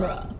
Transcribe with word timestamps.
genre. 0.00 0.37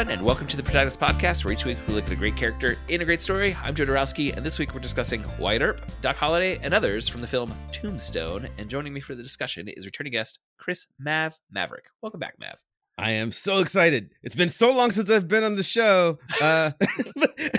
Everyone, 0.00 0.18
and 0.18 0.26
welcome 0.26 0.46
to 0.46 0.56
the 0.56 0.62
Protagonist 0.62 0.98
Podcast, 0.98 1.44
where 1.44 1.52
each 1.52 1.66
week 1.66 1.76
we 1.86 1.92
look 1.92 2.06
at 2.06 2.12
a 2.12 2.16
great 2.16 2.34
character 2.34 2.74
in 2.88 3.02
a 3.02 3.04
great 3.04 3.20
story. 3.20 3.54
I'm 3.62 3.74
Joe 3.74 3.84
Dorowski, 3.84 4.34
and 4.34 4.46
this 4.46 4.58
week 4.58 4.72
we're 4.72 4.80
discussing 4.80 5.22
Wyatt 5.38 5.60
Earp, 5.60 5.82
Doc 6.00 6.16
Holliday, 6.16 6.58
and 6.62 6.72
others 6.72 7.06
from 7.06 7.20
the 7.20 7.26
film 7.26 7.52
Tombstone. 7.70 8.48
And 8.56 8.70
joining 8.70 8.94
me 8.94 9.00
for 9.00 9.14
the 9.14 9.22
discussion 9.22 9.68
is 9.68 9.84
returning 9.84 10.12
guest 10.12 10.38
Chris 10.58 10.86
Mav 10.98 11.38
Maverick. 11.50 11.84
Welcome 12.00 12.18
back, 12.18 12.36
Mav. 12.38 12.62
I 12.96 13.10
am 13.10 13.30
so 13.30 13.58
excited. 13.58 14.08
It's 14.22 14.34
been 14.34 14.48
so 14.48 14.72
long 14.72 14.90
since 14.90 15.10
I've 15.10 15.28
been 15.28 15.44
on 15.44 15.56
the 15.56 15.62
show. 15.62 16.18
Uh, 16.40 16.70
but, 17.14 17.36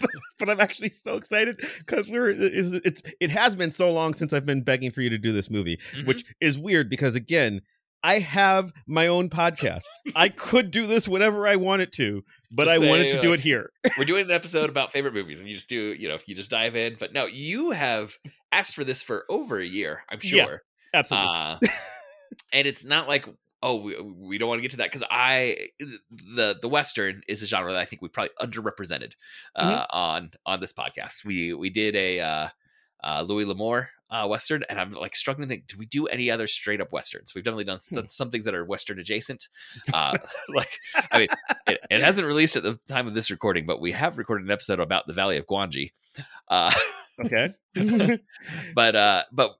but 0.38 0.50
I'm 0.50 0.60
actually 0.60 0.90
so 0.90 1.16
excited 1.16 1.58
because 1.78 2.10
we're 2.10 2.28
it's, 2.30 2.84
it's 2.84 3.02
it 3.18 3.30
has 3.30 3.56
been 3.56 3.70
so 3.70 3.90
long 3.92 4.12
since 4.12 4.34
I've 4.34 4.44
been 4.44 4.62
begging 4.62 4.90
for 4.90 5.00
you 5.00 5.08
to 5.08 5.18
do 5.18 5.32
this 5.32 5.48
movie, 5.48 5.78
Mhm. 5.94 6.06
which 6.06 6.24
is 6.38 6.58
weird 6.58 6.90
because 6.90 7.14
again, 7.14 7.62
I 8.02 8.18
have 8.20 8.72
my 8.86 9.08
own 9.08 9.28
podcast. 9.28 9.84
I 10.14 10.28
could 10.28 10.70
do 10.70 10.86
this 10.86 11.08
whenever 11.08 11.46
I 11.46 11.56
wanted 11.56 11.92
to, 11.94 12.22
but 12.50 12.68
Just 12.68 12.82
I 12.82 12.86
wanted 12.86 13.10
say, 13.10 13.16
to 13.16 13.22
do 13.22 13.32
it 13.32 13.40
here. 13.40 13.72
We're 13.96 14.04
doing 14.04 14.24
an 14.24 14.30
episode 14.30 14.70
about 14.70 14.92
favorite 14.92 15.14
movies, 15.14 15.40
and 15.40 15.48
you 15.48 15.54
just 15.54 15.68
do, 15.68 15.94
you 15.94 16.08
know, 16.08 16.18
you 16.26 16.34
just 16.34 16.50
dive 16.50 16.76
in. 16.76 16.96
But 16.98 17.12
no, 17.12 17.26
you 17.26 17.72
have 17.72 18.16
asked 18.52 18.74
for 18.74 18.84
this 18.84 19.02
for 19.02 19.24
over 19.28 19.58
a 19.58 19.66
year, 19.66 20.02
I'm 20.08 20.20
Yeah, 20.22 20.44
sure. 20.44 20.62
Absolutely. 20.94 21.28
Uh, 21.28 21.58
and 22.52 22.66
it's 22.66 22.84
not 22.84 23.08
like 23.08 23.26
oh 23.62 23.80
we, 23.80 24.00
we 24.00 24.38
don't 24.38 24.48
want 24.48 24.58
to 24.58 24.62
get 24.62 24.70
to 24.70 24.76
that 24.78 24.90
because 24.90 25.04
I 25.10 25.68
the 26.10 26.56
the 26.60 26.68
western 26.68 27.22
is 27.28 27.42
a 27.42 27.46
genre 27.46 27.72
that 27.72 27.80
I 27.80 27.84
think 27.84 28.02
we 28.02 28.08
probably 28.08 28.30
underrepresented 28.40 29.12
uh, 29.56 29.84
on 29.90 30.30
on 30.46 30.60
this 30.60 30.72
podcast. 30.72 31.24
We 31.24 31.52
we 31.54 31.70
did 31.70 31.96
a 31.96 32.20
uh, 32.20 32.48
uh, 33.04 33.24
Louis 33.26 33.44
L'Amour 33.44 33.90
uh, 34.10 34.26
western, 34.26 34.62
and 34.68 34.80
I'm 34.80 34.92
like 34.92 35.14
struggling 35.14 35.48
to 35.48 35.54
think: 35.54 35.66
do 35.66 35.76
we 35.76 35.86
do 35.86 36.06
any 36.06 36.30
other 36.30 36.46
straight 36.46 36.80
up 36.80 36.92
westerns? 36.92 37.34
We've 37.34 37.44
definitely 37.44 37.64
done 37.64 37.78
some, 37.78 38.08
some 38.08 38.30
things 38.30 38.44
that 38.46 38.54
are 38.54 38.64
western 38.64 38.98
adjacent. 38.98 39.48
Uh, 39.92 40.16
like 40.48 40.78
I 41.10 41.18
mean, 41.18 41.28
it, 41.66 41.80
it 41.90 42.00
hasn't 42.00 42.26
released 42.26 42.56
at 42.56 42.62
the 42.62 42.78
time 42.88 43.06
of 43.06 43.14
this 43.14 43.30
recording, 43.30 43.66
but 43.66 43.80
we 43.80 43.92
have 43.92 44.18
recorded 44.18 44.44
an 44.46 44.50
episode 44.50 44.80
about 44.80 45.06
the 45.06 45.12
Valley 45.12 45.36
of 45.36 45.46
Gwangi. 45.46 45.92
Uh, 46.48 46.72
okay. 47.24 47.54
but 48.74 48.96
uh 48.96 49.22
but 49.30 49.56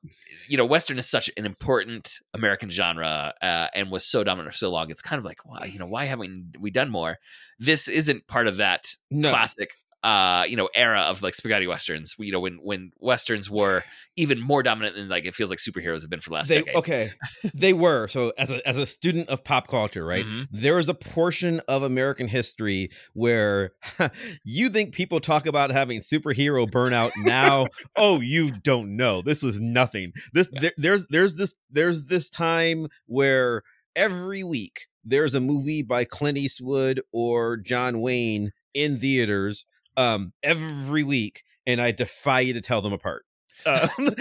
you 0.48 0.56
know 0.56 0.64
western 0.64 0.98
is 0.98 1.06
such 1.06 1.30
an 1.36 1.45
important 1.47 2.19
american 2.34 2.69
genre 2.70 3.33
uh 3.41 3.67
and 3.75 3.91
was 3.92 4.05
so 4.05 4.25
dominant 4.25 4.52
for 4.52 4.56
so 4.58 4.70
long 4.70 4.91
it's 4.91 5.02
kind 5.02 5.19
of 5.19 5.25
like 5.25 5.39
well 5.45 5.64
you 5.67 5.78
know 5.78 5.86
why 5.86 6.05
haven't 6.05 6.56
we 6.58 6.70
done 6.70 6.91
more 6.91 7.17
this 7.61 7.86
isn't 7.86 8.27
part 8.27 8.48
of 8.48 8.56
that 8.56 8.89
No. 9.11 9.30
classic 9.30 9.70
uh 10.04 10.44
you 10.48 10.56
know 10.56 10.68
era 10.77 11.00
of 11.00 11.22
like 11.22 11.34
spaghetti 11.34 11.66
westerns 11.66 12.14
you 12.20 12.30
know 12.30 12.38
when 12.38 12.54
when 12.62 12.92
westerns 13.00 13.50
were 13.50 13.82
even 14.16 14.38
more 14.40 14.62
dominant 14.62 14.94
than 14.94 15.08
like 15.08 15.24
it 15.27 15.34
feels 15.34 15.50
like 15.50 15.58
superheroes 15.58 16.02
have 16.02 16.10
been 16.10 16.20
for 16.20 16.30
the 16.30 16.34
last 16.34 16.48
They 16.48 16.58
decade 16.58 16.77
okay. 16.77 17.10
they 17.55 17.72
were. 17.72 18.06
So 18.06 18.32
as 18.38 18.48
a 18.50 18.66
as 18.68 18.77
a 18.77 18.86
student 18.86 19.28
of 19.28 19.42
pop 19.42 19.66
culture, 19.66 20.05
right? 20.05 20.24
Mhm. 20.24 20.46
there 20.52 20.78
is 20.78 20.88
a 20.88 20.94
portion 20.94 21.60
of 21.66 21.82
American 21.82 22.28
history 22.28 22.90
where 23.14 23.72
you 24.44 24.68
think 24.68 24.94
people 24.94 25.20
talk 25.20 25.46
about 25.46 25.70
having 25.70 26.00
superhero 26.00 26.68
burnout 26.70 27.10
now. 27.18 27.66
oh, 27.96 28.20
you 28.20 28.52
don't 28.52 28.96
know. 28.96 29.20
This 29.22 29.42
was 29.42 29.60
nothing. 29.60 30.12
This 30.33 30.48
Yeah. 30.52 30.60
there, 30.60 30.72
there's 30.77 31.05
there's 31.10 31.34
this 31.36 31.55
there's 31.70 32.05
this 32.05 32.28
time 32.30 32.86
where 33.06 33.62
every 33.96 34.44
week 34.44 34.86
there's 35.05 35.34
a 35.34 35.40
movie 35.40 35.83
by 35.83 36.05
Clint 36.05 36.38
Eastwood 36.38 37.00
or 37.12 37.56
John 37.56 38.00
Wayne 38.00 38.52
in 38.74 38.98
theaters 39.00 39.64
um 39.98 40.33
every 40.42 41.03
week 41.03 41.42
and 41.67 41.81
I 41.83 41.91
defy 41.91 42.41
you 42.41 42.55
to 42.55 42.63
tell 42.63 42.81
them 42.81 42.95
apart. 42.95 43.25
Um, 43.67 44.14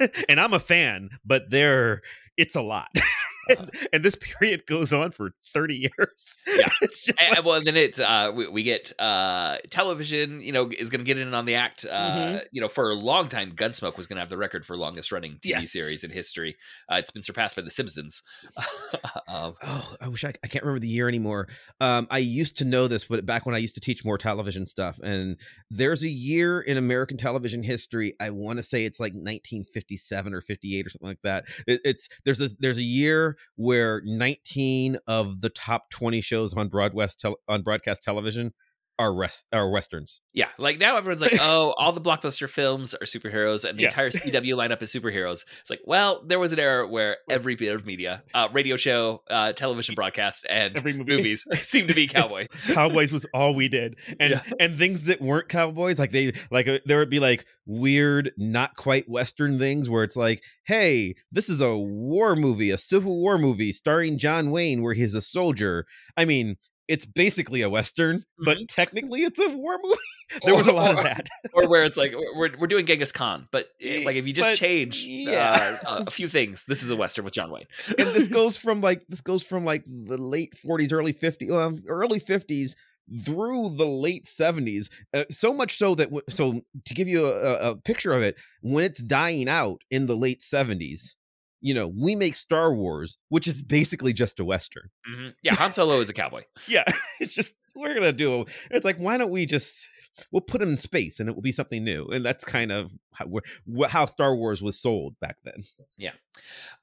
and 0.28 0.38
I'm 0.38 0.52
a 0.52 0.60
fan, 0.60 1.10
but 1.24 1.50
they're 1.50 2.02
it's 2.36 2.54
a 2.54 2.60
lot. 2.60 2.88
and, 3.48 3.70
and 3.92 4.04
this 4.04 4.16
period 4.16 4.66
goes 4.66 4.92
on 4.92 5.10
for 5.10 5.32
30 5.42 5.74
years. 5.76 6.38
Yeah. 6.46 6.66
And- 7.18 7.36
like- 7.36 7.44
well, 7.44 7.62
then 7.62 7.76
it's 7.76 7.98
uh, 8.00 8.30
we, 8.34 8.46
we 8.48 8.62
get 8.62 8.92
uh, 8.98 9.58
television. 9.70 10.40
You 10.40 10.52
know, 10.52 10.70
is 10.70 10.90
going 10.90 11.00
to 11.00 11.04
get 11.04 11.18
in 11.18 11.32
on 11.34 11.44
the 11.44 11.54
act. 11.54 11.84
Uh, 11.90 12.10
Mhm. 12.12 12.44
You 12.52 12.60
know, 12.60 12.68
for 12.68 12.90
a 12.90 12.94
long 12.94 13.28
time, 13.28 13.52
Gunsmoke 13.52 13.96
was 13.96 14.06
going 14.06 14.16
to 14.16 14.20
have 14.20 14.28
the 14.30 14.36
record 14.36 14.64
for 14.66 14.76
longest 14.76 15.12
running 15.12 15.34
TV 15.34 15.40
Yes. 15.50 15.72
series 15.72 16.04
in 16.04 16.10
history. 16.10 16.56
Uh, 16.90 16.96
it's 16.96 17.10
been 17.10 17.22
surpassed 17.22 17.56
by 17.56 17.62
The 17.62 17.70
Simpsons. 17.70 18.22
um, 19.28 19.54
oh, 19.62 19.94
I 20.00 20.08
wish 20.08 20.24
I, 20.24 20.32
I 20.44 20.46
can't 20.48 20.64
remember 20.64 20.80
the 20.80 20.88
year 20.88 21.08
anymore. 21.08 21.48
Um, 21.80 22.06
I 22.10 22.18
used 22.18 22.56
to 22.58 22.64
know 22.64 22.88
this, 22.88 23.04
but 23.04 23.24
back 23.26 23.46
when 23.46 23.54
I 23.54 23.58
used 23.58 23.74
to 23.74 23.80
teach 23.80 24.04
more 24.04 24.18
television 24.18 24.66
stuff, 24.66 24.98
and 25.02 25.36
there's 25.70 26.02
a 26.02 26.08
year 26.08 26.60
in 26.60 26.76
American 26.76 27.16
television 27.16 27.62
history. 27.62 28.14
I 28.20 28.30
want 28.30 28.58
to 28.58 28.62
say 28.62 28.84
it's 28.84 29.00
like 29.00 29.12
1957 29.12 30.34
or 30.34 30.40
58 30.40 30.86
or 30.86 30.90
something 30.90 31.08
like 31.08 31.22
that. 31.22 31.44
It, 31.66 31.80
it's 31.84 32.08
there's 32.24 32.40
a 32.40 32.50
there's 32.58 32.78
a 32.78 32.82
year 32.82 33.31
where 33.56 34.02
19 34.04 34.98
of 35.06 35.40
the 35.40 35.48
top 35.48 35.90
20 35.90 36.20
shows 36.20 36.54
on 36.54 36.68
broadcast 36.68 37.20
tel- 37.20 37.40
on 37.48 37.62
broadcast 37.62 38.02
television 38.02 38.52
are 39.02 39.14
rest 39.14 39.44
are 39.52 39.68
westerns. 39.68 40.20
yeah, 40.32 40.48
like 40.58 40.78
now 40.78 40.96
everyone's 40.96 41.20
like, 41.20 41.36
oh, 41.40 41.74
all 41.76 41.92
the 41.92 42.00
blockbuster 42.00 42.48
films 42.48 42.94
are 42.94 43.04
superheroes, 43.06 43.68
and 43.68 43.78
the 43.78 43.82
Yeah. 43.82 43.88
entire 43.88 44.10
CW 44.10 44.54
lineup 44.56 44.80
is 44.82 44.92
superheroes. 44.92 45.44
It's 45.60 45.70
like, 45.70 45.80
well, 45.84 46.22
there 46.26 46.38
was 46.38 46.52
an 46.52 46.58
era 46.58 46.86
where 46.88 47.16
every 47.28 47.54
bit 47.56 47.74
of 47.74 47.84
media, 47.84 48.22
uh, 48.34 48.48
radio 48.52 48.76
show, 48.76 49.22
uh, 49.30 49.52
television 49.52 49.94
broadcast, 49.94 50.46
and 50.48 50.76
Every 50.76 50.92
movie. 50.92 51.16
movies 51.16 51.44
seem 51.60 51.86
to 51.88 51.94
be 51.94 52.06
cowboy. 52.06 52.46
cowboys 52.68 53.12
was 53.12 53.26
all 53.34 53.54
we 53.54 53.68
did 53.68 53.96
and 54.20 54.30
Yeah. 54.32 54.42
and 54.60 54.78
things 54.78 55.04
that 55.04 55.20
weren't 55.20 55.48
cowboys 55.48 55.98
like 55.98 56.10
they 56.12 56.32
like 56.50 56.68
uh, 56.68 56.78
there 56.86 56.98
would 56.98 57.10
be 57.10 57.20
like 57.20 57.44
weird 57.66 58.32
not 58.36 58.76
quite 58.76 59.08
western 59.08 59.58
things 59.58 59.88
where 59.88 60.02
it's 60.04 60.16
like 60.16 60.42
hey 60.66 61.14
this 61.30 61.48
is 61.48 61.60
a 61.60 61.76
war 61.76 62.34
movie 62.36 62.70
a 62.70 62.78
civil 62.78 63.20
war 63.20 63.38
movie 63.38 63.72
starring 63.72 64.18
john 64.18 64.50
wayne 64.50 64.82
where 64.82 64.94
he's 64.94 65.14
a 65.14 65.22
soldier 65.22 65.86
i 66.16 66.24
mean 66.24 66.56
it's 66.92 67.06
basically 67.06 67.62
a 67.62 67.70
western 67.70 68.22
but 68.44 68.56
technically 68.68 69.22
it's 69.22 69.38
a 69.38 69.48
war 69.48 69.78
movie 69.82 69.96
there 70.44 70.54
was 70.54 70.66
a 70.66 70.72
lot 70.72 70.90
of 70.96 71.02
that 71.02 71.26
or 71.54 71.68
where 71.68 71.84
it's 71.84 71.96
like 71.96 72.12
we're 72.36 72.50
we're 72.58 72.66
doing 72.66 72.86
Genghis 72.86 73.12
Khan, 73.12 73.48
but 73.50 73.68
eh, 73.80 74.02
like 74.04 74.16
if 74.16 74.26
you 74.26 74.32
just 74.32 74.50
But, 74.52 74.56
change 74.58 75.02
yeah. 75.02 75.78
uh, 75.86 76.04
a 76.06 76.10
few 76.10 76.28
things, 76.28 76.64
this 76.66 76.82
is 76.82 76.90
a 76.90 76.96
western 76.96 77.24
with 77.24 77.34
John 77.34 77.50
Wayne. 77.50 77.66
and 77.98 78.08
this 78.16 78.28
goes 78.28 78.56
from 78.56 78.80
like 78.80 79.04
this 79.08 79.20
goes 79.20 79.42
from 79.42 79.64
like 79.64 79.84
the 79.86 80.16
late 80.16 80.54
40s 80.64 80.92
early 80.92 81.12
50s 81.12 81.50
um, 81.52 81.82
early 81.88 82.20
50s 82.20 82.74
through 83.24 83.74
the 83.76 83.86
late 83.86 84.24
70s 84.24 84.88
uh, 85.12 85.24
so 85.30 85.52
much 85.52 85.76
so 85.76 85.94
that 85.96 86.04
w- 86.06 86.22
so 86.30 86.62
to 86.86 86.94
give 86.94 87.08
you 87.08 87.26
a, 87.26 87.32
a- 87.36 87.70
a 87.72 87.76
picture 87.76 88.14
of 88.14 88.22
it 88.22 88.36
when 88.62 88.84
it's 88.84 89.00
dying 89.02 89.48
out 89.48 89.82
in 89.90 90.06
the 90.06 90.16
late 90.16 90.40
70s 90.40 91.14
you 91.62 91.72
know 91.72 91.86
we 91.88 92.14
make 92.14 92.36
star 92.36 92.74
wars 92.74 93.16
which 93.30 93.48
is 93.48 93.62
basically 93.62 94.12
just 94.12 94.38
a 94.40 94.44
western 94.44 94.90
Mhm. 95.10 95.32
Yeah, 95.42 95.54
Han 95.54 95.72
Solo 95.72 96.00
is 96.00 96.10
a 96.10 96.12
cowboy. 96.12 96.42
yeah 96.68 96.84
it's 97.20 97.32
just 97.32 97.54
we're 97.74 97.94
gonna 97.94 98.12
do 98.12 98.44
it's 98.70 98.84
like 98.84 98.98
why 98.98 99.16
don't 99.16 99.30
we 99.30 99.46
just 99.46 99.88
we'll 100.30 100.42
put 100.42 100.60
him 100.60 100.68
in 100.70 100.76
space 100.76 101.20
and 101.20 101.28
it 101.30 101.34
will 101.34 101.40
be 101.42 101.52
something 101.52 101.82
new 101.82 102.06
and 102.08 102.22
that's 102.22 102.44
kind 102.44 102.70
of 102.70 102.90
how, 103.14 103.24
we're- 103.26 103.88
how 103.88 104.04
star 104.04 104.36
wars 104.36 104.60
was 104.60 104.78
sold 104.78 105.18
back 105.20 105.36
then 105.44 105.62
Yeah. 105.96 106.10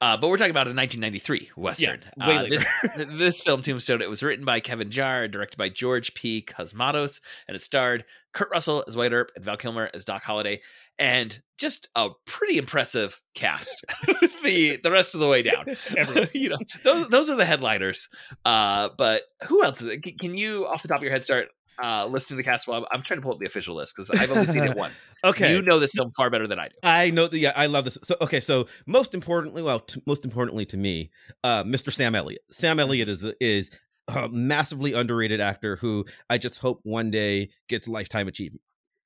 Uh, 0.01 0.15
but 0.17 0.29
we're 0.29 0.37
talking 0.37 0.49
about 0.51 0.67
a 0.67 0.73
1993 0.73 1.49
western. 1.55 2.01
way 2.17 2.37
uh, 2.37 2.41
later. 2.43 2.65
this, 2.97 3.07
this 3.17 3.41
film, 3.41 3.61
Tombstone, 3.63 4.01
it 4.01 4.09
was 4.09 4.21
written 4.23 4.45
by 4.45 4.59
Kevin 4.59 4.89
Jarre, 4.89 5.29
directed 5.29 5.57
by 5.57 5.69
George 5.69 6.13
P. 6.13 6.45
Cosmatos, 6.47 7.19
and 7.47 7.55
it 7.55 7.61
starred 7.61 8.05
Kurt 8.33 8.49
Russell 8.51 8.83
as 8.87 8.95
Wyatt 8.95 9.11
Earp 9.11 9.31
and 9.35 9.43
Val 9.43 9.57
Kilmer 9.57 9.89
as 9.93 10.05
Doc 10.05 10.23
Holliday, 10.23 10.61
and 10.99 11.41
just 11.57 11.89
a 11.95 12.09
pretty 12.25 12.57
impressive 12.57 13.21
cast. 13.33 13.83
the 14.43 14.79
the 14.83 14.91
rest 14.91 15.15
of 15.15 15.21
the 15.21 15.27
way 15.27 15.41
down. 15.41 15.65
You 16.33 16.49
know, 16.49 16.57
those 16.83 17.09
those 17.09 17.29
are 17.29 17.35
the 17.35 17.45
headliners. 17.45 18.09
Uh, 18.45 18.89
but 18.97 19.23
who 19.47 19.63
else? 19.63 19.81
Is 19.81 19.87
it? 19.87 20.19
Can- 20.19 20.37
you, 20.37 20.67
off 20.67 20.81
the 20.81 20.87
top 20.87 20.97
of 20.97 21.03
your 21.03 21.11
head, 21.11 21.25
start 21.25 21.47
uh, 21.81 22.05
listing 22.05 22.37
the 22.37 22.43
cast? 22.43 22.67
Well, 22.67 22.81
I'm, 22.81 22.85
I'm 22.91 23.03
trying 23.03 23.19
to 23.19 23.23
pull 23.23 23.33
up 23.33 23.39
the 23.39 23.45
official 23.45 23.75
list 23.75 23.95
because 23.95 24.11
I've 24.11 24.31
only 24.31 24.47
seen 24.47 24.63
it 24.63 24.77
once. 24.77 24.93
okay 25.23 25.53
you 25.53 25.61
know 25.61 25.79
this 25.79 25.91
film 25.95 26.11
far 26.15 26.29
better 26.29 26.47
than 26.47 26.59
I 26.59 26.67
do. 26.67 26.75
I 26.83 27.09
know 27.09 27.27
that. 27.27 27.37
Yeah, 27.37 27.53
I 27.55 27.65
love 27.65 27.85
this. 27.85 27.97
So, 28.03 28.15
okay, 28.21 28.39
so 28.39 28.67
most 28.85 29.13
importantly, 29.13 29.61
well, 29.63 29.79
t- 29.81 30.01
most 30.05 30.23
importantly 30.25 30.65
to 30.67 30.77
me, 30.77 31.09
uh, 31.43 31.63
Mr. 31.63 31.91
Sam 31.91 32.15
Elliott. 32.15 32.41
Sam 32.49 32.79
Elliott 32.79 33.09
is 33.09 33.25
is 33.39 33.71
a 34.07 34.27
massively 34.29 34.93
underrated 34.93 35.39
actor 35.41 35.75
who 35.77 36.05
I 36.29 36.37
just 36.37 36.57
hope 36.57 36.79
one 36.83 37.11
day 37.11 37.49
gets 37.67 37.87
lifetime 37.87 38.27
achievement. 38.27 38.61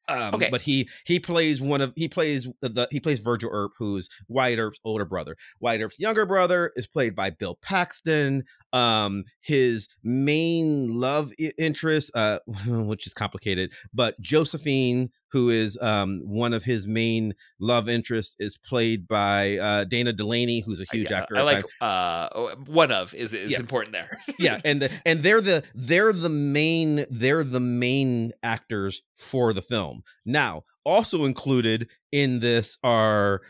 Um, 0.10 0.36
Okay. 0.36 0.50
but 0.52 0.62
he 0.62 0.90
he 1.06 1.20
plays 1.20 1.62
one 1.62 1.82
of 1.82 1.94
he 1.96 2.08
plays 2.08 2.48
the 2.62 2.88
he 2.92 3.00
plays 3.00 3.20
Virgil 3.22 3.50
Earp, 3.54 3.72
who's 3.78 4.10
Wyatt 4.28 4.60
Earp's 4.60 4.80
older 4.84 5.06
brother. 5.06 5.38
Wyatt 5.62 5.82
Earp's 5.82 6.00
younger 6.00 6.26
brother 6.26 6.72
is 6.76 6.88
played 6.88 7.16
by 7.16 7.30
Bill 7.30 7.58
Paxton. 7.62 8.44
Um, 8.74 9.26
his 9.40 9.88
main 10.04 10.94
love 10.94 11.32
interest, 11.58 12.12
uh, 12.16 12.40
which 12.68 13.08
is 13.08 13.14
complicated, 13.14 13.72
but 13.94 14.20
Josephine, 14.20 15.12
who 15.32 15.50
is 15.50 15.78
um 15.82 16.22
one 16.26 16.54
of 16.54 16.64
his 16.64 16.88
main 16.88 17.34
love 17.60 17.88
interests, 17.88 18.36
is 18.40 18.58
played 18.58 19.08
by 19.08 19.58
uh, 19.58 19.84
Dana 19.86 20.12
Delany, 20.12 20.62
who's 20.62 20.82
a 20.82 20.86
huge 20.92 21.12
actor. 21.12 21.38
I 21.38 21.42
like 21.44 21.66
uh 21.82 22.30
one 22.66 22.92
of 22.92 23.14
is 23.14 23.34
is 23.34 23.52
yeah. 23.52 23.60
important 23.60 23.94
there. 23.94 24.10
yeah, 24.40 24.60
and 24.66 24.82
the, 24.82 24.92
and 25.06 25.22
they're 25.22 25.42
the 25.42 25.64
they're 25.76 26.14
the 26.14 26.30
main 26.30 27.06
they're 27.10 27.44
the 27.44 27.60
main 27.60 28.34
actors 28.42 29.02
for 29.16 29.54
the 29.54 29.62
film. 29.62 30.04
Now, 30.26 30.64
also 30.86 31.26
included 31.26 31.90
in 32.12 32.40
this 32.40 32.78
are 32.84 33.42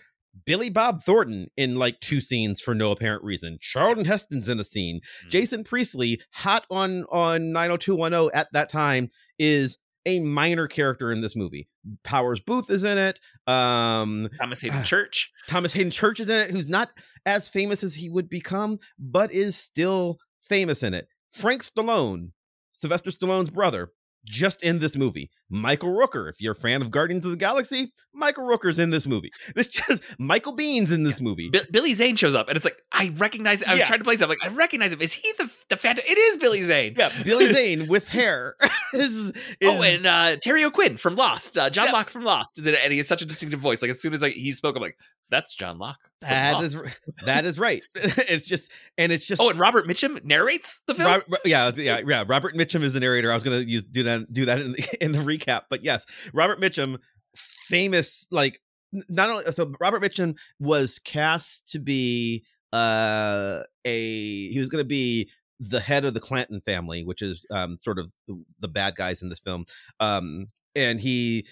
Billy 0.45 0.69
Bob 0.69 1.03
Thornton 1.03 1.50
in 1.57 1.75
like 1.75 2.00
two 2.00 2.19
scenes 2.19 2.62
for 2.62 2.74
no 2.74 2.91
apparent 2.91 3.24
reason. 3.24 3.57
Charlton 3.62 4.06
Heston's 4.06 4.50
in 4.50 4.59
a 4.59 4.63
scene. 4.63 4.97
Mm-hmm. 4.97 5.30
Jason 5.30 5.63
Priestley, 5.63 6.21
hot 6.31 6.65
on 6.69 7.06
on 7.12 7.51
90210 7.51 8.31
at 8.33 8.51
that 8.53 8.69
time, 8.69 9.09
is 9.38 9.77
a 10.06 10.19
minor 10.19 10.68
character 10.68 11.12
in 11.12 11.21
this 11.21 11.35
movie. 11.35 11.69
Powers 12.03 12.39
Boothe 12.39 12.69
is 12.69 12.83
in 12.83 12.97
it. 12.97 13.19
Um, 13.47 14.30
Thomas 14.39 14.62
Haden 14.62 14.80
uh, 14.80 14.83
Church. 14.83 15.31
Thomas 15.47 15.74
Haden 15.74 15.91
Church 15.91 16.19
is 16.19 16.30
in 16.30 16.38
it, 16.38 16.51
who's 16.51 16.69
not 16.69 16.89
as 17.25 17.47
famous 17.47 17.83
as 17.83 17.95
he 17.95 18.09
would 18.09 18.29
become, 18.29 18.79
but 19.00 19.31
is 19.31 19.56
still 19.56 20.18
famous 20.41 20.83
in 20.83 20.94
it. 20.94 21.07
Frank 21.31 21.63
Stallone, 21.63 22.31
Sylvester 22.74 23.12
Stallone's 23.12 23.50
brother, 23.50 23.91
just 24.25 24.63
in 24.63 24.79
this 24.79 24.95
movie. 24.95 25.29
Michael 25.49 25.89
Rooker, 25.89 26.29
if 26.29 26.41
you're 26.41 26.53
a 26.53 26.55
fan 26.55 26.81
of 26.81 26.89
Guardians 26.89 27.25
of 27.25 27.31
the 27.31 27.37
Galaxy, 27.37 27.91
Michael 28.13 28.45
Rooker's 28.45 28.79
in 28.79 28.89
this 28.89 29.05
movie. 29.05 29.31
This 29.55 29.67
just 29.67 30.01
Michael 30.17 30.55
Biehn's 30.55 30.91
in 30.91 31.03
this 31.03 31.21
movie. 31.21 31.49
B- 31.49 31.61
Billy 31.69 31.93
Zane 31.93 32.15
shows 32.15 32.33
up, 32.33 32.47
and 32.47 32.55
it's 32.55 32.65
like 32.65 32.77
I 32.91 33.09
recognize. 33.17 33.61
I 33.61 33.73
was 33.73 33.79
yeah. 33.81 33.85
trying 33.85 33.99
to 33.99 34.03
place 34.03 34.21
him. 34.21 34.29
Like 34.29 34.43
I 34.43 34.47
recognize 34.47 34.91
him. 34.91 35.01
Is 35.01 35.13
he 35.13 35.31
the 35.37 35.49
the 35.69 35.77
Phantom? 35.77 36.03
It 36.07 36.17
is 36.17 36.37
Billy 36.37 36.63
Zane. 36.63 36.95
Yeah, 36.97 37.11
Billy 37.23 37.53
Zane 37.53 37.87
with 37.87 38.07
hair. 38.07 38.55
is, 38.93 39.13
is, 39.29 39.33
oh, 39.63 39.83
and 39.83 40.05
uh, 40.05 40.37
Terry 40.37 40.63
O'Quinn 40.63 40.97
from 40.97 41.15
Lost, 41.15 41.57
uh, 41.57 41.69
John 41.69 41.85
yeah. 41.85 41.91
Locke 41.91 42.09
from 42.09 42.23
Lost 42.23 42.57
is 42.57 42.65
in 42.65 42.73
it, 42.73 42.79
and 42.83 42.91
he 42.91 42.97
has 42.97 43.07
such 43.07 43.21
a 43.21 43.25
distinctive 43.25 43.59
voice. 43.59 43.81
Like 43.81 43.91
as 43.91 44.01
soon 44.01 44.13
as 44.13 44.21
like 44.21 44.33
he 44.33 44.51
spoke, 44.51 44.75
I'm 44.75 44.81
like, 44.81 44.97
that's 45.33 45.56
John 45.56 45.80
Locke. 45.80 45.97
That 46.21 46.62
is 46.62 46.80
that 47.25 47.45
is 47.45 47.57
right. 47.57 47.83
it's 47.95 48.44
just 48.44 48.71
and 48.97 49.12
it's 49.12 49.25
just 49.25 49.41
oh, 49.41 49.50
and 49.50 49.59
Robert 49.59 49.88
Mitchum 49.88 50.24
narrates 50.24 50.81
the 50.88 50.94
film. 50.94 51.07
Robert, 51.07 51.41
yeah, 51.44 51.71
yeah, 51.75 52.01
yeah. 52.06 52.24
Robert 52.27 52.53
Mitchum 52.56 52.83
is 52.83 52.94
the 52.94 53.00
narrator. 53.00 53.31
I 53.31 53.33
was 53.33 53.44
gonna 53.44 53.57
use 53.59 53.83
do 53.83 54.03
that 54.03 54.31
do 54.31 54.45
that 54.45 54.62
in 54.62 54.74
the, 54.74 54.97
in 55.03 55.12
the 55.12 55.19
recap, 55.19 55.63
but 55.69 55.83
yes, 55.83 56.06
Robert 56.33 56.62
Mitchum, 56.62 57.00
famous 57.35 58.27
like 58.30 58.62
not 59.09 59.31
only 59.31 59.44
so 59.51 59.74
Robert 59.80 60.03
Mitchum 60.03 60.35
was 60.59 61.00
cast 61.00 61.68
to 61.69 61.79
be 61.79 62.45
uh 62.71 63.63
a 63.83 64.50
he 64.50 64.59
was 64.59 64.69
gonna 64.69 64.83
be 64.83 65.29
the 65.59 65.79
head 65.79 66.06
of 66.06 66.13
the 66.13 66.19
Clanton 66.19 66.62
family, 66.62 67.03
which 67.03 67.24
is 67.24 67.44
um 67.50 67.77
sort 67.81 67.97
of 67.97 68.12
the, 68.27 68.44
the 68.59 68.68
bad 68.68 68.95
guys 68.95 69.24
in 69.24 69.29
this 69.29 69.39
film. 69.39 69.65
Um 70.00 70.47
and 70.75 71.00
he 71.00 71.47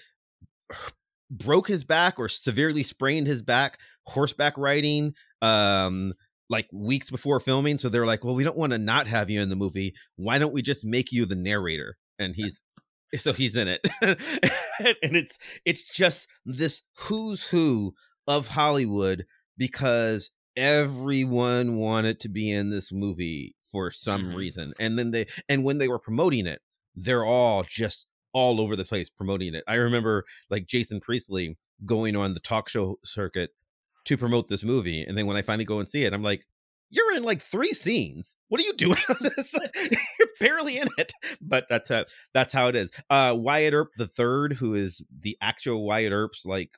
broke 1.32 1.66
his 1.66 1.82
back 1.82 2.18
or 2.18 2.28
severely 2.28 2.82
sprained 2.82 3.26
his 3.26 3.42
back 3.42 3.78
horseback 4.06 4.56
riding 4.58 5.14
um 5.40 6.12
like 6.50 6.68
weeks 6.72 7.10
before 7.10 7.40
filming 7.40 7.78
so 7.78 7.88
they're 7.88 8.06
like 8.06 8.22
well 8.22 8.34
we 8.34 8.44
don't 8.44 8.56
want 8.56 8.72
to 8.72 8.78
not 8.78 9.06
have 9.06 9.30
you 9.30 9.40
in 9.40 9.48
the 9.48 9.56
movie. 9.56 9.94
Why 10.16 10.38
don't 10.38 10.52
we 10.52 10.62
just 10.62 10.84
make 10.84 11.10
you 11.10 11.24
the 11.24 11.34
narrator? 11.34 11.96
And 12.18 12.36
he's 12.36 12.62
so 13.16 13.32
he's 13.32 13.56
in 13.56 13.68
it. 13.68 13.86
And 14.80 15.16
it's 15.16 15.38
it's 15.64 15.84
just 15.84 16.26
this 16.44 16.82
who's 16.96 17.44
who 17.44 17.94
of 18.26 18.48
hollywood 18.48 19.26
because 19.56 20.30
everyone 20.56 21.76
wanted 21.76 22.18
to 22.20 22.28
be 22.28 22.50
in 22.50 22.70
this 22.70 22.90
movie 22.90 23.54
for 23.70 23.90
some 23.90 24.24
mm-hmm. 24.24 24.36
reason. 24.36 24.72
And 24.80 24.98
then 24.98 25.12
they 25.12 25.26
and 25.48 25.62
when 25.62 25.78
they 25.78 25.88
were 25.88 26.00
promoting 26.00 26.46
it 26.46 26.60
they're 26.94 27.24
all 27.24 27.64
just 27.66 28.06
all 28.32 28.60
over 28.60 28.76
the 28.76 28.84
place 28.84 29.10
promoting 29.10 29.54
it. 29.54 29.64
I 29.66 29.74
remember 29.74 30.24
like 30.50 30.66
Jason 30.66 31.00
Priestley 31.00 31.56
going 31.84 32.16
on 32.16 32.34
the 32.34 32.40
talk 32.40 32.68
show 32.68 32.98
circuit 33.04 33.50
to 34.04 34.16
promote 34.16 34.48
this 34.48 34.64
movie. 34.64 35.02
And 35.02 35.16
then 35.16 35.26
when 35.26 35.36
I 35.36 35.42
finally 35.42 35.64
go 35.64 35.78
and 35.78 35.88
see 35.88 36.04
it, 36.04 36.12
I'm 36.12 36.22
like, 36.22 36.46
you're 36.90 37.14
in 37.14 37.22
like 37.22 37.40
three 37.40 37.72
scenes. 37.72 38.34
What 38.48 38.60
are 38.60 38.64
you 38.64 38.74
doing 38.74 38.98
on 39.08 39.16
this? 39.36 39.54
you're 40.18 40.28
barely 40.38 40.78
in 40.78 40.88
it. 40.98 41.12
But 41.40 41.66
that's 41.68 41.90
that's 42.34 42.52
how 42.52 42.68
it 42.68 42.76
is. 42.76 42.90
Uh 43.08 43.34
Wyatt 43.36 43.74
Earp 43.74 43.90
the 43.96 44.06
third, 44.06 44.54
who 44.54 44.74
is 44.74 45.02
the 45.20 45.36
actual 45.40 45.84
Wyatt 45.86 46.12
Earp's 46.12 46.44
like 46.44 46.76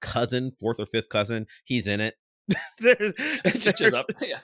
cousin, 0.00 0.52
fourth 0.60 0.78
or 0.78 0.86
fifth 0.86 1.08
cousin, 1.08 1.46
he's 1.64 1.88
in 1.88 2.00
it. 2.00 2.14
there's, 2.78 3.12
there's 3.44 3.94
up. 3.94 4.10
Yeah. 4.20 4.38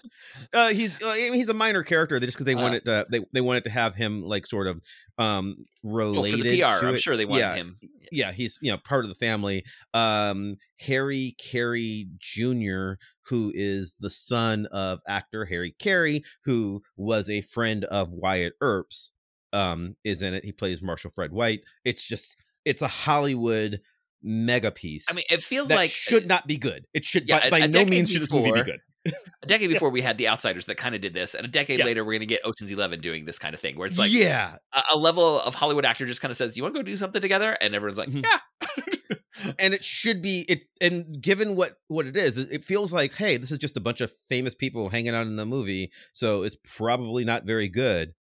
Uh, 0.53 0.69
he's 0.69 1.01
uh, 1.03 1.09
I 1.09 1.31
mean, 1.31 1.35
he's 1.35 1.49
a 1.49 1.55
minor 1.55 1.83
character 1.83 2.19
just 2.21 2.33
because 2.37 2.47
they 2.47 2.55
uh, 2.55 2.63
wanted 2.63 2.87
uh, 2.89 3.05
they 3.11 3.21
they 3.33 3.41
wanted 3.41 3.65
to 3.65 3.71
have 3.71 3.95
him 3.95 4.23
like 4.23 4.47
sort 4.47 4.67
of 4.67 4.81
um 5.19 5.65
related 5.83 6.61
well, 6.61 6.81
PR. 6.81 6.87
I'm 6.87 6.99
sure 6.99 7.17
they 7.17 7.25
wanted 7.25 7.41
yeah. 7.41 7.55
him. 7.55 7.79
Yeah, 8.13 8.33
he's 8.33 8.59
you 8.61 8.71
know 8.71 8.79
part 8.79 9.05
of 9.05 9.09
the 9.09 9.15
family. 9.15 9.65
Um, 9.93 10.57
Harry 10.81 11.35
Carey 11.39 12.09
Jr., 12.19 12.95
who 13.27 13.53
is 13.55 13.97
the 14.01 14.11
son 14.11 14.67
of 14.67 15.01
actor 15.09 15.45
Harry 15.47 15.75
Carey, 15.79 16.25
who 16.45 16.83
was 16.97 17.31
a 17.31 17.41
friend 17.41 17.85
of 17.85 18.11
Wyatt 18.11 18.55
Earp's, 18.61 19.13
um, 19.53 19.97
is 20.05 20.21
in 20.21 20.35
it. 20.35 20.45
He 20.45 20.53
plays 20.53 20.83
Marshall 20.83 21.13
Fred 21.15 21.33
White. 21.33 21.63
It's 21.85 22.07
just 22.07 22.37
it's 22.65 22.83
a 22.83 22.89
Hollywood 22.89 23.81
mega 24.25 24.71
piece. 24.71 25.05
I 25.09 25.13
mean, 25.13 25.25
it 25.31 25.43
feels 25.43 25.71
like 25.71 25.91
should 25.91 26.27
not 26.27 26.47
be 26.47 26.57
good. 26.57 26.87
It 26.95 27.05
should 27.05 27.29
yeah, 27.29 27.51
by, 27.51 27.61
by 27.61 27.67
no 27.67 27.85
means 27.85 28.11
should 28.11 28.23
this 28.23 28.33
movie 28.33 28.53
be 28.53 28.63
good. 28.63 28.81
a 29.43 29.47
decade 29.47 29.69
before 29.69 29.91
we 29.91 30.01
had 30.01 30.17
the 30.17 30.29
outsiders 30.29 30.65
that 30.65 30.77
kind 30.77 30.95
of 30.95 31.01
did 31.01 31.13
this 31.13 31.35
and 31.35 31.45
a 31.45 31.49
decade 31.49 31.79
yeah. 31.79 31.85
later 31.85 32.03
we're 32.03 32.13
going 32.13 32.21
to 32.21 32.27
get 32.27 32.41
oceans 32.45 32.71
11 32.71 33.01
doing 33.01 33.27
this 33.27 33.39
kind 33.39 33.55
of 33.55 33.61
thing 33.61 33.77
where 33.77 33.87
it's 33.87 33.99
like 33.99 34.11
yeah 34.11 34.57
a, 34.73 34.83
a 34.95 34.97
level 34.97 35.41
of 35.41 35.55
hollywood 35.55 35.85
actor 35.85 36.07
just 36.07 36.23
kind 36.23 36.31
of 36.31 36.39
says 36.39 36.57
you 36.57 36.63
want 36.63 36.75
to 36.75 36.79
go 36.79 36.83
do 36.83 36.97
something 36.97 37.21
together 37.21 37.55
and 37.61 37.75
everyone's 37.75 37.99
like 37.99 38.09
mm-hmm. 38.09 38.23
yeah 38.25 39.55
and 39.59 39.75
it 39.75 39.85
should 39.85 40.23
be 40.23 40.47
it 40.49 40.63
and 40.81 41.21
given 41.21 41.55
what 41.55 41.75
what 41.89 42.07
it 42.07 42.17
is 42.17 42.39
it 42.39 42.65
feels 42.65 42.93
like 42.93 43.13
hey 43.15 43.37
this 43.37 43.51
is 43.51 43.59
just 43.59 43.77
a 43.77 43.81
bunch 43.81 44.01
of 44.01 44.13
famous 44.29 44.55
people 44.55 44.89
hanging 44.89 45.15
out 45.15 45.27
in 45.27 45.37
the 45.37 45.45
movie 45.45 45.91
so 46.13 46.43
it's 46.43 46.57
probably 46.65 47.25
not 47.25 47.45
very 47.45 47.69
good 47.69 48.15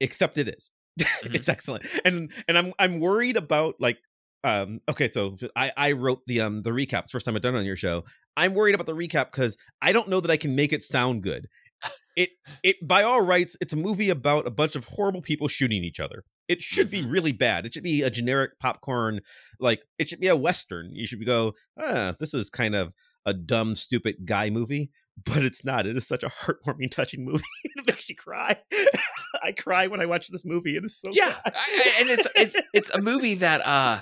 except 0.00 0.38
it 0.38 0.48
is. 0.48 0.70
Mm-hmm. 0.98 1.34
it's 1.34 1.48
excellent 1.50 1.84
and 2.06 2.32
and 2.48 2.56
i'm 2.56 2.72
i'm 2.78 3.00
worried 3.00 3.36
about 3.36 3.74
like 3.78 3.98
um 4.46 4.80
okay 4.88 5.10
so 5.10 5.36
i 5.56 5.72
i 5.76 5.92
wrote 5.92 6.20
the 6.26 6.40
um 6.40 6.62
the 6.62 6.70
recaps 6.70 7.10
first 7.10 7.26
time 7.26 7.34
i've 7.34 7.42
done 7.42 7.54
it 7.54 7.58
on 7.58 7.64
your 7.64 7.76
show. 7.76 8.04
I'm 8.38 8.52
worried 8.52 8.74
about 8.74 8.86
the 8.86 8.94
recap 8.94 9.32
because 9.32 9.56
i 9.82 9.92
don't 9.92 10.08
know 10.08 10.20
that 10.20 10.30
i 10.30 10.36
can 10.36 10.54
make 10.54 10.72
it 10.72 10.82
sound 10.82 11.22
good. 11.22 11.48
It 12.16 12.30
it 12.62 12.76
by 12.86 13.02
all 13.02 13.20
rights 13.20 13.56
it's 13.60 13.72
a 13.72 13.76
movie 13.76 14.08
about 14.08 14.46
a 14.46 14.50
bunch 14.50 14.76
of 14.76 14.84
horrible 14.84 15.20
people 15.20 15.48
shooting 15.48 15.84
each 15.84 16.00
other. 16.00 16.24
It 16.48 16.62
should 16.62 16.90
be 16.90 17.02
mm-hmm. 17.02 17.10
really 17.10 17.32
bad. 17.32 17.66
It 17.66 17.74
should 17.74 17.82
be 17.82 18.02
a 18.02 18.10
generic 18.10 18.52
popcorn 18.60 19.20
like 19.58 19.84
it 19.98 20.08
should 20.08 20.20
be 20.20 20.28
a 20.28 20.36
western. 20.36 20.94
You 20.94 21.06
should 21.06 21.24
go 21.26 21.52
ah 21.78 22.14
this 22.18 22.32
is 22.32 22.48
kind 22.48 22.74
of 22.74 22.92
a 23.26 23.34
dumb 23.34 23.74
stupid 23.74 24.24
guy 24.24 24.48
movie 24.50 24.90
but 25.24 25.44
it's 25.44 25.64
not. 25.64 25.86
It 25.86 25.96
is 25.96 26.06
such 26.06 26.22
a 26.22 26.28
heartwarming 26.28 26.90
touching 26.90 27.24
movie. 27.24 27.44
It 27.64 27.86
makes 27.86 28.08
you 28.08 28.16
cry. 28.16 28.56
I 29.42 29.52
cry 29.52 29.86
when 29.86 30.00
i 30.00 30.06
watch 30.06 30.28
this 30.28 30.44
movie. 30.44 30.76
It 30.76 30.84
is 30.84 30.98
so 30.98 31.10
yeah 31.12 31.36
I, 31.44 31.96
and 32.00 32.08
it's 32.08 32.28
it's 32.34 32.56
it's 32.72 32.90
a 32.90 33.00
movie 33.00 33.34
that 33.36 33.64
uh 33.66 34.00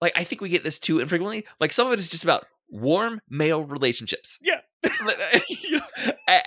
like 0.00 0.12
I 0.16 0.24
think 0.24 0.40
we 0.40 0.48
get 0.48 0.64
this 0.64 0.78
too 0.78 1.00
infrequently. 1.00 1.46
Like 1.60 1.72
some 1.72 1.86
of 1.86 1.92
it 1.92 1.98
is 1.98 2.08
just 2.08 2.24
about 2.24 2.46
warm 2.68 3.20
male 3.28 3.64
relationships. 3.64 4.38
Yeah. 4.42 4.60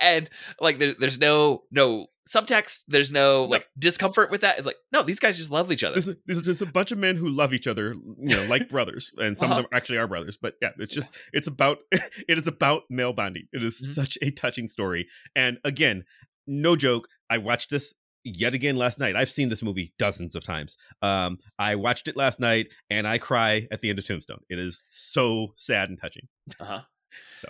and 0.00 0.30
like 0.60 0.78
there, 0.78 0.94
there's 0.94 1.18
no 1.18 1.62
no 1.70 2.06
subtext 2.28 2.80
there's 2.86 3.10
no 3.10 3.44
like 3.44 3.66
discomfort 3.78 4.30
with 4.30 4.42
that 4.42 4.56
it's 4.56 4.66
like 4.66 4.76
no 4.92 5.02
these 5.02 5.18
guys 5.18 5.36
just 5.36 5.50
love 5.50 5.72
each 5.72 5.82
other 5.82 6.00
this 6.00 6.06
is, 6.28 6.42
just 6.42 6.62
a 6.62 6.66
bunch 6.66 6.92
of 6.92 6.98
men 6.98 7.16
who 7.16 7.28
love 7.28 7.52
each 7.52 7.66
other 7.66 7.94
you 8.18 8.36
know 8.36 8.44
like 8.44 8.68
brothers 8.68 9.10
and 9.18 9.36
some 9.36 9.50
uh-huh. 9.50 9.60
of 9.60 9.64
them 9.64 9.70
actually 9.72 9.98
are 9.98 10.06
brothers 10.06 10.38
but 10.40 10.54
yeah 10.62 10.68
it's 10.78 10.94
just 10.94 11.08
it's 11.32 11.48
about 11.48 11.78
it 11.92 12.38
is 12.38 12.46
about 12.46 12.82
male 12.88 13.12
bonding 13.12 13.46
it 13.52 13.64
is 13.64 13.80
mm-hmm. 13.80 13.92
such 13.92 14.16
a 14.22 14.30
touching 14.30 14.68
story 14.68 15.08
and 15.34 15.58
again 15.64 16.04
no 16.46 16.76
joke 16.76 17.08
i 17.28 17.36
watched 17.36 17.68
this 17.68 17.94
yet 18.24 18.54
again 18.54 18.76
last 18.76 18.98
night. 18.98 19.16
I've 19.16 19.30
seen 19.30 19.48
this 19.48 19.62
movie 19.62 19.92
dozens 19.98 20.34
of 20.34 20.44
times. 20.44 20.76
Um, 21.02 21.38
I 21.58 21.76
watched 21.76 22.08
it 22.08 22.16
last 22.16 22.40
night 22.40 22.68
and 22.88 23.06
I 23.06 23.18
cry 23.18 23.66
at 23.70 23.80
the 23.80 23.90
end 23.90 23.98
of 23.98 24.06
Tombstone. 24.06 24.40
It 24.48 24.58
is 24.58 24.84
so 24.88 25.52
sad 25.56 25.88
and 25.88 26.00
touching. 26.00 26.28
Uh 26.58 26.64
huh. 26.64 26.80
so. 27.40 27.48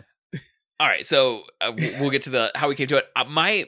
All 0.79 0.89
right, 0.89 1.05
so 1.05 1.43
uh, 1.61 1.73
we'll 2.01 2.09
get 2.11 2.23
to 2.23 2.31
the 2.31 2.51
how 2.55 2.69
we 2.69 2.75
came 2.75 2.89
to 2.89 2.97
it. 2.97 3.07
Uh, 3.15 3.25
my, 3.25 3.67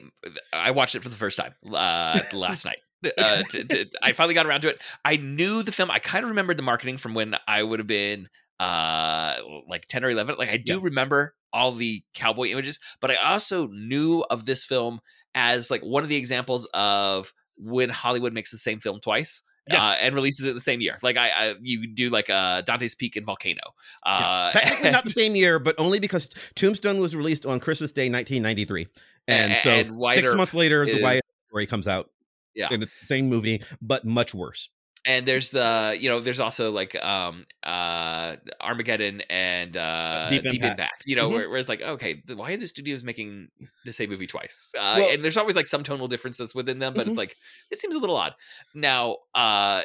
I 0.51 0.71
watched 0.71 0.95
it 0.95 1.03
for 1.03 1.09
the 1.09 1.15
first 1.15 1.37
time 1.37 1.53
uh, 1.71 2.19
last 2.33 2.65
night. 2.65 2.79
Uh, 3.17 3.43
to, 3.51 3.63
to, 3.65 3.85
I 4.01 4.13
finally 4.13 4.33
got 4.33 4.47
around 4.47 4.61
to 4.61 4.69
it. 4.69 4.81
I 5.05 5.17
knew 5.17 5.61
the 5.61 5.71
film. 5.71 5.91
I 5.91 5.99
kind 5.99 6.23
of 6.23 6.29
remembered 6.29 6.57
the 6.57 6.63
marketing 6.63 6.97
from 6.97 7.13
when 7.13 7.35
I 7.47 7.61
would 7.61 7.79
have 7.79 7.87
been 7.87 8.29
uh 8.59 9.37
like 9.67 9.87
10 9.87 10.05
or 10.05 10.11
11 10.11 10.35
like 10.37 10.49
i 10.49 10.57
do 10.57 10.75
yeah. 10.75 10.79
remember 10.81 11.35
all 11.51 11.71
the 11.71 12.03
cowboy 12.13 12.47
images 12.47 12.79
but 13.01 13.09
i 13.09 13.15
also 13.15 13.67
knew 13.67 14.23
of 14.29 14.45
this 14.45 14.63
film 14.63 14.99
as 15.35 15.71
like 15.71 15.81
one 15.81 16.03
of 16.03 16.09
the 16.09 16.15
examples 16.15 16.67
of 16.73 17.33
when 17.57 17.89
Hollywood 17.89 18.33
makes 18.33 18.51
the 18.51 18.57
same 18.57 18.79
film 18.79 18.99
twice. 18.99 19.41
uh, 19.71 19.95
and 20.01 20.13
releases 20.13 20.45
it 20.45 20.53
the 20.53 20.59
same 20.59 20.81
year. 20.81 20.97
Like 21.01 21.15
I, 21.15 21.29
I 21.29 21.55
you 21.61 21.87
do 21.87 22.09
like 22.09 22.29
uh, 22.29 22.61
Dante's 22.63 22.95
Peak 22.95 23.15
and 23.15 23.25
Volcano. 23.25 23.61
Uh, 24.05 24.51
yeah. 24.53 24.59
Technically 24.59 24.91
not 24.91 25.05
the 25.05 25.09
same 25.11 25.35
year, 25.35 25.57
but 25.57 25.75
only 25.77 25.99
because 25.99 26.29
Tombstone 26.55 26.99
was 26.99 27.15
released 27.15 27.45
on 27.45 27.61
Christmas 27.61 27.93
Day, 27.93 28.09
1993, 28.09 28.87
and, 29.29 29.53
and 29.53 29.63
so 29.63 29.69
and 29.69 30.03
six 30.15 30.35
months 30.35 30.53
later, 30.53 30.83
is, 30.83 30.97
the 30.97 31.01
Wyatt 31.01 31.23
story 31.47 31.65
comes 31.65 31.87
out. 31.87 32.09
Yeah, 32.53 32.67
in 32.71 32.81
the 32.81 32.89
same 33.01 33.29
movie, 33.29 33.63
but 33.81 34.03
much 34.05 34.33
worse 34.35 34.69
and 35.05 35.27
there's 35.27 35.51
the 35.51 35.97
you 35.99 36.09
know 36.09 36.19
there's 36.19 36.39
also 36.39 36.71
like 36.71 36.95
um 37.03 37.45
uh 37.63 38.35
armageddon 38.61 39.21
and 39.29 39.75
uh 39.75 40.27
deep 40.29 40.39
impact, 40.39 40.53
deep 40.53 40.63
impact 40.63 41.03
you 41.05 41.15
know 41.15 41.25
mm-hmm. 41.25 41.35
where, 41.35 41.49
where, 41.49 41.59
it's 41.59 41.69
like 41.69 41.81
okay 41.81 42.21
why 42.35 42.53
are 42.53 42.57
the 42.57 42.67
studios 42.67 43.03
making 43.03 43.47
the 43.85 43.93
same 43.93 44.09
movie 44.09 44.27
twice 44.27 44.71
uh, 44.77 44.95
well, 44.97 45.09
and 45.13 45.23
there's 45.23 45.37
always 45.37 45.55
like 45.55 45.67
some 45.67 45.83
tonal 45.83 46.07
differences 46.07 46.55
within 46.55 46.79
them 46.79 46.93
but 46.93 47.01
mm-hmm. 47.01 47.09
it's 47.09 47.17
like 47.17 47.35
it 47.71 47.79
seems 47.79 47.95
a 47.95 47.99
little 47.99 48.17
odd 48.17 48.33
now 48.73 49.17
uh 49.35 49.81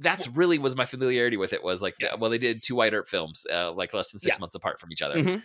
that's 0.00 0.28
really 0.28 0.58
was 0.58 0.76
my 0.76 0.84
familiarity 0.84 1.36
with 1.36 1.52
it 1.52 1.62
was 1.62 1.82
like 1.82 1.94
well 2.18 2.30
they 2.30 2.38
did 2.38 2.62
two 2.62 2.76
Wyatt 2.76 2.94
Earp 2.94 3.08
films 3.08 3.44
uh, 3.52 3.72
like 3.72 3.92
less 3.92 4.12
than 4.12 4.18
six 4.18 4.36
yeah. 4.36 4.40
months 4.40 4.54
apart 4.54 4.78
from 4.78 4.92
each 4.92 5.02
other 5.02 5.16
mm-hmm. 5.16 5.38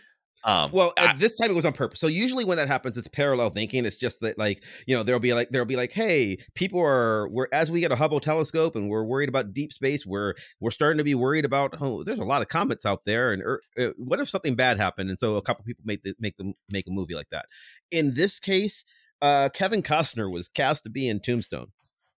Um, 0.45 0.71
well, 0.73 0.91
I, 0.97 1.13
this 1.13 1.37
time 1.37 1.51
it 1.51 1.53
was 1.53 1.65
on 1.65 1.73
purpose. 1.73 1.99
So 1.99 2.07
usually 2.07 2.43
when 2.43 2.57
that 2.57 2.67
happens, 2.67 2.97
it's 2.97 3.07
parallel 3.07 3.49
thinking. 3.49 3.85
It's 3.85 3.95
just 3.95 4.19
that, 4.21 4.37
like, 4.37 4.63
you 4.85 4.95
know, 4.95 5.03
there'll 5.03 5.21
be 5.21 5.33
like 5.33 5.49
there'll 5.51 5.65
be 5.65 5.77
like, 5.77 5.93
hey, 5.93 6.37
people 6.53 6.81
are 6.81 7.29
we're 7.29 7.47
as 7.53 7.71
we 7.71 7.79
get 7.79 7.91
a 7.91 7.95
Hubble 7.95 8.19
telescope 8.19 8.75
and 8.75 8.89
we're 8.89 9.05
worried 9.05 9.29
about 9.29 9.53
deep 9.53 9.71
space. 9.71 10.05
We're 10.05 10.33
we're 10.59 10.71
starting 10.71 10.97
to 10.97 11.03
be 11.03 11.15
worried 11.15 11.45
about 11.45 11.75
oh, 11.81 12.03
there's 12.03 12.19
a 12.19 12.25
lot 12.25 12.41
of 12.41 12.49
comets 12.49 12.85
out 12.85 13.05
there, 13.05 13.31
and 13.31 13.41
er, 13.41 13.61
uh, 13.79 13.89
what 13.97 14.19
if 14.19 14.29
something 14.29 14.55
bad 14.55 14.77
happened? 14.77 15.09
And 15.09 15.19
so 15.19 15.37
a 15.37 15.41
couple 15.41 15.63
people 15.63 15.83
make 15.85 16.03
the, 16.03 16.13
make 16.19 16.35
them 16.37 16.53
make 16.69 16.87
a 16.87 16.91
movie 16.91 17.15
like 17.15 17.29
that. 17.31 17.45
In 17.89 18.15
this 18.15 18.39
case, 18.39 18.83
uh, 19.21 19.47
Kevin 19.53 19.81
Costner 19.81 20.31
was 20.31 20.49
cast 20.49 20.83
to 20.83 20.89
be 20.89 21.07
in 21.07 21.21
Tombstone. 21.21 21.67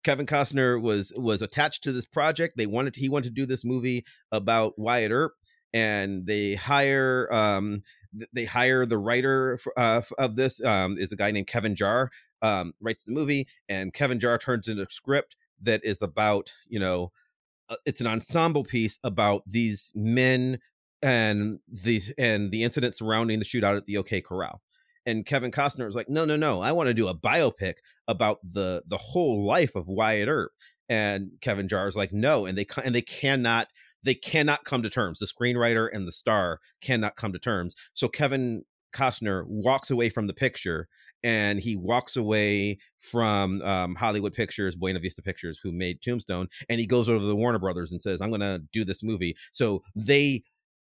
Kevin 0.03 0.27
Costner 0.27 0.81
was 0.81 1.13
was 1.17 1.43
attached 1.43 1.85
to 1.85 1.93
this 1.93 2.07
project. 2.07 2.57
They 2.57 2.67
wanted 2.67 2.97
he 2.97 3.11
wanted 3.11 3.29
to 3.29 3.35
do 3.35 3.45
this 3.45 3.65
movie 3.65 4.05
about 4.33 4.79
Wyatt 4.79 5.13
Earp, 5.13 5.35
and 5.75 6.27
they 6.27 6.55
hire 6.55 7.29
um, 7.31 7.83
they 8.33 8.45
hire 8.45 8.87
the 8.87 8.99
writer 8.99 9.59
uh, 9.77 10.03
of 10.19 10.37
this 10.37 10.63
um, 10.65 10.99
is 10.99 11.13
a 11.13 11.17
guy 11.17 11.31
named 11.31 11.47
Kevin 11.47 11.75
Jarre. 11.75 12.09
Um, 12.43 12.75
writes 12.81 13.05
the 13.05 13.13
movie, 13.13 13.49
and 13.69 13.95
Kevin 13.95 14.19
Jarre 14.19 14.39
turns 14.39 14.69
in 14.69 14.79
a 14.79 14.87
script 14.91 15.35
that 15.63 15.83
is 15.83 16.03
about 16.03 16.53
you 16.69 16.79
know 16.79 17.11
uh, 17.69 17.77
it's 17.87 18.01
an 18.01 18.07
ensemble 18.07 18.65
piece 18.65 18.99
about 19.03 19.43
these 19.47 19.91
men 19.95 20.59
and 21.03 21.61
the 21.69 22.03
and 22.19 22.51
the 22.51 22.65
incident 22.65 22.97
surrounding 22.97 23.39
the 23.39 23.45
shootout 23.45 23.77
at 23.77 23.87
the 23.87 23.97
OK 23.97 24.21
Corral. 24.21 24.61
And 25.07 25.27
Kevin 25.27 25.51
Costner 25.51 25.85
was 25.85 25.97
like, 25.97 26.09
"No, 26.09 26.25
no, 26.25 26.37
no! 26.37 26.61
I 26.61 26.73
want 26.73 26.89
to 26.89 26.95
do 26.95 27.09
a 27.09 27.15
biopic 27.15 27.75
about 28.09 28.39
the 28.43 28.83
the 28.87 28.97
whole 28.97 29.45
life 29.45 29.75
of 29.75 29.87
Wyatt 29.87 30.29
Earp." 30.29 30.53
And 30.89 31.33
Kevin 31.41 31.69
Jarre 31.69 31.89
is 31.89 31.97
like, 31.97 32.13
"No!" 32.13 32.47
And 32.47 32.57
they 32.57 32.67
and 32.83 32.95
they 32.95 33.03
cannot 33.03 33.69
they 34.05 34.15
cannot 34.15 34.65
come 34.65 34.83
to 34.83 34.91
terms. 34.91 35.19
The 35.19 35.27
screenwriter 35.27 35.89
and 35.93 36.07
the 36.07 36.13
star 36.13 36.61
cannot 36.81 37.17
come 37.17 37.33
to 37.33 37.39
terms. 37.39 37.75
So 37.95 38.09
Kevin 38.09 38.65
Costner 38.95 39.45
walks 39.47 39.91
away 39.91 40.09
from 40.09 40.27
the 40.27 40.35
picture 40.35 40.89
and 41.25 41.59
he 41.59 41.75
walks 41.75 42.17
away 42.17 42.79
from 42.99 43.63
um, 43.63 43.95
Hollywood 43.95 44.35
Pictures, 44.35 44.77
Buena 44.77 45.01
Vista 45.01 45.23
Pictures, 45.23 45.59
who 45.63 45.73
made 45.73 46.03
Tombstone, 46.03 46.49
and 46.69 46.79
he 46.79 46.87
goes 46.87 47.09
over 47.09 47.19
to 47.19 47.25
the 47.25 47.35
Warner 47.35 47.59
Brothers 47.59 47.91
and 47.91 48.01
says, 48.01 48.21
"I'm 48.21 48.29
going 48.29 48.41
to 48.41 48.63
do 48.73 48.85
this 48.85 49.03
movie." 49.03 49.35
So 49.51 49.83
they, 49.97 50.43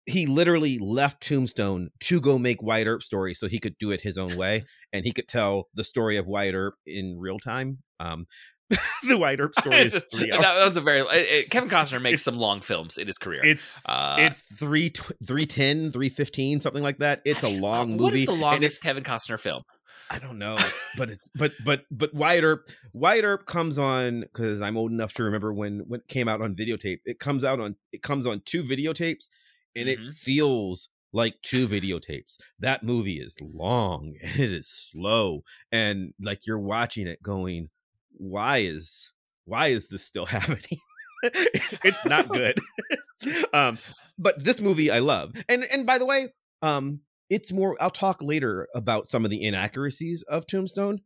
he 0.05 0.25
literally 0.25 0.79
left 0.79 1.23
Tombstone 1.23 1.89
to 2.01 2.19
go 2.19 2.37
make 2.37 2.61
Wyatt 2.61 2.87
Earp 2.87 3.03
story, 3.03 3.33
so 3.33 3.47
he 3.47 3.59
could 3.59 3.77
do 3.77 3.91
it 3.91 4.01
his 4.01 4.17
own 4.17 4.35
way, 4.35 4.65
and 4.91 5.05
he 5.05 5.13
could 5.13 5.29
tell 5.29 5.69
the 5.73 5.85
story 5.85 6.17
of 6.17 6.27
Wyatt 6.27 6.55
Earp 6.55 6.75
in 6.85 7.17
real 7.17 7.39
time. 7.39 7.79
Um, 8.01 8.27
the 9.07 9.17
Wyatt 9.17 9.39
Earp 9.39 9.53
story 9.57 9.77
is 9.77 9.93
three 10.11 10.31
hours. 10.31 10.41
that, 10.41 10.67
was 10.67 10.77
a 10.77 10.81
very 10.81 10.99
it, 10.99 11.49
Kevin 11.49 11.69
Costner 11.69 12.01
makes 12.01 12.15
it's, 12.15 12.23
some 12.23 12.37
long 12.37 12.61
films 12.61 12.97
in 12.97 13.07
his 13.07 13.17
career. 13.17 13.43
It's 13.43 13.63
uh, 13.85 14.17
it's 14.19 14.41
three 14.57 14.91
three 15.25 15.45
ten, 15.45 15.91
three 15.91 16.09
fifteen, 16.09 16.59
something 16.59 16.83
like 16.83 16.97
that. 16.97 17.21
It's 17.23 17.43
a 17.43 17.49
long 17.49 17.91
movie. 17.91 18.03
What 18.03 18.15
is 18.15 18.25
the 18.25 18.33
longest 18.33 18.81
Kevin 18.81 19.03
Costner 19.03 19.39
film? 19.39 19.63
I 20.09 20.19
don't 20.19 20.37
know, 20.37 20.57
but 20.97 21.09
it's 21.09 21.29
but 21.35 21.53
but 21.63 21.85
but 21.91 22.13
Wyatt 22.13 22.43
Earp 22.43 22.69
Wyatt 22.93 23.23
Earp 23.23 23.45
comes 23.45 23.77
on 23.77 24.21
because 24.21 24.61
I'm 24.61 24.77
old 24.77 24.91
enough 24.91 25.13
to 25.13 25.23
remember 25.23 25.53
when 25.53 25.83
when 25.87 26.01
it 26.01 26.07
came 26.07 26.27
out 26.27 26.41
on 26.41 26.55
videotape. 26.55 26.99
It 27.05 27.19
comes 27.19 27.43
out 27.43 27.59
on 27.59 27.75
it 27.91 28.01
comes 28.01 28.25
on 28.25 28.41
two 28.45 28.63
videotapes, 28.63 29.29
and 29.75 29.87
mm-hmm. 29.87 30.09
it 30.09 30.13
feels 30.13 30.89
like 31.13 31.35
two 31.41 31.67
videotapes. 31.67 32.37
That 32.59 32.83
movie 32.83 33.19
is 33.19 33.35
long 33.41 34.15
and 34.21 34.39
it 34.39 34.51
is 34.51 34.69
slow, 34.69 35.43
and 35.71 36.13
like 36.21 36.45
you're 36.45 36.59
watching 36.59 37.07
it 37.07 37.21
going 37.23 37.69
why 38.17 38.59
is 38.59 39.11
why 39.45 39.67
is 39.67 39.87
this 39.87 40.03
still 40.03 40.25
happening? 40.37 40.79
it's 41.23 42.05
not 42.05 42.29
good. 42.29 42.59
um, 43.53 43.77
but 44.19 44.43
this 44.43 44.61
movie 44.61 44.91
I 44.91 44.99
love. 44.99 45.33
And 45.49 45.63
and 45.73 45.85
by 45.85 45.97
the 45.97 46.05
way, 46.05 46.27
um, 46.61 47.01
it's 47.29 47.51
more 47.51 47.75
I'll 47.79 47.89
talk 47.89 48.21
later 48.21 48.67
about 48.75 49.07
some 49.07 49.25
of 49.25 49.31
the 49.31 49.43
inaccuracies 49.43 50.23
of 50.23 50.45
Tombstone. 50.47 51.01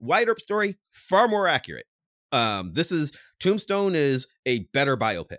Wyatt 0.00 0.28
Earp 0.28 0.40
story, 0.40 0.76
far 0.90 1.28
more 1.28 1.48
accurate. 1.48 1.86
Um, 2.32 2.72
this 2.72 2.92
is 2.92 3.12
Tombstone 3.40 3.94
is 3.94 4.26
a 4.44 4.60
better 4.72 4.96
biopic. 4.96 5.38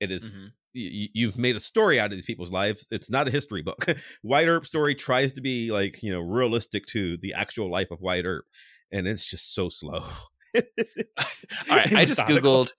It 0.00 0.10
is, 0.10 0.24
mm-hmm. 0.24 0.46
y- 0.74 1.08
you've 1.12 1.38
made 1.38 1.56
a 1.56 1.60
story 1.60 2.00
out 2.00 2.06
of 2.06 2.12
these 2.12 2.24
people's 2.24 2.50
lives. 2.50 2.86
It's 2.90 3.10
not 3.10 3.28
a 3.28 3.30
history 3.30 3.62
book. 3.62 3.86
Wyatt 4.22 4.48
Earp 4.48 4.66
story 4.66 4.94
tries 4.94 5.34
to 5.34 5.40
be 5.40 5.70
like, 5.70 6.02
you 6.02 6.10
know, 6.10 6.20
realistic 6.20 6.86
to 6.86 7.16
the 7.18 7.34
actual 7.34 7.70
life 7.70 7.90
of 7.90 8.00
Wyatt 8.00 8.24
Earp, 8.24 8.46
and 8.90 9.06
it's 9.06 9.24
just 9.24 9.54
so 9.54 9.68
slow. 9.68 10.04
All 11.70 11.76
right, 11.76 11.92
I 11.92 12.04
just 12.04 12.20
googled 12.20 12.70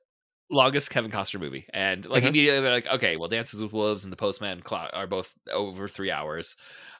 longest 0.49 0.89
Kevin 0.89 1.11
Costner 1.11 1.39
movie, 1.39 1.65
and 1.73 2.05
like 2.05 2.23
uh-huh. 2.23 2.29
immediately 2.29 2.61
they're 2.61 2.71
like, 2.71 2.87
okay, 2.87 3.17
well, 3.17 3.29
Dances 3.29 3.61
with 3.61 3.73
Wolves 3.73 4.03
and 4.03 4.11
The 4.11 4.17
Postman 4.17 4.61
Clock 4.61 4.91
are 4.93 5.07
both 5.07 5.33
over 5.51 5.87
three 5.87 6.11
hours, 6.11 6.55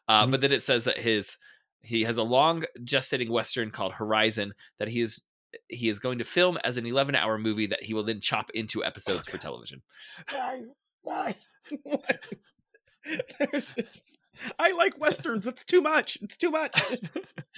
uh, 0.07 0.23
mm-hmm. 0.23 0.31
but 0.31 0.41
then 0.41 0.51
it 0.51 0.63
says 0.63 0.85
that 0.85 0.97
his 0.97 1.37
he 1.81 2.03
has 2.03 2.17
a 2.17 2.23
long 2.23 2.65
gestating 2.81 3.29
western 3.29 3.71
called 3.71 3.93
Horizon 3.93 4.53
that 4.79 4.89
he 4.89 5.01
is 5.01 5.21
he 5.69 5.89
is 5.89 5.99
going 5.99 6.17
to 6.17 6.25
film 6.25 6.57
as 6.63 6.77
an 6.77 6.85
11 6.85 7.15
hour 7.15 7.37
movie 7.37 7.67
that 7.67 7.81
he 7.81 7.93
will 7.93 8.03
then 8.03 8.19
chop 8.19 8.51
into 8.53 8.83
episodes 8.83 9.27
for 9.27 9.37
television. 9.37 9.81
Why? 10.29 10.63
Why? 11.03 11.35
I 14.59 14.71
like 14.71 14.99
westerns. 14.99 15.47
It's 15.47 15.63
too 15.63 15.81
much. 15.81 16.17
It's 16.21 16.37
too 16.37 16.51
much. 16.51 16.79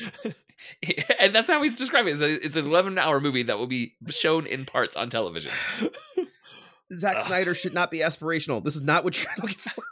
and 1.19 1.33
that's 1.33 1.47
how 1.47 1.61
he's 1.63 1.75
describing 1.75 2.15
it. 2.15 2.21
It's, 2.21 2.55
an 2.55 2.65
11 2.65 2.97
hour 2.97 3.19
movie 3.19 3.43
that 3.43 3.57
will 3.57 3.67
be 3.67 3.95
shown 4.09 4.45
in 4.45 4.65
parts 4.65 4.95
on 4.95 5.09
television. 5.09 5.51
Zack 6.93 7.17
Ugh. 7.17 7.27
Snyder 7.27 7.53
should 7.53 7.73
not 7.73 7.91
be 7.91 7.99
aspirational. 7.99 8.63
This 8.63 8.75
is 8.75 8.81
not 8.81 9.03
what 9.03 9.21
you're 9.21 9.31
looking 9.37 9.57
for. 9.57 9.83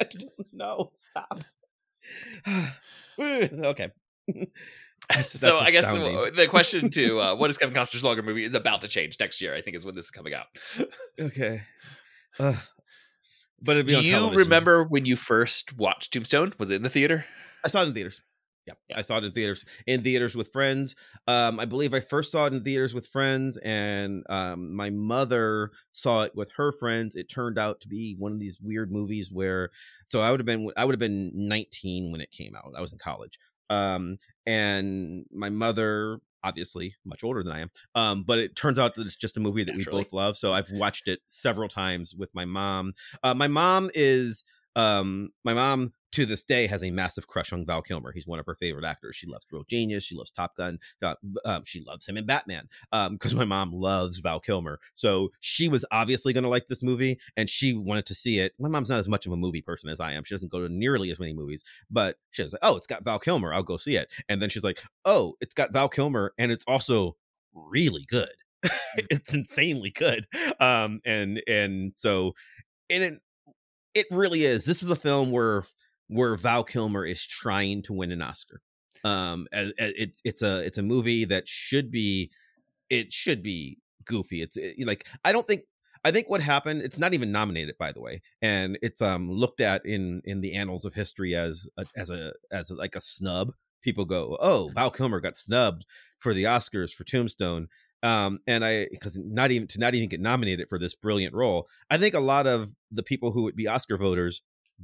I 0.00 0.04
don't 0.04 0.52
know. 0.52 0.92
Stop. 0.94 1.44
okay. 3.18 3.92
That's, 5.08 5.40
so 5.40 5.56
I 5.56 5.70
guess 5.70 5.86
the, 5.86 6.32
the 6.34 6.46
question 6.46 6.90
to 6.90 7.20
uh, 7.20 7.34
what 7.34 7.48
is 7.48 7.56
Kevin 7.56 7.74
Costner's 7.74 8.04
longer 8.04 8.22
movie 8.22 8.44
is 8.44 8.54
about 8.54 8.82
to 8.82 8.88
change 8.88 9.16
next 9.18 9.40
year. 9.40 9.54
I 9.54 9.62
think 9.62 9.74
is 9.74 9.86
when 9.86 9.94
this 9.94 10.06
is 10.06 10.10
coming 10.10 10.34
out. 10.34 10.46
okay. 11.18 11.62
Uh, 12.38 12.56
but 13.60 13.86
do 13.86 14.00
you 14.00 14.30
remember 14.30 14.84
when 14.84 15.04
you 15.04 15.16
first 15.16 15.76
watched 15.76 16.12
Tombstone? 16.12 16.54
Was 16.58 16.70
it 16.70 16.76
in 16.76 16.82
the 16.82 16.90
theater? 16.90 17.24
I 17.64 17.68
saw 17.68 17.82
it 17.82 17.88
in 17.88 17.94
theaters. 17.94 18.22
Yeah, 18.66 18.74
yeah, 18.90 18.98
I 18.98 19.02
saw 19.02 19.16
it 19.16 19.24
in 19.24 19.32
theaters 19.32 19.64
in 19.86 20.02
theaters 20.02 20.36
with 20.36 20.52
friends. 20.52 20.94
Um, 21.26 21.58
I 21.58 21.64
believe 21.64 21.94
I 21.94 22.00
first 22.00 22.30
saw 22.30 22.46
it 22.46 22.52
in 22.52 22.62
theaters 22.62 22.92
with 22.92 23.06
friends, 23.06 23.56
and 23.58 24.24
um, 24.28 24.74
my 24.76 24.90
mother 24.90 25.70
saw 25.92 26.24
it 26.24 26.34
with 26.34 26.52
her 26.56 26.70
friends. 26.72 27.14
It 27.16 27.30
turned 27.30 27.58
out 27.58 27.80
to 27.80 27.88
be 27.88 28.14
one 28.18 28.32
of 28.32 28.40
these 28.40 28.60
weird 28.60 28.92
movies 28.92 29.30
where, 29.32 29.70
so 30.08 30.20
I 30.20 30.30
would 30.30 30.40
have 30.40 30.46
been 30.46 30.70
I 30.76 30.84
would 30.84 30.92
have 30.92 31.00
been 31.00 31.30
19 31.34 32.12
when 32.12 32.20
it 32.20 32.30
came 32.30 32.54
out. 32.54 32.74
I 32.76 32.82
was 32.82 32.92
in 32.92 32.98
college, 32.98 33.38
um, 33.70 34.18
and 34.46 35.24
my 35.32 35.48
mother 35.48 36.20
obviously 36.44 36.94
much 37.04 37.24
older 37.24 37.42
than 37.42 37.52
I 37.52 37.60
am. 37.60 37.70
Um, 37.94 38.24
but 38.24 38.38
it 38.38 38.56
turns 38.56 38.78
out 38.78 38.94
that 38.94 39.06
it's 39.06 39.16
just 39.16 39.36
a 39.36 39.40
movie 39.40 39.64
that 39.64 39.76
Naturally. 39.76 39.98
we 39.98 40.02
both 40.04 40.12
love. 40.12 40.36
So 40.36 40.52
I've 40.52 40.70
watched 40.70 41.08
it 41.08 41.20
several 41.28 41.68
times 41.68 42.14
with 42.14 42.34
my 42.34 42.44
mom. 42.44 42.94
Uh, 43.22 43.34
my 43.34 43.48
mom 43.48 43.90
is 43.94 44.44
um, 44.76 45.30
my 45.44 45.54
mom 45.54 45.92
to 46.12 46.26
this 46.26 46.44
day 46.44 46.66
has 46.66 46.82
a 46.82 46.90
massive 46.90 47.26
crush 47.26 47.52
on 47.52 47.66
Val 47.66 47.82
Kilmer. 47.82 48.12
He's 48.12 48.26
one 48.26 48.38
of 48.38 48.46
her 48.46 48.54
favorite 48.54 48.84
actors. 48.84 49.16
She 49.16 49.26
loves 49.26 49.46
Real 49.50 49.64
Genius. 49.64 50.04
She 50.04 50.14
loves 50.14 50.30
Top 50.30 50.56
Gun. 50.56 50.78
Uh, 51.02 51.14
um, 51.44 51.62
she 51.64 51.82
loves 51.86 52.06
him 52.06 52.16
in 52.16 52.26
Batman 52.26 52.68
because 52.90 53.32
um, 53.32 53.38
my 53.38 53.44
mom 53.44 53.72
loves 53.72 54.18
Val 54.18 54.40
Kilmer. 54.40 54.80
So 54.94 55.30
she 55.40 55.68
was 55.68 55.84
obviously 55.90 56.32
going 56.32 56.44
to 56.44 56.50
like 56.50 56.66
this 56.66 56.82
movie 56.82 57.18
and 57.36 57.48
she 57.48 57.74
wanted 57.74 58.06
to 58.06 58.14
see 58.14 58.38
it. 58.38 58.52
My 58.58 58.68
mom's 58.68 58.90
not 58.90 58.98
as 58.98 59.08
much 59.08 59.26
of 59.26 59.32
a 59.32 59.36
movie 59.36 59.62
person 59.62 59.90
as 59.90 60.00
I 60.00 60.12
am. 60.12 60.24
She 60.24 60.34
doesn't 60.34 60.52
go 60.52 60.60
to 60.60 60.72
nearly 60.72 61.10
as 61.10 61.20
many 61.20 61.34
movies, 61.34 61.62
but 61.90 62.16
she 62.30 62.42
was 62.42 62.52
like, 62.52 62.60
oh, 62.62 62.76
it's 62.76 62.86
got 62.86 63.04
Val 63.04 63.18
Kilmer. 63.18 63.52
I'll 63.52 63.62
go 63.62 63.76
see 63.76 63.96
it. 63.96 64.10
And 64.28 64.40
then 64.40 64.50
she's 64.50 64.64
like, 64.64 64.82
oh, 65.04 65.34
it's 65.40 65.54
got 65.54 65.72
Val 65.72 65.88
Kilmer 65.88 66.32
and 66.38 66.50
it's 66.50 66.64
also 66.66 67.16
really 67.54 68.06
good. 68.08 68.30
Mm. 68.64 68.70
it's 69.10 69.34
insanely 69.34 69.90
good. 69.90 70.26
Um, 70.60 71.00
and, 71.04 71.42
and 71.46 71.92
so, 71.96 72.32
and 72.90 73.02
it, 73.02 73.20
it 73.94 74.06
really 74.10 74.44
is. 74.44 74.64
This 74.64 74.82
is 74.82 74.90
a 74.90 74.96
film 74.96 75.30
where 75.30 75.64
where 76.08 76.36
Val 76.36 76.64
Kilmer 76.64 77.04
is 77.04 77.24
trying 77.24 77.82
to 77.82 77.92
win 77.92 78.12
an 78.12 78.22
Oscar. 78.22 78.60
Um, 79.04 79.46
it, 79.52 80.20
it's 80.24 80.42
a 80.42 80.60
it's 80.60 80.78
a 80.78 80.82
movie 80.82 81.24
that 81.26 81.48
should 81.48 81.90
be 81.90 82.30
it 82.90 83.12
should 83.12 83.42
be 83.42 83.78
goofy. 84.04 84.42
It's 84.42 84.56
it, 84.56 84.74
like 84.84 85.06
I 85.24 85.32
don't 85.32 85.46
think 85.46 85.62
I 86.04 86.10
think 86.10 86.28
what 86.28 86.40
happened. 86.40 86.82
It's 86.82 86.98
not 86.98 87.14
even 87.14 87.32
nominated, 87.32 87.76
by 87.78 87.92
the 87.92 88.00
way, 88.00 88.22
and 88.42 88.78
it's 88.82 89.00
um 89.00 89.30
looked 89.30 89.60
at 89.60 89.84
in 89.86 90.22
in 90.24 90.40
the 90.40 90.54
annals 90.54 90.84
of 90.84 90.94
history 90.94 91.36
as 91.36 91.66
a, 91.76 91.86
as 91.96 92.10
a 92.10 92.32
as 92.50 92.70
a, 92.70 92.74
like 92.74 92.96
a 92.96 93.00
snub. 93.00 93.52
People 93.82 94.04
go, 94.04 94.36
"Oh, 94.40 94.70
Val 94.74 94.90
Kilmer 94.90 95.20
got 95.20 95.36
snubbed 95.36 95.84
for 96.18 96.34
the 96.34 96.44
Oscars 96.44 96.92
for 96.92 97.04
Tombstone." 97.04 97.68
Um, 98.02 98.38
and 98.46 98.64
I 98.64 98.88
because 98.90 99.18
not 99.18 99.50
even 99.50 99.66
to 99.68 99.78
not 99.78 99.94
even 99.94 100.08
get 100.08 100.20
nominated 100.20 100.68
for 100.68 100.78
this 100.78 100.94
brilliant 100.94 101.34
role. 101.34 101.68
I 101.90 101.98
think 101.98 102.14
a 102.14 102.20
lot 102.20 102.46
of 102.46 102.74
the 102.90 103.02
people 103.02 103.32
who 103.32 103.42
would 103.42 103.56
be 103.56 103.66
Oscar 103.66 103.96
voters 103.96 104.42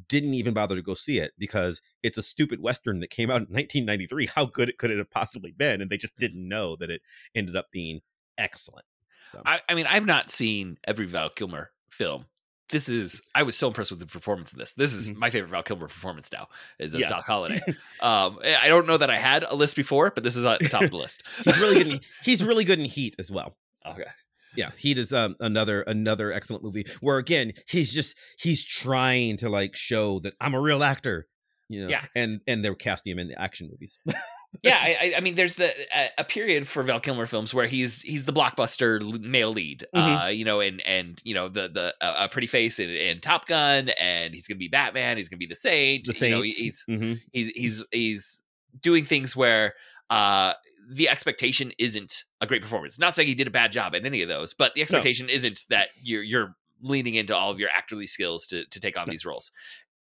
didn't 0.09 0.35
even 0.35 0.55
bother 0.55 0.75
to 0.77 0.83
go 0.83 0.95
see 0.95 1.19
it 1.19 1.33
because 1.39 1.81
it's 2.03 2.19
a 2.19 2.23
stupid 2.23 2.61
western 2.61 3.01
that 3.01 3.11
came 3.11 3.31
out 3.31 3.37
in 3.37 3.43
1993. 3.55 4.27
How 4.27 4.45
good 4.45 4.69
it 4.69 4.79
could 4.79 4.91
it 4.91 4.99
have 4.99 5.11
possibly 5.11 5.53
been? 5.53 5.81
And 5.81 5.91
they 5.91 5.97
just 5.97 6.17
didn't 6.19 6.47
know 6.49 6.77
that 6.77 6.91
it 6.91 7.01
ended 7.35 7.57
up 7.57 7.67
being 7.71 8.01
excellent. 8.39 8.87
So 9.31 9.41
I, 9.47 9.61
I 9.69 9.75
mean, 9.75 9.87
I've 9.87 10.07
not 10.07 10.31
seen 10.31 10.79
every 10.85 11.07
Val 11.07 11.31
Kilmer 11.31 11.71
film. 11.91 12.27
This 12.71 12.89
is 12.89 13.23
I 13.35 13.43
was 13.43 13.57
so 13.57 13.69
impressed 13.69 13.91
with 13.91 14.01
the 14.01 14.07
performance 14.07 14.51
of 14.53 14.59
this. 14.59 14.75
This 14.75 14.93
is 14.95 15.11
Mhm. 15.11 15.17
my 15.17 15.31
favorite 15.31 15.51
Val 15.51 15.63
Kilmer 15.63 15.87
performance 15.87 16.31
now. 16.33 16.49
Is 16.79 16.95
a 16.95 16.99
Yeah. 16.99 17.09
Doc 17.11 17.25
Holliday. 17.25 17.61
um, 18.01 18.39
I 18.45 18.69
don't 18.69 18.87
know 18.87 18.97
that 18.97 19.11
I 19.11 19.19
had 19.19 19.45
a 19.45 19.55
list 19.55 19.77
before, 19.77 20.11
but 20.15 20.25
this 20.25 20.35
is 20.35 20.45
at 20.45 20.61
the 20.61 20.69
top 20.69 20.83
of 20.83 20.91
the 20.91 20.97
list. 20.97 21.23
he's 21.45 21.59
really 21.59 21.75
good. 21.75 21.89
In, 21.89 22.01
he's 22.23 22.43
really 22.45 22.65
good 22.65 22.79
in 22.79 22.87
Heat 22.87 23.17
as 23.19 23.31
well. 23.31 23.55
okay. 23.87 24.05
Yeah, 24.57 24.71
Heat 24.79 24.99
is 24.99 25.13
um, 25.13 25.37
another 25.41 25.83
another 25.83 26.33
excellent 26.33 26.63
movie 26.65 26.87
where 27.01 27.19
again 27.19 27.53
he's 27.69 27.93
just 27.93 28.17
he's 28.39 28.65
trying 28.65 29.37
to 29.39 29.49
like 29.49 29.75
show 29.77 30.21
that 30.21 30.35
I'm 30.41 30.55
a 30.55 30.61
real 30.61 30.83
actor. 30.83 31.27
You 31.69 31.85
know, 31.85 31.89
Yeah. 31.89 32.05
and 32.15 32.41
and 32.47 32.63
they're 32.65 32.75
casting 32.75 33.13
him 33.13 33.19
in 33.19 33.33
action 33.39 33.69
movies. 33.71 33.97
yeah, 34.63 34.77
I, 34.83 35.15
I- 35.17 35.21
mean, 35.21 35.35
there's 35.35 35.55
the 35.55 35.73
a, 36.19 36.23
period 36.23 36.69
for 36.69 36.83
Val 36.83 37.01
Kilmer 37.01 37.25
films 37.25 37.55
where 37.55 37.67
he's 37.67 38.03
he's 38.03 38.27
the 38.27 38.35
blockbuster 38.35 39.01
male 39.21 39.51
lead, 39.51 39.87
Mhm. 39.95 40.25
uh, 40.25 40.29
you 40.29 40.45
know, 40.45 40.61
and 40.61 40.83
and 40.87 41.19
you 41.25 41.33
know 41.35 41.49
the 41.49 41.69
the 41.69 41.95
uh, 42.05 42.27
a 42.27 42.29
pretty 42.29 42.47
face 42.47 42.79
in, 42.79 42.91
in 42.91 43.21
Top 43.21 43.47
Gun, 43.47 43.89
and 43.99 44.35
he's 44.35 44.47
gonna 44.47 44.59
be 44.59 44.69
Batman, 44.69 45.17
he's 45.17 45.31
gonna 45.31 45.39
be 45.39 45.47
the 45.47 45.55
Saint, 45.55 46.05
The 46.05 46.13
you 46.27 46.31
know, 46.35 46.43
he's 46.43 46.85
Mhm. 46.89 47.19
he's 47.33 47.49
he's 47.57 47.85
he's 47.91 48.43
doing 48.81 49.07
things 49.07 49.35
where 49.35 49.73
uh 50.11 50.53
the 50.91 51.09
expectation 51.09 51.73
isn't 51.79 52.25
a 52.41 52.47
great 52.47 52.63
performance. 52.63 52.99
Not 52.99 53.15
saying 53.15 53.29
he 53.29 53.35
did 53.35 53.47
a 53.47 53.51
bad 53.53 53.73
job 53.73 53.95
at 53.95 54.05
any 54.05 54.23
of 54.23 54.29
those, 54.29 54.55
but 54.55 54.75
the 54.75 54.83
expectation 54.83 55.29
isn't 55.29 55.61
that 55.71 55.89
you're 56.03 56.23
you're 56.23 56.55
leaning 56.83 57.15
into 57.15 57.35
all 57.35 57.51
of 57.51 57.59
your 57.59 57.69
actorly 57.71 58.09
skills 58.09 58.47
to 58.49 58.65
to 58.67 58.81
take 58.81 58.97
on 58.97 59.07
No. 59.07 59.11
these 59.13 59.25
roles. 59.25 59.51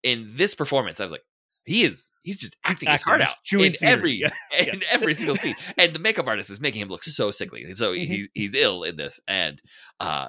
In 0.02 0.30
this 0.34 0.54
performance, 0.54 1.00
I 1.00 1.04
was 1.04 1.12
like, 1.12 1.24
he 1.64 1.84
is 1.84 2.10
he's 2.22 2.38
just 2.38 2.56
acting 2.64 2.90
his 2.90 3.02
heart 3.02 3.22
out 3.22 3.34
in 3.52 3.74
scenery. 3.74 3.82
every 3.82 4.12
Yeah, 4.12 4.30
in 4.72 4.82
every 4.90 5.14
single 5.14 5.36
scene. 5.36 5.56
And 5.78 5.94
the 5.94 5.98
makeup 5.98 6.26
artist 6.26 6.50
is 6.50 6.60
making 6.60 6.82
him 6.82 6.88
look 6.88 7.04
so 7.04 7.30
sickly. 7.30 7.72
So 7.74 7.92
Mhm. 7.92 8.06
he 8.06 8.28
he's 8.34 8.54
ill 8.54 8.82
in 8.82 8.96
this. 8.96 9.20
And 9.26 9.62
uh 10.00 10.28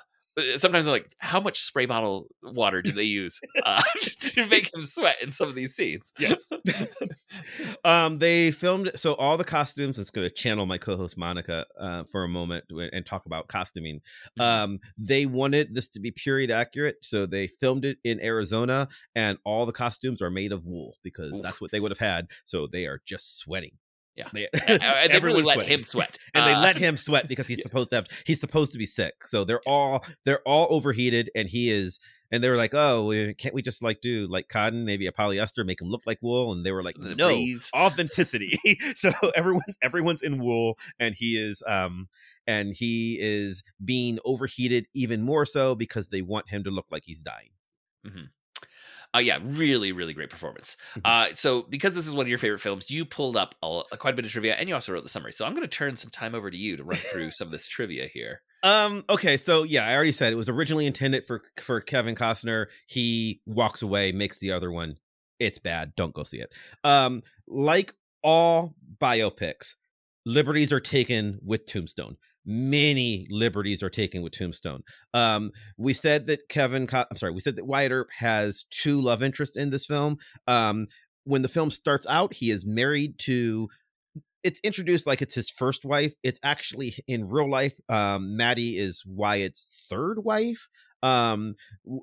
sometimes 0.57 0.85
I'm 0.85 0.91
like, 0.91 1.15
how 1.19 1.39
much 1.39 1.61
spray 1.61 1.85
bottle 1.85 2.27
water 2.43 2.81
do 2.81 2.91
they 2.91 3.03
use 3.03 3.39
uh, 3.63 3.81
to 4.19 4.45
make 4.49 4.73
him 4.73 4.85
sweat 4.85 5.17
in 5.21 5.31
some 5.31 5.47
of 5.47 5.55
these 5.55 5.75
scenes? 5.75 6.11
Yes. 6.19 6.41
um, 7.85 8.19
they 8.19 8.51
filmed 8.51 8.91
so 8.95 9.13
all 9.13 9.37
the 9.37 9.43
costumes. 9.43 9.97
It's 9.97 10.09
going 10.09 10.27
to 10.27 10.33
channel 10.33 10.65
my 10.65 10.77
co-host 10.77 11.17
Monica 11.17 11.65
uh, 11.79 12.03
for 12.11 12.23
a 12.23 12.27
moment 12.27 12.65
and 12.69 13.05
talk 13.05 13.25
about 13.25 13.47
costuming. 13.47 14.01
Mhm. 14.39 14.43
Um, 14.43 14.79
they 14.97 15.25
wanted 15.25 15.73
this 15.73 15.87
to 15.89 15.99
be 15.99 16.11
period 16.11 16.51
accurate, 16.51 16.97
so 17.01 17.25
they 17.25 17.47
filmed 17.47 17.85
it 17.85 17.97
in 18.03 18.21
Arizona, 18.21 18.87
and 19.15 19.37
all 19.45 19.65
the 19.65 19.71
costumes 19.71 20.21
are 20.21 20.31
made 20.31 20.51
of 20.51 20.65
wool 20.65 20.95
because 21.03 21.41
that's 21.41 21.61
what 21.61 21.71
they 21.71 21.79
would 21.79 21.91
have 21.91 21.99
had. 21.99 22.27
So 22.43 22.67
they 22.67 22.85
are 22.85 23.01
just 23.05 23.37
sweating. 23.37 23.71
Yeah. 24.15 24.29
they, 24.33 24.47
they 25.11 25.19
really 25.19 25.43
let 25.43 25.55
sweating. 25.55 25.73
him 25.73 25.83
sweat. 25.83 26.17
and 26.33 26.47
they 26.47 26.53
Uh, 26.53 26.61
let 26.61 26.77
him 26.77 26.95
sweat 26.97 27.27
because 27.29 27.47
he's 27.47 27.57
yeah. 27.59 27.63
supposed 27.63 27.89
to 27.89 27.97
have 27.97 28.07
he's 28.25 28.39
supposed 28.39 28.71
to 28.73 28.77
be 28.77 28.85
sick 28.85 29.27
so 29.27 29.43
they're 29.43 29.61
all 29.67 30.05
they're 30.23 30.41
all 30.47 30.67
overheated 30.69 31.29
and 31.35 31.49
he 31.49 31.69
is 31.69 31.99
and 32.31 32.43
they 32.43 32.49
were 32.49 32.55
like 32.55 32.73
oh 32.73 33.11
can't 33.37 33.53
we 33.53 33.61
just 33.61 33.83
like 33.83 33.99
do 34.01 34.25
like 34.27 34.47
cotton 34.47 34.85
maybe 34.85 35.05
a 35.05 35.11
polyester 35.11 35.65
make 35.65 35.81
him 35.81 35.89
look 35.89 36.01
like 36.05 36.17
wool 36.21 36.51
and 36.53 36.65
they 36.65 36.71
were 36.71 36.81
like 36.83 36.97
no 36.97 37.27
breathes. 37.27 37.69
authenticity 37.75 38.57
so 38.95 39.11
everyone's 39.35 39.75
everyone's 39.83 40.21
in 40.21 40.41
wool 40.41 40.77
and 40.99 41.15
he 41.15 41.37
is 41.37 41.61
um 41.67 42.07
and 42.47 42.73
he 42.73 43.17
is 43.19 43.63
being 43.83 44.17
overheated 44.23 44.85
even 44.93 45.21
more 45.23 45.45
so 45.45 45.75
because 45.75 46.09
they 46.09 46.21
want 46.21 46.49
him 46.49 46.63
to 46.63 46.69
look 46.71 46.85
like 46.89 47.03
he's 47.05 47.21
dying 47.21 47.49
Uh, 49.15 49.19
yeah, 49.19 49.39
really, 49.43 49.91
really 49.93 50.13
great 50.13 50.29
performance. 50.29 50.75
Mhm. 50.97 51.01
Uh, 51.05 51.33
so 51.35 51.61
because 51.63 51.95
this 51.95 52.05
is 52.05 52.13
one 52.13 52.25
of 52.25 52.29
your 52.29 52.37
favorite 52.37 52.59
films, 52.59 52.89
you 52.91 53.05
pulled 53.05 53.37
up 53.37 53.55
a, 53.63 53.81
a 53.93 53.97
quite 53.97 54.13
a 54.13 54.15
bit 54.17 54.25
of 54.25 54.31
trivia, 54.31 54.55
and 54.55 54.67
you 54.67 54.75
also 54.75 54.91
wrote 54.91 55.03
the 55.03 55.09
summary. 55.09 55.31
So 55.31 55.45
I'm 55.45 55.53
going 55.53 55.61
to 55.63 55.67
turn 55.67 55.95
some 55.95 56.09
time 56.09 56.35
over 56.35 56.51
to 56.51 56.57
you 56.57 56.75
to 56.77 56.83
run 56.83 56.97
through 57.11 57.31
some 57.31 57.47
of 57.47 57.51
this 57.51 57.67
trivia 57.67 58.07
here. 58.13 58.41
Um. 58.63 59.05
Okay. 59.09 59.37
So 59.37 59.63
yeah, 59.63 59.87
I 59.87 59.95
already 59.95 60.11
said 60.11 60.33
it 60.33 60.37
was 60.37 60.49
originally 60.49 60.85
intended 60.85 61.25
for 61.25 61.43
for 61.57 61.79
Kevin 61.81 62.15
Costner. 62.15 62.65
He 62.87 63.41
walks 63.45 63.81
away, 63.81 64.11
makes 64.11 64.39
the 64.39 64.51
other 64.51 64.71
one. 64.71 64.97
It's 65.39 65.59
bad. 65.59 65.93
Don't 65.95 66.13
go 66.13 66.23
see 66.23 66.39
it. 66.39 66.51
Um. 66.83 67.21
Like 67.47 67.93
all 68.23 68.75
biopics, 68.99 69.75
liberties 70.25 70.73
are 70.73 70.79
taken 70.79 71.39
with 71.45 71.65
Tombstone. 71.67 72.17
Many 72.45 73.27
liberties 73.29 73.81
are 73.81 73.89
taken 73.89 74.21
with 74.21 74.33
Tombstone. 74.33 74.83
Um. 75.13 75.51
We 75.77 75.93
said 75.93 76.27
that 76.27 76.49
Kevin. 76.49 76.87
Co- 76.87 77.05
I'm 77.09 77.17
sorry. 77.17 77.31
We 77.31 77.41
said 77.41 77.55
that 77.55 77.67
Wyatt 77.67 77.91
Earp 77.91 78.09
has 78.17 78.65
two 78.69 79.01
love 79.01 79.23
interests 79.23 79.57
in 79.57 79.69
this 79.69 79.85
film. 79.85 80.17
Um. 80.47 80.87
When 81.23 81.41
the 81.41 81.47
film 81.47 81.71
starts 81.71 82.05
out, 82.07 82.35
he 82.35 82.51
is 82.51 82.67
married 82.67 83.17
to 83.19 83.67
it's 84.45 84.59
introduced 84.63 85.07
like 85.07 85.23
it's 85.23 85.33
his 85.33 85.49
first 85.49 85.85
wife. 85.85 86.13
It's 86.21 86.39
actually 86.43 86.95
in 87.07 87.27
real 87.27 87.49
life. 87.49 87.73
Um, 87.89 88.37
Maddie 88.37 88.77
is 88.77 89.03
Wyatt's 89.03 89.87
third 89.89 90.23
wife. 90.23 90.67
Um, 91.01 91.55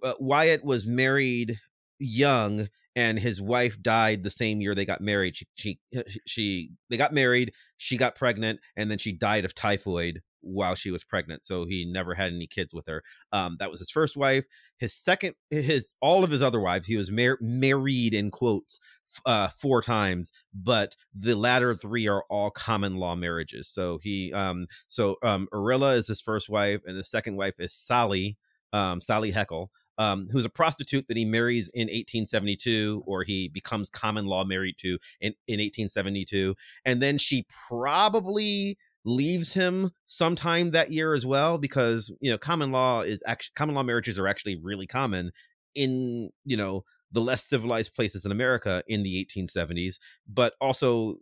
uh, 0.02 0.14
Wyatt 0.18 0.64
was 0.64 0.85
married 0.85 1.61
young, 2.00 2.68
and 2.96 3.16
his 3.16 3.40
wife 3.40 3.81
died 3.81 4.24
the 4.24 4.31
same 4.31 4.61
year 4.61 4.74
they 4.74 4.85
got 4.85 5.00
married. 5.00 5.37
She, 5.37 5.46
she, 5.55 5.78
uh, 5.96 6.02
she, 6.26 6.72
they 6.90 6.96
got 6.96 7.14
married. 7.14 7.52
She 7.76 7.96
got 7.96 8.16
pregnant, 8.16 8.59
and 8.76 8.90
then 8.90 8.98
she 8.98 9.12
died 9.12 9.44
of 9.44 9.55
typhoid 9.55 10.20
while 10.42 10.74
she 10.74 10.90
was 10.90 11.05
pregnant. 11.05 11.44
So 11.44 11.64
he 11.64 11.85
never 11.85 12.14
had 12.14 12.33
any 12.33 12.46
kids 12.46 12.74
with 12.74 12.87
her. 12.87 13.02
Um, 13.33 13.57
that 13.59 13.70
was 13.70 13.81
his 13.81 13.90
first 13.90 14.16
wife. 14.16 14.44
His 14.78 14.94
second, 14.94 15.35
his 15.50 15.94
all 16.00 16.24
of 16.24 16.31
his 16.31 16.42
other 16.42 16.61
wives, 16.61 16.87
he 16.87 16.96
was 16.96 17.11
mar- 17.11 17.38
married 17.40 18.14
in 18.14 18.31
quotes 18.31 18.78
uh, 19.26 19.48
four 19.48 19.83
times 19.83 20.33
but 20.55 20.96
the 21.14 21.35
latter 21.35 21.74
three 21.74 22.09
are 22.09 22.24
all 22.28 22.50
common 22.50 22.96
law 22.96 23.14
marriages. 23.14 23.68
So 23.68 23.98
he, 23.98 24.33
um, 24.33 24.66
so 24.88 25.16
um, 25.22 25.48
Urilla 25.52 25.96
is 25.96 26.07
his 26.07 26.20
first 26.20 26.48
wife, 26.48 26.81
and 26.87 26.98
the 26.98 27.05
second 27.05 27.37
wife 27.37 27.57
is 27.59 27.72
Sally, 27.72 28.37
um, 28.72 29.00
Sally 29.00 29.33
Heckel, 29.33 29.68
um, 29.98 30.28
who's 30.31 30.44
a 30.44 30.50
prostitute 30.50 31.07
that 31.09 31.16
he 31.16 31.24
marries 31.24 31.68
in 31.68 31.83
1872, 31.83 33.02
or 33.07 33.22
he 33.22 33.48
becomes 33.48 33.90
common 33.90 34.26
law 34.26 34.44
married 34.44 34.76
to 34.78 34.98
in 35.20 35.35
in 35.46 35.61
1872, 35.61 36.55
and 36.85 37.02
then 37.02 37.18
she 37.18 37.46
probably 37.68 38.78
leaves 39.05 39.55
him 39.55 39.91
sometime 40.07 40.71
that 40.71 40.93
year 40.93 41.15
as 41.15 41.27
well 41.27 41.59
because 41.59 42.11
you 42.21 42.31
know 42.31 42.38
common 42.38 42.71
law 42.71 43.03
is 43.03 43.23
actually 43.27 43.53
common 43.57 43.75
law 43.75 43.83
marriages 43.83 44.19
are 44.19 44.29
actually 44.29 44.57
really 44.62 44.87
common 44.87 45.33
in 45.75 46.31
you 46.45 46.57
know 46.57 46.85
the 47.12 47.21
less 47.21 47.45
civilized 47.45 47.95
places 47.95 48.25
in 48.25 48.33
America 48.33 48.83
in 48.88 49.03
the 49.03 49.29
1870s, 49.37 49.97
but 50.27 50.55
also 50.61 51.17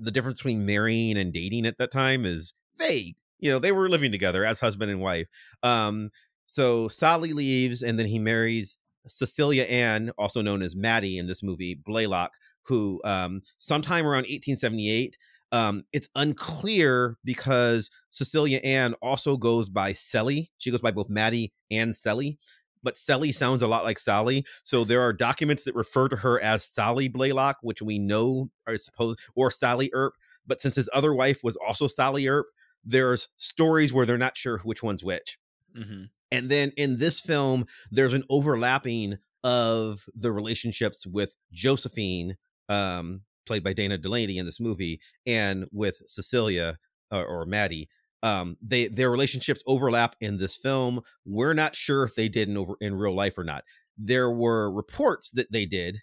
the 0.00 0.10
difference 0.10 0.38
between 0.38 0.64
marrying 0.64 1.16
and 1.16 1.32
dating 1.32 1.66
at 1.66 1.78
that 1.78 1.92
time 1.92 2.24
is 2.24 2.54
vague. 2.78 3.16
You 3.38 3.50
know, 3.50 3.58
they 3.58 3.72
were 3.72 3.90
living 3.90 4.10
together 4.10 4.44
as 4.44 4.60
husband 4.60 4.90
and 4.90 5.00
wife. 5.00 5.28
Um, 5.62 6.10
so 6.46 6.88
Sally 6.88 7.34
leaves, 7.34 7.82
and 7.82 7.98
then 7.98 8.06
he 8.06 8.18
marries 8.18 8.78
Cecilia 9.08 9.64
Ann, 9.64 10.10
also 10.16 10.40
known 10.40 10.62
as 10.62 10.74
Maddie 10.74 11.18
in 11.18 11.26
this 11.26 11.42
movie, 11.42 11.74
Blaylock, 11.74 12.30
who 12.62 13.00
um, 13.04 13.42
sometime 13.58 14.06
around 14.06 14.22
1878. 14.22 15.18
Um, 15.56 15.84
it's 15.92 16.08
unclear 16.14 17.16
because 17.24 17.90
Cecilia 18.10 18.58
Ann 18.58 18.94
also 18.94 19.36
goes 19.36 19.70
by 19.70 19.94
Sally. 19.94 20.50
She 20.58 20.70
goes 20.70 20.82
by 20.82 20.90
both 20.90 21.08
Maddie 21.08 21.52
and 21.70 21.94
Sally 21.94 22.38
but 22.86 22.96
Sally 22.96 23.32
sounds 23.32 23.62
a 23.62 23.66
lot 23.66 23.82
like 23.82 23.98
Sally. 23.98 24.46
So 24.62 24.84
there 24.84 25.02
are 25.02 25.12
documents 25.12 25.64
that 25.64 25.74
refer 25.74 26.08
to 26.08 26.16
her 26.16 26.40
as 26.40 26.64
Sally 26.64 27.08
Blaylock, 27.08 27.56
which 27.62 27.82
we 27.82 27.98
know 27.98 28.48
are 28.64 28.76
supposed, 28.76 29.18
or 29.34 29.50
Sally 29.50 29.90
Earp. 29.92 30.14
But 30.46 30.60
since 30.60 30.76
his 30.76 30.88
other 30.94 31.12
wife 31.12 31.40
was 31.42 31.56
also 31.56 31.88
Sally 31.88 32.28
Earp, 32.28 32.46
there's 32.84 33.28
stories 33.36 33.92
where 33.92 34.06
they're 34.06 34.16
not 34.16 34.36
sure 34.36 34.58
which 34.58 34.84
one's 34.84 35.02
which. 35.02 35.36
hmm 35.74 36.04
And 36.30 36.48
then 36.48 36.72
in 36.76 36.98
this 36.98 37.20
film, 37.20 37.66
there's 37.90 38.14
an 38.14 38.22
overlapping 38.30 39.18
of 39.42 40.04
the 40.14 40.30
relationships 40.30 41.04
with 41.04 41.34
Josephine, 41.52 42.36
um, 42.68 43.22
played 43.46 43.64
by 43.64 43.72
Dana 43.72 43.98
Delany 43.98 44.38
in 44.38 44.46
this 44.46 44.60
movie, 44.60 45.00
and 45.24 45.66
with 45.72 46.02
Cecilia 46.06 46.78
uh, 47.12 47.22
or 47.22 47.46
Maddie. 47.46 47.88
Um, 48.22 48.56
they 48.62 48.88
their 48.88 49.10
relationships 49.10 49.62
overlap 49.66 50.16
in 50.20 50.38
this 50.38 50.56
film. 50.56 51.02
We're 51.24 51.54
not 51.54 51.74
sure 51.74 52.02
if 52.02 52.14
they 52.14 52.28
did 52.28 52.48
in 52.48 52.56
over 52.56 52.74
in 52.80 52.94
real 52.94 53.14
life 53.14 53.38
or 53.38 53.44
not. 53.44 53.64
There 53.96 54.30
were 54.30 54.70
reports 54.70 55.30
that 55.30 55.52
they 55.52 55.66
did, 55.66 56.00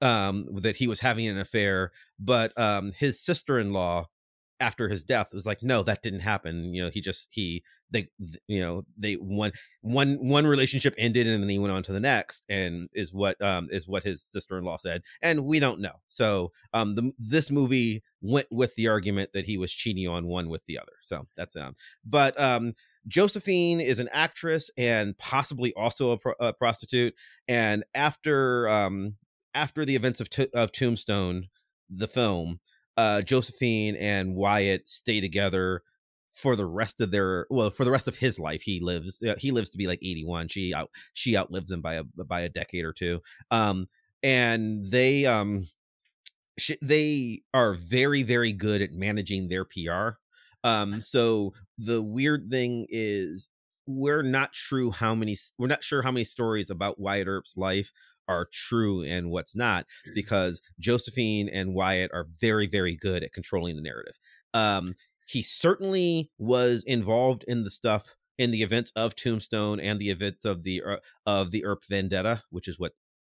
um, 0.00 0.46
that 0.62 0.76
he 0.76 0.86
was 0.86 1.00
having 1.00 1.26
an 1.26 1.38
affair, 1.38 1.90
but 2.18 2.56
um, 2.58 2.92
his 2.92 3.20
sister-in-law 3.20 4.06
after 4.60 4.88
his 4.88 5.02
death 5.02 5.34
was 5.34 5.44
like, 5.44 5.62
no, 5.62 5.82
that 5.82 6.02
didn't 6.02 6.20
happen. 6.20 6.72
You 6.72 6.84
know, 6.84 6.90
he 6.90 7.00
just 7.00 7.26
he 7.30 7.64
they 7.92 8.08
you 8.48 8.60
know 8.60 8.84
they 8.98 9.14
one 9.14 9.52
one 9.82 10.14
one 10.14 10.46
relationship 10.46 10.94
ended 10.98 11.26
and 11.26 11.42
then 11.42 11.48
he 11.50 11.58
went 11.58 11.72
on 11.72 11.82
to 11.82 11.92
the 11.92 12.00
next 12.00 12.44
and 12.48 12.88
is 12.94 13.12
what 13.12 13.40
um 13.42 13.68
is 13.70 13.86
what 13.86 14.02
his 14.02 14.22
sister-in-law 14.22 14.76
said 14.78 15.02
and 15.22 15.44
we 15.44 15.60
don't 15.60 15.80
know. 15.80 15.94
So 16.08 16.50
um 16.72 16.94
the 16.94 17.12
this 17.18 17.50
movie 17.50 18.02
went 18.22 18.46
with 18.50 18.74
the 18.74 18.88
argument 18.88 19.30
that 19.34 19.44
he 19.44 19.58
was 19.58 19.72
cheating 19.72 20.08
on 20.08 20.26
one 20.26 20.48
with 20.48 20.64
the 20.66 20.78
other. 20.78 20.92
So 21.02 21.24
that's 21.36 21.54
um 21.56 21.74
but 22.04 22.38
um 22.40 22.74
josephine 23.08 23.80
is 23.80 23.98
an 23.98 24.08
actress 24.12 24.70
and 24.76 25.16
possibly 25.18 25.72
also 25.74 26.12
a, 26.12 26.18
pro- 26.18 26.34
a 26.40 26.52
prostitute 26.52 27.14
and 27.48 27.84
after 27.94 28.68
um 28.68 29.14
after 29.54 29.84
the 29.84 29.96
events 29.96 30.20
of 30.20 30.30
t- 30.30 30.48
of 30.54 30.70
tombstone 30.70 31.48
the 31.90 32.06
film 32.06 32.60
uh 32.96 33.20
josephine 33.20 33.96
and 33.96 34.36
wyatt 34.36 34.88
stay 34.88 35.20
together 35.20 35.82
for 36.34 36.56
the 36.56 36.66
rest 36.66 37.00
of 37.00 37.10
their 37.10 37.46
well 37.50 37.70
for 37.70 37.84
the 37.84 37.90
rest 37.90 38.08
of 38.08 38.16
his 38.16 38.38
life 38.38 38.62
he 38.62 38.80
lives 38.80 39.22
uh, 39.22 39.34
he 39.38 39.50
lives 39.50 39.70
to 39.70 39.78
be 39.78 39.86
like 39.86 39.98
81 40.02 40.48
she 40.48 40.72
out 40.74 40.90
she 41.12 41.36
outlives 41.36 41.70
him 41.70 41.80
by 41.80 41.94
a 41.94 42.04
by 42.04 42.40
a 42.40 42.48
decade 42.48 42.84
or 42.84 42.92
two 42.92 43.20
um 43.50 43.86
and 44.22 44.86
they 44.86 45.26
um 45.26 45.66
sh- 46.58 46.72
they 46.80 47.42
are 47.52 47.74
very 47.74 48.22
very 48.22 48.52
good 48.52 48.80
at 48.80 48.92
managing 48.92 49.48
their 49.48 49.64
PR 49.64 50.16
um 50.64 51.00
so 51.00 51.52
the 51.78 52.02
weird 52.02 52.48
thing 52.48 52.86
is 52.88 53.48
we're 53.86 54.22
not 54.22 54.52
true 54.52 54.90
how 54.90 55.14
many 55.14 55.36
we're 55.58 55.66
not 55.66 55.84
sure 55.84 56.02
how 56.02 56.10
many 56.10 56.24
stories 56.24 56.70
about 56.70 57.00
Wyatt 57.00 57.26
Earp's 57.26 57.56
life 57.56 57.90
are 58.28 58.46
true 58.50 59.02
and 59.02 59.30
what's 59.30 59.56
not 59.56 59.84
because 60.14 60.62
Josephine 60.78 61.48
and 61.48 61.74
Wyatt 61.74 62.12
are 62.14 62.28
very 62.40 62.68
very 62.68 62.96
good 62.96 63.22
at 63.22 63.32
controlling 63.32 63.76
the 63.76 63.82
narrative 63.82 64.14
um 64.54 64.94
he 65.26 65.42
certainly 65.42 66.30
was 66.38 66.84
involved 66.84 67.44
in 67.46 67.64
the 67.64 67.70
stuff 67.70 68.16
in 68.38 68.50
the 68.50 68.62
events 68.62 68.92
of 68.96 69.14
Tombstone 69.14 69.80
and 69.80 70.00
the 70.00 70.10
events 70.10 70.44
of 70.44 70.62
the 70.62 70.82
uh, 70.82 70.96
of 71.26 71.50
the 71.50 71.64
Earp 71.64 71.84
Vendetta, 71.88 72.42
which 72.50 72.68
is 72.68 72.78
what 72.78 72.92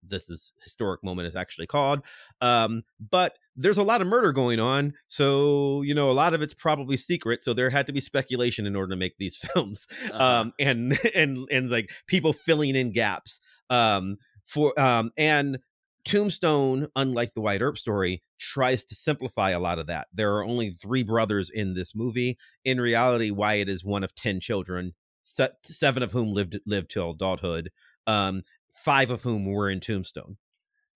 this 0.03 0.29
is 0.29 0.53
historic 0.63 1.03
moment 1.05 1.29
is 1.29 1.37
actually 1.37 1.67
called. 1.67 2.03
Um, 2.41 2.83
but 3.11 3.39
there's 3.57 3.79
a 3.79 3.83
lot 3.83 4.01
of 4.01 4.07
murder 4.07 4.33
going 4.33 4.61
on, 4.61 4.95
so 5.07 5.83
you 5.83 5.95
know 5.95 6.11
a 6.11 6.13
lot 6.13 6.35
of 6.35 6.43
it's 6.43 6.55
probably 6.55 6.97
secret. 6.97 7.43
So 7.45 7.55
there 7.55 7.71
had 7.71 7.87
to 7.87 7.93
be 7.93 8.01
speculation 8.01 8.67
in 8.67 8.77
order 8.77 8.91
to 8.91 8.97
make 8.97 9.17
these 9.19 9.37
films, 9.55 9.87
uh-huh. 10.11 10.23
um, 10.23 10.53
and 10.59 10.99
and 11.15 11.49
and 11.51 11.71
like 11.71 11.91
people 12.07 12.33
filling 12.33 12.77
in 12.77 12.93
gaps. 12.93 13.41
Um, 13.71 14.19
for 14.45 14.79
um, 14.79 15.13
and 15.17 15.59
Tombstone, 16.05 16.89
unlike 16.97 17.35
the 17.35 17.41
Wyatt 17.41 17.63
Earp 17.63 17.79
story, 17.79 18.23
tries 18.39 18.85
to 18.85 18.95
simplify 18.95 19.51
a 19.51 19.61
lot 19.61 19.79
of 19.79 19.87
that. 19.87 20.09
There 20.13 20.35
are 20.37 20.45
only 20.45 20.71
three 20.71 21.03
brothers 21.03 21.51
in 21.51 21.75
this 21.75 21.95
movie. 21.95 22.39
In 22.65 22.81
reality, 22.81 23.31
Wyatt 23.31 23.69
is 23.69 23.85
one 23.85 24.05
of 24.05 24.15
ten 24.15 24.41
children, 24.41 24.95
seven 25.23 26.03
of 26.03 26.13
whom 26.13 26.33
lived 26.33 26.59
lived 26.67 26.91
till 26.91 27.11
adulthood. 27.11 27.71
Um, 28.07 28.43
five 28.85 29.11
of 29.11 29.23
whom 29.23 29.47
were 29.47 29.71
in 29.71 29.81
Tombstone. 29.81 30.37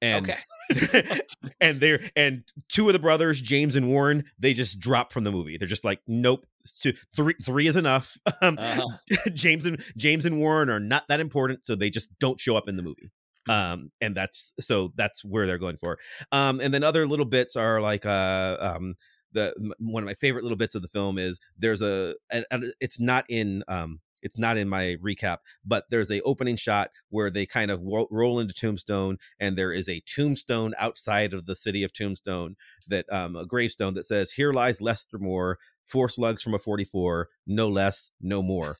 And 0.02 0.30
okay. 0.70 1.20
and 1.60 1.80
they're 1.80 2.00
and 2.14 2.42
two 2.68 2.88
of 2.88 2.92
the 2.92 2.98
brothers, 2.98 3.40
James 3.40 3.76
and 3.76 3.88
Warren, 3.88 4.24
they 4.38 4.52
just 4.52 4.78
drop 4.78 5.12
from 5.12 5.24
the 5.24 5.32
movie. 5.32 5.56
They're 5.56 5.68
just 5.68 5.84
like, 5.84 6.00
nope, 6.06 6.44
two, 6.82 6.92
three 7.14 7.34
three 7.42 7.66
is 7.66 7.76
enough. 7.76 8.16
Um, 8.42 8.58
uh-huh. 8.60 8.86
James 9.34 9.64
and 9.64 9.82
James 9.96 10.26
and 10.26 10.38
Warren 10.38 10.68
are 10.68 10.78
not 10.78 11.04
that 11.08 11.20
important, 11.20 11.64
so 11.64 11.74
they 11.74 11.88
just 11.88 12.10
don't 12.18 12.38
show 12.38 12.54
up 12.54 12.68
in 12.68 12.76
the 12.76 12.82
movie. 12.82 13.10
Um 13.48 13.90
and 14.00 14.16
that's 14.16 14.52
so 14.60 14.92
that's 14.96 15.24
where 15.24 15.46
they're 15.46 15.58
going 15.58 15.76
for. 15.76 15.98
Um 16.32 16.60
and 16.60 16.72
then 16.72 16.82
other 16.82 17.06
little 17.06 17.26
bits 17.26 17.56
are 17.56 17.80
like 17.80 18.06
uh 18.06 18.56
um 18.60 18.94
the 19.32 19.54
one 19.78 20.02
of 20.02 20.06
my 20.06 20.14
favorite 20.14 20.44
little 20.44 20.56
bits 20.56 20.74
of 20.74 20.82
the 20.82 20.88
film 20.88 21.18
is 21.18 21.40
there's 21.58 21.82
a 21.82 22.14
and, 22.30 22.44
and 22.50 22.72
it's 22.80 22.98
not 22.98 23.24
in 23.28 23.62
um 23.68 24.00
it's 24.22 24.38
not 24.38 24.56
in 24.56 24.68
my 24.68 24.96
recap 25.04 25.38
but 25.64 25.84
there's 25.90 26.10
a 26.10 26.22
opening 26.22 26.56
shot 26.56 26.90
where 27.10 27.30
they 27.30 27.44
kind 27.44 27.70
of 27.70 27.82
roll 27.82 28.40
into 28.40 28.54
tombstone 28.54 29.18
and 29.38 29.58
there 29.58 29.72
is 29.72 29.88
a 29.88 30.02
tombstone 30.06 30.74
outside 30.78 31.34
of 31.34 31.44
the 31.46 31.54
city 31.54 31.82
of 31.84 31.92
tombstone 31.92 32.56
that 32.88 33.04
um 33.12 33.36
a 33.36 33.44
gravestone 33.44 33.94
that 33.94 34.06
says 34.06 34.32
here 34.32 34.52
lies 34.52 34.80
lester 34.80 35.18
moore 35.18 35.58
four 35.86 36.08
slugs 36.08 36.42
from 36.42 36.54
a 36.54 36.58
44 36.58 37.28
no 37.46 37.68
less 37.68 38.10
no 38.20 38.42
more. 38.42 38.76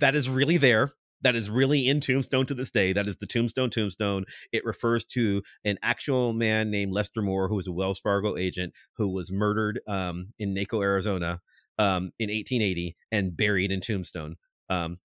That 0.00 0.14
is 0.14 0.28
really 0.28 0.56
there 0.56 0.90
that 1.22 1.34
is 1.34 1.50
really 1.50 1.88
in 1.88 2.00
Tombstone 2.00 2.46
to 2.46 2.54
this 2.54 2.70
day. 2.70 2.92
That 2.92 3.06
is 3.06 3.16
the 3.16 3.26
Tombstone 3.26 3.70
Tombstone. 3.70 4.24
It 4.52 4.64
refers 4.64 5.04
to 5.06 5.42
an 5.64 5.78
actual 5.82 6.32
man 6.32 6.70
named 6.70 6.92
Lester 6.92 7.22
Moore, 7.22 7.48
who 7.48 7.56
was 7.56 7.66
a 7.66 7.72
Wells 7.72 7.98
Fargo 7.98 8.36
agent 8.36 8.72
who 8.96 9.08
was 9.08 9.32
murdered 9.32 9.80
um, 9.88 10.32
in 10.38 10.54
Naco, 10.54 10.82
Arizona, 10.82 11.40
um, 11.78 12.12
in 12.18 12.30
1880 12.30 12.96
and 13.12 13.36
buried 13.36 13.72
in 13.72 13.80
Tombstone. 13.80 14.36
Um, 14.68 14.98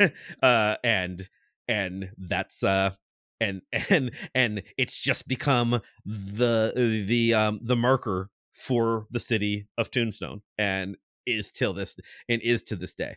uh, 0.42 0.76
and 0.82 1.28
and 1.68 2.10
that's 2.16 2.62
uh, 2.62 2.92
and 3.40 3.62
and 3.90 4.10
and 4.34 4.62
it's 4.76 4.98
just 4.98 5.28
become 5.28 5.80
the 6.04 7.04
the 7.06 7.34
um 7.34 7.60
the 7.62 7.76
marker 7.76 8.30
for 8.52 9.06
the 9.10 9.20
city 9.20 9.66
of 9.76 9.90
Tombstone 9.90 10.42
and 10.58 10.96
is 11.26 11.50
till 11.50 11.72
this 11.72 11.96
and 12.28 12.40
is 12.42 12.62
to 12.62 12.76
this 12.76 12.94
day 12.94 13.16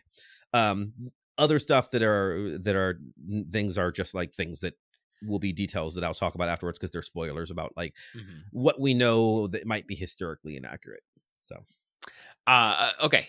um 0.52 0.92
other 1.40 1.58
stuff 1.58 1.90
that 1.90 2.02
are 2.02 2.58
that 2.58 2.76
are 2.76 3.00
things 3.50 3.78
are 3.78 3.90
just 3.90 4.14
like 4.14 4.32
things 4.32 4.60
that 4.60 4.74
will 5.26 5.38
be 5.38 5.52
details 5.52 5.94
that 5.94 6.04
I'll 6.04 6.14
talk 6.14 6.34
about 6.34 6.48
afterwards 6.48 6.78
because 6.78 6.90
they're 6.90 7.02
spoilers 7.02 7.50
about 7.50 7.72
like 7.76 7.94
mm-hmm. 8.16 8.38
what 8.52 8.80
we 8.80 8.94
know 8.94 9.48
that 9.48 9.66
might 9.66 9.86
be 9.86 9.94
historically 9.94 10.56
inaccurate. 10.56 11.02
So, 11.42 11.56
uh, 12.46 12.50
uh 12.50 12.90
okay. 13.02 13.28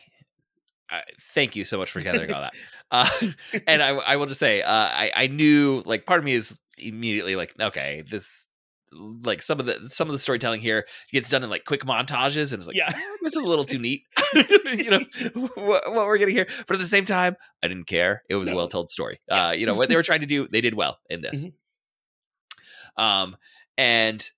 Uh, 0.89 1.00
thank 1.34 1.56
you 1.56 1.63
so 1.63 1.78
much 1.78 1.89
for 1.89 2.02
gathering 2.02 2.32
all 2.32 2.41
that. 2.41 2.54
Uh, 2.93 3.08
and 3.67 3.82
I, 3.82 3.91
I 3.91 4.15
will 4.17 4.26
just 4.26 4.41
say, 4.41 4.62
uh, 4.62 4.69
I, 4.69 5.13
I 5.15 5.28
knew 5.28 5.82
like 5.86 6.06
part 6.06 6.19
of 6.19 6.26
me 6.26 6.34
is 6.34 6.60
immediately 6.78 7.38
like, 7.38 7.56
okay, 7.58 8.04
this 8.10 8.47
like 8.93 9.41
some 9.41 9.60
of 9.60 9.65
the 9.65 9.89
some 9.89 10.08
of 10.08 10.13
the 10.13 10.19
storytelling 10.19 10.62
here 10.62 10.86
gets 11.12 11.30
done 11.30 11.43
in 11.43 11.49
like 11.49 11.65
quick 11.65 11.84
montages 11.84 12.51
and 12.51 12.60
it's 12.60 12.67
like 12.67 12.75
yeah. 12.75 12.91
This 13.21 13.36
is 13.36 13.43
a 13.43 13.47
little 13.47 13.65
too 13.65 13.80
neat. 13.80 14.04
You 14.71 14.89
know 14.89 14.99
what, 15.56 15.91
what, 15.91 16.06
we're 16.06 16.17
getting 16.17 16.36
here. 16.36 16.47
But 16.65 16.75
at 16.75 16.80
the 16.80 16.86
same 16.86 17.04
time 17.04 17.36
i 17.62 17.67
didn't 17.67 17.88
care. 17.88 18.23
It 18.30 18.36
was 18.36 18.47
no. 18.47 18.54
a 18.54 18.58
well 18.58 18.67
told 18.67 18.89
story. 18.89 19.19
Yeah. 19.27 19.49
uh 19.49 19.51
you 19.51 19.65
know 19.65 19.75
what 19.75 19.89
they 19.89 19.95
were 19.95 20.04
trying 20.04 20.21
to 20.21 20.25
do 20.25 20.47
they 20.47 20.62
did 20.62 20.73
well 20.73 20.99
in 21.10 21.21
this. 21.21 21.47
Mm-hmm. 21.47 23.04
um 23.04 23.38
and 23.77 24.30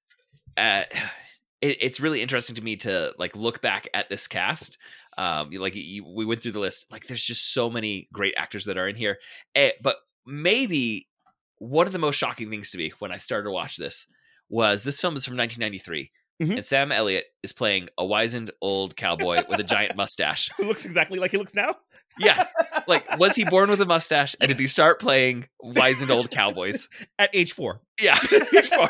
uh 0.58 0.84
it, 1.62 1.78
it's 1.82 2.00
really 2.00 2.22
interesting 2.22 2.56
to 2.56 2.64
me 2.64 2.76
to 2.78 3.14
like 3.18 3.36
look 3.36 3.62
back 3.62 3.88
at 3.94 4.10
this 4.10 4.28
cast. 4.28 4.78
Um 5.18 5.52
like 5.52 5.76
you, 5.76 6.06
we 6.06 6.26
went 6.26 6.42
through 6.42 6.54
the 6.54 6.60
list. 6.60 6.88
Like 6.92 7.08
there's 7.08 7.24
just 7.24 7.54
so 7.54 7.70
many 7.70 8.08
great 8.14 8.34
actors 8.38 8.66
that 8.66 8.78
are 8.78 8.88
in 8.88 8.96
here. 8.96 9.18
Eh, 9.56 9.72
but 9.82 9.98
maybe 10.26 11.08
one 11.60 11.88
of 11.88 11.94
the 11.94 12.00
most 12.00 12.16
shocking 12.16 12.50
things 12.50 12.72
to 12.72 12.78
me 12.78 12.92
when 13.00 13.12
i 13.12 13.18
started 13.18 13.46
to 13.46 13.52
watch 13.52 13.78
this 13.78 14.08
was 14.54 14.84
this 14.84 15.02
film 15.02 15.16
is 15.16 15.26
from 15.26 15.36
1993. 15.36 16.12
Mm-hmm. 16.42 16.52
And 16.54 16.66
Sam 16.66 16.92
Elliott 16.92 17.26
is 17.42 17.54
playing 17.54 17.90
a 17.98 18.06
wizened 18.06 18.52
old 18.62 18.96
cowboy 18.96 19.44
with 19.50 19.60
a 19.60 19.64
giant 19.64 19.96
mustache. 19.96 20.50
Who 20.58 20.66
looks 20.66 20.86
exactly 20.86 21.20
like 21.20 21.32
he 21.32 21.38
looks 21.38 21.54
now? 21.54 21.76
yes. 22.20 22.54
Like, 22.88 23.18
was 23.18 23.36
he 23.36 23.44
born 23.44 23.70
with 23.70 23.82
a 23.82 23.86
mustache? 23.86 24.36
And 24.40 24.48
did 24.48 24.60
he 24.60 24.68
start 24.68 25.00
playing 25.00 25.48
wizened 25.62 26.12
old 26.12 26.32
cowboys? 26.32 26.88
At 27.20 27.32
age 27.34 27.54
four. 27.54 27.82
Yeah. 28.00 28.18
age 28.32 28.70
four. 28.70 28.90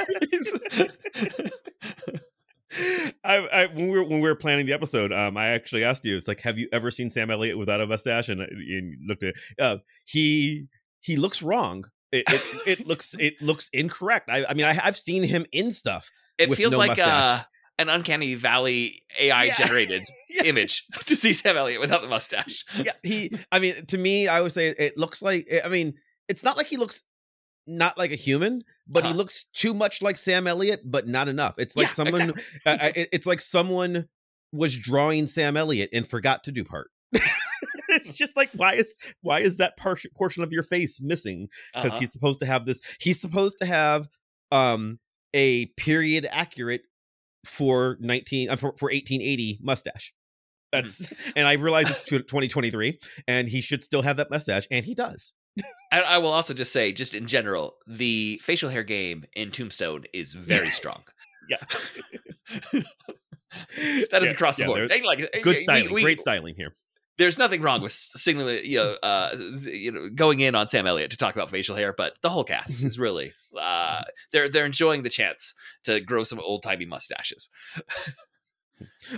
I, 3.24 3.38
I, 3.38 3.66
when 3.68 3.90
we 3.90 3.98
were 3.98 4.04
when 4.04 4.20
we 4.20 4.28
were 4.28 4.36
planning 4.36 4.66
the 4.66 4.74
episode, 4.74 5.14
um, 5.14 5.38
I 5.38 5.50
actually 5.50 5.84
asked 5.84 6.04
you, 6.06 6.18
it's 6.18 6.28
like, 6.28 6.42
have 6.42 6.58
you 6.58 6.68
ever 6.74 6.92
seen 6.92 7.12
Sam 7.12 7.30
Elliott 7.30 7.58
without 7.58 7.82
a 7.82 7.88
mustache? 7.88 8.30
And, 8.30 8.42
and 8.42 8.98
looked 9.08 9.24
at 9.24 9.36
uh, 9.60 9.78
he 10.06 10.68
he 11.00 11.18
looks 11.18 11.42
wrong 11.42 11.86
it, 12.14 12.24
it, 12.30 12.62
it 12.66 12.88
looks 12.88 13.16
it 13.20 13.42
looks 13.42 13.70
incorrect. 13.74 14.30
I, 14.30 14.46
I 14.46 14.54
mean, 14.54 14.66
I, 14.66 14.74
have 14.74 14.98
seen 14.98 15.24
him 15.24 15.46
in 15.52 15.74
stuff. 15.74 16.12
It 16.38 16.54
feels 16.56 16.72
no 16.72 16.78
like 16.78 17.00
uh, 17.00 17.42
an 17.80 17.90
uncanny 17.90 18.36
valley 18.36 19.04
AI 19.20 19.46
yeah. 19.46 19.56
generated 19.56 20.04
yeah. 20.30 20.44
image 20.44 20.86
to 21.06 21.16
see 21.16 21.34
Sam 21.34 21.58
Elliott 21.58 21.82
without 21.82 22.02
the 22.02 22.08
mustache. 22.08 22.64
yeah, 22.78 22.92
he. 23.02 23.32
I 23.52 23.60
mean, 23.60 23.86
to 23.88 23.98
me, 23.98 24.28
I 24.28 24.42
would 24.42 24.54
say 24.54 24.70
it 24.70 24.98
looks 24.98 25.22
like. 25.22 25.48
I 25.64 25.68
mean, 25.68 25.96
it's 26.28 26.44
not 26.44 26.58
like 26.58 26.68
he 26.68 26.78
looks 26.78 27.02
not 27.66 27.98
like 27.98 28.12
a 28.12 28.16
human, 28.16 28.64
but 28.88 29.04
uh-huh. 29.04 29.14
he 29.14 29.18
looks 29.18 29.46
too 29.54 29.74
much 29.74 30.02
like 30.02 30.18
Sam 30.18 30.48
Elliott, 30.48 30.82
but 30.86 31.08
not 31.08 31.28
enough. 31.28 31.56
It's 31.58 31.76
like 31.76 31.88
yeah, 31.88 31.94
someone. 31.94 32.34
Exactly. 32.56 33.04
uh, 33.04 33.06
it's 33.12 33.26
like 33.26 33.42
someone 33.42 34.08
was 34.52 34.78
drawing 34.78 35.26
Sam 35.26 35.58
Elliott 35.58 35.90
and 35.94 36.08
forgot 36.08 36.44
to 36.44 36.52
do 36.52 36.64
part. 36.64 36.92
It's 37.94 38.10
just 38.10 38.36
like 38.36 38.50
why 38.54 38.76
is 38.76 38.96
why 39.22 39.40
is 39.40 39.58
that 39.58 39.78
par- 39.78 39.98
portion 40.16 40.44
of 40.44 40.52
your 40.52 40.64
face 40.64 41.00
missing? 41.02 41.48
Because 41.74 41.92
uh-huh. 41.92 42.00
he's 42.00 42.14
supposed 42.14 42.40
to 42.42 42.46
have 42.46 42.66
this. 42.66 42.80
He's 43.00 43.20
supposed 43.20 43.58
to 43.60 43.66
have 43.66 44.08
um 44.52 45.00
a 45.34 45.68
period 45.78 46.28
accurate 46.32 46.82
for 47.46 47.98
19 48.00 48.50
uh, 48.50 48.56
for, 48.56 48.74
for 48.78 48.88
1880 48.88 49.60
mustache. 49.62 50.14
Mm-hmm. 50.74 50.82
That's 50.82 51.10
mm. 51.10 51.34
and 51.36 51.48
I 51.48 51.54
realize 51.54 51.90
it's 51.90 52.04
2023 52.04 53.00
and 53.28 53.48
he 53.48 53.62
should 53.62 53.84
still 53.84 54.02
have 54.02 54.18
that 54.18 54.30
mustache 54.30 54.68
and 54.72 54.86
he 54.86 54.96
does. 54.96 55.34
I, 55.92 56.02
I 56.02 56.18
will 56.18 56.32
also 56.32 56.56
just 56.56 56.74
say, 56.74 56.92
just 56.92 57.14
in 57.14 57.28
general, 57.28 57.76
the 57.86 58.40
facial 58.44 58.70
hair 58.70 58.84
game 58.84 59.24
in 59.36 59.52
Tombstone 59.52 60.06
is 60.12 60.34
very 60.34 60.70
strong. 60.70 61.04
yeah. 61.50 61.58
that 62.72 64.24
is 64.24 64.26
yeah, 64.26 64.32
across 64.32 64.58
the 64.58 64.66
board. 64.66 64.92
Like 65.06 65.30
good 65.44 65.58
styling, 65.58 65.90
we, 65.90 65.96
we, 65.96 66.02
great 66.02 66.20
styling 66.20 66.56
here 66.56 66.72
there's 67.18 67.38
nothing 67.38 67.62
wrong 67.62 67.82
with 67.82 67.92
signaling, 67.92 68.66
you 68.66 68.78
know, 68.80 68.96
uh, 69.04 69.36
you 69.66 69.92
know, 69.92 70.10
going 70.10 70.40
in 70.40 70.56
on 70.56 70.68
Sam 70.68 70.88
Elliott 70.88 71.12
to 71.12 71.18
talk 71.18 71.36
about 71.36 71.50
facial 71.50 71.76
hair, 71.76 71.94
but 71.94 72.14
the 72.22 72.30
whole 72.30 72.44
cast 72.44 72.82
is 72.82 72.98
really, 73.00 73.34
uh, 73.60 74.02
they're 74.32 74.50
they're 74.50 74.66
enjoying 74.66 75.04
the 75.04 75.10
chance 75.10 75.54
to 75.84 76.00
grow 76.00 76.24
some 76.24 76.40
old 76.40 76.64
timey 76.64 76.86
mustaches. 76.86 77.50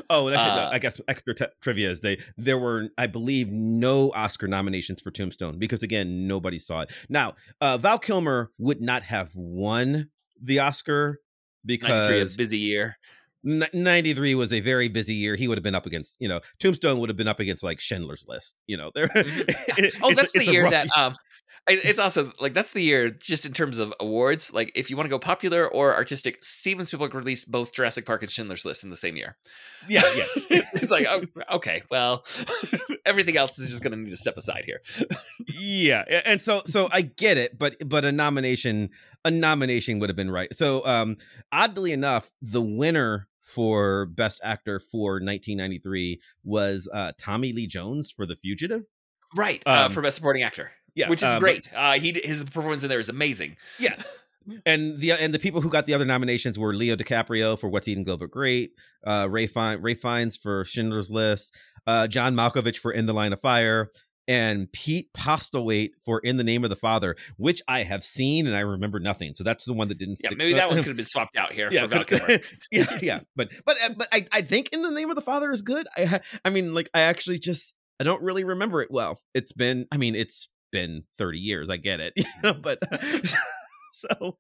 Oh, 0.10 0.29
should, 0.29 0.38
Uh, 0.38 0.69
I 0.71 0.79
guess 0.79 0.99
extra 1.08 1.34
t- 1.34 1.45
trivia 1.62 1.89
is 1.89 2.01
they 2.01 2.19
there 2.38 2.58
were 2.58 2.89
I 2.97 3.08
believe 3.08 3.51
no 3.51 4.12
Oscar 4.12 4.47
nominations 4.47 5.01
for 5.01 5.12
Tombstone 5.12 5.58
because 5.58 5.81
again 5.81 6.27
nobody 6.27 6.60
saw 6.60 6.81
it. 6.81 6.91
Now 7.10 7.36
uh, 7.62 7.77
Val 7.77 7.97
Kilmer 7.97 8.51
would 8.60 8.81
not 8.81 9.03
have 9.03 9.36
won 9.36 10.10
the 10.39 10.60
Oscar 10.60 11.19
93 11.65 11.89
a 11.89 11.99
because 11.99 12.38
busy 12.38 12.58
year. 12.60 12.97
N- 13.45 13.67
93 13.73 14.36
was 14.36 14.51
a 14.53 14.60
very 14.60 14.88
busy 14.88 15.13
year. 15.13 15.36
He 15.36 15.47
would 15.47 15.58
have 15.58 15.63
been 15.63 15.75
up 15.75 15.86
against, 15.86 16.15
you 16.19 16.27
know, 16.27 16.41
Tombstone 16.60 16.99
would 16.99 17.10
have 17.10 17.17
been 17.17 17.27
up 17.27 17.39
against 17.39 17.63
like 17.63 17.79
Schindler's 17.79 18.25
List, 18.27 18.55
you 18.67 18.77
know. 18.77 18.91
There. 18.93 19.08
Mhm. 19.75 19.95
Oh, 20.03 20.13
that's 20.13 20.31
the 20.31 20.45
year 20.45 20.69
that 20.69 20.88
um 20.95 21.15
it's 21.67 21.99
also 21.99 22.31
like 22.39 22.53
that's 22.53 22.71
the 22.71 22.81
year 22.81 23.10
just 23.10 23.45
in 23.45 23.51
terms 23.51 23.79
of 23.79 23.91
awards. 23.99 24.53
Like 24.53 24.71
if 24.75 24.89
you 24.89 24.95
want 24.97 25.05
to 25.05 25.10
go 25.10 25.17
popular 25.17 25.67
or 25.67 25.95
artistic, 25.95 26.43
Steven 26.43 26.86
Spielberg 26.86 27.15
released 27.15 27.49
both 27.51 27.73
Jurassic 27.73 28.05
Park 28.05 28.21
and 28.21 28.31
Schindler's 28.31 28.65
List 28.65 28.84
in 28.84 28.91
the 28.91 28.97
same 28.97 29.15
year. 29.15 29.36
yeah, 29.89 30.01
yeah. 30.13 30.25
it's 30.75 30.91
like 30.91 31.08
oh, 31.10 31.23
okay, 31.55 31.81
well, 31.89 32.23
everything 33.05 33.36
else 33.38 33.58
is 33.58 33.69
just 33.69 33.81
going 33.81 33.91
to 33.91 33.97
need 33.97 34.12
to 34.12 34.17
step 34.17 34.38
aside 34.38 34.63
here. 34.65 34.81
yeah 35.47 36.03
and 36.25 36.41
so 36.41 36.62
so 36.65 36.89
i 36.91 37.01
get 37.01 37.38
it 37.38 37.58
but 37.58 37.75
but 37.88 38.03
a 38.05 38.12
nomination 38.12 38.89
a 39.23 39.31
nomination 39.31 39.99
would 39.99 40.10
have 40.10 40.15
been 40.17 40.29
right 40.31 40.55
so 40.55 40.86
um 40.86 41.15
oddly 41.51 41.91
enough 41.91 42.29
the 42.41 42.62
winner 42.62 43.27
for 43.45 44.08
best 44.08 44.41
actor 44.43 44.79
for 44.79 45.13
1993 45.21 46.19
was 46.43 46.89
uh 46.93 47.12
tommy 47.17 47.53
lee 47.53 47.67
jones 47.67 48.12
for 48.12 48.25
the 48.25 48.36
fugitive 48.36 48.84
Right 49.36 49.62
uh, 49.65 49.86
Um, 49.86 49.91
for 49.91 50.01
best 50.01 50.15
supporting 50.15 50.43
actor, 50.43 50.71
yeah 50.95 51.10
which 51.10 51.19
is 51.21 51.25
uh, 51.27 51.34
but- 51.36 51.39
great. 51.41 51.69
Uh, 51.75 51.93
he 51.99 52.19
his 52.23 52.43
performance 52.45 52.84
in 52.84 52.89
there 52.89 52.99
is 52.99 53.10
amazing. 53.10 53.58
yes 53.79 54.17
and 54.65 54.99
the 54.99 55.12
and 55.12 55.34
the 55.34 55.39
people 55.39 55.60
who 55.62 55.69
got 55.69 55.86
the 55.88 55.93
other 55.93 56.05
nominations 56.05 56.58
were 56.58 56.73
Leo 56.73 56.95
DiCaprio 56.95 57.58
for 57.60 57.67
What's 57.67 57.88
Eating 57.88 58.03
Gilbert 58.03 58.31
Grape, 58.31 58.75
uh, 59.05 59.27
Ray 59.29 59.47
Fine, 59.47 59.81
Ray 59.81 59.95
Fiennes 59.95 60.38
for 60.38 60.63
Schindler's 60.65 61.10
List, 61.10 61.51
uh, 61.88 62.08
John 62.08 62.36
Malkovich 62.36 62.77
for 62.77 62.91
In 62.91 63.08
the 63.08 63.13
Line 63.13 63.34
of 63.34 63.41
Fire, 63.41 63.89
and 64.27 64.71
Pete 64.71 65.11
Postlethwaite 65.13 65.91
for 66.03 66.19
In 66.19 66.38
the 66.38 66.43
Name 66.43 66.63
of 66.63 66.69
the 66.69 66.75
Father, 66.75 67.15
which 67.38 67.61
I 67.67 67.83
have 67.83 68.03
seen 68.03 68.47
and 68.47 68.55
I 68.55 68.61
remember 68.61 68.99
nothing. 68.99 69.33
So 69.33 69.43
that's 69.43 69.65
the 69.65 69.73
one 69.73 69.88
that 69.89 69.97
didn't. 69.97 70.19
Yeah, 70.23 70.29
stick- 70.29 70.38
maybe 70.38 70.53
that 70.53 70.69
one 70.69 70.77
could 70.79 70.88
have 70.88 70.97
been 70.97 71.05
swapped 71.05 71.38
out 71.38 71.53
here 71.53 71.69
yeah, 71.71 71.88
could- 71.88 72.43
yeah, 72.71 72.99
yeah, 73.01 73.19
but 73.35 73.51
but 73.65 73.77
uh, 73.83 73.89
but 73.97 74.07
I 74.11 74.27
I 74.31 74.41
think 74.41 74.69
In 74.73 74.81
the 74.81 74.91
Name 74.91 75.09
of 75.09 75.15
the 75.15 75.21
Father 75.21 75.51
is 75.51 75.61
good. 75.61 75.88
I 75.95 76.19
I 76.43 76.49
mean, 76.49 76.73
like 76.73 76.89
I 76.93 77.01
actually 77.01 77.39
just 77.39 77.73
I 77.99 78.03
don't 78.03 78.21
really 78.21 78.43
remember 78.43 78.81
it 78.81 78.89
well. 78.91 79.19
It's 79.33 79.51
been 79.51 79.88
I 79.91 79.97
mean 79.97 80.15
it's 80.15 80.49
been 80.71 81.03
thirty 81.17 81.39
years. 81.39 81.69
I 81.69 81.77
get 81.77 81.99
it, 81.99 82.13
but 82.61 82.79
so. 83.93 84.38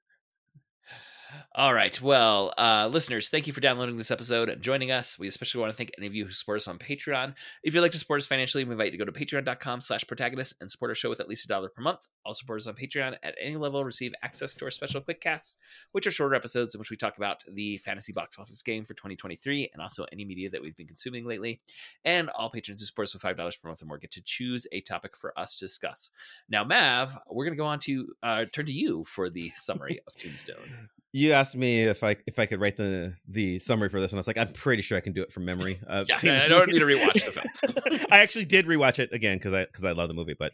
All 1.53 1.73
right. 1.73 1.99
Well, 2.01 2.53
uh, 2.57 2.89
listeners, 2.91 3.29
thank 3.29 3.47
you 3.47 3.53
for 3.53 3.61
downloading 3.61 3.97
this 3.97 4.11
episode 4.11 4.49
and 4.49 4.61
joining 4.61 4.91
us. 4.91 5.17
We 5.17 5.27
especially 5.27 5.61
want 5.61 5.71
to 5.71 5.77
thank 5.77 5.91
any 5.97 6.05
of 6.05 6.13
you 6.13 6.25
who 6.25 6.31
support 6.31 6.57
us 6.57 6.67
on 6.67 6.77
Patreon. 6.77 7.33
If 7.63 7.73
you'd 7.73 7.81
like 7.81 7.93
to 7.93 7.97
support 7.97 8.19
us 8.19 8.27
financially, 8.27 8.63
we 8.63 8.71
invite 8.71 8.91
you 8.91 8.97
to 8.97 9.05
go 9.05 9.09
to 9.09 9.11
patreon.com 9.11 9.81
slash 9.81 10.05
protagonist 10.05 10.55
and 10.59 10.69
support 10.69 10.91
our 10.91 10.95
show 10.95 11.09
with 11.09 11.19
at 11.19 11.29
least 11.29 11.45
a 11.45 11.47
dollar 11.47 11.69
per 11.69 11.81
month. 11.81 12.07
All 12.25 12.33
supporters 12.33 12.67
on 12.67 12.75
Patreon 12.75 13.15
at 13.23 13.35
any 13.41 13.55
level 13.55 13.83
receive 13.85 14.13
access 14.21 14.53
to 14.55 14.65
our 14.65 14.71
special 14.71 15.01
quick 15.01 15.21
casts, 15.21 15.57
which 15.93 16.05
are 16.07 16.11
shorter 16.11 16.35
episodes 16.35 16.75
in 16.75 16.79
which 16.79 16.91
we 16.91 16.97
talk 16.97 17.17
about 17.17 17.43
the 17.51 17.77
fantasy 17.77 18.11
box 18.11 18.37
office 18.37 18.61
game 18.61 18.83
for 18.83 18.93
2023 18.93 19.69
and 19.73 19.81
also 19.81 20.05
any 20.11 20.25
media 20.25 20.49
that 20.49 20.61
we've 20.61 20.75
been 20.75 20.87
consuming 20.87 21.25
lately. 21.25 21.61
And 22.03 22.29
all 22.29 22.49
patrons 22.49 22.81
who 22.81 22.85
support 22.85 23.07
us 23.07 23.13
with 23.13 23.23
$5 23.23 23.37
per 23.61 23.69
month 23.69 23.81
or 23.81 23.85
more 23.85 23.97
get 23.97 24.11
to 24.11 24.21
choose 24.21 24.67
a 24.71 24.81
topic 24.81 25.15
for 25.15 25.37
us 25.39 25.55
to 25.55 25.65
discuss. 25.65 26.11
Now, 26.49 26.63
Mav, 26.63 27.17
we're 27.29 27.45
going 27.45 27.57
to 27.57 27.61
go 27.61 27.65
on 27.65 27.79
to 27.79 28.13
uh, 28.23 28.45
turn 28.51 28.65
to 28.65 28.73
you 28.73 29.05
for 29.05 29.29
the 29.29 29.51
summary 29.55 30.01
of 30.07 30.15
Tombstone. 30.17 30.89
You 31.15 31.31
asked 31.31 31.55
me 31.55 31.83
if 31.83 32.03
I 32.03 32.17
if 32.27 32.39
I 32.39 32.45
could 32.45 32.59
write 32.59 32.75
the 32.75 33.13
the 33.25 33.59
summary 33.59 33.87
for 33.87 34.01
this, 34.01 34.11
and 34.11 34.17
I 34.17 34.19
was 34.19 34.27
like, 34.27 34.37
I'm 34.37 34.49
pretty 34.49 34.81
sure 34.81 34.97
I 34.97 35.01
can 35.01 35.13
do 35.13 35.21
it 35.21 35.31
from 35.31 35.45
memory. 35.45 35.79
I've 35.87 36.09
uh, 36.11 36.17
Yeah, 36.21 36.43
I 36.43 36.49
don't 36.49 36.69
need 36.69 36.79
to 36.79 36.85
rewatch 36.85 37.23
the 37.23 37.31
film. 37.31 37.99
I 38.11 38.17
actually 38.17 38.43
did 38.43 38.65
rewatch 38.65 38.99
it 38.99 39.13
again 39.13 39.37
because 39.37 39.53
I 39.53 39.63
because 39.63 39.85
I 39.85 39.93
love 39.93 40.09
the 40.09 40.13
movie. 40.13 40.35
But 40.37 40.51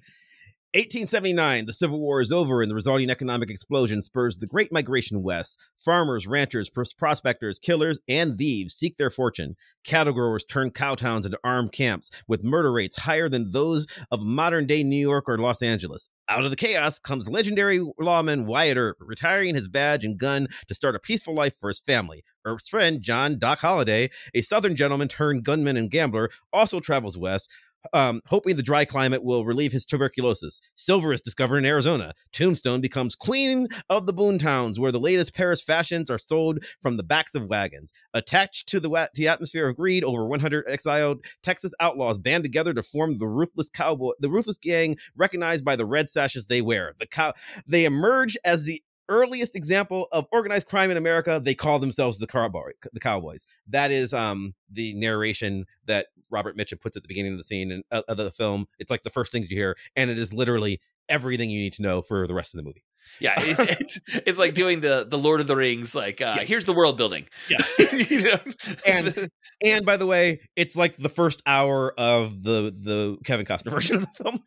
1879, 0.73 1.65
the 1.65 1.73
Civil 1.73 1.99
War 1.99 2.21
is 2.21 2.31
over, 2.31 2.61
and 2.61 2.71
the 2.71 2.75
resulting 2.75 3.09
economic 3.09 3.49
explosion 3.49 4.01
spurs 4.03 4.37
the 4.37 4.47
Great 4.47 4.71
Migration 4.71 5.21
west. 5.21 5.59
Farmers, 5.75 6.27
ranchers, 6.27 6.69
pros- 6.69 6.93
prospectors, 6.93 7.59
killers, 7.59 7.99
and 8.07 8.37
thieves 8.37 8.73
seek 8.73 8.95
their 8.95 9.09
fortune. 9.09 9.57
Cattle 9.83 10.13
growers 10.13 10.45
turn 10.45 10.71
cow 10.71 10.95
towns 10.95 11.25
into 11.25 11.37
armed 11.43 11.73
camps 11.73 12.09
with 12.25 12.45
murder 12.45 12.71
rates 12.71 12.99
higher 12.99 13.27
than 13.27 13.51
those 13.51 13.85
of 14.11 14.21
modern 14.21 14.65
day 14.65 14.81
New 14.81 14.95
York 14.95 15.27
or 15.27 15.37
Los 15.37 15.61
Angeles. 15.61 16.09
Out 16.29 16.45
of 16.45 16.51
the 16.51 16.55
chaos 16.55 16.99
comes 16.99 17.27
legendary 17.27 17.85
lawman 17.99 18.45
Wyatt 18.45 18.77
Earp, 18.77 18.95
retiring 19.01 19.55
his 19.55 19.67
badge 19.67 20.05
and 20.05 20.17
gun 20.17 20.47
to 20.69 20.73
start 20.73 20.95
a 20.95 20.99
peaceful 20.99 21.35
life 21.35 21.57
for 21.59 21.67
his 21.67 21.81
family. 21.81 22.23
Earp's 22.47 22.69
friend, 22.69 23.01
John 23.01 23.37
Doc 23.37 23.59
Holliday, 23.59 24.09
a 24.33 24.41
southern 24.41 24.77
gentleman 24.77 25.09
turned 25.09 25.43
gunman 25.43 25.75
and 25.75 25.91
gambler, 25.91 26.29
also 26.53 26.79
travels 26.79 27.17
west, 27.17 27.49
um, 27.93 28.21
hoping 28.27 28.55
the 28.55 28.63
dry 28.63 28.85
climate 28.85 29.23
will 29.23 29.45
relieve 29.45 29.71
his 29.71 29.85
tuberculosis. 29.85 30.61
Silver 30.75 31.13
is 31.13 31.21
discovered 31.21 31.57
in 31.57 31.65
Arizona. 31.65 32.13
Tombstone 32.31 32.81
becomes 32.81 33.15
queen 33.15 33.67
of 33.89 34.05
the 34.05 34.13
boon 34.13 34.39
towns, 34.39 34.79
where 34.79 34.91
the 34.91 34.99
latest 34.99 35.33
Paris 35.33 35.61
fashions 35.61 36.09
are 36.09 36.17
sold 36.17 36.63
from 36.81 36.97
the 36.97 37.03
backs 37.03 37.35
of 37.35 37.47
wagons. 37.47 37.91
Attached 38.13 38.67
to 38.69 38.79
the, 38.79 39.09
the 39.13 39.27
atmosphere 39.27 39.67
of 39.67 39.75
greed, 39.75 40.03
over 40.03 40.25
100 40.25 40.65
exiled 40.67 41.23
Texas 41.43 41.73
outlaws 41.79 42.17
band 42.17 42.43
together 42.43 42.73
to 42.73 42.83
form 42.83 43.17
the 43.17 43.27
ruthless 43.27 43.69
cowboy, 43.69 44.11
the 44.19 44.29
ruthless 44.29 44.57
gang 44.57 44.97
recognized 45.15 45.65
by 45.65 45.75
the 45.75 45.85
red 45.85 46.09
sashes 46.09 46.47
they 46.47 46.61
wear. 46.61 46.93
The 46.99 47.07
cow, 47.07 47.33
they 47.67 47.85
emerge 47.85 48.37
as 48.43 48.63
the 48.63 48.81
earliest 49.11 49.55
example 49.55 50.07
of 50.11 50.25
organized 50.31 50.65
crime 50.65 50.89
in 50.89 50.97
America. 50.97 51.39
They 51.43 51.53
call 51.53 51.77
themselves 51.77 52.17
the 52.17 52.27
cowboy, 52.27 52.71
the 52.93 52.99
Cowboys. 52.99 53.45
That 53.67 53.91
is 53.91 54.13
um 54.13 54.55
the 54.71 54.93
narration 54.95 55.65
that 55.85 56.07
Robert 56.29 56.57
Mitchum 56.57 56.79
puts 56.79 56.95
at 56.97 57.03
the 57.03 57.07
beginning 57.07 57.33
of 57.33 57.37
the 57.37 57.43
scene 57.43 57.71
and 57.71 57.83
uh, 57.91 58.01
of 58.07 58.17
the 58.17 58.31
film. 58.31 58.67
It's 58.79 58.89
like 58.89 59.03
the 59.03 59.09
first 59.09 59.31
things 59.31 59.49
you 59.51 59.57
hear, 59.57 59.75
and 59.95 60.09
it 60.09 60.17
is 60.17 60.33
literally 60.33 60.79
everything 61.09 61.49
you 61.49 61.59
need 61.59 61.73
to 61.73 61.81
know 61.81 62.01
for 62.01 62.25
the 62.25 62.33
rest 62.33 62.53
of 62.53 62.57
the 62.57 62.63
movie. 62.63 62.83
Yeah, 63.19 63.33
it's, 63.37 63.59
it's 63.81 63.99
it's 64.27 64.39
like 64.39 64.53
doing 64.53 64.79
the 64.81 65.05
the 65.09 65.17
Lord 65.17 65.41
of 65.41 65.47
the 65.47 65.55
Rings. 65.55 65.93
Like, 65.93 66.21
uh, 66.21 66.35
Yeah. 66.37 66.43
here's 66.45 66.65
the 66.65 66.73
world 66.73 66.97
building. 66.97 67.25
Yeah. 67.49 67.57
You 67.91 68.21
know? 68.21 68.37
And- 68.85 69.29
And 69.63 69.85
by 69.85 69.97
the 69.97 70.05
way, 70.07 70.39
it's 70.55 70.75
like 70.75 70.95
the 70.97 71.09
first 71.09 71.41
hour 71.45 71.93
of 71.99 72.41
the 72.43 72.73
the 72.75 73.17
Kevin 73.25 73.45
Costner 73.45 73.71
version 73.77 73.97
of 73.97 74.01
the 74.03 74.23
film. 74.23 74.39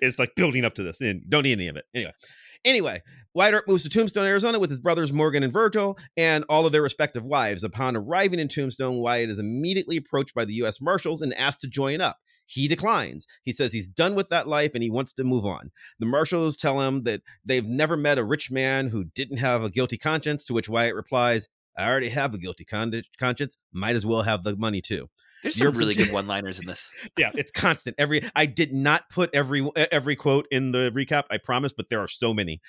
it's 0.00 0.18
like 0.18 0.34
building 0.36 0.64
up 0.64 0.74
to 0.74 0.82
this, 0.82 1.00
and 1.00 1.22
don't 1.28 1.42
need 1.44 1.52
any 1.52 1.68
of 1.68 1.76
it. 1.76 1.84
Anyway, 1.94 2.12
anyway, 2.64 3.02
Wyatt 3.34 3.54
Earp 3.54 3.68
moves 3.68 3.82
to 3.82 3.88
Tombstone, 3.88 4.26
Arizona, 4.26 4.58
with 4.58 4.70
his 4.70 4.78
brothers 4.78 5.12
Morgan 5.12 5.42
and 5.42 5.52
Virgil, 5.52 5.98
and 6.16 6.44
all 6.48 6.66
of 6.66 6.72
their 6.72 6.82
respective 6.82 7.24
wives. 7.24 7.64
Upon 7.64 7.96
arriving 7.96 8.38
in 8.38 8.48
Tombstone, 8.48 8.98
Wyatt 8.98 9.30
is 9.30 9.40
immediately 9.40 9.96
approached 9.96 10.34
by 10.34 10.44
the 10.44 10.54
U.S. 10.54 10.80
Marshals 10.80 11.20
and 11.20 11.34
asked 11.34 11.60
to 11.62 11.68
join 11.68 12.00
up. 12.00 12.18
He 12.46 12.68
declines. 12.68 13.26
He 13.42 13.52
says 13.52 13.72
he's 13.72 13.88
done 13.88 14.14
with 14.14 14.28
that 14.28 14.46
life 14.46 14.72
and 14.74 14.82
he 14.82 14.90
wants 14.90 15.12
to 15.14 15.24
move 15.24 15.44
on. 15.46 15.72
The 15.98 16.06
marshals 16.06 16.56
tell 16.56 16.80
him 16.80 17.04
that 17.04 17.22
they've 17.44 17.66
never 17.66 17.96
met 17.96 18.18
a 18.18 18.24
rich 18.24 18.50
man 18.50 18.88
who 18.88 19.04
didn't 19.04 19.38
have 19.38 19.62
a 19.62 19.70
guilty 19.70 19.96
conscience, 19.96 20.44
to 20.44 20.54
which 20.54 20.68
Wyatt 20.68 20.94
replies, 20.94 21.48
I 21.76 21.88
already 21.88 22.10
have 22.10 22.34
a 22.34 22.38
guilty 22.38 22.64
con- 22.64 23.02
conscience. 23.18 23.56
Might 23.72 23.96
as 23.96 24.06
well 24.06 24.22
have 24.22 24.44
the 24.44 24.56
money 24.56 24.80
too. 24.80 25.08
There's 25.44 25.60
You're- 25.60 25.72
some 25.72 25.78
really 25.78 25.94
good 25.94 26.10
one-liners 26.10 26.58
in 26.58 26.66
this. 26.66 26.90
Yeah, 27.18 27.30
it's 27.34 27.52
constant. 27.52 27.94
Every 27.98 28.22
I 28.34 28.46
did 28.46 28.72
not 28.72 29.08
put 29.10 29.30
every 29.34 29.68
every 29.76 30.16
quote 30.16 30.48
in 30.50 30.72
the 30.72 30.90
recap. 30.90 31.24
I 31.30 31.36
promise, 31.36 31.72
but 31.72 31.90
there 31.90 32.00
are 32.00 32.08
so 32.08 32.32
many. 32.34 32.60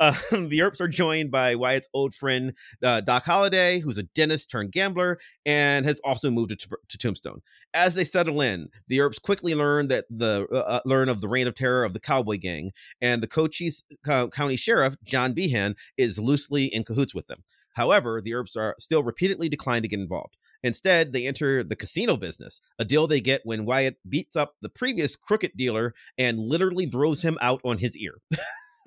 uh, 0.00 0.14
the 0.32 0.62
Earps 0.62 0.80
are 0.80 0.88
joined 0.88 1.30
by 1.30 1.54
Wyatt's 1.54 1.88
old 1.92 2.14
friend 2.14 2.54
uh, 2.82 3.02
Doc 3.02 3.24
Holliday, 3.24 3.78
who's 3.80 3.98
a 3.98 4.02
dentist 4.04 4.50
turned 4.50 4.72
gambler, 4.72 5.18
and 5.44 5.84
has 5.84 6.00
also 6.02 6.30
moved 6.30 6.58
to, 6.58 6.68
to 6.88 6.98
Tombstone. 6.98 7.42
As 7.74 7.94
they 7.94 8.04
settle 8.04 8.40
in, 8.40 8.68
the 8.88 9.00
Earps 9.00 9.18
quickly 9.18 9.54
learn 9.54 9.88
that 9.88 10.06
the 10.10 10.46
uh, 10.50 10.56
uh, 10.56 10.80
learn 10.84 11.08
of 11.08 11.20
the 11.20 11.28
reign 11.28 11.46
of 11.46 11.54
terror 11.54 11.84
of 11.84 11.92
the 11.92 12.00
Cowboy 12.00 12.38
Gang, 12.38 12.72
and 13.00 13.22
the 13.22 13.28
Cochise 13.28 13.82
County 14.04 14.56
Sheriff 14.56 14.96
John 15.04 15.34
Behan 15.34 15.76
is 15.98 16.18
loosely 16.18 16.64
in 16.64 16.84
cahoots 16.84 17.14
with 17.14 17.26
them. 17.26 17.44
However, 17.74 18.20
the 18.20 18.32
Earps 18.34 18.56
are 18.56 18.76
still 18.78 19.02
repeatedly 19.02 19.48
declined 19.48 19.82
to 19.82 19.88
get 19.88 20.00
involved. 20.00 20.36
Instead, 20.64 21.12
they 21.12 21.26
enter 21.28 21.62
the 21.62 21.76
casino 21.76 22.16
business, 22.16 22.60
a 22.80 22.84
deal 22.84 23.06
they 23.06 23.20
get 23.20 23.42
when 23.44 23.64
Wyatt 23.66 23.96
beats 24.08 24.34
up 24.34 24.56
the 24.62 24.68
previous 24.68 25.14
crooked 25.14 25.52
dealer 25.56 25.94
and 26.18 26.38
literally 26.40 26.86
throws 26.86 27.22
him 27.22 27.38
out 27.40 27.60
on 27.64 27.78
his 27.78 27.96
ear. 27.96 28.14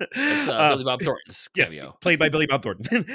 It's 0.00 0.48
uh, 0.48 0.52
Uh, 0.52 0.68
Billy 0.74 0.84
Bob 0.84 1.00
Thornton's 1.02 1.48
yes, 1.54 1.68
cameo. 1.68 1.96
played 2.02 2.18
by 2.18 2.28
Billy 2.28 2.46
Bob 2.46 2.62
Thornton. 2.62 3.06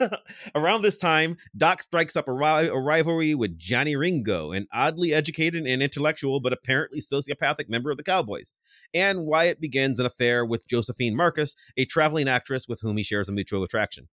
Around 0.56 0.82
this 0.82 0.98
time, 0.98 1.36
Doc 1.56 1.82
strikes 1.82 2.16
up 2.16 2.26
a, 2.28 2.32
ri- 2.32 2.66
a 2.68 2.74
rivalry 2.74 3.34
with 3.36 3.56
Johnny 3.58 3.94
Ringo, 3.96 4.50
an 4.52 4.66
oddly 4.72 5.14
educated 5.14 5.64
and 5.66 5.82
intellectual 5.82 6.40
but 6.40 6.52
apparently 6.52 7.00
sociopathic 7.00 7.68
member 7.68 7.90
of 7.92 7.96
the 7.96 8.02
Cowboys. 8.02 8.54
And 8.92 9.24
Wyatt 9.24 9.60
begins 9.60 10.00
an 10.00 10.06
affair 10.06 10.44
with 10.44 10.66
Josephine 10.66 11.14
Marcus, 11.16 11.54
a 11.76 11.84
traveling 11.84 12.28
actress 12.28 12.66
with 12.68 12.80
whom 12.80 12.96
he 12.96 13.02
shares 13.04 13.28
a 13.28 13.32
mutual 13.32 13.62
attraction. 13.62 14.08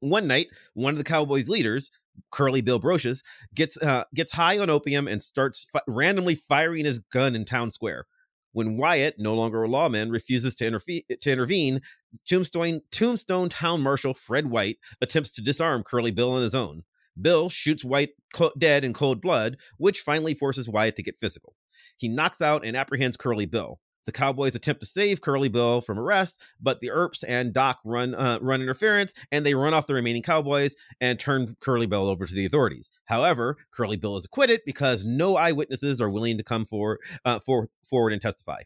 One 0.00 0.26
night, 0.26 0.48
one 0.74 0.92
of 0.94 0.98
the 0.98 1.04
Cowboys' 1.04 1.48
leaders, 1.48 1.90
Curly 2.30 2.60
Bill 2.60 2.80
Brocius, 2.80 3.22
gets 3.54 3.76
uh, 3.78 4.04
gets 4.14 4.32
high 4.32 4.58
on 4.58 4.70
opium 4.70 5.08
and 5.08 5.22
starts 5.22 5.64
fi- 5.64 5.80
randomly 5.86 6.34
firing 6.34 6.84
his 6.84 6.98
gun 6.98 7.34
in 7.34 7.44
town 7.44 7.70
square. 7.70 8.06
When 8.52 8.78
Wyatt, 8.78 9.16
no 9.18 9.34
longer 9.34 9.62
a 9.62 9.68
lawman, 9.68 10.10
refuses 10.10 10.54
to, 10.56 10.64
interfe- 10.64 11.04
to 11.20 11.30
intervene, 11.30 11.82
Tombstone, 12.26 12.80
Tombstone 12.90 13.50
Town 13.50 13.82
Marshal 13.82 14.14
Fred 14.14 14.48
White 14.48 14.78
attempts 15.02 15.32
to 15.32 15.42
disarm 15.42 15.82
Curly 15.82 16.10
Bill 16.10 16.30
on 16.30 16.42
his 16.42 16.54
own. 16.54 16.82
Bill 17.20 17.48
shoots 17.50 17.84
White 17.84 18.10
co- 18.32 18.52
dead 18.58 18.84
in 18.84 18.92
cold 18.92 19.20
blood, 19.20 19.58
which 19.76 20.00
finally 20.00 20.34
forces 20.34 20.68
Wyatt 20.68 20.96
to 20.96 21.02
get 21.02 21.18
physical. 21.18 21.54
He 21.96 22.08
knocks 22.08 22.40
out 22.40 22.64
and 22.64 22.76
apprehends 22.76 23.16
Curly 23.16 23.46
Bill. 23.46 23.78
The 24.06 24.12
Cowboys 24.12 24.54
attempt 24.54 24.80
to 24.80 24.86
save 24.86 25.20
Curly 25.20 25.48
Bill 25.48 25.80
from 25.80 25.98
arrest, 25.98 26.40
but 26.60 26.80
the 26.80 26.90
Earps 26.90 27.24
and 27.24 27.52
Doc 27.52 27.80
run 27.84 28.14
uh, 28.14 28.38
run 28.40 28.62
interference 28.62 29.12
and 29.32 29.44
they 29.44 29.54
run 29.54 29.74
off 29.74 29.88
the 29.88 29.94
remaining 29.94 30.22
Cowboys 30.22 30.76
and 31.00 31.18
turn 31.18 31.56
Curly 31.60 31.86
Bill 31.86 32.08
over 32.08 32.24
to 32.24 32.34
the 32.34 32.46
authorities. 32.46 32.92
However, 33.06 33.56
Curly 33.72 33.96
Bill 33.96 34.16
is 34.16 34.24
acquitted 34.24 34.60
because 34.64 35.04
no 35.04 35.36
eyewitnesses 35.36 36.00
are 36.00 36.08
willing 36.08 36.38
to 36.38 36.44
come 36.44 36.64
for, 36.64 37.00
uh, 37.24 37.40
for, 37.40 37.68
forward 37.84 38.12
and 38.12 38.22
testify. 38.22 38.62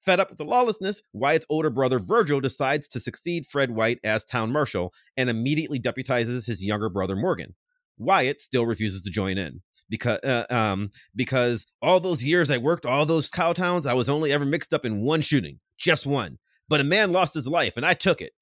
Fed 0.00 0.20
up 0.20 0.28
with 0.30 0.38
the 0.38 0.44
lawlessness, 0.44 1.02
Wyatt's 1.12 1.46
older 1.50 1.70
brother 1.70 1.98
Virgil 1.98 2.40
decides 2.40 2.86
to 2.88 3.00
succeed 3.00 3.46
Fred 3.46 3.72
White 3.72 3.98
as 4.04 4.24
town 4.24 4.52
marshal 4.52 4.94
and 5.16 5.28
immediately 5.28 5.80
deputizes 5.80 6.46
his 6.46 6.62
younger 6.62 6.88
brother 6.88 7.16
Morgan. 7.16 7.56
Wyatt 7.98 8.40
still 8.40 8.64
refuses 8.64 9.02
to 9.02 9.10
join 9.10 9.38
in 9.38 9.60
because 9.88 10.18
uh, 10.22 10.44
um 10.50 10.90
because 11.14 11.66
all 11.82 12.00
those 12.00 12.24
years 12.24 12.50
I 12.50 12.58
worked 12.58 12.86
all 12.86 13.06
those 13.06 13.28
cow 13.28 13.52
towns, 13.52 13.86
I 13.86 13.94
was 13.94 14.08
only 14.08 14.32
ever 14.32 14.44
mixed 14.44 14.74
up 14.74 14.84
in 14.84 15.02
one 15.02 15.20
shooting, 15.20 15.60
just 15.76 16.06
one. 16.06 16.38
But 16.68 16.80
a 16.80 16.84
man 16.84 17.12
lost 17.12 17.34
his 17.34 17.46
life, 17.46 17.76
and 17.76 17.86
I 17.86 17.94
took 17.94 18.20
it. 18.20 18.32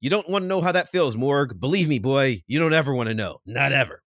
You 0.00 0.10
don't 0.10 0.28
want 0.28 0.44
to 0.44 0.48
know 0.48 0.60
how 0.60 0.72
that 0.72 0.90
feels, 0.90 1.16
Morg. 1.16 1.60
Believe 1.60 1.88
me, 1.88 1.98
boy, 1.98 2.42
you 2.46 2.58
don't 2.58 2.72
ever 2.72 2.94
want 2.94 3.08
to 3.08 3.14
know. 3.14 3.38
Not 3.46 3.72
ever. 3.72 4.02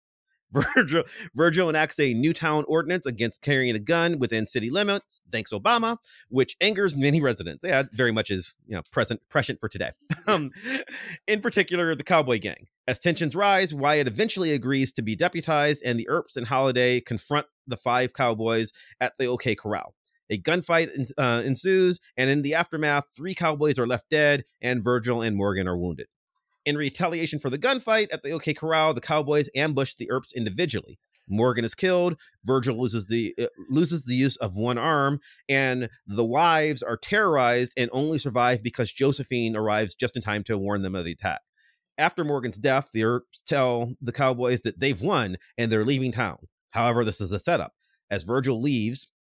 Virgil, 0.53 1.05
Virgil 1.35 1.69
enacts 1.69 1.99
a 2.01 2.15
new 2.15 2.33
town 2.33 2.65
ordinance 2.67 3.07
against 3.07 3.43
carrying 3.43 3.75
a 3.77 3.79
gun 3.79 4.19
within 4.19 4.47
city 4.47 4.71
limits, 4.71 5.21
thanks 5.31 5.53
Obama, 5.53 5.99
which 6.29 6.57
angers 6.61 6.97
many 6.97 7.21
residents. 7.21 7.65
Yeah, 7.65 7.85
very 7.93 8.13
much 8.13 8.31
is 8.31 8.55
you 8.67 8.75
know 8.75 8.83
present 8.91 9.21
prescient 9.29 9.61
for 9.61 9.69
today. 9.69 9.93
um, 10.27 10.51
in 11.27 11.41
particular, 11.41 11.95
the 11.95 12.05
cowboy 12.05 12.41
gang. 12.41 12.67
As 12.89 12.99
tensions 12.99 13.37
rise, 13.37 13.73
Wyatt 13.73 14.09
eventually 14.09 14.53
agrees 14.53 14.91
to 14.93 15.03
be 15.03 15.15
deputized, 15.15 15.83
and 15.85 15.99
the 15.99 16.09
Earps 16.09 16.37
and 16.37 16.47
Holliday 16.49 17.01
confront 17.01 17.47
the 17.67 17.77
five 17.77 18.13
cowboys 18.13 18.73
at 19.01 19.13
the 19.19 19.27
OK 19.27 19.55
Corral. 19.55 19.95
A 20.31 20.39
gunfight 20.39 21.11
uh, 21.19 21.43
ensues, 21.45 22.01
and 22.17 22.31
in 22.31 22.43
the 22.43 22.55
aftermath, 22.55 23.05
three 23.15 23.35
cowboys 23.35 23.79
are 23.79 23.87
left 23.87 24.11
dead, 24.11 24.45
and 24.61 24.83
Virgil 24.83 25.23
and 25.23 25.37
Morgan 25.37 25.67
are 25.67 25.77
wounded. 25.77 26.07
In 26.67 26.77
retaliation 26.77 27.39
for 27.39 27.49
the 27.51 27.59
gunfight 27.59 28.09
at 28.13 28.23
the 28.23 28.31
OK 28.31 28.55
Corral, 28.55 28.93
the 28.95 29.01
Cowboys 29.01 29.49
ambush 29.55 29.95
the 29.95 30.11
Earps 30.11 30.33
individually. 30.35 30.99
Morgan 31.31 31.65
is 31.65 31.75
killed. 31.75 32.17
Virgil 32.45 32.79
loses 32.79 33.07
the 33.07 33.35
uh, 33.41 33.47
loses 33.69 34.05
the 34.05 34.15
use 34.15 34.37
of 34.37 34.57
one 34.57 34.79
arm, 34.79 35.21
and 35.49 35.89
the 36.07 36.25
wives 36.25 36.83
are 36.83 36.97
terrorized 36.97 37.73
and 37.77 37.89
only 37.93 38.19
survive 38.19 38.63
because 38.63 38.93
Josephine 38.93 39.57
arrives 39.57 39.95
just 39.95 40.17
in 40.17 40.23
time 40.23 40.45
to 40.45 40.59
warn 40.59 40.83
them 40.83 40.95
of 40.95 41.05
the 41.05 41.13
attack. 41.13 41.41
After 41.97 42.25
Morgan's 42.25 42.59
death, 42.59 42.91
the 42.93 43.05
Earps 43.05 43.43
tell 43.47 43.95
the 44.01 44.13
Cowboys 44.13 44.63
that 44.63 44.81
they've 44.81 45.01
won 45.01 45.37
and 45.57 45.71
they're 45.71 45.85
leaving 45.85 46.13
town. 46.13 46.39
However, 46.71 47.05
this 47.05 47.21
is 47.21 47.33
a 47.33 47.39
setup. 47.39 47.73
As 48.11 48.25
Virgil 48.25 48.61
leaves, 48.61 49.13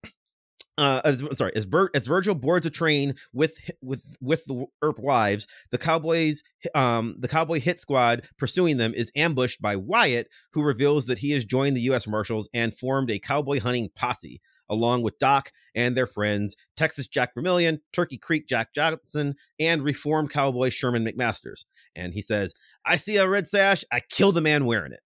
uh, 0.79 1.35
sorry, 1.35 1.51
as, 1.55 1.65
Bert, 1.65 1.91
as 1.93 2.07
Virgil 2.07 2.35
boards 2.35 2.65
a 2.65 2.69
train 2.69 3.15
with 3.33 3.57
with 3.81 4.01
with 4.21 4.45
the 4.45 4.65
Earp 4.81 4.99
wives, 4.99 5.47
the 5.71 5.77
Cowboys, 5.77 6.41
um, 6.73 7.15
the 7.19 7.27
Cowboy 7.27 7.59
hit 7.59 7.79
squad 7.79 8.23
pursuing 8.37 8.77
them 8.77 8.93
is 8.93 9.11
ambushed 9.15 9.61
by 9.61 9.75
Wyatt, 9.75 10.29
who 10.53 10.61
reveals 10.61 11.07
that 11.07 11.19
he 11.19 11.31
has 11.31 11.43
joined 11.43 11.75
the 11.75 11.81
U.S. 11.81 12.07
Marshals 12.07 12.47
and 12.53 12.73
formed 12.73 13.11
a 13.11 13.19
cowboy 13.19 13.59
hunting 13.59 13.89
posse, 13.95 14.41
along 14.69 15.01
with 15.01 15.19
Doc 15.19 15.51
and 15.75 15.97
their 15.97 16.07
friends 16.07 16.55
Texas 16.77 17.07
Jack 17.07 17.33
Vermillion, 17.33 17.81
Turkey 17.91 18.17
Creek 18.17 18.47
Jack 18.47 18.73
Johnson, 18.73 19.35
and 19.59 19.83
reformed 19.83 20.29
cowboy 20.29 20.69
Sherman 20.69 21.05
McMasters. 21.05 21.65
And 21.95 22.13
he 22.13 22.21
says, 22.21 22.53
"I 22.85 22.95
see 22.95 23.17
a 23.17 23.27
red 23.27 23.47
sash, 23.47 23.83
I 23.91 23.99
kill 23.99 24.31
the 24.31 24.41
man 24.41 24.65
wearing 24.65 24.93
it." 24.93 25.01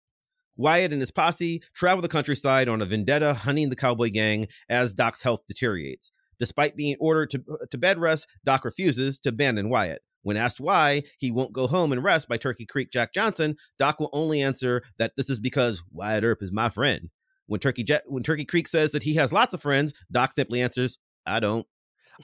Wyatt 0.59 0.93
and 0.93 1.01
his 1.01 1.11
posse 1.11 1.63
travel 1.75 2.03
the 2.03 2.09
countryside 2.09 2.69
on 2.69 2.83
a 2.83 2.87
vendetta 2.87 3.33
hunting 3.33 3.71
the 3.71 3.77
cowboy 3.77 4.11
gang 4.11 4.49
as 4.69 4.93
Doc's 4.93 5.23
health 5.23 5.41
deteriorates. 5.49 6.13
Despite 6.39 6.77
being 6.77 6.97
ordered 7.01 7.31
to, 7.31 7.43
uh, 7.51 7.67
to 7.71 7.79
bed 7.79 7.99
rest, 7.99 8.27
Doc 8.45 8.65
refuses 8.65 9.19
to 9.21 9.31
abandon 9.31 9.71
Wyatt. 9.71 10.03
When 10.23 10.37
asked 10.37 10.61
why 10.61 11.05
he 11.19 11.31
won't 11.31 11.53
go 11.53 11.67
home 11.67 11.93
and 11.93 12.05
rest 12.05 12.29
by 12.29 12.37
Turkey 12.37 12.67
Creek 12.67 12.91
Jack 12.93 13.15
Johnson, 13.15 13.57
Doc 13.79 13.99
will 13.99 14.11
only 14.13 14.43
answer 14.43 14.83
that 14.99 15.13
this 15.17 15.31
is 15.31 15.39
because 15.39 15.83
Wyatt 15.91 16.25
Earp 16.25 16.43
is 16.43 16.53
my 16.53 16.69
friend. 16.69 17.09
When 17.47 17.61
Turkey, 17.61 17.83
Jet, 17.83 18.03
when 18.07 18.23
Turkey 18.23 18.45
Creek 18.45 18.69
says 18.69 18.91
that 18.93 19.05
he 19.05 19.15
has 19.15 19.33
lots 19.33 19.55
of 19.55 19.63
friends, 19.63 19.95
Doc 20.11 20.33
simply 20.33 20.61
answers, 20.61 20.99
I 21.25 21.41
don't. 21.41 21.67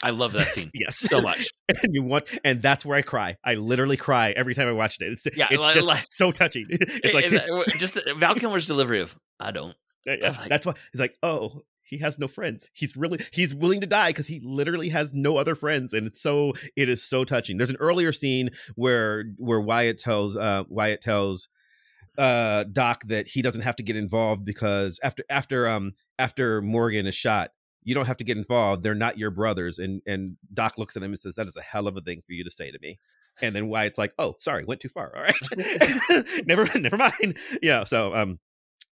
I 0.03 0.11
love 0.11 0.33
that 0.33 0.49
scene. 0.49 0.71
yes, 0.75 0.97
so 0.99 1.21
much. 1.21 1.49
and 1.69 1.95
you 1.95 2.03
want, 2.03 2.29
and 2.45 2.61
that's 2.61 2.85
where 2.85 2.97
I 2.99 3.03
cry. 3.03 3.37
I 3.45 3.55
literally 3.55 3.97
cry 3.97 4.33
every 4.33 4.55
time 4.55 4.69
I 4.69 4.73
watched 4.73 5.03
it. 5.03 5.13
It's, 5.13 5.37
Yeah, 5.37 5.49
it's 5.51 5.61
like- 5.63 5.75
just 5.75 5.87
like- 5.87 6.07
so 6.17 6.33
touching. 6.33 6.67
It's 6.71 7.15
like, 7.15 7.27
It- 7.31 7.79
just 7.79 7.99
Val 8.17 8.35
Kilmer's 8.35 8.67
delivery 8.67 9.01
of 9.01 9.15
"I 9.39 9.51
don't." 9.51 9.77
Yeah. 10.07 10.31
like- 10.39 10.49
that's 10.49 10.67
why 10.67 10.75
he's 10.93 11.01
like, 11.01 11.17
oh, 11.23 11.63
he 11.83 11.99
has 11.99 12.19
no 12.19 12.29
friends. 12.29 12.71
He's 12.73 12.97
really 12.97 13.21
he's 13.33 13.55
willing 13.55 13.81
to 13.83 13.87
die 13.87 14.09
because 14.11 14.27
he 14.27 14.41
literally 14.43 14.89
has 14.89 15.13
no 15.13 15.37
other 15.37 15.55
friends, 15.55 15.93
and 15.93 16.07
it's 16.07 16.21
so 16.21 16.55
it 16.77 16.89
is 16.89 17.03
so 17.03 17.25
touching. 17.25 17.57
There's 17.59 17.71
an 17.71 17.77
earlier 17.79 18.13
scene 18.13 18.51
where 18.75 19.25
where 19.37 19.61
Wyatt 19.61 19.99
tells 19.99 20.37
uh 20.37 20.65
Wyatt 20.69 21.03
tells 21.03 21.49
uh 22.19 22.65
Doc 22.65 23.03
that 23.09 23.29
he 23.29 23.43
doesn't 23.43 23.63
have 23.63 23.77
to 23.77 23.83
get 23.83 23.97
involved 23.97 24.45
because 24.45 24.99
after 25.03 25.25
after 25.29 25.69
um 25.69 25.93
after 26.19 26.63
Morgan 26.63 27.07
is 27.07 27.15
shot. 27.15 27.51
You 27.85 27.95
don't 27.95 28.07
have 28.07 28.17
to 28.19 28.25
get 28.25 28.37
involved. 28.37 28.83
They're 28.83 28.95
not 28.95 29.19
your 29.19 29.31
brothers. 29.31 29.79
And 29.79 30.03
and 30.07 30.37
Doc 30.53 30.79
looks 30.79 30.97
at 30.97 31.03
him 31.03 31.13
and 31.13 31.21
says, 31.21 31.35
"That 31.35 31.49
is 31.49 31.57
a 31.57 31.63
hell 31.63 31.87
of 31.87 31.97
a 31.97 32.01
thing 32.01 32.23
for 32.27 32.33
you 32.33 32.45
to 32.45 32.51
say 32.51 32.71
to 32.71 32.79
me." 32.81 32.99
And 33.41 33.55
then 33.55 33.69
Wyatt's 33.69 33.99
like, 33.99 34.13
"Oh, 34.19 34.37
sorry, 34.39 34.65
went 34.65 34.81
too 34.81 34.89
far. 34.89 35.15
All 35.17 35.23
right, 35.23 36.47
never, 36.47 36.67
never 36.79 36.97
mind." 36.97 37.39
You 37.63 37.71
know, 37.71 37.85
so 37.85 38.15
um, 38.15 38.39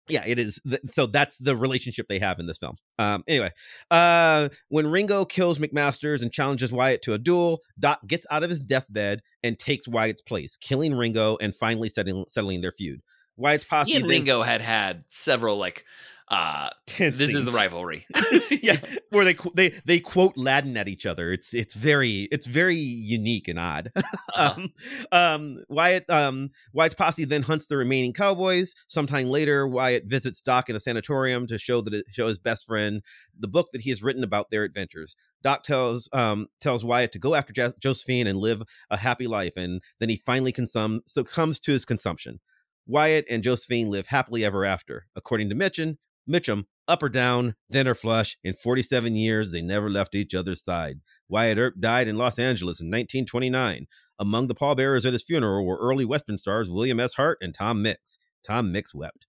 yeah 0.07 0.23
it 0.25 0.39
is 0.39 0.59
th- 0.67 0.81
so 0.93 1.05
that's 1.05 1.37
the 1.37 1.55
relationship 1.55 2.07
they 2.09 2.19
have 2.19 2.39
in 2.39 2.45
this 2.45 2.57
film 2.57 2.75
um 2.99 3.23
anyway 3.27 3.51
uh 3.91 4.49
when 4.69 4.87
ringo 4.87 5.25
kills 5.25 5.57
mcmasters 5.59 6.21
and 6.21 6.31
challenges 6.31 6.71
wyatt 6.71 7.01
to 7.01 7.13
a 7.13 7.17
duel 7.17 7.61
doc 7.79 7.99
gets 8.07 8.25
out 8.31 8.43
of 8.43 8.49
his 8.49 8.59
deathbed 8.59 9.21
and 9.43 9.59
takes 9.59 9.87
wyatt's 9.87 10.21
place 10.21 10.57
killing 10.57 10.93
ringo 10.93 11.37
and 11.39 11.55
finally 11.55 11.89
settling 11.89 12.25
settling 12.27 12.61
their 12.61 12.71
feud 12.71 13.01
wyatt's 13.37 13.63
posse 13.63 13.91
He 13.91 13.97
and 13.97 14.07
Ringo 14.07 14.43
had 14.43 14.61
had 14.61 15.03
several 15.09 15.57
like 15.57 15.85
uh 16.31 16.69
this 16.97 17.33
is 17.33 17.45
the 17.45 17.51
rivalry. 17.51 18.05
yeah, 18.63 18.77
where 19.09 19.25
they 19.25 19.37
they 19.53 19.69
they 19.85 19.99
quote 19.99 20.37
Latin 20.37 20.77
at 20.77 20.87
each 20.87 21.05
other. 21.05 21.31
It's 21.31 21.53
it's 21.53 21.75
very 21.75 22.27
it's 22.31 22.47
very 22.47 22.75
unique 22.75 23.47
and 23.47 23.59
odd. 23.59 23.91
Uh-huh. 24.33 24.53
um, 24.55 24.71
um, 25.11 25.63
Wyatt 25.67 26.09
um 26.09 26.51
Wyatt's 26.73 26.95
posse 26.95 27.25
then 27.25 27.41
hunts 27.41 27.65
the 27.65 27.75
remaining 27.75 28.13
cowboys. 28.13 28.73
Sometime 28.87 29.27
later, 29.27 29.67
Wyatt 29.67 30.05
visits 30.05 30.41
Doc 30.41 30.69
in 30.69 30.75
a 30.75 30.79
sanatorium 30.79 31.47
to 31.47 31.57
show 31.57 31.81
that 31.81 31.93
it, 31.93 32.05
show 32.11 32.27
his 32.27 32.39
best 32.39 32.65
friend 32.65 33.01
the 33.37 33.49
book 33.49 33.67
that 33.73 33.81
he 33.81 33.89
has 33.89 34.01
written 34.01 34.23
about 34.23 34.49
their 34.49 34.63
adventures. 34.63 35.15
Doc 35.43 35.63
tells 35.63 36.07
um 36.13 36.47
tells 36.61 36.85
Wyatt 36.85 37.11
to 37.11 37.19
go 37.19 37.35
after 37.35 37.51
Jo- 37.51 37.73
Josephine 37.79 38.27
and 38.27 38.39
live 38.39 38.63
a 38.89 38.97
happy 38.97 39.27
life, 39.27 39.53
and 39.57 39.81
then 39.99 40.09
he 40.09 40.21
finally 40.25 40.53
consum 40.53 40.99
succumbs 41.05 41.59
to 41.61 41.73
his 41.73 41.83
consumption. 41.83 42.39
Wyatt 42.87 43.25
and 43.29 43.43
Josephine 43.43 43.89
live 43.89 44.07
happily 44.07 44.45
ever 44.45 44.65
after. 44.65 45.07
According 45.15 45.49
to 45.49 45.55
Mitchum, 45.55 45.97
Mitchum, 46.29 46.65
up 46.87 47.03
or 47.03 47.09
down, 47.09 47.55
thin 47.71 47.87
or 47.87 47.95
flush, 47.95 48.37
in 48.43 48.53
47 48.53 49.15
years 49.15 49.51
they 49.51 49.61
never 49.61 49.89
left 49.89 50.15
each 50.15 50.33
other's 50.33 50.63
side. 50.63 50.99
Wyatt 51.29 51.57
Earp 51.57 51.75
died 51.79 52.07
in 52.07 52.17
Los 52.17 52.37
Angeles 52.37 52.79
in 52.79 52.87
1929. 52.87 53.87
Among 54.19 54.47
the 54.47 54.55
pallbearers 54.55 55.05
at 55.05 55.13
his 55.13 55.23
funeral 55.23 55.65
were 55.65 55.77
early 55.77 56.05
Western 56.05 56.37
stars 56.37 56.69
William 56.69 56.99
S. 56.99 57.13
Hart 57.13 57.39
and 57.41 57.53
Tom 57.53 57.81
Mix. 57.81 58.19
Tom 58.45 58.71
Mix 58.71 58.93
wept. 58.93 59.25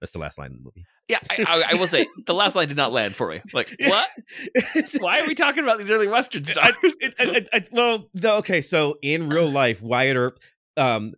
That's 0.00 0.12
the 0.12 0.18
last 0.18 0.36
line 0.36 0.50
in 0.50 0.56
the 0.56 0.62
movie. 0.64 0.84
Yeah, 1.06 1.20
I, 1.30 1.44
I, 1.46 1.64
I 1.70 1.74
will 1.74 1.86
say 1.86 2.08
the 2.26 2.34
last 2.34 2.56
line 2.56 2.66
did 2.66 2.76
not 2.76 2.92
land 2.92 3.14
for 3.14 3.28
me. 3.28 3.40
Like, 3.52 3.72
what? 3.80 4.08
Why 4.98 5.20
are 5.20 5.28
we 5.28 5.36
talking 5.36 5.62
about 5.62 5.78
these 5.78 5.92
early 5.92 6.08
Western 6.08 6.42
stars? 6.44 6.74
I, 7.20 7.64
well, 7.70 8.08
the, 8.12 8.32
okay, 8.34 8.62
so 8.62 8.98
in 9.00 9.28
real 9.28 9.48
life, 9.48 9.80
Wyatt 9.80 10.16
Earp 10.16 10.40
um, 10.76 11.12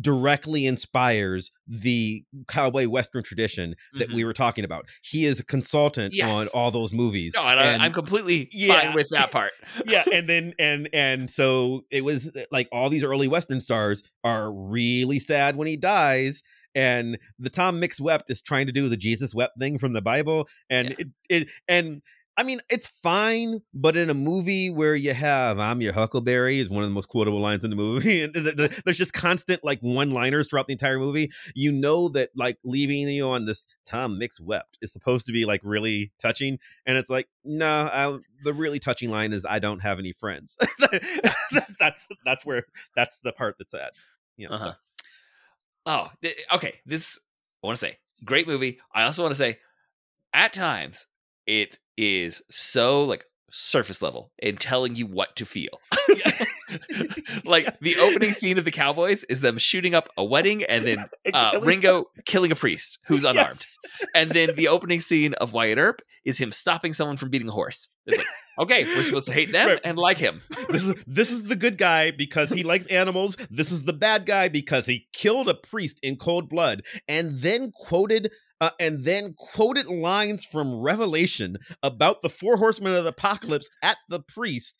directly 0.00 0.66
inspires 0.66 1.50
the 1.66 2.24
cowboy 2.48 2.86
western 2.88 3.22
tradition 3.22 3.74
that 3.98 4.10
we 4.12 4.24
were 4.24 4.32
talking 4.32 4.64
about. 4.64 4.86
He 5.02 5.24
is 5.24 5.40
a 5.40 5.44
consultant 5.44 6.14
Yes. 6.14 6.26
on 6.28 6.48
all 6.48 6.70
those 6.70 6.92
movies. 6.92 7.32
No, 7.36 7.42
and, 7.42 7.58
and- 7.60 7.82
I, 7.82 7.86
I'm 7.86 7.92
completely 7.92 8.48
Yeah. 8.52 8.80
fine 8.80 8.94
with 8.94 9.08
that 9.10 9.30
part. 9.30 9.52
yeah, 9.86 10.04
and 10.12 10.28
then 10.28 10.52
and 10.58 10.88
and 10.92 11.30
so 11.30 11.82
it 11.90 12.04
was 12.04 12.34
uh, 12.36 12.42
like 12.50 12.68
all 12.72 12.90
these 12.90 13.04
early 13.04 13.28
western 13.28 13.60
stars 13.60 14.02
are 14.24 14.52
really 14.52 15.18
sad 15.18 15.56
when 15.56 15.66
he 15.68 15.76
dies. 15.76 16.42
And 16.74 17.16
the 17.38 17.48
Tom 17.48 17.80
Mix 17.80 17.98
wept 17.98 18.28
is 18.28 18.42
trying 18.42 18.66
to 18.66 18.72
do 18.72 18.90
the 18.90 18.98
Jesus 18.98 19.34
wept 19.34 19.58
thing 19.58 19.78
from 19.78 19.94
the 19.94 20.02
Bible, 20.02 20.46
and 20.68 20.90
Yeah. 20.90 20.96
it, 20.98 21.08
it 21.30 21.48
and 21.68 22.02
I 22.38 22.42
mean, 22.42 22.60
it's 22.68 22.86
fine, 22.86 23.62
but 23.72 23.96
in 23.96 24.10
a 24.10 24.14
movie 24.14 24.68
where 24.68 24.94
you 24.94 25.14
have 25.14 25.58
"I'm 25.58 25.80
your 25.80 25.94
Huckleberry" 25.94 26.58
is 26.58 26.68
one 26.68 26.82
of 26.82 26.90
the 26.90 26.94
most 26.94 27.08
quotable 27.08 27.40
lines 27.40 27.64
in 27.64 27.70
the 27.70 27.76
movie, 27.76 28.22
and 28.24 28.34
there's 28.84 28.98
just 28.98 29.14
constant 29.14 29.64
like 29.64 29.80
one-liners 29.80 30.48
throughout 30.48 30.66
the 30.66 30.72
entire 30.72 30.98
movie. 30.98 31.30
You 31.54 31.72
know 31.72 32.08
that 32.10 32.30
like 32.36 32.58
leaving 32.62 33.08
you 33.08 33.28
on 33.30 33.46
this 33.46 33.66
Tom 33.86 34.18
Mix 34.18 34.38
wept 34.38 34.76
is 34.82 34.92
supposed 34.92 35.26
to 35.26 35.32
be 35.32 35.46
like 35.46 35.60
really 35.64 36.12
touching, 36.18 36.58
and 36.84 36.98
it's 36.98 37.08
like 37.08 37.28
no, 37.44 37.84
nah, 37.84 38.18
the 38.44 38.52
really 38.52 38.78
touching 38.78 39.10
line 39.10 39.32
is 39.32 39.46
"I 39.48 39.58
don't 39.58 39.80
have 39.80 39.98
any 39.98 40.12
friends." 40.12 40.58
that's 41.80 42.06
that's 42.24 42.44
where 42.44 42.64
that's 42.94 43.18
the 43.20 43.32
part 43.32 43.56
that's 43.58 43.72
at. 43.72 43.92
You 44.36 44.48
know, 44.48 44.56
uh-huh. 44.56 44.72
so. 44.72 44.76
Oh, 45.86 46.08
th- 46.22 46.36
okay. 46.54 46.74
This 46.84 47.18
I 47.62 47.66
want 47.66 47.78
to 47.78 47.86
say 47.86 47.96
great 48.24 48.46
movie. 48.46 48.78
I 48.94 49.04
also 49.04 49.22
want 49.22 49.32
to 49.32 49.38
say 49.38 49.58
at 50.34 50.52
times 50.52 51.06
it 51.46 51.78
is 51.96 52.42
so 52.50 53.04
like 53.04 53.24
surface 53.50 54.02
level 54.02 54.32
in 54.38 54.56
telling 54.56 54.96
you 54.96 55.06
what 55.06 55.34
to 55.36 55.46
feel. 55.46 55.80
like 57.44 57.78
the 57.80 57.96
opening 57.98 58.32
scene 58.32 58.58
of 58.58 58.64
the 58.64 58.70
Cowboys 58.70 59.24
is 59.24 59.40
them 59.40 59.58
shooting 59.58 59.94
up 59.94 60.08
a 60.16 60.24
wedding 60.24 60.64
and 60.64 60.84
then 60.86 60.98
uh, 61.32 61.52
killing 61.52 61.66
Ringo 61.66 62.04
killing 62.24 62.52
a 62.52 62.56
priest 62.56 62.98
who's 63.06 63.24
unarmed. 63.24 63.60
Yes. 63.60 63.78
And 64.14 64.30
then 64.30 64.54
the 64.56 64.68
opening 64.68 65.00
scene 65.00 65.34
of 65.34 65.52
Wyatt 65.52 65.78
Earp 65.78 66.02
is 66.24 66.38
him 66.38 66.50
stopping 66.52 66.92
someone 66.92 67.16
from 67.16 67.30
beating 67.30 67.48
a 67.48 67.52
horse. 67.52 67.88
Like, 68.06 68.20
okay, 68.58 68.84
we're 68.84 69.04
supposed 69.04 69.26
to 69.26 69.32
hate 69.32 69.52
them 69.52 69.68
right. 69.68 69.80
and 69.84 69.96
like 69.96 70.18
him. 70.18 70.42
This 70.68 70.82
is 70.82 70.94
this 71.06 71.30
is 71.30 71.44
the 71.44 71.56
good 71.56 71.78
guy 71.78 72.10
because 72.10 72.50
he 72.50 72.64
likes 72.64 72.86
animals. 72.86 73.36
This 73.48 73.70
is 73.70 73.84
the 73.84 73.92
bad 73.92 74.26
guy 74.26 74.48
because 74.48 74.86
he 74.86 75.06
killed 75.12 75.48
a 75.48 75.54
priest 75.54 76.00
in 76.02 76.16
cold 76.16 76.48
blood 76.48 76.82
and 77.08 77.40
then 77.42 77.70
quoted 77.72 78.32
uh, 78.60 78.70
and 78.80 79.04
then 79.04 79.34
quoted 79.36 79.86
lines 79.86 80.44
from 80.44 80.80
Revelation 80.80 81.58
about 81.82 82.22
the 82.22 82.28
four 82.28 82.56
horsemen 82.56 82.94
of 82.94 83.04
the 83.04 83.10
apocalypse 83.10 83.68
at 83.82 83.98
the 84.08 84.20
priest. 84.20 84.76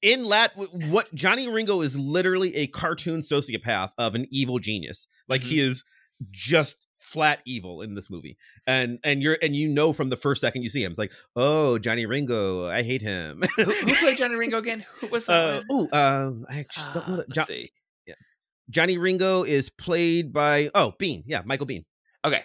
In 0.00 0.24
Lat, 0.24 0.52
what 0.56 1.12
Johnny 1.14 1.48
Ringo 1.48 1.80
is 1.80 1.96
literally 1.96 2.54
a 2.54 2.68
cartoon 2.68 3.20
sociopath 3.20 3.90
of 3.98 4.14
an 4.14 4.26
evil 4.30 4.58
genius. 4.58 5.08
Like 5.28 5.40
mm-hmm. 5.40 5.50
he 5.50 5.60
is 5.60 5.84
just 6.30 6.88
flat 6.98 7.40
evil 7.46 7.80
in 7.80 7.94
this 7.94 8.10
movie 8.10 8.36
and 8.66 8.98
and 9.04 9.22
you're 9.22 9.38
and 9.40 9.54
you 9.54 9.68
know 9.68 9.92
from 9.92 10.10
the 10.10 10.16
first 10.16 10.40
second 10.40 10.62
you 10.62 10.68
see 10.68 10.82
him 10.82 10.90
it's 10.90 10.98
like 10.98 11.12
oh 11.36 11.78
johnny 11.78 12.06
ringo 12.06 12.66
i 12.66 12.82
hate 12.82 13.00
him 13.00 13.42
who, 13.56 13.62
who, 13.62 13.94
played 13.94 14.18
johnny 14.18 14.34
ringo 14.36 14.58
again 14.58 14.84
who 15.00 15.06
was 15.06 15.24
that 15.24 15.60
uh, 15.60 15.62
oh 15.70 15.88
um 15.92 16.44
i 16.50 16.58
actually 16.58 16.86
uh, 16.88 16.92
don't 16.94 17.08
know 17.08 17.16
that 17.18 17.30
jo- 17.30 17.44
see. 17.44 17.70
yeah 18.04 18.14
johnny 18.68 18.98
ringo 18.98 19.44
is 19.44 19.70
played 19.70 20.32
by 20.32 20.68
oh 20.74 20.92
Biehn 21.00 21.22
yeah 21.24 21.42
Michael 21.44 21.66
Biehn 21.68 21.84
okay 22.24 22.42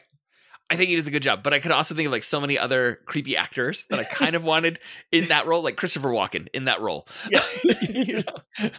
I 0.73 0.75
think 0.75 0.89
he 0.89 0.95
does 0.95 1.05
a 1.05 1.11
good 1.11 1.21
job, 1.21 1.43
but 1.43 1.53
I 1.53 1.59
could 1.59 1.69
also 1.69 1.93
think 1.93 2.07
of 2.07 2.11
like 2.11 2.23
so 2.23 2.41
many 2.41 2.57
other 2.57 2.99
creepy 3.05 3.37
actors 3.37 3.85
that 3.91 3.99
I 3.99 4.05
kind 4.05 4.35
of 4.35 4.43
wanted 4.43 4.79
in 5.11 5.27
that 5.27 5.45
role, 5.45 5.61
like 5.61 5.77
Christopher 5.77 6.09
Walken 6.09 6.47
in 6.51 6.65
that 6.65 6.81
role. 6.81 7.07
Yeah, 7.29 7.43
you 7.89 8.23
know? 8.23 8.69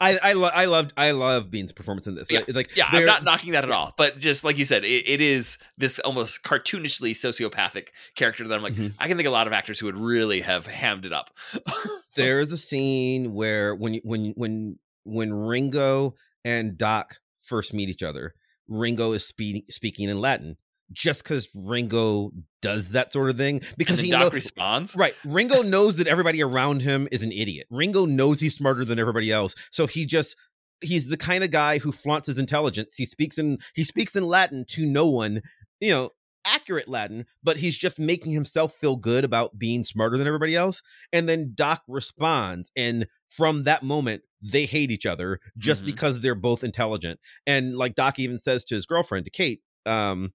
I 0.00 0.18
I, 0.18 0.32
lo- 0.32 0.50
I 0.52 0.64
loved 0.64 0.92
I 0.96 1.12
love 1.12 1.48
Biehn's 1.48 1.70
performance 1.70 2.08
in 2.08 2.16
this. 2.16 2.28
Yeah, 2.28 2.40
like 2.48 2.76
yeah, 2.76 2.86
I'm 2.90 3.06
not 3.06 3.22
knocking 3.22 3.52
that 3.52 3.62
at 3.62 3.70
all, 3.70 3.94
but 3.96 4.18
just 4.18 4.42
like 4.42 4.58
you 4.58 4.64
said, 4.64 4.84
it, 4.84 5.08
it 5.08 5.20
is 5.20 5.58
this 5.78 6.00
almost 6.00 6.42
cartoonishly 6.42 7.12
sociopathic 7.12 7.88
character 8.16 8.48
that 8.48 8.54
I'm 8.56 8.62
like, 8.62 8.74
mm-hmm. 8.74 8.88
I 8.98 9.06
can 9.06 9.16
think 9.16 9.28
a 9.28 9.30
lot 9.30 9.46
of 9.46 9.52
actors 9.52 9.78
who 9.78 9.86
would 9.86 9.98
really 9.98 10.40
have 10.40 10.66
hammed 10.66 11.04
it 11.04 11.12
up. 11.12 11.30
there 12.16 12.40
is 12.40 12.50
a 12.50 12.58
scene 12.58 13.32
where 13.32 13.76
when 13.76 14.00
when 14.02 14.32
when 14.36 14.78
when 15.04 15.32
Ringo 15.32 16.16
and 16.44 16.76
Doc 16.76 17.18
first 17.42 17.72
meet 17.72 17.88
each 17.88 18.02
other, 18.02 18.34
Ringo 18.66 19.12
is 19.12 19.24
spe- 19.24 19.70
speaking 19.70 20.08
in 20.08 20.20
Latin 20.20 20.56
just 20.92 21.22
because 21.22 21.48
Ringo 21.54 22.32
does 22.60 22.90
that 22.90 23.12
sort 23.12 23.30
of 23.30 23.36
thing 23.36 23.62
because 23.76 23.98
he 23.98 24.10
Doc 24.10 24.32
responds 24.32 24.94
right. 24.94 25.14
Ringo 25.24 25.62
knows 25.62 25.96
that 25.96 26.06
everybody 26.06 26.42
around 26.42 26.82
him 26.82 27.08
is 27.10 27.22
an 27.22 27.32
idiot. 27.32 27.66
Ringo 27.70 28.04
knows 28.04 28.40
he's 28.40 28.54
smarter 28.54 28.84
than 28.84 28.98
everybody 28.98 29.30
else, 29.32 29.54
so 29.70 29.86
he 29.86 30.06
just 30.06 30.36
he's 30.80 31.08
the 31.08 31.16
kind 31.16 31.44
of 31.44 31.50
guy 31.50 31.78
who 31.78 31.92
flaunts 31.92 32.26
his 32.26 32.38
intelligence. 32.38 32.96
He 32.96 33.06
speaks 33.06 33.38
in 33.38 33.58
he 33.74 33.84
speaks 33.84 34.16
in 34.16 34.26
Latin 34.26 34.64
to 34.70 34.86
no 34.86 35.06
one, 35.06 35.42
you 35.80 35.90
know, 35.90 36.10
accurate 36.44 36.88
Latin, 36.88 37.26
but 37.42 37.58
he's 37.58 37.76
just 37.76 37.98
making 37.98 38.32
himself 38.32 38.74
feel 38.74 38.96
good 38.96 39.24
about 39.24 39.58
being 39.58 39.84
smarter 39.84 40.16
than 40.16 40.26
everybody 40.26 40.56
else. 40.56 40.82
And 41.12 41.28
then 41.28 41.52
Doc 41.54 41.82
responds, 41.88 42.70
and 42.76 43.06
from 43.28 43.64
that 43.64 43.82
moment, 43.82 44.22
they 44.42 44.66
hate 44.66 44.90
each 44.90 45.06
other 45.06 45.38
just 45.56 45.82
mm-hmm. 45.82 45.92
because 45.92 46.20
they're 46.20 46.34
both 46.34 46.64
intelligent. 46.64 47.20
And 47.46 47.76
like 47.76 47.94
Doc 47.94 48.18
even 48.18 48.38
says 48.38 48.64
to 48.66 48.74
his 48.74 48.86
girlfriend, 48.86 49.24
to 49.26 49.30
Kate, 49.30 49.60
um, 49.86 50.32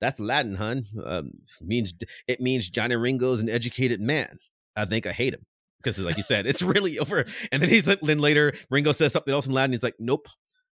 that's 0.00 0.20
Latin, 0.20 0.54
hun. 0.54 0.84
Um, 1.04 1.30
means 1.60 1.92
it 2.26 2.40
means 2.40 2.68
Johnny 2.68 2.96
Ringo's 2.96 3.40
an 3.40 3.48
educated 3.48 4.00
man. 4.00 4.38
I 4.76 4.84
think 4.84 5.06
I 5.06 5.12
hate 5.12 5.34
him 5.34 5.44
because, 5.82 5.98
like 5.98 6.16
you 6.16 6.22
said, 6.22 6.46
it's 6.46 6.62
really 6.62 6.98
over. 6.98 7.24
And 7.52 7.62
then 7.62 7.68
he's 7.68 7.86
like, 7.86 8.00
then 8.00 8.20
later 8.20 8.54
Ringo 8.70 8.92
says 8.92 9.12
something 9.12 9.32
else 9.32 9.46
in 9.46 9.52
Latin. 9.52 9.72
He's 9.72 9.82
like, 9.82 9.96
nope. 9.98 10.28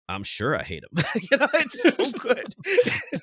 I'm 0.08 0.24
sure 0.24 0.56
I 0.58 0.64
hate 0.64 0.84
him. 0.84 1.04
you 1.32 1.38
know, 1.38 1.48
it's 1.54 1.82
so 1.82 2.20
good. 2.20 2.56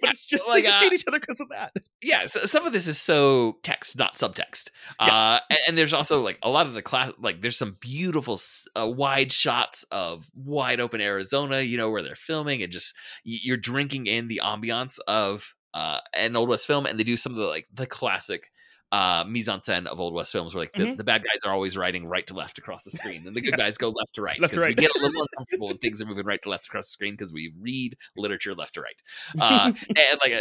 but 0.00 0.10
it's 0.10 0.24
just 0.24 0.46
like, 0.46 0.64
they 0.64 0.68
just 0.68 0.78
uh, 0.78 0.82
hate 0.82 0.92
each 0.92 1.04
other 1.06 1.18
because 1.18 1.40
of 1.40 1.48
that. 1.48 1.72
Yeah, 2.02 2.26
so 2.26 2.40
some 2.40 2.66
of 2.66 2.72
this 2.72 2.86
is 2.86 2.98
so 2.98 3.58
text, 3.62 3.96
not 3.96 4.16
subtext. 4.16 4.70
Yeah. 5.00 5.14
Uh, 5.14 5.40
and, 5.48 5.58
and, 5.68 5.78
there's 5.78 5.94
also 5.94 6.20
like 6.20 6.38
a 6.42 6.50
lot 6.50 6.66
of 6.66 6.74
the 6.74 6.82
class, 6.82 7.12
like 7.18 7.40
there's 7.40 7.56
some 7.56 7.78
beautiful 7.80 8.38
uh, 8.78 8.86
wide 8.86 9.32
shots 9.32 9.84
of 9.90 10.26
wide 10.34 10.80
open 10.80 11.00
Arizona, 11.00 11.60
you 11.60 11.78
know, 11.78 11.90
where 11.90 12.02
they're 12.02 12.14
filming, 12.14 12.62
and 12.62 12.72
just 12.72 12.94
you're 13.24 13.56
drinking 13.56 14.06
in 14.06 14.28
the 14.28 14.40
ambiance 14.44 14.98
of 15.08 15.54
uh, 15.72 16.00
an 16.12 16.36
old 16.36 16.48
west 16.48 16.66
film, 16.66 16.84
and 16.84 16.98
they 16.98 17.04
do 17.04 17.16
some 17.16 17.32
of 17.32 17.38
the 17.38 17.46
like 17.46 17.66
the 17.72 17.86
classic 17.86 18.50
uh, 18.92 19.24
mise 19.26 19.48
en 19.48 19.60
scène 19.60 19.86
of 19.86 20.00
old 20.00 20.14
west 20.14 20.32
films 20.32 20.54
where 20.54 20.62
like 20.62 20.72
the, 20.72 20.84
mm-hmm. 20.84 20.96
the, 20.96 21.04
bad 21.04 21.22
guys 21.22 21.42
are 21.44 21.52
always 21.52 21.76
riding 21.76 22.06
right 22.06 22.26
to 22.26 22.34
left 22.34 22.58
across 22.58 22.82
the 22.82 22.90
screen 22.90 23.26
and 23.26 23.36
the 23.36 23.40
good 23.40 23.54
yes. 23.56 23.58
guys 23.58 23.78
go 23.78 23.90
left 23.90 24.14
to 24.14 24.22
right 24.22 24.40
left 24.40 24.54
to 24.54 24.60
right. 24.60 24.76
we 24.76 24.82
get 24.82 24.94
a 24.96 24.98
little 24.98 25.22
uncomfortable 25.32 25.68
when 25.68 25.78
things 25.78 26.02
are 26.02 26.06
moving 26.06 26.26
right 26.26 26.40
to 26.42 26.48
left 26.48 26.66
across 26.66 26.86
the 26.86 26.90
screen 26.90 27.14
because 27.14 27.32
we 27.32 27.52
read 27.60 27.96
literature 28.16 28.54
left 28.54 28.74
to 28.74 28.80
right 28.80 28.96
uh, 29.40 29.72
and 29.88 30.20
like 30.24 30.32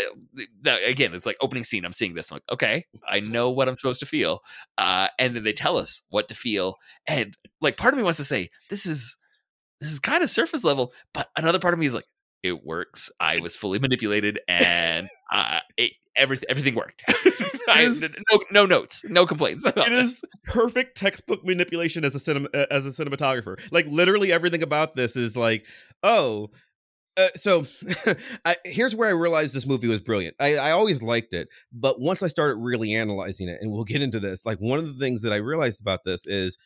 uh, 0.66 0.78
again 0.86 1.14
it's 1.14 1.26
like 1.26 1.38
opening 1.42 1.64
scene 1.64 1.86
i'm 1.86 1.94
seeing 1.94 2.16
this 2.16 2.32
i'm 2.32 2.36
like 2.36 2.44
okay 2.52 2.86
i 3.08 3.20
know 3.20 3.50
what 3.52 3.68
i'm 3.70 3.76
supposed 3.76 4.00
to 4.00 4.06
feel 4.06 4.40
uh, 4.78 5.08
and 5.20 5.36
then 5.36 5.44
they 5.44 5.54
tell 5.54 5.78
us 5.78 6.02
what 6.10 6.28
to 6.28 6.36
feel 6.36 6.76
and 7.08 7.38
like 7.62 7.78
part 7.78 7.94
of 7.94 7.98
me 7.98 8.04
wants 8.04 8.18
to 8.18 8.24
say 8.24 8.50
this 8.70 8.86
is 8.86 9.18
this 9.80 9.92
is 9.92 10.00
kind 10.00 10.24
of 10.24 10.30
surface 10.30 10.64
level 10.64 10.92
but 11.14 11.30
another 11.38 11.60
part 11.60 11.74
of 11.74 11.80
me 11.80 11.86
is 11.86 11.94
like 11.94 12.06
it 12.44 12.66
works. 12.66 13.12
I 13.20 13.40
was 13.40 13.56
fully 13.56 13.80
manipulated, 13.80 14.40
and 14.48 15.10
uh, 15.32 15.60
it, 15.78 15.94
everything 16.20 16.48
everything 16.50 16.76
worked. 16.76 17.04
I, 17.70 17.84
is, 17.84 18.02
no, 18.02 18.40
no 18.52 18.66
notes, 18.66 19.04
no 19.08 19.26
complaints. 19.26 19.66
It 19.66 19.92
is 19.92 20.22
perfect 20.44 20.98
textbook 20.98 21.46
manipulation 21.46 22.04
as 22.04 22.16
a 22.16 22.20
cinema 22.20 22.50
as 22.54 22.86
a 22.86 22.90
cinematographer. 22.90 23.60
Like 23.72 23.86
literally 23.88 24.32
everything 24.32 24.64
about 24.64 24.96
this 24.96 25.16
is 25.16 25.36
like, 25.36 25.66
oh. 26.04 26.50
Uh, 27.18 27.28
so 27.36 27.66
I, 28.46 28.56
here's 28.64 28.96
where 28.96 29.10
I 29.10 29.12
realized 29.12 29.54
this 29.54 29.66
movie 29.66 29.90
was 29.90 30.02
brilliant. 30.02 30.36
I, 30.40 30.56
I 30.56 30.72
always 30.72 31.02
liked 31.02 31.34
it, 31.34 31.50
but 31.74 32.00
once 32.00 32.24
I 32.24 32.28
started 32.28 32.56
really 32.56 32.94
analyzing 32.94 33.50
it, 33.50 33.58
and 33.62 33.72
we'll 33.72 33.84
get 33.84 34.02
into 34.02 34.22
this, 34.22 34.46
like 34.46 34.60
one 34.60 34.80
of 34.80 34.86
the 34.86 34.94
things 34.94 35.24
that 35.24 35.34
I 35.34 35.38
realized 35.38 35.82
about 35.82 36.06
this 36.06 36.26
is, 36.26 36.58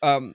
um, 0.00 0.34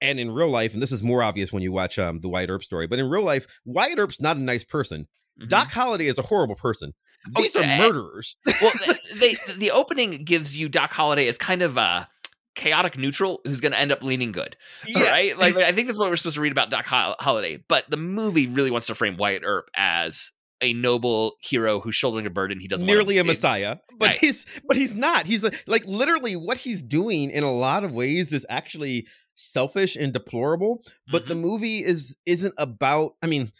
and 0.00 0.20
in 0.20 0.30
real 0.30 0.50
life, 0.50 0.72
and 0.72 0.80
this 0.80 0.92
is 0.92 1.02
more 1.02 1.22
obvious 1.22 1.52
when 1.52 1.64
you 1.64 1.72
watch 1.72 1.98
um, 1.98 2.20
the 2.20 2.28
Wyatt 2.28 2.50
Earp 2.50 2.62
story, 2.62 2.86
but 2.86 3.00
in 3.00 3.08
real 3.08 3.24
life, 3.24 3.46
Wyatt 3.64 3.98
Earp's 3.98 4.20
not 4.20 4.36
a 4.36 4.40
nice 4.40 4.62
person. 4.62 5.08
Mm-hmm. 5.40 5.48
Doc 5.48 5.72
Holliday 5.72 6.06
is 6.06 6.18
a 6.18 6.22
horrible 6.22 6.54
person. 6.54 6.92
Oh, 7.36 7.42
These 7.42 7.56
oh, 7.56 7.62
are 7.62 7.78
murderers. 7.78 8.36
well, 8.62 8.72
they, 9.16 9.36
the 9.56 9.70
opening 9.70 10.24
gives 10.24 10.56
you 10.56 10.68
Doc 10.68 10.90
Holliday 10.90 11.28
as 11.28 11.38
kind 11.38 11.62
of 11.62 11.76
a 11.76 12.08
chaotic 12.54 12.98
neutral 12.98 13.40
who's 13.44 13.60
going 13.60 13.72
to 13.72 13.78
end 13.78 13.92
up 13.92 14.02
leaning 14.02 14.32
good. 14.32 14.56
Yeah. 14.86 15.10
Right? 15.10 15.36
Like, 15.40 15.56
I 15.56 15.72
think 15.72 15.86
that's 15.86 15.98
what 15.98 16.10
we're 16.10 16.16
supposed 16.16 16.36
to 16.36 16.42
read 16.42 16.52
about 16.52 16.70
Doc 16.70 16.84
Holliday, 16.86 17.62
but 17.68 17.88
the 17.88 17.96
movie 17.96 18.46
really 18.46 18.70
wants 18.70 18.86
to 18.88 18.94
frame 18.94 19.16
Wyatt 19.16 19.42
Earp 19.44 19.70
as 19.76 20.32
a 20.60 20.74
noble 20.74 21.36
hero 21.40 21.80
who's 21.80 21.94
shouldering 21.94 22.26
a 22.26 22.30
burden 22.30 22.60
he 22.60 22.68
doesn't 22.68 22.86
nearly 22.86 23.16
a 23.16 23.24
messiah 23.24 23.76
but 23.98 24.10
right. 24.10 24.18
he's 24.18 24.44
but 24.68 24.76
he's 24.76 24.94
not 24.94 25.26
he's 25.26 25.42
a, 25.42 25.50
like 25.66 25.84
literally 25.86 26.36
what 26.36 26.58
he's 26.58 26.82
doing 26.82 27.30
in 27.30 27.42
a 27.42 27.50
lot 27.50 27.82
of 27.82 27.92
ways 27.92 28.32
is 28.32 28.44
actually 28.50 29.06
selfish 29.34 29.96
and 29.96 30.12
deplorable 30.12 30.82
but 31.10 31.22
mm-hmm. 31.22 31.28
the 31.30 31.34
movie 31.34 31.82
is 31.84 32.16
isn't 32.26 32.54
about 32.58 33.12
i 33.22 33.26
mean 33.26 33.50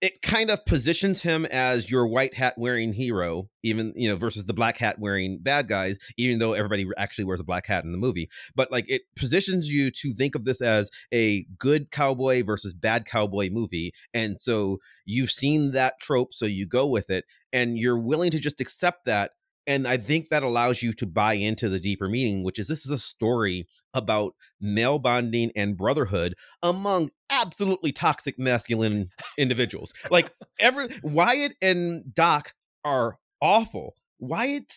it 0.00 0.22
kind 0.22 0.50
of 0.50 0.64
positions 0.64 1.22
him 1.22 1.44
as 1.46 1.90
your 1.90 2.06
white 2.06 2.34
hat 2.34 2.54
wearing 2.56 2.92
hero 2.92 3.48
even 3.64 3.92
you 3.96 4.08
know 4.08 4.16
versus 4.16 4.46
the 4.46 4.54
black 4.54 4.78
hat 4.78 4.98
wearing 4.98 5.38
bad 5.40 5.66
guys 5.66 5.98
even 6.16 6.38
though 6.38 6.52
everybody 6.52 6.86
actually 6.96 7.24
wears 7.24 7.40
a 7.40 7.44
black 7.44 7.66
hat 7.66 7.84
in 7.84 7.92
the 7.92 7.98
movie. 7.98 8.28
But 8.54 8.70
like 8.70 8.88
it 8.88 9.02
positions 9.16 9.68
you 9.68 9.90
to 9.90 10.12
think 10.12 10.34
of 10.34 10.44
this 10.44 10.60
as 10.60 10.90
a 11.12 11.44
good 11.58 11.90
cowboy 11.90 12.44
versus 12.44 12.74
bad 12.74 13.06
cowboy 13.06 13.50
movie 13.50 13.92
and 14.14 14.40
so 14.40 14.78
you've 15.04 15.30
seen 15.30 15.72
that 15.72 15.98
trope 16.00 16.32
so 16.32 16.46
you 16.46 16.66
go 16.66 16.86
with 16.86 17.10
it 17.10 17.24
and 17.52 17.78
you're 17.78 17.98
willing 17.98 18.30
to 18.30 18.38
just 18.38 18.60
accept 18.60 19.04
that 19.06 19.32
and 19.68 19.86
I 19.86 19.98
think 19.98 20.30
that 20.30 20.42
allows 20.42 20.82
you 20.82 20.92
to 20.94 21.06
buy 21.06 21.34
into 21.34 21.68
the 21.68 21.78
deeper 21.78 22.08
meaning, 22.08 22.42
which 22.42 22.58
is 22.58 22.66
this 22.66 22.84
is 22.84 22.90
a 22.90 22.98
story 22.98 23.68
about 23.94 24.34
male 24.60 24.98
bonding 24.98 25.52
and 25.54 25.76
brotherhood 25.76 26.34
among 26.62 27.10
absolutely 27.30 27.92
toxic 27.92 28.38
masculine 28.38 29.10
individuals. 29.38 29.92
Like 30.10 30.32
every 30.58 30.88
Wyatt 31.04 31.52
and 31.62 32.12
Doc 32.12 32.54
are 32.84 33.18
awful. 33.40 33.94
Wyatt 34.18 34.72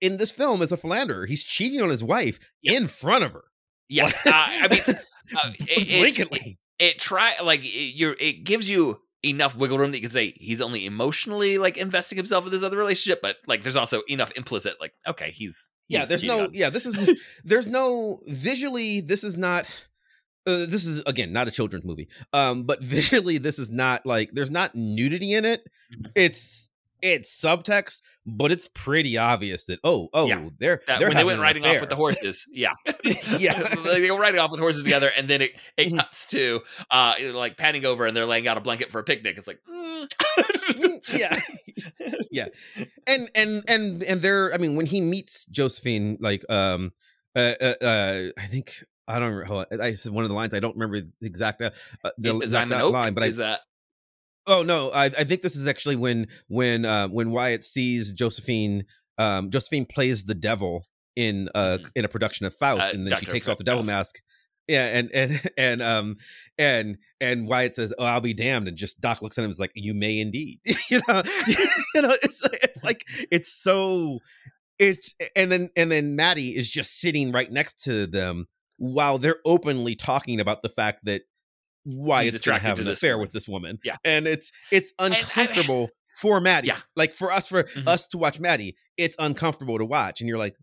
in 0.00 0.18
this 0.18 0.30
film 0.30 0.62
is 0.62 0.70
a 0.70 0.76
philanderer. 0.76 1.26
He's 1.26 1.42
cheating 1.42 1.80
on 1.80 1.88
his 1.88 2.04
wife 2.04 2.38
Yep. 2.62 2.74
in 2.76 2.86
front 2.88 3.24
of 3.24 3.32
her. 3.32 3.44
Yes, 3.88 4.14
uh, 4.26 4.30
I 4.34 4.68
mean, 4.68 4.80
uh, 4.88 5.50
it, 5.60 5.88
it, 5.88 6.00
blatantly. 6.00 6.58
it 6.78 6.98
try 7.00 7.34
like 7.42 7.60
it, 7.64 7.94
you're 7.96 8.16
it 8.20 8.44
gives 8.44 8.68
you 8.68 9.00
enough 9.22 9.56
wiggle 9.56 9.78
room 9.78 9.90
that 9.90 9.98
you 9.98 10.02
can 10.02 10.10
say 10.10 10.32
he's 10.36 10.60
only 10.60 10.86
emotionally 10.86 11.58
like 11.58 11.76
investing 11.76 12.16
himself 12.16 12.44
in 12.44 12.50
this 12.52 12.62
other 12.62 12.76
relationship, 12.76 13.20
but 13.22 13.36
like 13.46 13.62
there's 13.62 13.76
also 13.76 14.02
enough 14.08 14.30
implicit 14.36 14.74
like 14.80 14.92
okay 15.06 15.30
he's, 15.30 15.68
yeah 15.88 16.04
there's 16.04 16.22
no 16.24 16.44
on- 16.44 16.50
yeah 16.54 16.70
this 16.70 16.84
is 16.86 17.20
there's 17.44 17.66
no 17.66 18.20
visually 18.28 19.00
this 19.00 19.24
is 19.24 19.36
not 19.36 19.64
uh, 20.46 20.66
this 20.66 20.84
is 20.84 21.02
again 21.06 21.32
not 21.32 21.48
a 21.48 21.50
children's 21.50 21.84
movie 21.84 22.08
um 22.32 22.64
but 22.64 22.80
visually 22.82 23.38
this 23.38 23.58
is 23.58 23.68
not 23.70 24.04
like 24.06 24.30
there's 24.32 24.50
not 24.50 24.74
nudity 24.74 25.32
in 25.32 25.44
it 25.44 25.62
Mhm. 25.94 26.10
it's 26.16 26.65
it's 27.02 27.30
subtext 27.40 28.00
but 28.24 28.50
it's 28.50 28.68
pretty 28.74 29.16
obvious 29.16 29.64
that 29.66 29.78
oh 29.84 30.08
oh 30.12 30.26
Yeah. 30.26 30.48
they're 30.58 30.80
that 30.86 30.98
they're 30.98 31.08
when 31.08 31.16
they 31.16 31.24
went 31.24 31.40
riding 31.40 31.64
off 31.64 31.80
with 31.80 31.90
the 31.90 31.96
horses, 32.04 32.46
yeah, 32.50 32.72
Yeah. 33.38 33.62
they 33.84 34.06
go 34.06 34.18
riding 34.18 34.40
off 34.40 34.50
with 34.50 34.60
horses 34.60 34.82
together, 34.82 35.08
and 35.16 35.28
then 35.28 35.42
it 35.42 35.52
it 35.76 35.92
Mhm. 35.92 35.98
cuts 35.98 36.26
to 36.30 36.60
uh 36.90 37.14
like 37.20 37.56
panning 37.56 37.84
over, 37.84 38.04
and 38.06 38.16
they're 38.16 38.26
laying 38.26 38.48
out 38.48 38.56
a 38.56 38.60
blanket 38.60 38.90
for 38.90 38.98
a 38.98 39.04
picnic. 39.04 39.38
It's 39.38 39.46
like, 39.46 39.60
mm. 39.70 40.08
yeah 41.18 41.40
yeah 42.30 42.46
and 43.06 43.30
and 43.34 43.62
and 43.68 44.02
and 44.02 44.22
they're 44.22 44.52
i 44.52 44.58
mean 44.58 44.76
when 44.76 44.86
he 44.86 45.00
meets 45.00 45.44
josephine 45.46 46.16
like 46.20 46.44
um 46.48 46.92
uh, 47.34 47.54
uh, 47.60 47.74
uh 47.80 48.22
i 48.38 48.46
think 48.46 48.84
i 49.08 49.18
don't 49.18 49.32
remember 49.32 49.66
i 49.82 49.94
said 49.94 50.12
one 50.12 50.24
of 50.24 50.30
the 50.30 50.34
lines 50.36 50.52
i 50.54 50.60
don't 50.60 50.74
remember 50.76 51.00
the 51.00 51.26
exact 51.26 51.62
uh, 51.62 51.70
uh, 52.04 52.10
the 52.18 52.36
exact 52.36 52.70
oak? 52.72 52.92
line 52.92 53.14
but 53.14 53.22
i 53.22 53.26
is 53.26 53.36
that 53.38 53.60
Oh 54.46 54.62
no, 54.62 54.90
I, 54.90 55.06
I 55.06 55.24
think 55.24 55.42
this 55.42 55.56
is 55.56 55.66
actually 55.66 55.96
when 55.96 56.28
when 56.48 56.84
uh, 56.84 57.08
when 57.08 57.30
Wyatt 57.30 57.64
sees 57.64 58.12
Josephine. 58.12 58.84
Um, 59.18 59.50
Josephine 59.50 59.86
plays 59.86 60.24
the 60.26 60.34
devil 60.34 60.86
in 61.16 61.48
uh 61.54 61.78
Mhm. 61.78 61.90
in 61.96 62.04
a 62.04 62.08
production 62.08 62.44
of 62.46 62.54
Faust, 62.54 62.88
Uh, 62.88 62.90
and 62.92 63.06
then 63.06 63.16
she 63.16 63.24
Dr. 63.24 63.32
takes 63.32 63.48
off 63.48 63.56
the 63.58 63.64
devil 63.64 63.82
Faust. 63.82 63.92
mask. 63.92 64.14
Yeah, 64.68 64.84
and 64.86 65.10
and 65.14 65.40
and 65.56 65.82
um 65.82 66.16
and 66.58 66.98
and 67.20 67.48
Wyatt 67.48 67.74
says, 67.74 67.94
"Oh, 67.98 68.04
I'll 68.04 68.20
be 68.20 68.34
damned," 68.34 68.68
and 68.68 68.76
just 68.76 69.00
Doc 69.00 69.22
looks 69.22 69.38
at 69.38 69.42
him 69.42 69.46
and 69.46 69.52
is 69.52 69.58
like, 69.60 69.72
"You 69.74 69.94
may 69.94 70.18
indeed." 70.18 70.60
you 70.90 71.00
know, 71.08 71.22
you 71.94 72.02
know, 72.02 72.16
it's 72.22 72.42
it's 72.62 72.84
like 72.84 73.04
it's 73.30 73.50
so 73.52 74.18
it's 74.78 75.14
and 75.34 75.50
then 75.50 75.70
and 75.76 75.90
then 75.90 76.14
Maddie 76.16 76.54
is 76.54 76.68
just 76.68 77.00
sitting 77.00 77.32
right 77.32 77.50
next 77.50 77.82
to 77.84 78.06
them 78.06 78.46
while 78.76 79.16
they're 79.16 79.40
openly 79.46 79.96
talking 79.96 80.38
about 80.40 80.60
the 80.62 80.68
fact 80.68 81.04
that 81.06 81.22
Wyatt's 81.86 82.40
going 82.42 82.58
to 82.60 82.66
have 82.66 82.78
an 82.80 82.88
affair 82.88 83.16
woman. 83.16 83.22
with 83.22 83.32
this 83.32 83.48
woman. 83.48 83.78
Yeah. 83.84 83.96
and 84.04 84.26
it's 84.26 84.50
it's 84.70 84.92
I- 84.98 85.06
uncomfortable 85.06 85.90
for 86.20 86.40
Maddie. 86.40 86.68
Yeah. 86.68 86.78
like 86.96 87.14
for 87.14 87.30
us 87.32 87.48
for 87.48 87.64
Mhm. 87.64 87.86
us 87.86 88.06
to 88.08 88.18
watch 88.18 88.40
Maddie, 88.40 88.76
it's 88.96 89.14
uncomfortable 89.18 89.78
to 89.78 89.84
watch, 89.84 90.20
and 90.20 90.28
you're 90.28 90.38
like, 90.38 90.54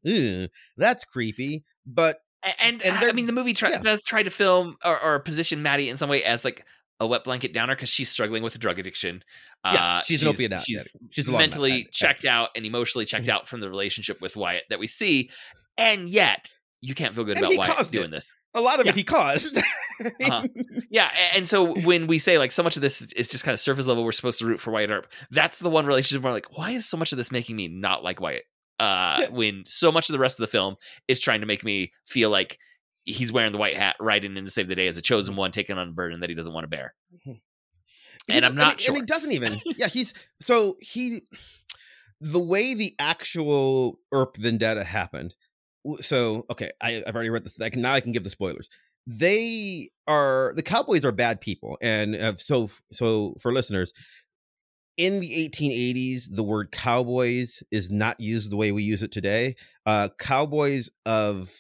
that's 0.78 1.06
creepy. 1.06 1.64
But 1.86 2.18
and, 2.60 2.82
And 2.84 2.98
I 2.98 3.12
mean 3.14 3.26
the 3.26 3.32
movie 3.32 3.54
try, 3.54 3.70
yeah. 3.70 3.80
does 3.82 4.02
try 4.04 4.22
to 4.24 4.30
film 4.30 4.76
or, 4.84 5.00
or 5.02 5.20
position 5.20 5.64
Maddie 5.64 5.90
in 5.90 5.96
some 5.98 6.10
way 6.10 6.24
as 6.24 6.44
like 6.44 6.66
a 7.00 7.08
wet 7.08 7.24
blanket 7.24 7.54
downer 7.54 7.76
because 7.76 7.90
she's 7.90 8.10
struggling 8.10 8.44
with 8.44 8.56
a 8.56 8.58
drug 8.58 8.80
addiction. 8.80 9.24
Yes, 9.66 9.76
Uh, 9.78 10.02
she's 10.02 10.22
an 10.24 10.28
opiate 10.30 10.52
addict. 10.52 10.66
She's, 10.68 10.88
she's 11.12 11.26
a 11.28 11.32
lot 11.32 11.38
of 11.38 11.40
mentally 11.42 11.72
addict. 11.72 11.94
checked 11.94 12.26
out 12.26 12.50
and 12.56 12.66
emotionally 12.66 13.06
checked 13.06 13.26
Mhm. 13.28 13.34
out 13.34 13.48
from 13.48 13.62
the 13.62 13.70
relationship 13.70 14.22
with 14.22 14.36
Wyatt 14.36 14.64
that 14.70 14.80
we 14.80 14.88
see, 14.88 15.30
and 15.78 16.10
yet 16.10 16.54
you 16.86 16.94
can't 16.94 17.16
feel 17.16 17.24
good 17.24 17.38
And 17.38 17.46
about 17.46 17.58
Wyatt 17.58 17.76
caused 17.78 17.92
doing 17.94 18.08
it. 18.08 18.12
this. 18.12 18.34
a 18.54 18.60
lot 18.62 18.80
of 18.80 18.86
Yeah. 18.86 18.92
it 18.92 18.96
he 18.96 19.04
caused. 19.04 19.58
Uh-huh. 20.04 20.48
Yeah, 20.90 21.10
and 21.36 21.48
so 21.48 21.76
when 21.82 22.08
we 22.08 22.18
say 22.20 22.38
like 22.40 22.52
so 22.52 22.62
much 22.64 22.76
of 22.76 22.82
this 22.82 23.02
is- 23.16 23.30
just 23.30 23.44
kind 23.44 23.54
of 23.54 23.60
surface 23.60 23.86
level, 23.88 24.04
we're 24.04 24.12
supposed 24.12 24.40
to 24.40 24.46
root 24.46 24.60
for 24.60 24.72
Wyatt 24.72 24.90
Earp. 24.90 25.08
That's 25.32 25.60
the 25.60 25.70
one 25.70 25.86
relationship 25.86 26.24
where 26.24 26.34
like, 26.34 26.58
why 26.58 26.72
is 26.72 26.86
so 26.90 26.98
much 26.98 27.12
of 27.14 27.18
this 27.18 27.32
making 27.32 27.56
me 27.56 27.68
not 27.68 28.04
like 28.04 28.20
Wyatt? 28.20 28.44
Uh, 28.80 29.18
Yeah. 29.22 29.30
When 29.30 29.64
so 29.66 29.92
much 29.92 30.10
of 30.10 30.14
the 30.14 30.20
rest 30.20 30.40
of 30.40 30.44
the 30.44 30.52
film 30.52 30.76
is 31.08 31.20
trying 31.20 31.40
to 31.42 31.46
make 31.46 31.64
me 31.64 31.94
feel 32.08 32.30
like 32.32 32.58
he's 33.06 33.32
wearing 33.32 33.52
the 33.54 33.58
white 33.60 33.78
hat, 33.78 33.96
riding 34.00 34.36
in 34.36 34.44
to 34.46 34.50
save 34.50 34.68
the 34.68 34.76
day 34.76 34.88
as 34.88 34.98
a 34.98 35.02
Mm-hmm. 35.02 35.06
chosen 35.06 35.36
one, 35.36 35.52
taking 35.52 35.78
on 35.78 35.90
a 35.90 35.92
burden 35.92 36.20
that 36.22 36.30
he 36.30 36.36
doesn't 36.36 36.54
want 36.54 36.64
to 36.66 36.70
bear. 36.70 36.96
He 37.24 37.40
And 38.30 38.46
I'm 38.46 38.56
not 38.56 38.74
and, 38.74 38.82
sure. 38.82 38.96
And 38.96 39.04
he 39.04 39.06
doesn't 39.06 39.32
even. 39.32 39.62
Yeah, 39.78 39.88
he's 39.88 40.14
so 40.42 40.78
he. 40.82 41.22
The 42.20 42.40
way 42.40 42.74
the 42.74 42.96
actual 43.00 44.00
Earp 44.12 44.38
vendetta 44.38 44.84
happened. 44.84 45.36
So 46.02 46.46
okay, 46.50 46.72
I, 46.82 47.04
I've 47.06 47.16
already 47.16 47.30
read 47.30 47.44
this. 47.44 47.60
I 47.60 47.70
can 47.70 47.82
now 47.82 47.94
I 47.94 48.02
can 48.02 48.12
give 48.12 48.24
the 48.24 48.30
spoilers. 48.30 48.70
They 49.06 49.90
are 50.08 50.54
the 50.56 50.64
Cowboys 50.64 51.04
are 51.04 51.12
bad 51.12 51.42
people, 51.42 51.78
and 51.82 52.16
uh, 52.16 52.36
so 52.38 52.70
so 52.92 53.36
for 53.40 53.52
listeners, 53.52 53.94
in 54.98 55.20
the 55.20 55.50
1880s, 55.50 56.26
the 56.30 56.44
word 56.44 56.72
cowboys 56.72 57.64
is 57.72 57.90
not 57.90 58.20
used 58.20 58.52
the 58.52 58.58
way 58.58 58.72
we 58.72 58.84
use 58.84 59.04
it 59.04 59.12
today. 59.12 59.56
Uh, 59.86 60.10
cowboys 60.20 60.90
of 61.06 61.52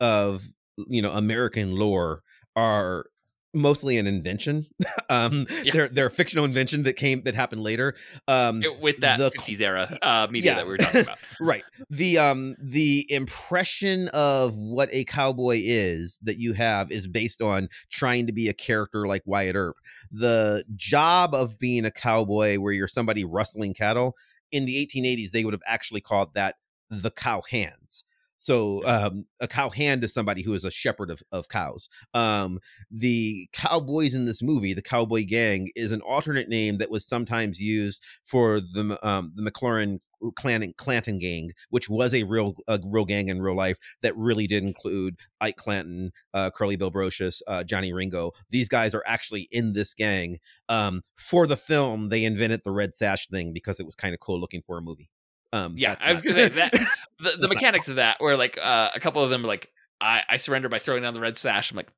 of 0.00 0.44
you 0.88 1.02
know 1.02 1.12
American 1.12 1.76
lore 1.76 2.22
are 2.56 3.06
mostly 3.52 3.98
an 3.98 4.06
invention. 4.06 4.66
um, 5.08 5.46
Yeah. 5.64 5.72
they're 5.72 5.88
they're 5.88 6.06
a 6.06 6.10
fictional 6.10 6.44
invention 6.44 6.84
that 6.84 6.94
came 6.94 7.22
that 7.22 7.34
happened 7.34 7.62
later. 7.62 7.96
Um, 8.28 8.62
It- 8.62 8.80
With 8.80 8.98
that 8.98 9.18
the- 9.18 9.30
50s 9.30 9.60
era 9.60 9.98
uh, 10.02 10.28
media 10.30 10.52
Yeah. 10.52 10.56
that 10.56 10.66
we 10.66 10.70
were 10.72 10.78
talking 10.78 11.00
about. 11.02 11.18
right 11.40 11.62
the 11.88 12.18
um 12.18 12.54
the 12.60 13.06
impression 13.10 14.08
of 14.08 14.56
what 14.56 14.88
a 14.92 15.04
cowboy 15.04 15.58
is 15.62 16.18
that 16.22 16.38
you 16.38 16.52
have 16.52 16.90
is 16.90 17.06
based 17.08 17.40
on 17.42 17.68
trying 17.90 18.26
to 18.26 18.32
be 18.32 18.48
a 18.48 18.52
character 18.52 19.06
like 19.06 19.22
Wyatt 19.26 19.56
Earp 19.56 19.76
the 20.12 20.64
job 20.76 21.34
of 21.34 21.58
being 21.58 21.84
a 21.84 21.90
cowboy 21.90 22.56
where 22.58 22.72
you're 22.72 22.88
somebody 22.88 23.24
rustling 23.24 23.72
cattle 23.74 24.14
in 24.52 24.64
the 24.66 24.76
1880s 24.86 25.30
they 25.30 25.44
would 25.44 25.54
have 25.54 25.62
actually 25.66 26.00
called 26.00 26.34
that 26.34 26.56
the 26.90 27.10
cow 27.10 27.40
hands 27.50 28.04
so 28.40 28.84
um, 28.86 29.26
a 29.38 29.46
cow 29.46 29.70
hand 29.70 30.02
is 30.02 30.12
somebody 30.12 30.42
who 30.42 30.54
is 30.54 30.64
a 30.64 30.70
shepherd 30.70 31.10
of, 31.10 31.22
of 31.30 31.48
cows 31.48 31.88
um, 32.14 32.58
the 32.90 33.48
cowboys 33.52 34.14
in 34.14 34.24
this 34.24 34.42
movie 34.42 34.74
the 34.74 34.82
cowboy 34.82 35.24
gang 35.24 35.70
is 35.76 35.92
an 35.92 36.00
alternate 36.00 36.48
name 36.48 36.78
that 36.78 36.90
was 36.90 37.06
sometimes 37.06 37.60
used 37.60 38.02
for 38.24 38.60
the 38.60 38.98
um, 39.06 39.32
the 39.36 39.48
mclaurin 39.48 40.00
Clanton, 40.36 40.74
Clanton 40.76 41.18
gang, 41.18 41.52
which 41.70 41.88
was 41.88 42.12
a 42.12 42.24
real 42.24 42.54
a 42.68 42.78
real 42.84 43.04
gang 43.04 43.28
in 43.28 43.40
real 43.40 43.54
life 43.54 43.78
that 44.02 44.16
really 44.16 44.46
did 44.46 44.62
include 44.62 45.16
Ike 45.40 45.56
Clanton, 45.56 46.12
uh, 46.34 46.50
Curly 46.50 46.76
Bill 46.76 46.92
Brocius, 46.92 47.40
uh, 47.46 47.64
Johnny 47.64 47.92
Ringo. 47.92 48.32
These 48.50 48.68
guys 48.68 48.94
are 48.94 49.02
actually 49.06 49.48
in 49.50 49.72
this 49.72 49.94
gang. 49.94 50.38
Um, 50.68 51.02
for 51.16 51.46
the 51.46 51.56
film, 51.56 52.08
they 52.08 52.24
invented 52.24 52.62
the 52.64 52.72
red 52.72 52.94
sash 52.94 53.28
thing 53.28 53.52
because 53.52 53.80
it 53.80 53.86
was 53.86 53.94
kind 53.94 54.14
of 54.14 54.20
cool 54.20 54.40
looking 54.40 54.62
for 54.62 54.78
a 54.78 54.82
movie. 54.82 55.08
Um, 55.52 55.74
Yeah, 55.76 55.96
I 56.00 56.12
was 56.12 56.24
not- 56.24 56.34
gonna 56.34 56.34
say 56.34 56.54
that 56.56 56.72
the, 57.18 57.36
the 57.40 57.48
mechanics 57.48 57.88
of 57.88 57.96
that 57.96 58.16
where 58.20 58.36
like 58.36 58.58
uh, 58.62 58.90
a 58.94 59.00
couple 59.00 59.22
of 59.22 59.30
them 59.30 59.44
are 59.44 59.48
like 59.48 59.68
I, 60.00 60.22
I 60.30 60.36
surrender 60.36 60.68
by 60.68 60.78
throwing 60.78 61.02
down 61.02 61.14
the 61.14 61.20
red 61.20 61.36
sash. 61.36 61.70
I'm 61.70 61.76
like, 61.76 61.88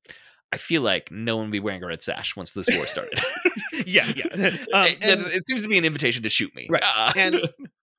I 0.53 0.57
feel 0.57 0.83
like 0.83 1.11
no 1.13 1.37
one 1.37 1.47
will 1.47 1.53
be 1.53 1.61
wearing 1.61 1.83
a 1.83 1.87
red 1.87 2.03
sash 2.03 2.35
once 2.37 2.53
this 2.53 2.67
war 2.77 2.87
started. 2.87 3.21
yeah, 3.87 4.13
yeah. 4.17 4.27
Um, 4.75 4.87
it, 4.87 5.03
and- 5.05 5.27
it 5.27 5.45
seems 5.47 5.63
to 5.63 5.69
be 5.69 5.79
an 5.79 5.85
invitation 5.85 6.23
to 6.25 6.29
shoot 6.29 6.55
me. 6.55 6.67
Right. 6.71 6.83
Uh, 6.85 7.13
And- 7.17 7.49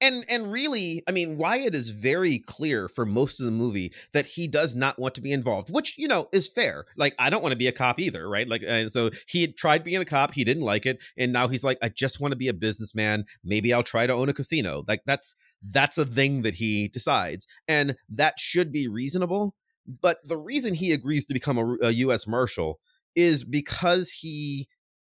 and 0.01 0.25
and 0.29 0.51
really 0.51 1.03
i 1.07 1.11
mean 1.11 1.37
wyatt 1.37 1.73
is 1.73 1.91
very 1.91 2.39
clear 2.39 2.87
for 2.87 3.05
most 3.05 3.39
of 3.39 3.45
the 3.45 3.51
movie 3.51 3.93
that 4.11 4.25
he 4.25 4.47
does 4.47 4.75
not 4.75 4.99
want 4.99 5.15
to 5.15 5.21
be 5.21 5.31
involved 5.31 5.69
which 5.69 5.97
you 5.97 6.07
know 6.07 6.27
is 6.31 6.47
fair. 6.47 6.85
Like 6.97 7.15
i 7.19 7.29
don't 7.29 7.41
want 7.41 7.51
to 7.53 7.57
be 7.57 7.67
a 7.67 7.71
cop 7.71 7.99
either 7.99 8.27
right? 8.29 8.47
Like 8.47 8.63
and 8.65 8.91
so 8.91 9.11
he 9.27 9.41
had 9.41 9.57
tried 9.57 9.83
being 9.83 10.01
a 10.01 10.05
cop 10.05 10.33
he 10.33 10.43
didn't 10.43 10.63
like 10.63 10.85
it 10.85 11.01
and 11.17 11.31
now 11.33 11.47
he's 11.47 11.63
like 11.63 11.77
i 11.81 11.89
just 11.89 12.19
want 12.19 12.31
to 12.31 12.37
be 12.37 12.47
a 12.47 12.53
businessman. 12.53 13.25
Maybe 13.43 13.73
i'll 13.73 13.83
try 13.83 14.07
to 14.07 14.13
own 14.13 14.29
a 14.29 14.33
casino. 14.33 14.83
Like 14.87 15.01
that's 15.05 15.35
that's 15.61 15.97
a 15.97 16.05
thing 16.05 16.41
that 16.41 16.55
he 16.55 16.87
decides 16.87 17.47
and 17.67 17.95
that 18.09 18.39
should 18.39 18.71
be 18.71 18.87
reasonable 18.87 19.55
but 20.01 20.19
the 20.27 20.37
reason 20.37 20.73
he 20.73 20.91
agrees 20.91 21.25
to 21.25 21.33
become 21.33 21.57
a, 21.57 21.87
a 21.87 21.91
u.s 21.91 22.27
marshal 22.27 22.79
is 23.15 23.43
because 23.43 24.11
he 24.11 24.67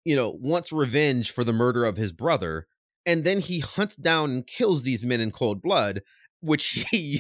you 0.06 0.16
know 0.16 0.30
wants 0.40 0.72
revenge 0.72 1.32
for 1.32 1.44
the 1.44 1.54
murder 1.54 1.86
of 1.86 1.98
his 1.98 2.12
brother 2.14 2.68
and 3.06 3.24
then 3.24 3.40
he 3.40 3.60
hunts 3.60 3.96
down 3.96 4.32
and 4.32 4.48
kills 4.48 4.84
these 4.84 5.04
men 5.06 5.20
in 5.22 5.32
cold 5.32 5.62
blood 5.62 6.02
which 6.42 6.86
he 6.92 7.20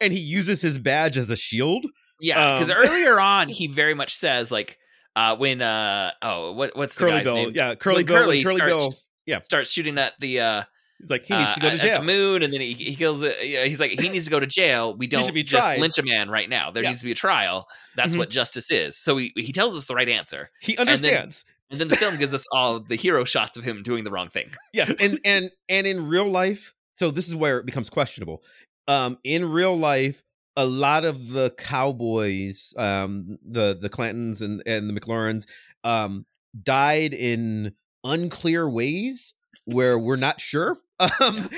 and 0.00 0.12
he 0.12 0.18
uses 0.18 0.60
his 0.62 0.78
badge 0.78 1.16
as 1.18 1.30
a 1.30 1.36
shield 1.36 1.86
yeah, 2.20 2.54
because 2.54 2.70
Um, 2.70 2.76
earlier 2.78 3.20
on 3.20 3.48
he 3.58 3.66
very 3.66 3.94
much 3.94 4.14
says 4.14 4.50
like 4.50 4.78
uh, 5.14 5.36
when 5.36 5.62
uh 5.62 6.12
oh 6.22 6.52
what 6.52 6.76
what's 6.76 6.94
the 6.94 6.98
curly 7.00 7.12
guy's 7.12 7.24
bill 7.24 7.34
name? 7.34 7.52
yeah 7.54 7.74
curly 7.74 7.96
When 7.98 8.06
bill 8.06 8.16
Curly 8.16 8.44
curly 8.44 8.56
starts- 8.56 8.72
bill 8.74 8.94
yeah. 9.26 9.38
starts 9.40 9.70
shooting 9.70 9.98
at 9.98 10.12
the 10.20 10.40
uh, 10.40 10.62
he's 11.00 11.10
like 11.10 11.24
he 11.24 11.34
needs 11.34 11.50
uh, 11.50 11.54
to 11.54 11.60
go 11.60 11.70
to 11.70 11.78
jail 11.78 11.94
at 11.94 11.98
the 12.00 12.04
moon, 12.06 12.42
and 12.42 12.52
then 12.52 12.60
he, 12.60 12.72
he 12.74 12.94
kills. 12.96 13.22
Uh, 13.22 13.32
he's 13.40 13.80
like 13.80 13.90
he 14.00 14.08
needs 14.08 14.24
to 14.26 14.30
go 14.30 14.38
to 14.40 14.46
jail. 14.46 14.96
We 14.96 15.06
don't 15.08 15.26
just 15.34 15.50
tried. 15.66 15.80
lynch 15.80 15.98
a 15.98 16.02
man 16.04 16.30
right 16.30 16.48
now. 16.48 16.70
There 16.70 16.82
Yeah. 16.82 16.90
needs 16.90 17.00
to 17.00 17.06
be 17.06 17.12
a 17.12 17.16
trial. 17.16 17.66
That's 17.96 18.14
Mhm. 18.14 18.18
what 18.18 18.30
justice 18.30 18.70
is. 18.70 18.96
So 18.96 19.16
he 19.16 19.32
he 19.36 19.52
tells 19.52 19.76
us 19.76 19.86
the 19.86 19.94
right 19.94 20.08
answer, 20.08 20.50
he 20.60 20.76
understands 20.78 21.44
and 21.70 21.80
then 21.80 21.88
the 21.88 21.96
film 21.96 22.16
gives 22.16 22.32
us 22.34 22.46
all 22.52 22.80
the 22.80 22.96
hero 22.96 23.24
shots 23.24 23.56
of 23.56 23.64
him 23.64 23.82
doing 23.82 24.04
the 24.04 24.10
wrong 24.10 24.28
thing. 24.28 24.50
yeah 24.72 24.90
and 25.00 25.20
and 25.24 25.50
and 25.68 25.86
in 25.86 26.06
real 26.06 26.28
life 26.28 26.74
so 26.92 27.10
this 27.10 27.28
is 27.28 27.34
where 27.34 27.58
it 27.58 27.66
becomes 27.66 27.90
questionable. 27.90 28.42
Um 28.88 29.18
in 29.24 29.44
real 29.50 29.76
life 29.76 30.22
a 30.56 30.64
lot 30.64 31.04
of 31.04 31.28
the 31.30 31.50
cowboys 31.58 32.72
um 32.76 33.38
the 33.44 33.76
the 33.80 33.90
clantons 33.90 34.40
and 34.40 34.62
and 34.66 34.88
the 34.88 34.98
mclaurins 34.98 35.44
um 35.84 36.24
died 36.62 37.12
in 37.12 37.74
unclear 38.04 38.68
ways 38.68 39.34
where 39.64 39.98
we're 39.98 40.16
not 40.16 40.40
sure. 40.40 40.78
Um, 41.20 41.50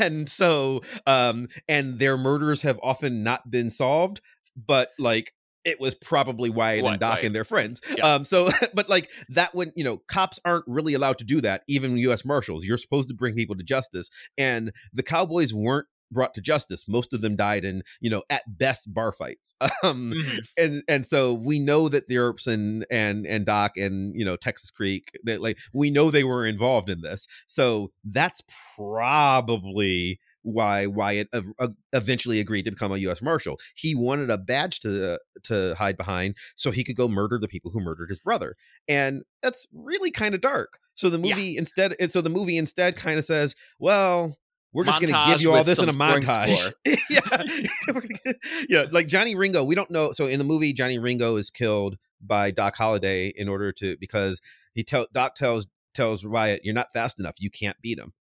and 0.00 0.26
so, 0.26 0.80
um, 1.06 1.48
and 1.68 1.98
their 1.98 2.16
murders 2.16 2.62
have 2.62 2.80
often 2.82 3.22
not 3.22 3.50
been 3.50 3.70
solved, 3.70 4.22
but 4.56 4.92
like 4.98 5.34
it 5.66 5.80
was 5.80 5.94
probably 5.96 6.48
Wyatt 6.48 6.84
and 6.86 6.98
Doc 7.00 7.16
Wyatt. 7.16 7.24
and 7.26 7.34
their 7.34 7.44
friends. 7.44 7.80
Yeah. 7.96 8.14
Um, 8.14 8.24
so, 8.24 8.48
but 8.74 8.88
like 8.88 9.10
that 9.28 9.54
when 9.54 9.72
you 9.76 9.84
know, 9.84 9.98
cops 10.08 10.38
aren't 10.44 10.64
really 10.66 10.94
allowed 10.94 11.18
to 11.18 11.24
do 11.24 11.40
that. 11.42 11.62
Even 11.68 11.96
U.S. 11.98 12.24
Marshals, 12.24 12.64
you're 12.64 12.78
supposed 12.78 13.08
to 13.08 13.14
bring 13.14 13.34
people 13.34 13.56
to 13.56 13.62
justice, 13.64 14.08
and 14.38 14.72
the 14.92 15.02
Cowboys 15.02 15.52
weren't 15.52 15.86
brought 16.12 16.34
to 16.34 16.40
justice. 16.40 16.86
Most 16.86 17.12
of 17.12 17.20
them 17.20 17.34
died 17.34 17.64
in 17.64 17.82
you 18.00 18.08
know 18.10 18.22
at 18.30 18.42
best 18.46 18.94
bar 18.94 19.10
fights. 19.12 19.54
Um, 19.82 20.12
Mhm. 20.16 20.38
and 20.56 20.82
and 20.88 21.04
so 21.06 21.34
we 21.34 21.58
know 21.58 21.88
that 21.88 22.06
the 22.06 22.16
Earps 22.16 22.46
and 22.46 22.86
and 22.90 23.26
and 23.26 23.44
Doc 23.44 23.76
and 23.76 24.14
you 24.14 24.24
know 24.24 24.36
Texas 24.36 24.70
Creek 24.70 25.10
that 25.24 25.40
like 25.42 25.58
we 25.72 25.90
know 25.90 26.10
they 26.12 26.22
were 26.24 26.46
involved 26.46 26.88
in 26.88 27.00
this. 27.00 27.26
So 27.48 27.90
that's 28.04 28.40
probably 28.76 30.20
why 30.46 30.86
Wyatt 30.86 31.28
uh, 31.32 31.68
eventually 31.92 32.38
agreed 32.38 32.62
to 32.62 32.70
become 32.70 32.92
a 32.92 32.98
U.S. 32.98 33.20
Marshal. 33.20 33.58
He 33.74 33.94
wanted 33.94 34.30
a 34.30 34.38
badge 34.38 34.80
to 34.80 35.18
to 35.44 35.74
hide 35.74 35.96
behind 35.96 36.36
so 36.54 36.70
he 36.70 36.84
could 36.84 36.96
go 36.96 37.08
murder 37.08 37.36
the 37.38 37.48
people 37.48 37.70
who 37.72 37.80
murdered 37.80 38.08
his 38.08 38.20
brother, 38.20 38.54
and 38.88 39.22
that's 39.42 39.66
really 39.72 40.10
kind 40.10 40.34
of 40.34 40.40
dark. 40.40 40.78
So 40.94 41.10
the 41.10 41.18
Yeah. 41.18 41.34
movie 41.34 41.56
instead, 41.56 41.96
and 41.98 42.12
so 42.12 42.20
the 42.20 42.30
movie 42.30 42.56
instead 42.56 42.96
kind 42.96 43.18
of 43.18 43.24
says, 43.24 43.54
well. 43.78 44.36
We're 44.72 44.84
just 44.84 45.00
going 45.00 45.12
to 45.12 45.24
give 45.30 45.40
you 45.40 45.54
all 45.54 45.64
this 45.64 45.78
in 45.78 45.88
a 45.88 45.92
montage. 45.92 46.70
yeah, 47.08 47.42
yeah, 48.68 48.84
like 48.90 49.06
Johnny 49.06 49.34
Ringo. 49.34 49.64
We 49.64 49.74
don't 49.74 49.90
know. 49.90 50.12
So 50.12 50.26
in 50.26 50.38
the 50.38 50.44
movie, 50.44 50.74
Johnny 50.74 50.98
Ringo 50.98 51.36
is 51.36 51.48
killed 51.48 51.96
by 52.20 52.50
Doc 52.50 52.76
Holliday 52.76 53.32
in 53.34 53.48
order 53.48 53.72
to 53.72 53.96
because 53.98 54.40
he 54.74 54.84
tell 54.84 55.06
Doc 55.14 55.34
tells 55.34 55.66
tells 55.94 56.26
Wyatt, 56.26 56.60
"You're 56.62 56.74
not 56.74 56.92
fast 56.92 57.18
enough. 57.18 57.36
You 57.38 57.48
can't 57.50 57.76
beat 57.80 57.98
him." 57.98 58.12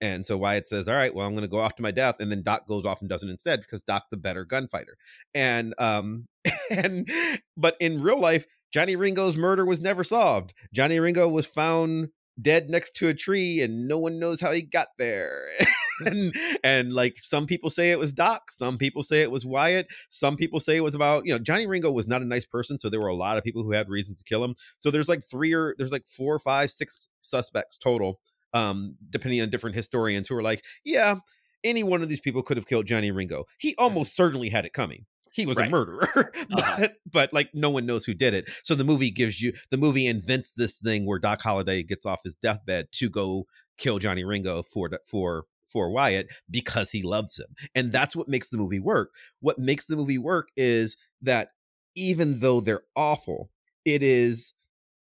And 0.00 0.26
so 0.26 0.36
Wyatt 0.36 0.68
says, 0.68 0.88
"All 0.88 0.94
right, 0.94 1.14
well, 1.14 1.26
I'm 1.26 1.34
going 1.34 1.42
to 1.42 1.48
go 1.48 1.60
off 1.60 1.76
to 1.76 1.82
my 1.82 1.90
death." 1.90 2.16
And 2.20 2.30
then 2.30 2.42
Doc 2.42 2.66
goes 2.68 2.84
off 2.84 3.00
and 3.00 3.08
does 3.08 3.22
it 3.22 3.30
instead 3.30 3.60
because 3.60 3.82
Doc's 3.82 4.12
a 4.12 4.16
better 4.16 4.44
gunfighter. 4.44 4.96
And 5.34 5.74
um 5.78 6.26
and 6.70 7.08
but 7.56 7.76
in 7.80 8.02
real 8.02 8.20
life, 8.20 8.44
Johnny 8.72 8.96
Ringo's 8.96 9.36
murder 9.36 9.64
was 9.64 9.80
never 9.80 10.04
solved. 10.04 10.52
Johnny 10.72 10.98
Ringo 11.00 11.28
was 11.28 11.46
found 11.46 12.08
dead 12.40 12.68
next 12.68 12.94
to 12.96 13.08
a 13.08 13.14
tree 13.14 13.60
and 13.60 13.86
no 13.86 13.98
one 13.98 14.18
knows 14.18 14.40
how 14.40 14.52
he 14.52 14.62
got 14.62 14.88
there. 14.98 15.46
and 16.04 16.34
and 16.64 16.92
like 16.92 17.18
some 17.20 17.46
people 17.46 17.70
say 17.70 17.90
it 17.90 17.98
was 17.98 18.12
Doc, 18.12 18.50
some 18.50 18.78
people 18.78 19.02
say 19.02 19.22
it 19.22 19.30
was 19.30 19.46
Wyatt, 19.46 19.86
some 20.08 20.36
people 20.36 20.60
say 20.60 20.76
it 20.76 20.80
was 20.80 20.94
about, 20.94 21.26
you 21.26 21.32
know, 21.32 21.38
Johnny 21.38 21.66
Ringo 21.66 21.90
was 21.90 22.06
not 22.06 22.22
a 22.22 22.26
nice 22.26 22.44
person, 22.44 22.78
so 22.78 22.88
there 22.88 23.00
were 23.00 23.08
a 23.08 23.14
lot 23.14 23.38
of 23.38 23.44
people 23.44 23.62
who 23.62 23.72
had 23.72 23.88
reasons 23.88 24.18
to 24.18 24.24
kill 24.24 24.44
him. 24.44 24.56
So 24.80 24.90
there's 24.90 25.08
like 25.08 25.24
three 25.24 25.52
or 25.54 25.74
there's 25.78 25.92
like 25.92 26.06
four, 26.06 26.38
five, 26.38 26.70
six 26.70 27.08
suspects 27.22 27.78
total, 27.78 28.20
um, 28.54 28.96
depending 29.10 29.42
on 29.42 29.50
different 29.50 29.76
historians 29.76 30.28
who 30.28 30.36
are 30.36 30.42
like, 30.42 30.64
yeah, 30.84 31.16
any 31.62 31.82
one 31.82 32.02
of 32.02 32.08
these 32.08 32.20
people 32.20 32.42
could 32.42 32.56
have 32.56 32.66
killed 32.66 32.86
Johnny 32.86 33.10
Ringo. 33.10 33.44
He 33.58 33.74
almost 33.76 34.16
certainly 34.16 34.48
had 34.48 34.64
it 34.64 34.72
coming. 34.72 35.06
He 35.32 35.46
was 35.46 35.58
a 35.58 35.68
murderer, 35.68 36.08
but 36.48 36.60
Uh-huh. 36.60 36.88
but 37.10 37.32
like 37.32 37.50
no 37.54 37.68
one 37.68 37.86
knows 37.86 38.04
who 38.04 38.14
did 38.14 38.34
it. 38.34 38.48
So 38.62 38.76
the 38.76 38.84
movie 38.84 39.10
gives 39.10 39.42
you 39.42 39.52
the 39.70 39.76
movie 39.76 40.06
invents 40.06 40.52
this 40.52 40.74
thing 40.78 41.06
where 41.06 41.18
Doc 41.18 41.42
Holliday 41.42 41.82
gets 41.82 42.06
off 42.06 42.20
his 42.24 42.36
deathbed 42.36 42.92
to 42.92 43.10
go 43.10 43.46
kill 43.76 43.98
Johnny 43.98 44.24
Ringo 44.24 44.62
for 44.62 44.90
for 45.04 45.46
for 45.66 45.90
Wyatt 45.90 46.28
because 46.50 46.92
he 46.92 47.02
loves 47.02 47.38
him. 47.40 47.48
And 47.74 47.90
that's 47.90 48.14
what 48.14 48.28
makes 48.28 48.48
the 48.48 48.58
movie 48.58 48.78
work. 48.78 49.10
What 49.40 49.58
makes 49.58 49.86
the 49.86 49.96
movie 49.96 50.18
work 50.18 50.50
is 50.56 50.96
that 51.22 51.48
even 51.96 52.38
though 52.40 52.60
they're 52.60 52.84
awful, 52.94 53.50
it 53.84 54.04
is 54.04 54.52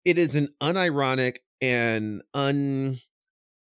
it 0.05 0.19
is 0.19 0.35
an 0.35 0.49
unironic 0.61 1.37
and 1.61 2.23
un 2.35 2.99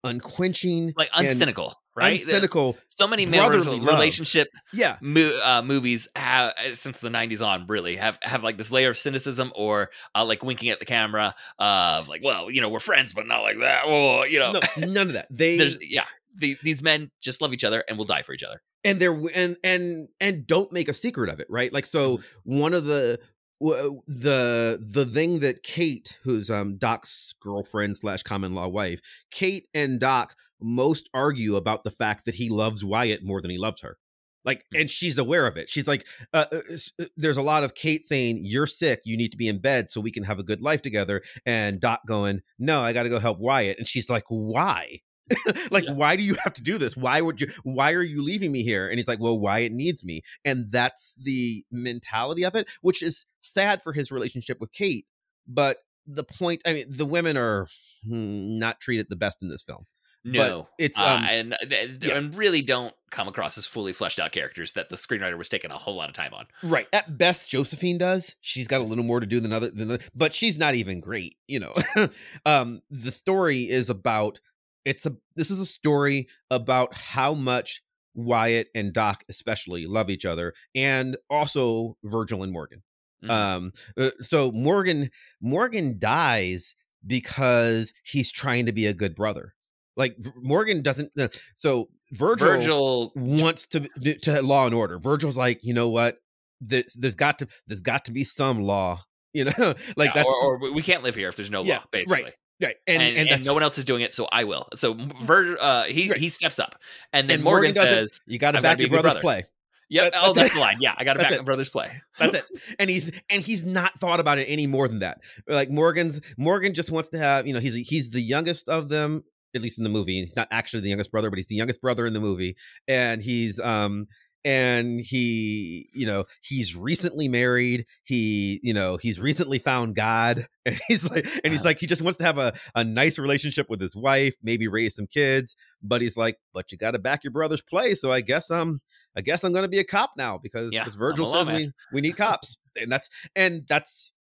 unquenching 0.03 0.93
like 0.97 1.11
uncynical, 1.11 1.73
right? 1.95 2.21
uncynical. 2.21 2.75
so 2.87 3.07
many 3.07 3.25
brotherly 3.25 3.79
relationship 3.79 4.49
Yeah. 4.73 4.97
mo- 5.01 5.39
uh, 5.43 5.61
movies 5.63 6.07
have 6.15 6.53
since 6.73 6.99
the 6.99 7.09
90s 7.09 7.45
on 7.45 7.67
really 7.67 7.95
have 7.95 8.17
have 8.21 8.43
like 8.43 8.57
this 8.57 8.71
layer 8.71 8.89
of 8.89 8.97
cynicism 8.97 9.51
or 9.55 9.89
uh, 10.15 10.25
like 10.25 10.43
winking 10.43 10.69
at 10.69 10.79
the 10.79 10.85
camera 10.85 11.35
of 11.59 12.07
like 12.07 12.21
well 12.23 12.49
you 12.51 12.61
know 12.61 12.69
we're 12.69 12.79
friends 12.79 13.13
but 13.13 13.27
not 13.27 13.41
like 13.41 13.59
that 13.59 13.85
or 13.85 14.27
you 14.27 14.39
know 14.39 14.51
No, 14.53 14.61
none 14.77 15.07
of 15.07 15.13
that. 15.13 15.27
They 15.29 15.57
there's 15.59 15.77
yeah 15.81 16.05
the, 16.35 16.57
these 16.63 16.81
men 16.81 17.11
just 17.21 17.41
love 17.41 17.53
each 17.53 17.63
other 17.63 17.83
and 17.87 17.97
will 17.97 18.05
die 18.05 18.23
for 18.23 18.33
each 18.33 18.41
other 18.43 18.59
and 18.83 18.99
they're 18.99 19.15
and 19.35 19.55
and 19.63 20.07
and 20.19 20.47
don't 20.47 20.71
make 20.71 20.87
a 20.89 20.93
secret 20.93 21.29
of 21.29 21.39
it 21.39 21.47
right 21.49 21.71
like 21.71 21.85
so 21.85 22.21
one 22.43 22.73
of 22.73 22.85
the 22.85 23.19
the 23.63 24.77
the 24.81 25.05
thing 25.05 25.39
that 25.39 25.63
kate 25.63 26.19
who's 26.23 26.49
um 26.49 26.77
doc's 26.77 27.33
girlfriend 27.39 27.97
slash 27.97 28.21
common 28.21 28.53
law 28.53 28.67
wife 28.67 28.99
kate 29.31 29.67
and 29.73 29.99
doc 29.99 30.35
most 30.63 31.09
argue 31.13 31.55
about 31.55 31.83
the 31.83 31.91
fact 31.91 32.25
that 32.25 32.35
he 32.35 32.49
loves 32.49 32.83
wyatt 32.83 33.23
more 33.23 33.41
than 33.41 33.51
he 33.51 33.57
loves 33.57 33.81
her. 33.81 33.97
Like 34.45 34.65
and 34.75 34.89
she's 34.89 35.17
aware 35.17 35.47
of 35.47 35.55
it. 35.55 35.69
She's 35.69 35.87
like 35.87 36.05
uh, 36.33 36.45
uh, 36.51 36.61
uh, 36.99 37.05
there's 37.15 37.37
a 37.37 37.41
lot 37.41 37.63
of 37.63 37.75
kate 37.75 38.05
saying 38.05 38.41
you're 38.43 38.67
sick. 38.67 39.01
You 39.05 39.15
need 39.15 39.31
to 39.31 39.37
be 39.37 39.47
in 39.47 39.59
bed 39.59 39.89
so 39.89 40.01
we 40.01 40.11
can 40.11 40.23
have 40.23 40.39
a 40.39 40.43
good 40.43 40.61
life 40.61 40.81
together 40.81 41.21
and 41.45 41.79
doc 41.79 42.01
going 42.07 42.41
no 42.59 42.81
i 42.81 42.91
gotta 42.91 43.09
go 43.09 43.19
help 43.19 43.39
wyatt. 43.39 43.77
And 43.77 43.87
she's 43.87 44.09
like 44.09 44.25
why 44.27 44.99
like 45.71 45.85
Yeah. 45.85 45.93
why 45.93 46.15
do 46.15 46.23
you 46.23 46.35
have 46.43 46.53
to 46.55 46.61
do 46.61 46.77
this? 46.77 46.97
Why 46.97 47.21
would 47.21 47.41
you 47.41 47.47
why 47.63 47.93
are 47.93 48.03
you 48.03 48.21
leaving 48.21 48.51
me 48.51 48.63
here? 48.63 48.87
And 48.87 48.97
he's 48.97 49.07
like 49.07 49.19
well 49.19 49.37
why 49.37 49.59
it 49.59 49.71
needs 49.71 50.03
me. 50.03 50.21
And 50.45 50.71
that's 50.71 51.19
the 51.21 51.63
mentality 51.71 52.43
of 52.43 52.55
it 52.55 52.67
which 52.81 53.01
is 53.01 53.25
sad 53.41 53.81
for 53.81 53.93
his 53.93 54.11
relationship 54.11 54.59
with 54.59 54.71
kate 54.71 55.05
but 55.47 55.77
the 56.05 56.23
point 56.23 56.61
i 56.65 56.73
mean 56.73 56.85
the 56.89 57.05
women 57.05 57.37
are 57.37 57.67
hmm, 58.07 58.59
not 58.59 58.79
treated 58.79 59.07
the 59.09 59.15
best 59.15 59.41
in 59.41 59.49
this 59.49 59.63
film 59.63 59.85
no. 60.25 60.69
it's 60.77 60.97
uh, 60.97 61.03
um 61.03 61.25
and, 61.25 61.57
and 61.61 62.01
yeah. 62.01 62.15
and 62.15 62.33
really 62.35 62.61
don't 62.61 62.93
come 63.11 63.27
across 63.27 63.57
as 63.57 63.67
fully 63.67 63.91
fleshed 63.91 64.21
out 64.21 64.31
characters 64.31 64.71
that 64.71 64.89
the 64.89 64.95
screenwriter 64.95 65.37
was 65.37 65.49
taking 65.49 65.69
a 65.69 65.77
whole 65.77 65.95
lot 65.95 66.07
of 66.07 66.15
time 66.15 66.33
on. 66.33 66.45
Right. 66.63 66.87
At 66.93 67.17
best 67.17 67.49
josephine 67.49 67.97
does. 67.97 68.37
She's 68.39 68.65
got 68.65 68.79
a 68.79 68.85
little 68.85 69.03
more 69.03 69.19
to 69.19 69.25
do 69.25 69.41
than 69.41 69.51
other 69.51 69.69
than 69.69 69.89
the, 69.89 69.99
but 70.15 70.33
she's 70.33 70.57
not 70.57 70.75
even 70.75 71.01
great 71.01 71.35
you 71.45 71.59
know? 71.59 71.75
Um 72.45 72.81
the 72.89 73.11
story 73.11 73.69
is 73.69 73.89
about 73.89 74.39
it's 74.85 75.05
a 75.05 75.15
this 75.35 75.49
is 75.51 75.59
a 75.59 75.65
story 75.65 76.27
about 76.49 76.93
how 76.95 77.33
much 77.33 77.81
wyatt 78.15 78.67
and 78.75 78.93
doc 78.93 79.23
especially 79.29 79.87
love 79.87 80.09
each 80.09 80.25
other 80.25 80.53
and 80.75 81.17
also 81.29 81.97
virgil 82.03 82.43
and 82.43 82.51
morgan. 82.53 82.83
Mhm. 83.23 83.29
um 83.29 83.71
uh, 83.97 84.11
so 84.21 84.51
morgan 84.51 85.09
morgan 85.41 85.97
dies 85.97 86.75
because 87.05 87.93
he's 88.03 88.31
trying 88.31 88.65
to 88.65 88.71
be 88.71 88.85
a 88.85 88.93
good 88.93 89.15
brother. 89.15 89.53
Like 89.95 90.15
morgan 90.35 90.81
doesn't 90.81 91.11
uh, 91.19 91.29
so 91.55 91.89
virgil, 92.11 92.47
virgil 92.47 93.11
wants 93.15 93.65
to 93.67 93.81
to 94.21 94.41
law 94.41 94.65
and 94.65 94.75
order. 94.75 94.99
Virgil's 94.99 95.37
like 95.37 95.63
you 95.63 95.73
know 95.73 95.89
what? 95.89 96.17
There's, 96.61 96.93
there's 96.93 97.15
got 97.15 97.39
to 97.39 97.47
there's 97.67 97.81
got 97.81 98.05
to 98.05 98.11
be 98.11 98.23
some 98.23 98.61
law 98.61 99.03
you 99.33 99.45
know? 99.45 99.51
Like 99.97 100.09
yeah, 100.09 100.13
that's 100.13 100.27
or, 100.27 100.59
or 100.63 100.73
we 100.73 100.81
can't 100.83 101.03
live 101.03 101.15
here 101.15 101.27
if 101.29 101.35
there's 101.35 101.49
no 101.49 101.63
Yeah, 101.63 101.77
law 101.77 101.83
basically. 101.91 102.23
right. 102.23 102.33
Right 102.63 102.75
and, 102.87 103.01
and 103.03 103.17
and, 103.17 103.29
that's- 103.29 103.45
no 103.45 103.53
one 103.53 103.63
else 103.63 103.77
is 103.77 103.85
doing 103.85 104.01
it, 104.01 104.13
so 104.13 104.27
I 104.31 104.43
will. 104.45 104.67
So 104.75 104.93
Vir, 105.21 105.57
uh, 105.59 105.83
he 105.83 106.09
Right. 106.09 106.19
he 106.19 106.29
steps 106.29 106.59
up, 106.59 106.79
and 107.11 107.29
then 107.29 107.35
and 107.35 107.43
Morgan, 107.43 107.71
it, 107.71 107.75
says, 107.75 108.19
you 108.25 108.39
got 108.39 108.51
to 108.51 108.61
back 108.61 108.79
your 108.79 108.89
brother's 108.89 109.13
brother." 109.13 109.21
play 109.21 109.43
"Yep, 109.89 110.11
That- 110.13 110.19
oh, 110.19 110.27
that's 110.27 110.35
that's 110.37 110.51
it. 110.51 110.53
the 110.55 110.59
line. 110.61 110.77
Yeah, 110.79 110.95
I 110.97 111.03
got 111.03 111.13
to 111.13 111.19
back 111.19 111.31
it. 111.31 111.37
my 111.37 111.43
brother's 111.43 111.69
play." 111.69 111.89
That's 112.19 112.33
it. 112.35 112.45
And 112.79 112.89
he's 112.89 113.11
and 113.29 113.41
he's 113.43 113.63
not 113.63 113.99
thought 113.99 114.19
about 114.19 114.37
it 114.39 114.45
any 114.45 114.65
more 114.67 114.87
than 114.87 114.99
that. 114.99 115.19
Like 115.47 115.69
Morgan's 115.69 116.21
Morgan 116.37 116.73
just 116.73 116.89
wants 116.91 117.09
to 117.09 117.17
have, 117.17 117.45
you 117.45 117.53
know, 117.53 117.59
he's 117.59 117.75
he's 117.87 118.09
the 118.09 118.21
youngest 118.21 118.69
of 118.69 118.89
them, 118.89 119.23
at 119.55 119.61
least 119.61 119.77
in 119.77 119.83
the 119.83 119.89
movie. 119.89 120.19
He's 120.21 120.35
not 120.35 120.47
actually 120.51 120.81
the 120.81 120.89
youngest 120.89 121.11
brother, 121.11 121.29
but 121.29 121.37
he's 121.37 121.47
the 121.47 121.55
youngest 121.55 121.81
brother 121.81 122.05
in 122.05 122.13
the 122.13 122.19
movie. 122.21 122.55
And 122.87 123.21
he's 123.21 123.59
um 123.59 124.07
and 124.45 124.99
he, 124.99 125.89
you 125.93 126.05
know, 126.05 126.25
he's 126.41 126.75
recently 126.75 127.27
married. 127.27 127.85
He, 128.03 128.59
you 128.63 128.73
know, 128.73 128.97
he's 128.97 129.19
recently 129.19 129.59
found 129.59 129.95
God. 129.95 130.47
And 130.65 130.79
he's 130.87 131.03
like 131.03 131.27
and 131.43 131.51
he's 131.51 131.65
like 131.65 131.77
he 131.77 131.87
just 131.87 132.01
wants 132.01 132.15
to 132.19 132.23
have 132.23 132.37
a, 132.37 132.53
a 132.73 132.85
nice 132.85 133.19
relationship 133.19 133.69
with 133.69 133.81
his 133.81 133.97
wife, 133.97 134.33
maybe 134.41 134.69
raise 134.69 134.95
some 134.95 135.07
kids, 135.07 135.57
but 135.81 136.01
he's 136.01 136.15
like, 136.15 136.37
but 136.53 136.71
you 136.71 136.77
got 136.77 136.91
to 136.91 136.99
back 136.99 137.25
your 137.25 137.31
brother's 137.31 137.61
play, 137.61 137.95
so 137.95 138.13
I 138.13 138.21
guess 138.21 138.49
I'm 138.49 138.79
I 139.13 139.19
guess 139.19 139.43
I'm 139.43 139.51
going 139.51 139.63
to 139.63 139.69
be 139.69 139.79
a 139.79 139.83
cop 139.83 140.11
now 140.15 140.37
because 140.37 140.71
Yeah, 140.71 140.87
Virgil 140.97 141.25
says 141.25 141.49
we 141.49 141.71
we 141.91 141.99
need 141.99 142.15
cops, 142.17 142.57
and 142.79 142.89
that's 142.89 143.09
and 143.35 143.65
that's 143.67 144.13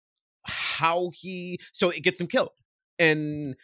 how 0.45 1.11
he 1.13 1.59
so 1.73 1.91
it 1.91 2.01
gets 2.01 2.19
him 2.19 2.25
killed, 2.25 2.49
and 2.97 3.55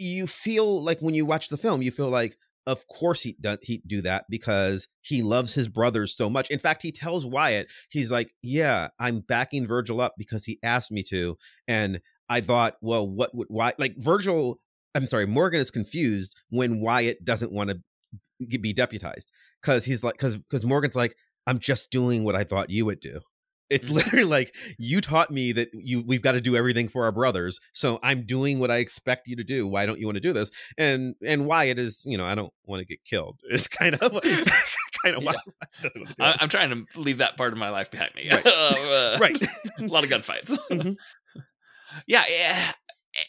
you 0.00 0.26
feel 0.26 0.82
like 0.82 0.98
when 0.98 1.14
you 1.14 1.24
watch 1.24 1.46
the 1.46 1.56
film, 1.56 1.80
you 1.80 1.92
feel 1.92 2.08
like 2.08 2.36
of 2.66 2.86
course 2.86 3.22
he 3.22 3.36
does 3.40 3.58
he 3.62 3.82
do 3.86 4.02
that 4.02 4.24
because 4.28 4.88
he 5.00 5.22
loves 5.22 5.54
his 5.54 5.68
brothers 5.68 6.16
so 6.16 6.28
much. 6.30 6.50
In 6.50 6.58
fact, 6.58 6.82
he 6.82 6.92
tells 6.92 7.26
Wyatt, 7.26 7.68
he's 7.90 8.10
like, 8.10 8.30
"Yeah, 8.42 8.88
I'm 8.98 9.20
backing 9.20 9.66
Virgil 9.66 10.00
up 10.00 10.14
because 10.18 10.44
he 10.44 10.58
asked 10.62 10.92
me 10.92 11.02
to," 11.04 11.36
and 11.66 12.00
I 12.28 12.40
thought, 12.40 12.76
well, 12.80 13.06
what 13.06 13.34
would 13.34 13.48
why 13.50 13.74
like 13.78 13.96
Virgil? 13.98 14.60
I'm 14.94 15.06
sorry, 15.06 15.26
Morgan 15.26 15.60
is 15.60 15.70
confused 15.70 16.34
when 16.50 16.80
Wyatt 16.80 17.24
doesn't 17.24 17.52
want 17.52 17.70
to 17.70 18.58
be 18.58 18.72
deputized 18.72 19.30
because 19.60 19.84
he's 19.84 20.02
like 20.02 20.14
because 20.14 20.36
because 20.36 20.64
Morgan's 20.64 20.96
like 20.96 21.14
I'm 21.46 21.58
just 21.58 21.90
doing 21.90 22.24
what 22.24 22.36
I 22.36 22.44
thought 22.44 22.70
you 22.70 22.86
would 22.86 23.00
do, 23.00 23.20
It's 23.70 23.88
Mhm. 23.88 23.92
literally 23.92 24.24
like 24.24 24.54
you 24.78 25.00
taught 25.00 25.30
me 25.30 25.52
that 25.52 25.68
you 25.72 26.02
we've 26.06 26.22
got 26.22 26.32
to 26.32 26.40
do 26.40 26.56
everything 26.56 26.88
for 26.88 27.04
our 27.04 27.12
brothers, 27.12 27.60
so 27.72 27.98
I'm 28.02 28.26
doing 28.26 28.58
what 28.58 28.70
I 28.70 28.78
expect 28.78 29.28
you 29.28 29.36
to 29.36 29.44
do. 29.44 29.66
Why 29.66 29.86
don't 29.86 29.98
you 30.00 30.06
want 30.06 30.16
to 30.16 30.20
do 30.20 30.32
this? 30.32 30.50
And 30.76 31.14
and 31.24 31.46
Wyatt 31.46 31.78
is, 31.78 32.02
you 32.04 32.18
know, 32.18 32.26
I 32.26 32.34
don't 32.34 32.52
want 32.66 32.80
to 32.80 32.84
get 32.84 33.04
killed. 33.04 33.38
It's 33.50 33.68
kind 33.68 33.94
of 33.94 34.12
kind 35.02 35.16
of 35.16 35.24
why 35.24 35.34
to 35.82 35.90
do 35.94 36.04
I, 36.18 36.30
it. 36.30 36.36
I'm 36.40 36.48
trying 36.48 36.70
to 36.70 37.00
leave 37.00 37.18
that 37.18 37.36
part 37.36 37.52
of 37.52 37.58
my 37.58 37.70
life 37.70 37.90
behind 37.90 38.14
me. 38.14 38.28
Right. 38.30 38.46
Uh, 38.46 39.16
right. 39.20 39.40
a 39.78 39.82
lot 39.86 40.04
of 40.04 40.10
gunfights. 40.10 40.50
Mhm. 40.70 40.96
yeah, 42.06 42.24
yeah, 42.28 42.72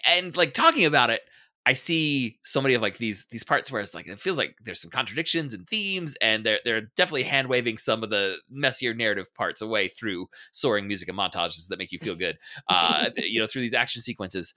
and 0.05 0.35
like 0.37 0.53
talking 0.53 0.85
about 0.85 1.09
it, 1.09 1.21
I 1.65 1.73
see 1.73 2.39
so 2.43 2.59
many 2.61 2.73
of 2.73 2.81
like 2.81 2.97
these 2.97 3.25
these 3.29 3.43
parts 3.43 3.71
where 3.71 3.81
it's 3.81 3.93
like 3.93 4.07
it 4.07 4.19
feels 4.19 4.37
like 4.37 4.55
there's 4.63 4.81
some 4.81 4.89
contradictions 4.89 5.53
and 5.53 5.67
themes, 5.67 6.15
and 6.21 6.43
they're 6.45 6.59
they're 6.65 6.81
definitely 6.97 7.23
hand 7.23 7.49
waving 7.49 7.77
some 7.77 8.01
of 8.03 8.09
the 8.09 8.37
messier 8.49 8.93
narrative 8.95 9.31
parts 9.35 9.61
away 9.61 9.87
through 9.87 10.27
soaring 10.51 10.87
music 10.87 11.07
and 11.07 11.17
montages 11.17 11.67
that 11.67 11.77
make 11.77 11.91
you 11.91 11.99
feel 11.99 12.15
good. 12.15 12.37
Uh, 12.67 13.09
you 13.17 13.39
know, 13.39 13.45
through 13.47 13.61
these 13.61 13.73
action 13.75 14.01
sequences. 14.01 14.53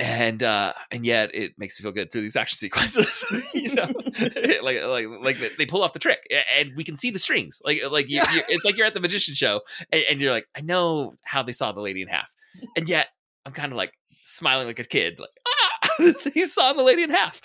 And 0.00 0.44
uh, 0.44 0.74
and 0.92 1.04
yet 1.04 1.34
it 1.34 1.54
makes 1.58 1.76
me 1.78 1.82
feel 1.82 1.90
good 1.90 2.12
through 2.12 2.22
these 2.22 2.36
action 2.36 2.56
sequences, 2.56 3.24
you 3.52 3.74
know, 3.74 3.90
like 4.62 4.80
like 4.84 5.06
like 5.20 5.56
they- 5.58 5.66
pull 5.66 5.82
off 5.82 5.92
the 5.92 5.98
trick, 5.98 6.20
and 6.56 6.70
we 6.76 6.84
can 6.84 6.96
see 6.96 7.10
the 7.10 7.18
strings, 7.18 7.60
like 7.64 7.80
like 7.90 8.08
you, 8.08 8.18
Yeah. 8.18 8.32
you, 8.32 8.42
it's 8.48 8.64
like 8.64 8.76
you're 8.76 8.86
at 8.86 8.94
the 8.94 9.00
magician 9.00 9.34
show, 9.34 9.62
and, 9.92 10.04
and 10.08 10.20
you're 10.20 10.30
like, 10.30 10.46
I 10.56 10.60
know 10.60 11.16
how 11.24 11.42
they 11.42 11.50
saw 11.50 11.72
the 11.72 11.80
lady 11.80 12.00
in 12.00 12.06
half, 12.06 12.28
and 12.76 12.88
yet 12.88 13.08
I'm 13.44 13.52
kind 13.52 13.72
of 13.72 13.76
like 13.76 13.92
smiling 14.22 14.68
like 14.68 14.78
a 14.78 14.84
kid, 14.84 15.18
like 15.18 15.30
ah, 15.48 15.57
he 16.34 16.46
saw 16.46 16.72
the 16.72 16.82
lady 16.82 17.02
in 17.02 17.10
half. 17.10 17.40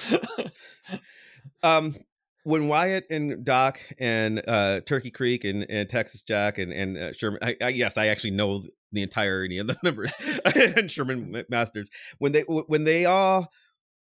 um 1.63 1.95
when 2.43 2.67
Wyatt 2.67 3.05
and 3.09 3.45
Doc 3.45 3.79
and 3.99 4.41
uh, 4.47 4.81
Turkey 4.81 5.11
Creek 5.11 5.45
and, 5.45 5.65
and 5.69 5.89
Texas 5.89 6.21
Jack 6.21 6.57
and 6.57 6.73
and 6.73 6.97
uh, 6.97 7.13
Sherman, 7.13 7.39
I, 7.41 7.55
I, 7.61 7.69
yes, 7.69 7.97
I 7.97 8.07
actually 8.07 8.31
know 8.31 8.63
the 8.91 9.01
entirety 9.01 9.57
of 9.57 9.67
the 9.67 9.77
members 9.83 10.13
and 10.55 10.91
Sherman 10.91 11.43
Masters 11.49 11.89
when 12.19 12.33
they 12.33 12.41
when 12.41 12.83
they 12.83 13.05
all 13.05 13.49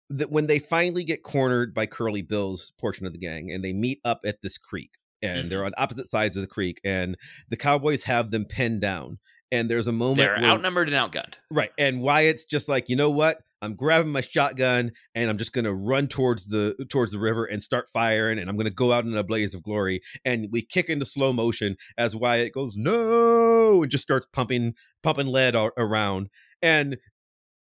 that 0.10 0.32
when 0.32 0.48
they 0.48 0.60
finally 0.60 1.04
get 1.04 1.24
cornered 1.24 1.74
by 1.74 1.86
Curly 1.86 2.22
Bill's 2.22 2.72
portion 2.80 3.06
of 3.06 3.14
the 3.14 3.20
gang 3.20 3.52
and 3.52 3.64
they 3.64 3.74
meet 3.74 4.00
up 4.06 4.22
at 4.26 4.42
this 4.42 4.58
creek 4.58 4.92
and 5.22 5.52
they're 5.52 5.66
on 5.66 5.74
opposite 5.78 6.08
sides 6.08 6.38
of 6.38 6.42
the 6.42 6.48
creek 6.48 6.80
and 6.84 7.18
the 7.50 7.58
Cowboys 7.58 8.04
have 8.04 8.32
them 8.32 8.46
pinned 8.46 8.82
down 8.82 9.20
and 9.52 9.70
there's 9.70 9.88
a 9.88 9.92
moment 9.92 10.18
They're 10.18 10.36
where, 10.36 10.46
outnumbered 10.46 10.90
and 10.90 10.98
outgunned. 10.98 11.36
Right. 11.52 11.72
And 11.78 12.02
Wyatt's 12.02 12.46
just 12.46 12.70
like, 12.70 12.90
you 12.90 12.96
know 12.96 13.10
what? 13.10 13.42
I'm 13.62 13.76
grabbing 13.76 14.12
my 14.12 14.22
shotgun 14.22 14.92
and 15.16 15.30
I'm 15.30 15.38
just 15.38 15.54
gonna 15.54 15.74
run 15.74 16.08
towards 16.08 16.48
the 16.48 16.76
towards 16.90 17.12
the 17.12 17.20
river 17.20 17.46
and 17.46 17.62
start 17.62 17.90
firing 17.92 18.40
and 18.40 18.50
I'm 18.50 18.58
gonna 18.58 18.70
go 18.70 18.92
out 18.94 19.06
in 19.06 19.16
a 19.16 19.24
blaze 19.24 19.54
of 19.54 19.64
glory. 19.64 20.02
And 20.24 20.48
we 20.52 20.62
kick 20.62 20.90
into 20.90 21.06
slow 21.06 21.34
motion 21.34 21.76
as 21.98 22.16
Wyatt 22.16 22.54
goes, 22.54 22.76
No, 22.78 23.84
and 23.84 23.92
just 23.92 24.04
starts 24.04 24.26
pumping 24.32 24.76
pumping 25.04 25.28
lead 25.28 25.56
around. 25.56 26.30
And 26.62 26.98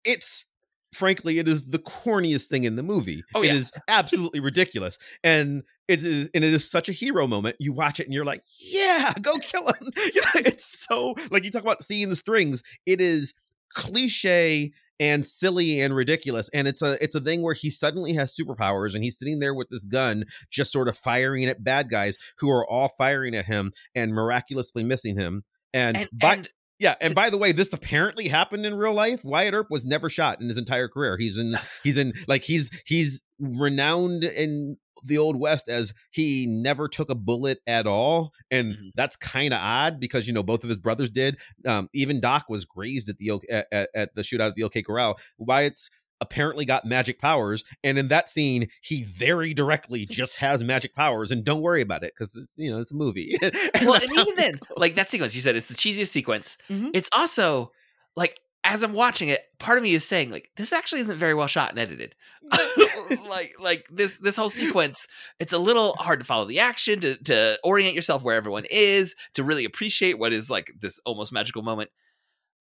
it's 0.04 0.44
frankly, 0.92 1.38
it 1.40 1.48
is 1.48 1.66
the 1.70 1.78
corniest 1.80 2.44
thing 2.44 2.64
in 2.64 2.76
the 2.76 2.82
movie. 2.82 3.24
Oh, 3.34 3.42
It 3.42 3.48
yeah. 3.48 3.54
is 3.54 3.72
absolutely 3.88 4.38
ridiculous. 4.40 4.96
And 5.24 5.62
it 5.88 6.04
is 6.04 6.30
and 6.34 6.42
it 6.44 6.54
is 6.54 6.68
such 6.70 6.88
a 6.88 6.92
hero 6.92 7.26
moment. 7.26 7.56
You 7.58 7.72
watch 7.72 8.00
it 8.00 8.04
and 8.06 8.14
you're 8.14 8.24
like, 8.24 8.42
yeah, 8.60 9.12
go 9.20 9.36
kill 9.38 9.66
him. 9.68 9.90
You 10.14 10.20
know, 10.20 10.30
it's 10.46 10.84
so 10.86 11.14
like 11.30 11.44
you 11.44 11.50
talk 11.50 11.62
about 11.62 11.84
seeing 11.84 12.08
the 12.10 12.16
strings. 12.16 12.62
It 12.86 13.00
is 13.00 13.32
cliche 13.72 14.72
and 15.00 15.26
silly 15.26 15.80
and 15.80 15.94
ridiculous 15.94 16.48
and 16.54 16.68
it's 16.68 16.82
a 16.82 17.02
it's 17.02 17.16
a 17.16 17.20
thing 17.20 17.42
where 17.42 17.54
he 17.54 17.70
suddenly 17.70 18.12
has 18.12 18.34
superpowers 18.34 18.94
and 18.94 19.02
he's 19.02 19.18
sitting 19.18 19.40
there 19.40 19.54
with 19.54 19.68
this 19.70 19.84
gun 19.84 20.24
just 20.50 20.70
sort 20.72 20.88
of 20.88 20.96
firing 20.96 21.44
at 21.44 21.64
bad 21.64 21.90
guys 21.90 22.16
who 22.38 22.50
are 22.50 22.68
all 22.68 22.92
firing 22.96 23.34
at 23.34 23.46
him 23.46 23.72
and 23.94 24.12
miraculously 24.12 24.84
missing 24.84 25.16
him 25.16 25.42
and, 25.74 25.96
And, 25.96 26.08
by, 26.12 26.34
and 26.34 26.48
yeah 26.78 26.94
and 27.00 27.14
by 27.14 27.30
the 27.30 27.38
way 27.38 27.52
this 27.52 27.72
apparently 27.72 28.28
happened 28.28 28.64
in 28.66 28.74
real 28.74 28.92
life. 28.94 29.24
Wyatt 29.24 29.54
earp 29.54 29.68
was 29.70 29.84
never 29.84 30.08
shot 30.10 30.40
in 30.40 30.48
his 30.48 30.58
entire 30.58 30.88
career. 30.88 31.16
He's 31.16 31.38
in 31.38 31.56
he's 31.82 31.96
in 31.98 32.12
like 32.28 32.42
he's 32.42 32.70
he's 32.86 33.22
renowned 33.38 34.24
in 34.24 34.76
the 35.06 35.18
old 35.18 35.38
west 35.38 35.68
as 35.68 35.92
he 36.12 36.46
never 36.48 36.88
took 36.88 37.10
a 37.10 37.14
bullet 37.14 37.58
at 37.66 37.86
all 37.86 38.32
and 38.50 38.72
Mhm. 38.74 38.90
that's 38.94 39.16
kind 39.16 39.52
of 39.52 39.60
odd 39.60 40.00
because 40.00 40.26
you 40.26 40.32
know 40.32 40.42
both 40.42 40.62
of 40.64 40.70
his 40.70 40.78
brothers 40.78 41.10
did. 41.10 41.36
Um 41.66 41.88
even 41.92 42.20
doc 42.20 42.44
was 42.48 42.64
grazed 42.64 43.08
at 43.08 43.18
the 43.18 43.30
at, 43.50 43.88
at 43.94 44.14
the 44.14 44.22
shootout 44.22 44.48
at 44.48 44.54
the 44.54 44.62
ok 44.64 44.82
corral. 44.82 45.18
Wyatt's 45.38 45.90
apparently 46.20 46.64
got 46.64 46.84
magic 46.84 47.20
powers 47.20 47.64
and 47.82 47.98
in 47.98 48.08
that 48.08 48.30
scene 48.30 48.68
he 48.80 49.02
very 49.02 49.52
directly 49.52 50.06
just 50.06 50.36
has 50.36 50.62
magic 50.62 50.94
powers 50.94 51.30
and 51.30 51.44
don't 51.44 51.60
worry 51.60 51.82
about 51.82 52.02
it 52.04 52.12
because 52.16 52.34
it's 52.36 52.52
you 52.56 52.70
know 52.70 52.80
it's 52.80 52.92
a 52.92 52.94
movie 52.94 53.36
And 53.42 53.52
well, 53.86 53.94
and 53.94 54.12
even 54.12 54.36
then, 54.36 54.60
like 54.76 54.94
that 54.94 55.10
sequence, 55.10 55.34
you 55.34 55.40
said 55.40 55.56
it's 55.56 55.68
the 55.68 55.74
cheesiest 55.74 56.08
sequence. 56.08 56.56
Mhm. 56.70 56.90
It's 56.94 57.08
also 57.12 57.72
like 58.16 58.38
as 58.62 58.82
I'm 58.82 58.94
watching 58.94 59.28
it, 59.28 59.42
part 59.58 59.76
of 59.76 59.84
me 59.84 59.94
is 59.94 60.06
saying 60.06 60.30
like 60.30 60.50
this 60.56 60.72
actually 60.72 61.02
isn't 61.02 61.18
very 61.18 61.34
well 61.34 61.46
shot 61.46 61.70
and 61.70 61.78
edited. 61.78 62.14
like 63.28 63.54
like 63.60 63.86
this 63.90 64.18
this 64.18 64.36
whole 64.36 64.50
sequence, 64.50 65.06
it's 65.38 65.52
a 65.52 65.58
little 65.58 65.94
hard 65.98 66.20
to 66.20 66.24
follow 66.24 66.46
the 66.46 66.60
action, 66.60 67.00
to 67.00 67.16
to 67.24 67.58
orient 67.62 67.94
yourself 67.94 68.22
where 68.22 68.36
everyone 68.36 68.64
is, 68.70 69.14
to 69.34 69.44
really 69.44 69.64
appreciate 69.64 70.18
what 70.18 70.32
is 70.32 70.48
like 70.48 70.70
this 70.80 70.98
almost 71.04 71.32
magical 71.32 71.62
moment. 71.62 71.90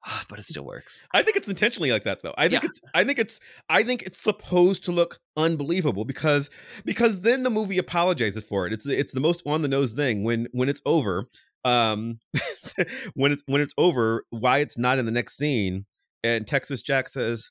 but 0.30 0.40
it 0.40 0.46
still 0.46 0.66
works. 0.66 1.04
I 1.14 1.24
think 1.24 1.38
it's 1.38 1.48
intentionally 1.48 1.92
like 1.92 2.04
that 2.04 2.22
though. 2.22 2.34
I 2.38 2.50
think 2.50 2.64
Yeah. 2.64 2.70
it's 2.70 2.82
I 2.94 3.04
think 3.04 3.20
it's 3.20 3.40
I 3.70 3.84
think 3.84 4.04
it's 4.04 4.22
supposed 4.22 4.84
to 4.86 4.92
look 4.92 5.20
unbelievable 5.38 6.06
because 6.06 6.50
because 6.86 7.22
then 7.22 7.44
the 7.44 7.50
movie 7.50 7.78
apologizes 7.78 8.44
for 8.44 8.68
it. 8.68 8.74
It's 8.74 8.86
it's 8.86 9.14
the 9.14 9.20
most 9.20 9.42
on 9.46 9.62
the 9.62 9.68
nose 9.68 9.92
thing 9.94 10.24
when 10.24 10.48
when 10.52 10.70
it's 10.70 10.82
over. 10.86 11.28
Um 11.66 12.20
when 13.14 13.32
it's 13.32 13.44
when 13.46 13.62
it's 13.62 13.74
over, 13.78 14.26
Wyatt's 14.32 14.78
not 14.78 15.00
in 15.00 15.06
the 15.06 15.12
next 15.12 15.38
scene 15.38 15.86
and 16.24 16.46
Texas 16.48 16.82
Jack 16.82 17.10
says, 17.10 17.50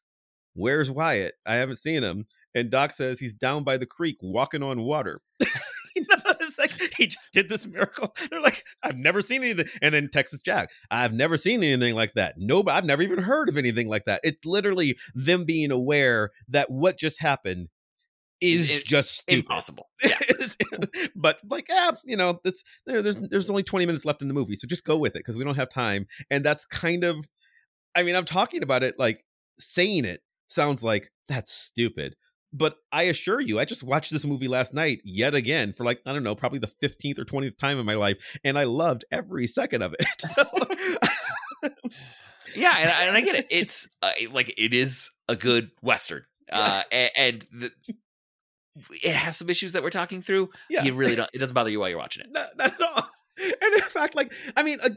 "Where's 0.54 0.90
Wyatt? 0.90 1.34
I 1.46 1.54
haven't 1.54 1.76
seen 1.76 2.02
him." 2.02 2.26
And 2.54 2.70
Doc 2.70 2.92
says 2.92 3.18
he's 3.18 3.32
down 3.34 3.64
by 3.64 3.78
the 3.78 3.86
creek 3.86 4.16
walking 4.20 4.62
on 4.62 4.82
water. 4.82 5.20
you 5.96 6.04
know, 6.08 6.16
it's 6.40 6.58
like 6.58 6.71
he 6.96 7.06
just 7.06 7.24
did 7.32 7.48
this 7.48 7.66
miracle. 7.66 8.14
They're 8.30 8.40
like, 8.40 8.64
I've 8.82 8.96
never 8.96 9.20
seen 9.22 9.42
anything. 9.42 9.66
And 9.80 9.94
then 9.94 10.08
Texas 10.12 10.40
Jack, 10.40 10.70
I've 10.90 11.12
never 11.12 11.36
seen 11.36 11.62
anything 11.62 11.94
like 11.94 12.14
that. 12.14 12.34
No, 12.38 12.62
I've 12.68 12.84
never 12.84 13.02
even 13.02 13.20
heard 13.20 13.48
of 13.48 13.56
anything 13.56 13.88
like 13.88 14.04
that. 14.06 14.20
It's 14.22 14.44
literally 14.44 14.96
them 15.14 15.44
being 15.44 15.70
aware 15.70 16.30
that 16.48 16.70
what 16.70 16.98
just 16.98 17.20
happened 17.20 17.68
is 18.40 18.70
It- 18.70 18.84
just 18.84 19.18
stupid. 19.20 19.40
Impossible. 19.40 19.88
Yeah. 20.04 20.18
but 21.14 21.38
like, 21.48 21.66
ah, 21.70 21.96
you 22.04 22.16
know, 22.16 22.40
that's 22.42 22.64
there, 22.86 23.02
there's 23.02 23.20
there's 23.28 23.50
only 23.50 23.62
20 23.62 23.86
minutes 23.86 24.04
left 24.04 24.22
in 24.22 24.28
the 24.28 24.34
movie, 24.34 24.56
so 24.56 24.66
just 24.66 24.84
go 24.84 24.96
with 24.96 25.14
it 25.14 25.18
because 25.20 25.36
we 25.36 25.44
don't 25.44 25.54
have 25.56 25.68
time. 25.68 26.06
And 26.30 26.44
that's 26.44 26.64
kind 26.64 27.04
of, 27.04 27.28
I 27.94 28.02
mean, 28.02 28.16
I'm 28.16 28.24
talking 28.24 28.62
about 28.62 28.82
it 28.82 28.98
like 28.98 29.24
saying 29.60 30.04
it 30.04 30.22
sounds 30.48 30.82
like 30.82 31.12
that's 31.28 31.52
stupid. 31.52 32.16
But 32.52 32.76
I 32.92 33.04
assure 33.04 33.40
you, 33.40 33.58
I 33.58 33.64
just 33.64 33.82
watched 33.82 34.10
this 34.12 34.24
movie 34.24 34.48
last 34.48 34.74
night 34.74 35.00
yet 35.04 35.34
again 35.34 35.72
for 35.72 35.84
like, 35.84 36.00
I 36.04 36.12
don't 36.12 36.22
know, 36.22 36.34
probably 36.34 36.58
the 36.58 36.66
15th 36.66 37.18
or 37.18 37.24
20th 37.24 37.56
time 37.56 37.78
in 37.78 37.86
my 37.86 37.94
life. 37.94 38.18
And 38.44 38.58
I 38.58 38.64
loved 38.64 39.04
every 39.10 39.46
second 39.46 39.82
of 39.82 39.94
it. 39.98 40.06
So, 40.34 41.70
yeah 42.56 42.74
and, 42.78 42.90
I- 42.90 43.04
and 43.04 43.16
i 43.16 43.20
get 43.20 43.36
it 43.36 43.46
it's 43.50 43.88
uh, 44.02 44.10
like 44.32 44.52
it 44.58 44.74
is 44.74 45.10
a 45.28 45.36
good 45.36 45.70
western 45.80 46.24
uh 46.50 46.82
a- 46.92 47.10
and, 47.16 47.46
the, 47.52 47.70
it 49.02 49.14
has 49.14 49.36
some 49.36 49.48
issues 49.48 49.72
that 49.72 49.82
we're 49.82 49.90
talking 49.90 50.22
through 50.22 50.50
yeah. 50.68 50.82
you 50.82 50.92
really 50.92 51.14
don't 51.14 51.30
it 51.32 51.38
doesn't 51.38 51.54
bother 51.54 51.70
you 51.70 51.78
while 51.80 51.88
you're 51.88 51.98
watching 51.98 52.24
it 52.24 52.32
not, 52.32 52.56
not 52.56 52.74
at 52.74 52.82
all. 52.82 53.08
And 53.38 53.74
in 53.74 53.80
fact, 53.80 54.14
like 54.14 54.32
I 54.56 54.62
mean, 54.62 54.78
uh, 54.82 54.90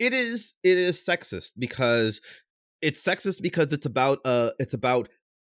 it 0.00 0.12
is 0.12 0.54
it 0.64 0.76
is 0.76 0.98
sexist 1.04 1.52
because 1.56 2.20
it's 2.82 3.02
sexist 3.02 3.40
because 3.40 3.72
it's 3.72 3.86
about 3.86 4.18
uh 4.24 4.50
it's 4.58 4.74
about 4.74 5.08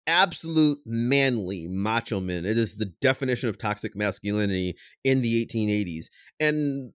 absolute 0.06 0.78
manly 0.86 1.68
macho 1.68 2.20
men. 2.20 2.44
It 2.44 2.58
is 2.58 2.76
the 2.76 2.92
definition 3.00 3.48
of 3.48 3.58
toxic 3.58 3.94
masculinity 3.96 4.76
in 5.04 5.22
the 5.22 5.44
1880s, 5.46 6.06
and 6.38 6.92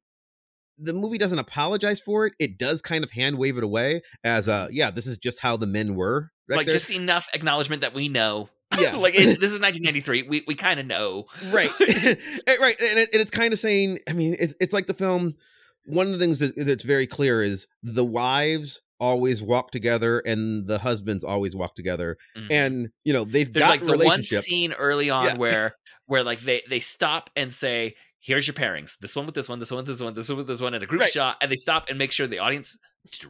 the 0.77 0.93
movie 0.93 1.17
doesn't 1.17 1.39
apologize 1.39 2.01
for 2.01 2.25
it. 2.25 2.33
It 2.39 2.57
does 2.57 2.81
kind 2.81 3.03
of 3.03 3.11
hand 3.11 3.37
wave 3.37 3.57
it 3.57 3.63
away 3.63 4.01
as 4.23 4.49
uh 4.49 4.67
yeah, 4.71 4.91
this 4.91 5.07
is 5.07 5.17
just 5.17 5.39
how 5.39 5.55
the 5.57 5.67
men 5.67 5.95
were. 5.95 6.31
back 6.47 6.57
like 6.57 6.67
there. 6.67 6.73
just 6.73 6.91
enough 6.91 7.27
acknowledgement 7.33 7.81
that 7.81 7.93
we 7.93 8.09
know 8.09 8.49
Yeah. 8.77 8.95
like 8.97 9.13
it, 9.15 9.39
this 9.39 9.51
is 9.53 9.59
1993 9.61 10.23
we, 10.23 10.43
we 10.47 10.55
kind 10.55 10.79
of 10.79 10.85
know 10.85 11.25
right 11.49 11.71
Eh, 11.79 12.57
right 12.59 12.79
and, 12.81 12.99
it, 12.99 13.09
and 13.13 13.21
it's 13.21 13.31
kind 13.31 13.53
of 13.53 13.59
saying 13.59 13.99
i 14.09 14.13
mean 14.13 14.35
it's, 14.37 14.53
it's 14.59 14.73
like 14.73 14.87
the 14.87 14.93
film 14.93 15.35
one 15.85 16.07
of 16.07 16.13
the 16.13 16.19
things 16.19 16.39
that, 16.39 16.55
that's 16.57 16.83
very 16.83 17.07
clear 17.07 17.41
is 17.41 17.67
the 17.83 18.03
wives 18.03 18.81
always 18.99 19.41
walk 19.41 19.71
together 19.71 20.19
and 20.19 20.67
the 20.67 20.79
husbands 20.79 21.23
always 21.23 21.55
walk 21.55 21.75
together 21.75 22.17
Mhm. 22.37 22.47
and 22.51 22.89
you 23.03 23.13
know 23.13 23.25
they've 23.25 23.51
there's 23.51 23.65
got 23.65 23.81
like 23.81 23.85
the 23.99 24.05
one 24.05 24.23
scene 24.23 24.73
early 24.73 25.09
on 25.09 25.25
Yeah. 25.25 25.35
where 25.37 25.75
where 26.05 26.23
like 26.23 26.39
they 26.41 26.61
they 26.69 26.79
stop 26.79 27.29
and 27.35 27.53
say 27.53 27.95
here's 28.19 28.47
your 28.47 28.53
pairings 28.53 28.97
this 29.01 29.15
one 29.15 29.25
with 29.25 29.35
this 29.35 29.49
one 29.49 29.59
this 29.59 29.69
one 29.71 29.79
with 29.79 29.87
this 29.87 30.01
one 30.01 30.13
this 30.13 30.29
one 30.29 30.37
with 30.37 30.47
this 30.47 30.61
one 30.61 30.73
and 30.73 30.83
a 30.83 30.87
group 30.87 31.01
Right. 31.01 31.11
shot 31.11 31.37
and 31.41 31.51
they 31.51 31.57
stop 31.57 31.85
and 31.89 31.97
make 31.97 32.11
sure 32.11 32.25
the 32.27 32.39
audience 32.39 32.77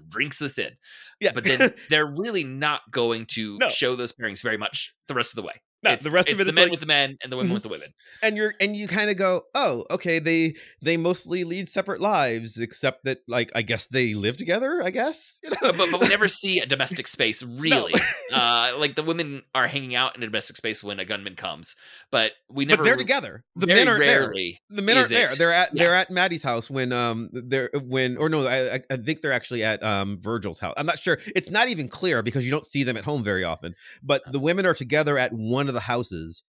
drinks 0.10 0.40
this 0.40 0.58
in 0.58 0.72
yeah 1.20 1.32
but 1.34 1.44
then 1.44 1.74
they're 1.90 2.06
really 2.06 2.44
not 2.44 2.82
going 2.92 3.26
to 3.32 3.58
No. 3.60 3.68
show 3.70 3.96
those 3.96 4.14
pairings 4.14 4.42
very 4.44 4.58
much 4.58 4.94
the 5.08 5.14
rest 5.14 5.32
of 5.32 5.36
the 5.36 5.42
way 5.44 5.62
No, 5.86 5.92
It's- 5.92 6.04
the 6.04 6.12
rest 6.12 6.30
of 6.30 6.40
it 6.42 6.44
the 6.44 6.52
men 6.54 6.66
like- 6.66 6.72
with 6.72 6.80
the 6.82 6.86
men 6.86 7.18
and 7.24 7.32
the 7.32 7.38
women 7.38 7.52
Mhm. 7.52 7.54
with 7.56 7.64
the 7.64 7.70
women. 7.70 7.90
and 8.22 8.36
you're 8.38 8.54
and 8.60 8.76
you 8.76 8.88
kind 8.88 9.10
of 9.10 9.18
go 9.18 9.44
oh 9.56 9.86
okay 9.90 10.20
they 10.20 10.56
they 10.82 10.98
mostly 10.98 11.44
lead 11.44 11.70
separate 11.70 12.02
lives 12.02 12.58
except 12.58 13.04
that 13.06 13.20
like 13.28 13.52
i 13.56 13.62
guess 13.62 13.88
they 13.88 14.14
live 14.14 14.38
together 14.38 14.82
i 14.84 14.90
guess 14.90 15.40
you 15.44 15.50
know? 15.52 15.56
But, 15.62 15.78
but, 15.78 15.92
but 15.92 16.02
we 16.02 16.08
never 16.08 16.28
see 16.28 16.60
a 16.60 16.66
domestic 16.66 17.08
space 17.08 17.44
really. 17.66 17.94
uh, 18.32 18.74
like 18.78 18.96
the 18.96 19.04
women 19.04 19.44
are 19.54 19.68
hanging 19.68 19.96
out 19.96 20.16
in 20.16 20.24
a 20.24 20.26
domestic 20.26 20.56
space 20.58 20.84
when 20.84 21.00
a 21.00 21.06
gunman 21.06 21.36
comes, 21.36 21.76
but 22.12 22.32
we 22.50 22.66
never. 22.66 22.84
but 22.84 22.88
they're 22.88 22.96
together 22.98 23.44
the 23.56 23.68
men 23.68 23.88
aren't 23.88 24.00
there 24.00 24.34
the 24.70 24.82
men 24.82 24.98
aren't 24.98 25.10
there 25.10 25.30
they're 25.38 25.54
at 25.54 25.70
Yeah. 25.74 25.84
they're 25.84 25.96
at 25.96 26.10
maddie's 26.10 26.44
house 26.44 26.70
when 26.70 26.92
um 26.92 27.30
they're 27.32 27.70
when 27.74 28.18
or 28.18 28.30
no 28.30 28.46
I, 28.48 28.76
I 28.76 28.80
i 28.92 28.98
think 28.98 29.22
they're 29.22 29.32
actually 29.32 29.64
at 29.64 29.84
um 29.84 30.18
virgil's 30.20 30.60
house 30.60 30.74
i'm 30.78 30.86
not 30.86 31.00
sure 31.00 31.20
it's 31.36 31.50
not 31.50 31.68
even 31.70 31.88
clear 31.88 32.24
because 32.24 32.46
you 32.46 32.52
don't 32.52 32.66
see 32.66 32.84
them 32.84 32.98
at 32.98 33.04
home 33.06 33.24
very 33.24 33.44
often 33.44 33.76
but 34.02 34.22
the 34.32 34.40
women 34.40 34.66
are 34.66 34.74
together 34.74 35.18
at 35.18 35.32
one 35.34 35.68
of 35.68 35.74
the 35.76 35.82
houses 35.82 36.44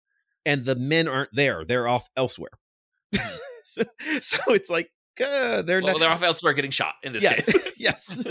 and 0.46 0.64
the 0.64 0.74
men 0.74 1.06
aren't 1.08 1.34
there 1.34 1.64
they're 1.64 1.88
off 1.88 2.08
elsewhere. 2.16 2.50
So, 3.68 3.82
so 4.22 4.54
it's 4.54 4.70
like 4.70 4.88
uh, 5.20 5.60
they're 5.60 5.82
Well, 5.82 5.94
not 5.94 6.00
they're 6.00 6.10
off 6.10 6.22
elsewhere 6.22 6.54
getting 6.54 6.70
shot 6.70 6.94
in 7.02 7.12
this 7.12 7.22
yes, 7.22 7.52
case. 7.52 7.72
yes. 7.76 8.24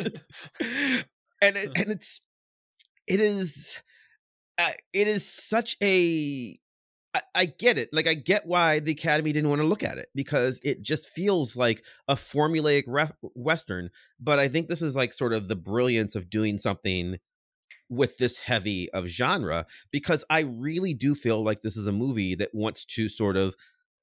And 0.59 1.55
it, 1.55 1.71
and 1.75 1.91
it's 1.91 2.19
it 3.07 3.19
is 3.19 3.79
uh, 4.57 4.71
it 4.93 5.07
is 5.07 5.29
such 5.31 5.77
a 5.83 6.57
I, 7.13 7.21
I 7.35 7.45
get 7.45 7.77
it 7.77 7.89
like 7.93 8.07
i 8.07 8.13
get 8.13 8.45
why 8.45 8.79
the 8.79 8.91
academy 8.91 9.31
didn't 9.31 9.49
want 9.49 9.61
to 9.61 9.67
look 9.67 9.83
at 9.83 9.97
it 9.97 10.09
because 10.15 10.59
it 10.63 10.81
just 10.81 11.09
feels 11.09 11.55
like 11.55 11.83
a 12.07 12.15
formulaic 12.15 12.83
ref- 12.87 13.13
western 13.35 13.89
but 14.19 14.39
i 14.39 14.47
think 14.47 14.67
this 14.67 14.81
is 14.81 14.95
like 14.95 15.13
sort 15.13 15.33
of 15.33 15.47
the 15.47 15.55
brilliance 15.55 16.15
of 16.15 16.29
doing 16.29 16.57
something 16.57 17.17
with 17.89 18.17
this 18.17 18.39
heavy 18.39 18.89
of 18.91 19.05
genre 19.05 19.65
because 19.91 20.23
i 20.29 20.39
really 20.39 20.93
do 20.93 21.13
feel 21.15 21.43
like 21.43 21.61
this 21.61 21.77
is 21.77 21.88
a 21.88 21.91
movie 21.91 22.36
that 22.36 22.49
wants 22.53 22.83
to 22.86 23.07
sort 23.09 23.38
of 23.38 23.55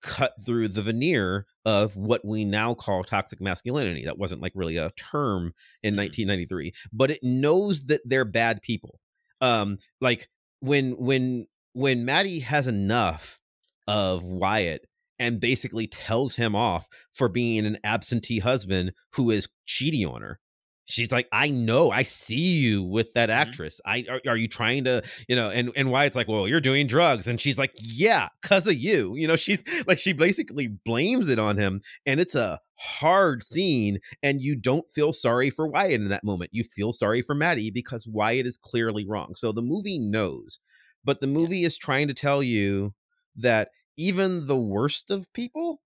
cut 0.03 0.35
through 0.45 0.67
the 0.69 0.83
veneer 0.83 1.47
of 1.65 1.97
what 1.97 2.25
we 2.25 2.45
now 2.45 2.75
call 2.75 3.05
toxic 3.05 3.41
masculinity 3.41 4.05
that 4.05 4.19
wasn't 4.19 4.41
like 4.43 4.53
really 4.55 4.77
a 4.77 4.91
term 4.97 5.53
in 5.83 5.95
Mhm. 5.95 5.99
1993 5.99 6.73
but 6.93 7.11
it 7.11 7.23
knows 7.23 7.87
that 7.87 8.01
they're 8.05 8.25
bad 8.25 8.63
people 8.63 9.01
um 9.41 9.79
like 10.01 10.29
when 10.61 10.93
when 10.93 11.47
when 11.73 12.05
maddie 12.05 12.41
has 12.41 12.67
enough 12.67 13.39
of 13.87 14.23
wyatt 14.25 14.87
and 15.19 15.39
basically 15.41 15.87
tells 15.87 16.35
him 16.37 16.57
off 16.57 16.89
for 17.13 17.29
being 17.29 17.65
an 17.65 17.79
absentee 17.85 18.41
husband 18.41 18.93
who 19.15 19.31
is 19.31 19.49
cheating 19.67 20.05
on 20.07 20.23
her 20.23 20.41
she's 20.85 21.13
like 21.13 21.29
i 21.33 21.49
know 21.49 21.91
i 21.91 22.03
see 22.03 22.35
you 22.59 22.83
with 22.83 23.13
that 23.15 23.29
Mhm. 23.29 23.35
actress. 23.35 23.81
I 23.87 24.05
are, 24.11 24.21
are 24.27 24.37
you 24.37 24.49
trying 24.49 24.85
to 24.85 25.03
you 25.29 25.37
know 25.37 25.51
and 25.51 25.71
and 25.77 25.91
wyatt's 25.91 26.17
like 26.17 26.29
well 26.29 26.49
you're 26.49 26.61
doing 26.61 26.87
drugs 26.87 27.29
and 27.29 27.41
she's 27.41 27.59
like 27.59 27.73
yeah 27.81 28.29
because 28.43 28.67
of 28.67 28.75
you 28.75 29.15
you 29.17 29.27
know 29.29 29.37
she's 29.45 29.63
like 29.87 29.99
she 29.99 30.13
basically 30.13 30.67
blames 30.67 31.29
it 31.29 31.39
on 31.39 31.57
him 31.57 31.81
and 32.07 32.21
it's 32.21 32.35
a 32.35 32.59
hard 32.77 33.45
scene 33.45 33.99
and 34.23 34.41
you 34.43 34.57
don't 34.57 34.91
feel 34.91 35.13
sorry 35.13 35.51
for 35.51 35.69
wyatt 35.69 35.93
in 36.01 36.09
that 36.09 36.25
moment. 36.25 36.51
You 36.53 36.65
feel 36.65 36.93
sorry 36.93 37.23
for 37.23 37.35
maddie 37.35 37.71
because 37.71 38.07
wyatt 38.09 38.47
is 38.47 38.59
clearly 38.59 39.07
wrong. 39.07 39.35
So 39.37 39.53
the 39.53 39.63
movie 39.63 39.99
knows 39.99 40.59
but 41.05 41.21
the 41.21 41.27
movie 41.29 41.65
is 41.65 41.77
trying 41.77 42.09
to 42.09 42.15
tell 42.15 42.43
you 42.43 42.95
that 43.37 43.71
even 43.97 44.47
the 44.47 44.57
worst 44.57 45.11
of 45.11 45.33
people 45.33 45.81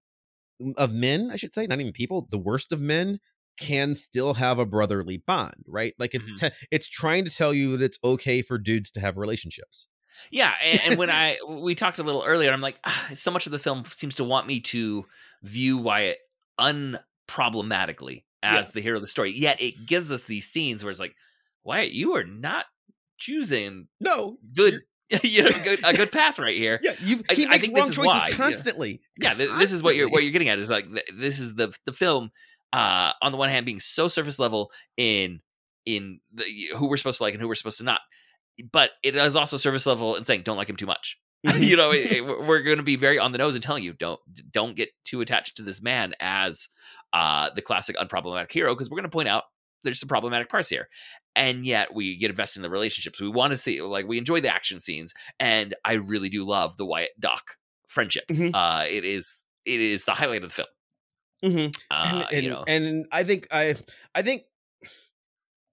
of 0.76 0.92
men 0.94 1.30
i 1.30 1.36
should 1.36 1.54
say 1.54 1.66
not 1.66 1.80
even 1.80 1.92
people 1.92 2.26
the 2.30 2.38
worst 2.38 2.72
of 2.72 2.80
men 2.80 3.18
can 3.58 3.94
still 3.94 4.34
have 4.34 4.58
a 4.58 4.66
brotherly 4.66 5.16
bond 5.26 5.64
right 5.66 5.94
like 5.98 6.14
it's 6.14 6.28
Mhm. 6.30 6.38
te- 6.50 6.56
it's 6.70 6.86
trying 6.88 7.24
to 7.24 7.30
tell 7.30 7.54
you 7.54 7.76
that 7.76 7.84
it's 7.84 7.98
okay 8.04 8.42
for 8.42 8.58
dudes 8.58 8.90
to 8.92 9.00
have 9.00 9.16
relationships 9.16 9.88
Yeah, 10.30 10.54
and, 10.62 10.80
and 10.86 10.98
when 10.98 11.10
I 11.10 11.36
we 11.46 11.74
talked 11.74 11.98
a 11.98 12.02
little 12.02 12.24
earlier, 12.26 12.50
I'm 12.50 12.62
like, 12.62 12.78
ah, 12.84 13.10
so 13.14 13.30
much 13.30 13.44
of 13.44 13.52
the 13.52 13.58
film 13.58 13.84
seems 13.90 14.14
to 14.14 14.24
want 14.24 14.46
me 14.46 14.60
to 14.60 15.04
view 15.42 15.76
Wyatt 15.76 16.16
unproblematically 17.28 18.24
as 18.42 18.66
Yeah. 18.68 18.70
the 18.74 18.80
hero 18.80 18.96
of 18.96 19.02
the 19.02 19.06
story. 19.06 19.32
Yet 19.32 19.60
it 19.60 19.86
gives 19.86 20.12
us 20.12 20.24
these 20.24 20.46
scenes 20.48 20.84
where 20.84 20.90
it's 20.90 21.00
like, 21.00 21.14
Wyatt, 21.64 21.92
you 21.92 22.14
are 22.16 22.24
not 22.24 22.66
choosing 23.18 23.88
no 24.00 24.38
good, 24.54 24.80
you 25.22 25.42
know, 25.44 25.50
good, 25.64 25.80
a 25.84 25.94
good 25.94 26.12
path 26.12 26.38
right 26.38 26.56
here. 26.56 26.80
yeah 26.82 26.94
you 27.00 27.22
I- 27.30 27.34
he 27.34 27.46
I 27.46 27.50
makes 27.50 27.62
think 27.64 27.74
this 27.76 27.82
wrong 27.82 27.90
is 27.90 27.96
choices 27.96 28.22
why, 28.22 28.30
constantly 28.32 29.00
Yeah, 29.18 29.34
th- 29.34 29.50
this 29.58 29.72
is 29.72 29.82
what 29.82 29.96
you're 29.96 30.08
what 30.08 30.22
you're 30.22 30.32
getting 30.32 30.48
at 30.48 30.58
is 30.58 30.68
like 30.70 30.88
th- 30.90 31.06
this 31.14 31.40
is 31.40 31.54
the 31.54 31.74
the 31.86 31.92
film. 31.92 32.30
Uh, 32.76 33.12
on 33.22 33.32
the 33.32 33.38
one 33.38 33.48
hand, 33.48 33.64
being 33.66 33.80
so 33.80 34.08
surface 34.08 34.38
level 34.38 34.70
in 34.96 35.40
in 35.84 36.20
the, 36.34 36.44
who 36.76 36.88
we're 36.88 36.96
supposed 36.96 37.18
to 37.18 37.22
like 37.22 37.34
and 37.34 37.40
who 37.40 37.48
we're 37.48 37.54
supposed 37.54 37.78
to 37.78 37.84
not, 37.84 38.00
but 38.72 38.90
it 39.02 39.14
is 39.14 39.36
also 39.36 39.56
surface 39.56 39.86
level 39.86 40.16
in 40.16 40.24
saying 40.24 40.42
don't 40.42 40.56
like 40.56 40.68
him 40.68 40.76
too 40.76 40.86
much. 40.86 41.16
Mhm. 41.46 41.60
you 41.68 41.76
know, 41.76 41.92
it, 41.92 42.10
it- 42.10 42.24
we're 42.46 42.62
going 42.62 42.78
to 42.78 42.82
be 42.82 42.96
very 42.96 43.18
on 43.20 43.30
the 43.30 43.38
nose 43.38 43.54
and 43.54 43.62
telling 43.62 43.84
you 43.84 43.92
don't 43.92 44.18
don't 44.50 44.74
get 44.74 44.88
too 45.04 45.20
attached 45.20 45.56
to 45.58 45.62
this 45.62 45.80
man 45.82 46.14
as 46.18 46.68
uh, 47.12 47.50
the 47.54 47.62
classic 47.62 47.94
unproblematic 47.96 48.50
hero 48.50 48.74
because 48.74 48.90
we're 48.90 48.96
going 48.96 49.04
to 49.04 49.10
point 49.10 49.28
out 49.28 49.44
there's 49.84 50.00
some 50.00 50.08
problematic 50.08 50.48
parts 50.48 50.68
here, 50.68 50.88
and 51.36 51.64
yet 51.64 51.94
we 51.94 52.16
get 52.16 52.30
invested 52.30 52.58
in 52.58 52.62
the 52.64 52.70
relationships. 52.70 53.20
We 53.20 53.28
want 53.28 53.52
to 53.52 53.56
see 53.56 53.80
like 53.80 54.08
we 54.08 54.18
enjoy 54.18 54.40
the 54.40 54.52
action 54.52 54.80
scenes, 54.80 55.12
and 55.38 55.74
I 55.84 55.92
really 55.94 56.28
do 56.30 56.44
love 56.44 56.76
the 56.78 56.86
Wyatt 56.86 57.10
Doc 57.20 57.56
friendship. 57.86 58.24
Mhm. 58.28 58.50
Uh, 58.52 58.84
it 58.88 59.04
is 59.04 59.44
it 59.64 59.80
is 59.80 60.02
the 60.04 60.14
highlight 60.14 60.42
of 60.42 60.50
the 60.50 60.54
film. 60.54 60.68
Mhm. 61.44 61.74
Uh, 61.90 62.26
and, 62.30 62.32
and, 62.32 62.42
you 62.44 62.50
know, 62.50 62.64
and 62.66 63.06
I 63.12 63.24
think 63.24 63.46
I 63.50 63.76
I 64.14 64.22
think 64.22 64.42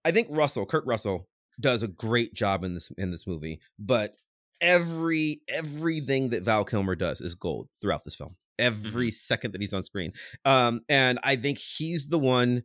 I 0.05 0.11
think 0.11 0.27
Russell, 0.31 0.65
Kurt 0.65 0.85
Russell, 0.85 1.27
does 1.59 1.83
a 1.83 1.87
great 1.87 2.33
job 2.33 2.63
in 2.63 2.73
this 2.73 2.91
in 2.97 3.11
this 3.11 3.27
movie. 3.27 3.59
But 3.79 4.15
every 4.61 5.41
everything 5.47 6.29
that 6.29 6.43
Val 6.43 6.65
Kilmer 6.65 6.95
does 6.95 7.21
is 7.21 7.35
gold 7.35 7.69
throughout 7.81 8.03
this 8.03 8.15
film. 8.15 8.35
Every 8.59 9.11
second 9.11 9.51
that 9.53 9.61
he's 9.61 9.73
on 9.73 9.83
screen. 9.83 10.13
Um, 10.45 10.81
and 10.87 11.19
I 11.23 11.35
think 11.35 11.57
he's 11.57 12.09
the 12.09 12.19
one 12.19 12.63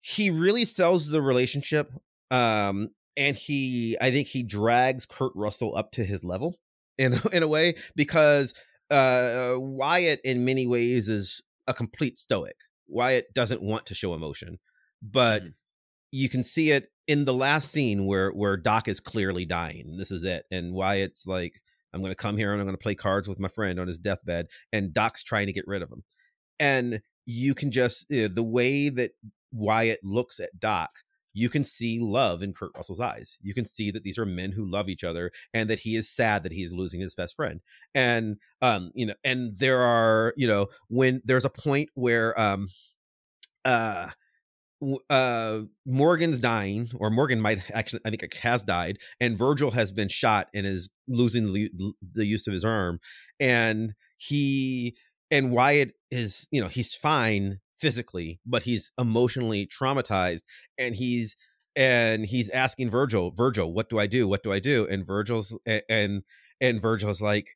he 0.00 0.30
really 0.30 0.64
sells 0.64 1.08
the 1.08 1.22
relationship. 1.22 1.90
Um, 2.30 2.90
and 3.16 3.36
he 3.36 3.96
I 4.00 4.10
think 4.10 4.28
he 4.28 4.42
drags 4.42 5.06
Kurt 5.06 5.32
Russell 5.34 5.76
up 5.76 5.92
to 5.92 6.04
his 6.04 6.24
level 6.24 6.56
in 6.98 7.20
in 7.32 7.42
a 7.42 7.48
way 7.48 7.76
because 7.94 8.52
uh 8.90 9.54
Wyatt 9.56 10.20
in 10.24 10.44
many 10.44 10.66
ways 10.66 11.08
is 11.08 11.40
a 11.66 11.74
complete 11.74 12.18
stoic. 12.18 12.56
Wyatt 12.86 13.32
doesn't 13.34 13.62
want 13.62 13.86
to 13.86 13.94
show 13.94 14.14
emotion, 14.14 14.58
but 15.02 15.42
Mhm. 15.42 15.54
you 16.12 16.28
can 16.28 16.44
see 16.44 16.70
it 16.70 16.88
in 17.06 17.24
the 17.24 17.34
last 17.34 17.70
scene 17.70 18.06
where 18.06 18.30
where 18.30 18.56
Doc 18.56 18.88
is 18.88 19.00
clearly 19.00 19.44
dying. 19.44 19.96
This 19.96 20.10
is 20.10 20.24
it, 20.24 20.44
and 20.50 20.74
Wyatt's 20.74 21.26
like, 21.26 21.60
"I'm 21.92 22.00
going 22.00 22.10
to 22.12 22.16
come 22.16 22.36
here 22.36 22.52
and 22.52 22.60
I'm 22.60 22.66
going 22.66 22.76
to 22.76 22.82
play 22.82 22.94
cards 22.94 23.28
with 23.28 23.40
my 23.40 23.48
friend 23.48 23.78
on 23.80 23.88
his 23.88 23.98
deathbed," 23.98 24.48
and 24.72 24.92
Doc's 24.94 25.22
trying 25.22 25.46
to 25.46 25.52
get 25.52 25.66
rid 25.66 25.82
of 25.82 25.90
him, 25.90 26.04
and 26.58 27.00
you 27.26 27.54
can 27.54 27.70
just 27.70 28.10
uh, 28.12 28.28
the 28.28 28.42
way 28.44 28.88
that 28.90 29.12
Wyatt 29.52 30.00
looks 30.04 30.40
at 30.40 30.58
Doc. 30.60 30.90
You 31.34 31.50
can 31.50 31.64
see 31.64 32.00
love 32.00 32.42
in 32.42 32.54
Kurt 32.54 32.70
Russell's 32.76 33.00
eyes. 33.00 33.36
You 33.42 33.52
can 33.54 33.64
see 33.64 33.90
that 33.90 34.04
these 34.04 34.18
are 34.18 34.24
men 34.24 34.52
who 34.52 34.64
love 34.64 34.88
each 34.88 35.04
other, 35.04 35.32
and 35.52 35.68
that 35.68 35.80
he 35.80 35.96
is 35.96 36.08
sad 36.08 36.44
that 36.44 36.52
he's 36.52 36.72
losing 36.72 37.00
his 37.00 37.14
best 37.14 37.36
friend. 37.36 37.60
And 37.94 38.36
um, 38.62 38.92
you 38.94 39.06
know, 39.06 39.14
and 39.24 39.58
there 39.58 39.82
are 39.82 40.32
you 40.36 40.46
know 40.46 40.68
when 40.88 41.20
there's 41.24 41.44
a 41.44 41.50
point 41.50 41.90
where 41.94 42.38
um, 42.40 42.68
uh 43.64 44.10
uh 45.08 45.60
Morgan's 45.86 46.38
dying 46.38 46.90
or 46.96 47.10
Morgan 47.10 47.40
might 47.40 47.60
actually 47.72 48.00
I 48.04 48.10
think 48.10 48.34
has 48.34 48.62
died 48.62 48.98
and 49.20 49.38
Virgil 49.38 49.70
has 49.70 49.92
been 49.92 50.08
shot 50.08 50.48
and 50.52 50.66
is 50.66 50.90
losing 51.08 51.52
the 51.52 52.26
use 52.26 52.46
of 52.46 52.52
his 52.52 52.64
arm 52.64 53.00
and 53.40 53.94
he 54.16 54.96
and 55.30 55.52
Wyatt 55.52 55.94
is 56.10 56.46
you 56.50 56.60
know 56.60 56.68
he's 56.68 56.94
fine 56.94 57.60
physically 57.84 58.40
but 58.46 58.62
he's 58.62 58.90
emotionally 58.98 59.66
traumatized 59.66 60.42
and 60.78 60.94
he's 60.94 61.36
and 61.76 62.24
he's 62.26 62.48
asking 62.50 62.88
Virgil 62.90 63.30
Virgil 63.30 63.72
what 63.72 63.88
do 63.90 63.98
I 63.98 64.06
do 64.06 64.26
what 64.26 64.42
do 64.42 64.52
I 64.52 64.58
do 64.58 64.86
and 64.90 65.06
Virgil's 65.06 65.54
and 65.66 66.22
and 66.60 66.80
Virgil's 66.80 67.20
like 67.20 67.48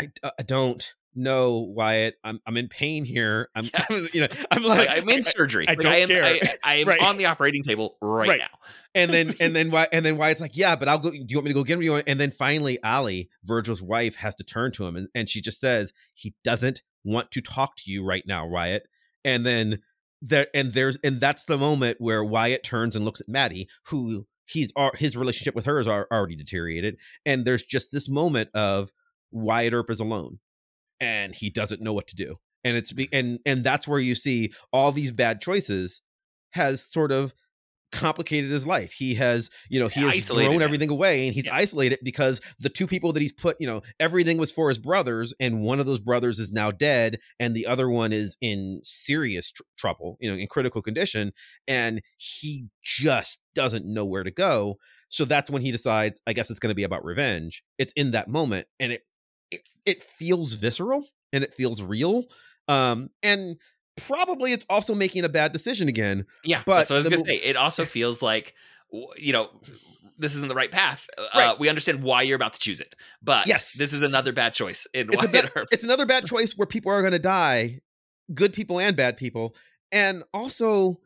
I, 0.00 0.10
I 0.22 0.28
uh, 0.28 0.42
don't 0.44 0.94
know 1.14 1.58
Wyatt 1.74 2.14
I'm 2.22 2.40
I'm 2.46 2.56
in 2.56 2.68
pain 2.68 3.04
here 3.04 3.48
I'm 3.54 3.64
Yeah. 3.72 3.86
you 4.12 4.20
know 4.22 4.28
I'm 4.50 4.62
like, 4.62 4.88
I'm 4.88 5.08
in 5.08 5.18
I- 5.20 5.22
surgery. 5.22 5.66
I 5.68 5.72
Like, 5.72 5.80
don't 5.80 5.92
am, 5.94 6.08
care. 6.08 6.24
I, 6.24 6.58
I 6.62 6.74
am 6.76 6.88
Right. 6.88 7.00
on 7.02 7.16
the 7.16 7.26
operating 7.26 7.62
table 7.62 7.96
right, 8.02 8.28
Right. 8.28 8.38
now. 8.40 8.58
and 8.94 9.10
then 9.12 9.34
and 9.40 9.54
then 9.56 9.70
why 9.70 9.88
and 9.92 10.04
then 10.04 10.16
Wyatt's 10.18 10.40
like, 10.40 10.56
yeah, 10.56 10.76
but 10.76 10.88
I'll 10.88 10.98
go. 10.98 11.10
Do 11.10 11.16
you 11.28 11.36
want 11.38 11.44
me 11.46 11.50
to 11.50 11.54
go 11.54 11.64
get 11.64 11.74
him? 11.74 11.80
Do 11.80 11.84
you 11.86 11.92
want-" 11.92 12.08
And 12.08 12.20
then 12.20 12.30
finally, 12.30 12.78
Allie, 12.84 13.28
Virgil's 13.44 13.82
wife, 13.82 14.16
has 14.16 14.34
to 14.36 14.44
turn 14.44 14.70
to 14.72 14.86
him, 14.86 14.94
and, 14.96 15.08
and 15.14 15.28
she 15.28 15.40
just 15.40 15.60
says, 15.60 15.92
he 16.14 16.34
doesn't 16.44 16.82
want 17.04 17.30
to 17.32 17.40
talk 17.40 17.74
to 17.76 17.90
you 17.90 18.04
right 18.04 18.24
now, 18.26 18.46
Wyatt. 18.46 18.86
And 19.24 19.44
then 19.44 19.80
there 20.22 20.48
and 20.54 20.72
there's 20.72 20.98
and 21.02 21.20
that's 21.20 21.44
the 21.44 21.58
moment 21.58 22.00
where 22.00 22.24
Wyatt 22.24 22.62
turns 22.62 22.94
and 22.94 23.04
looks 23.04 23.20
at 23.20 23.28
Maddie, 23.28 23.68
who 23.86 24.26
he's 24.46 24.72
his 24.96 25.16
relationship 25.16 25.54
with 25.54 25.64
her 25.64 25.80
is 25.80 25.88
already 25.88 26.36
deteriorated, 26.36 26.96
and 27.24 27.44
there's 27.44 27.62
just 27.62 27.92
this 27.92 28.08
moment 28.08 28.50
of 28.54 28.90
Wyatt 29.30 29.72
Earp 29.72 29.90
is 29.90 30.00
alone, 30.00 30.38
and 30.98 31.34
he 31.34 31.50
doesn't 31.50 31.80
know 31.80 31.92
what 31.92 32.08
to 32.08 32.16
do, 32.16 32.36
and 32.64 32.76
it's 32.76 32.92
be 32.92 33.06
mm-hmm. 33.06 33.16
and 33.16 33.38
and 33.46 33.64
that's 33.64 33.88
where 33.88 33.98
you 34.00 34.14
see 34.14 34.52
all 34.72 34.92
these 34.92 35.12
bad 35.12 35.40
choices 35.40 36.02
has 36.52 36.82
sort 36.82 37.12
of 37.12 37.32
complicated 37.92 38.50
his 38.50 38.66
life. 38.66 38.92
He 38.92 39.14
has, 39.14 39.50
you 39.68 39.80
know, 39.80 39.88
he 39.88 40.00
has 40.02 40.14
Isolated 40.14 40.48
thrown 40.50 40.62
everything 40.62 40.90
away 40.90 41.26
and 41.26 41.34
he's 41.34 41.46
Yeah. 41.46 41.54
isolated 41.54 41.98
because 42.02 42.40
the 42.58 42.68
two 42.68 42.86
people 42.86 43.12
that 43.12 43.20
he's 43.20 43.32
put, 43.32 43.56
you 43.60 43.66
know, 43.66 43.82
everything 43.98 44.38
was 44.38 44.52
for 44.52 44.68
his 44.68 44.78
brothers 44.78 45.34
and 45.40 45.62
one 45.62 45.80
of 45.80 45.86
those 45.86 46.00
brothers 46.00 46.38
is 46.38 46.52
now 46.52 46.70
dead 46.70 47.18
and 47.38 47.54
the 47.54 47.66
other 47.66 47.88
one 47.88 48.12
is 48.12 48.36
in 48.40 48.80
serious 48.84 49.50
tr- 49.50 49.62
trouble, 49.76 50.16
you 50.20 50.30
know, 50.30 50.36
in 50.36 50.46
critical 50.46 50.82
condition 50.82 51.32
and 51.66 52.02
he 52.16 52.66
just 52.82 53.38
doesn't 53.54 53.84
know 53.84 54.04
where 54.04 54.22
to 54.24 54.30
go. 54.30 54.76
So 55.08 55.24
that's 55.24 55.50
when 55.50 55.62
he 55.62 55.72
decides, 55.72 56.22
I 56.26 56.32
guess 56.32 56.50
it's 56.50 56.60
going 56.60 56.70
to 56.70 56.74
be 56.76 56.84
about 56.84 57.04
revenge. 57.04 57.62
It's 57.78 57.92
in 57.94 58.12
that 58.12 58.28
moment 58.28 58.66
and 58.78 58.92
it 58.92 59.02
it, 59.50 59.62
it 59.84 60.02
feels 60.02 60.52
visceral 60.52 61.04
and 61.32 61.42
it 61.42 61.52
feels 61.54 61.82
real. 61.82 62.24
Um 62.68 63.10
and 63.22 63.56
probably 64.06 64.52
it's 64.52 64.66
also 64.68 64.94
making 64.94 65.24
a 65.24 65.28
bad 65.28 65.52
decision 65.52 65.88
again. 65.88 66.26
Yeah, 66.44 66.62
But 66.66 66.88
what 66.88 66.90
I 66.90 66.94
was 66.94 67.06
gonna 67.06 67.18
mo- 67.18 67.24
say. 67.24 67.36
It 67.36 67.56
also 67.56 67.84
feels 67.84 68.22
like 68.22 68.54
you 69.16 69.32
know 69.32 69.50
this 70.18 70.34
isn't 70.36 70.48
the 70.48 70.54
right 70.54 70.70
path. 70.70 71.08
Uh, 71.32 71.54
we 71.58 71.68
understand 71.68 72.02
why 72.02 72.22
you're 72.22 72.36
about 72.36 72.52
to 72.52 72.58
choose 72.60 72.78
it, 72.80 72.94
but 73.22 73.46
Yes. 73.46 73.72
this 73.72 73.92
is 73.94 74.02
another 74.02 74.32
bad 74.32 74.52
choice 74.52 74.86
in 74.92 75.08
it's, 75.12 75.26
bad, 75.28 75.50
it's 75.72 75.84
another 75.84 76.04
bad 76.04 76.26
choice 76.32 76.52
where 76.56 76.66
people 76.66 76.92
are 76.92 77.00
going 77.00 77.12
to 77.12 77.18
die, 77.18 77.80
good 78.34 78.52
people 78.52 78.78
and 78.78 78.94
bad 78.96 79.16
people. 79.16 79.54
And 79.90 80.22
also, 80.34 81.00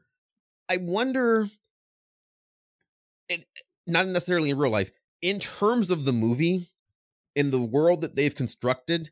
I 0.69 0.79
wonder, 0.79 1.47
it, 3.29 3.45
not 3.87 4.07
necessarily 4.09 4.51
in 4.51 4.59
real 4.59 4.73
life, 4.73 4.91
in 5.23 5.39
terms 5.39 5.91
of 5.91 6.05
the 6.05 6.13
movie, 6.13 6.71
in 7.37 7.51
the 7.51 7.61
world 7.63 8.01
that 8.01 8.17
they've 8.17 8.35
constructed, 8.35 9.11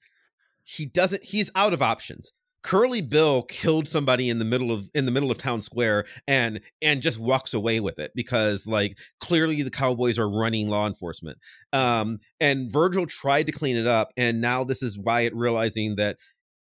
he 0.63 0.85
doesn't. 0.87 1.23
He's 1.25 1.51
out 1.55 1.73
of 1.73 1.81
options. 1.83 2.33
Curly 2.63 3.03
Bill 3.03 3.43
killed 3.43 3.89
somebody 3.89 4.29
in 4.29 4.39
the 4.39 4.45
middle 4.45 4.71
of 4.71 4.89
in 4.95 5.05
the 5.05 5.11
middle 5.11 5.31
of 5.31 5.39
town 5.39 5.63
square 5.63 6.05
and 6.29 6.61
and 6.81 7.03
just 7.03 7.19
walks 7.19 7.55
away 7.55 7.81
with 7.81 7.99
it 7.99 8.13
because 8.15 8.67
like 8.67 8.97
clearly 9.21 9.63
the 9.63 9.71
cowboys 9.71 10.19
are 10.19 10.31
running 10.31 10.69
law 10.69 10.87
enforcement. 10.87 11.39
Um 11.73 12.21
and 12.41 12.71
Virgil 12.71 13.07
tried 13.07 13.47
to 13.47 13.53
clean 13.53 13.77
it 13.77 13.87
up 13.87 14.13
and 14.17 14.41
now 14.41 14.65
this 14.65 14.83
is 14.83 14.99
Wyatt 14.99 15.35
realizing 15.35 15.97
that 15.97 16.19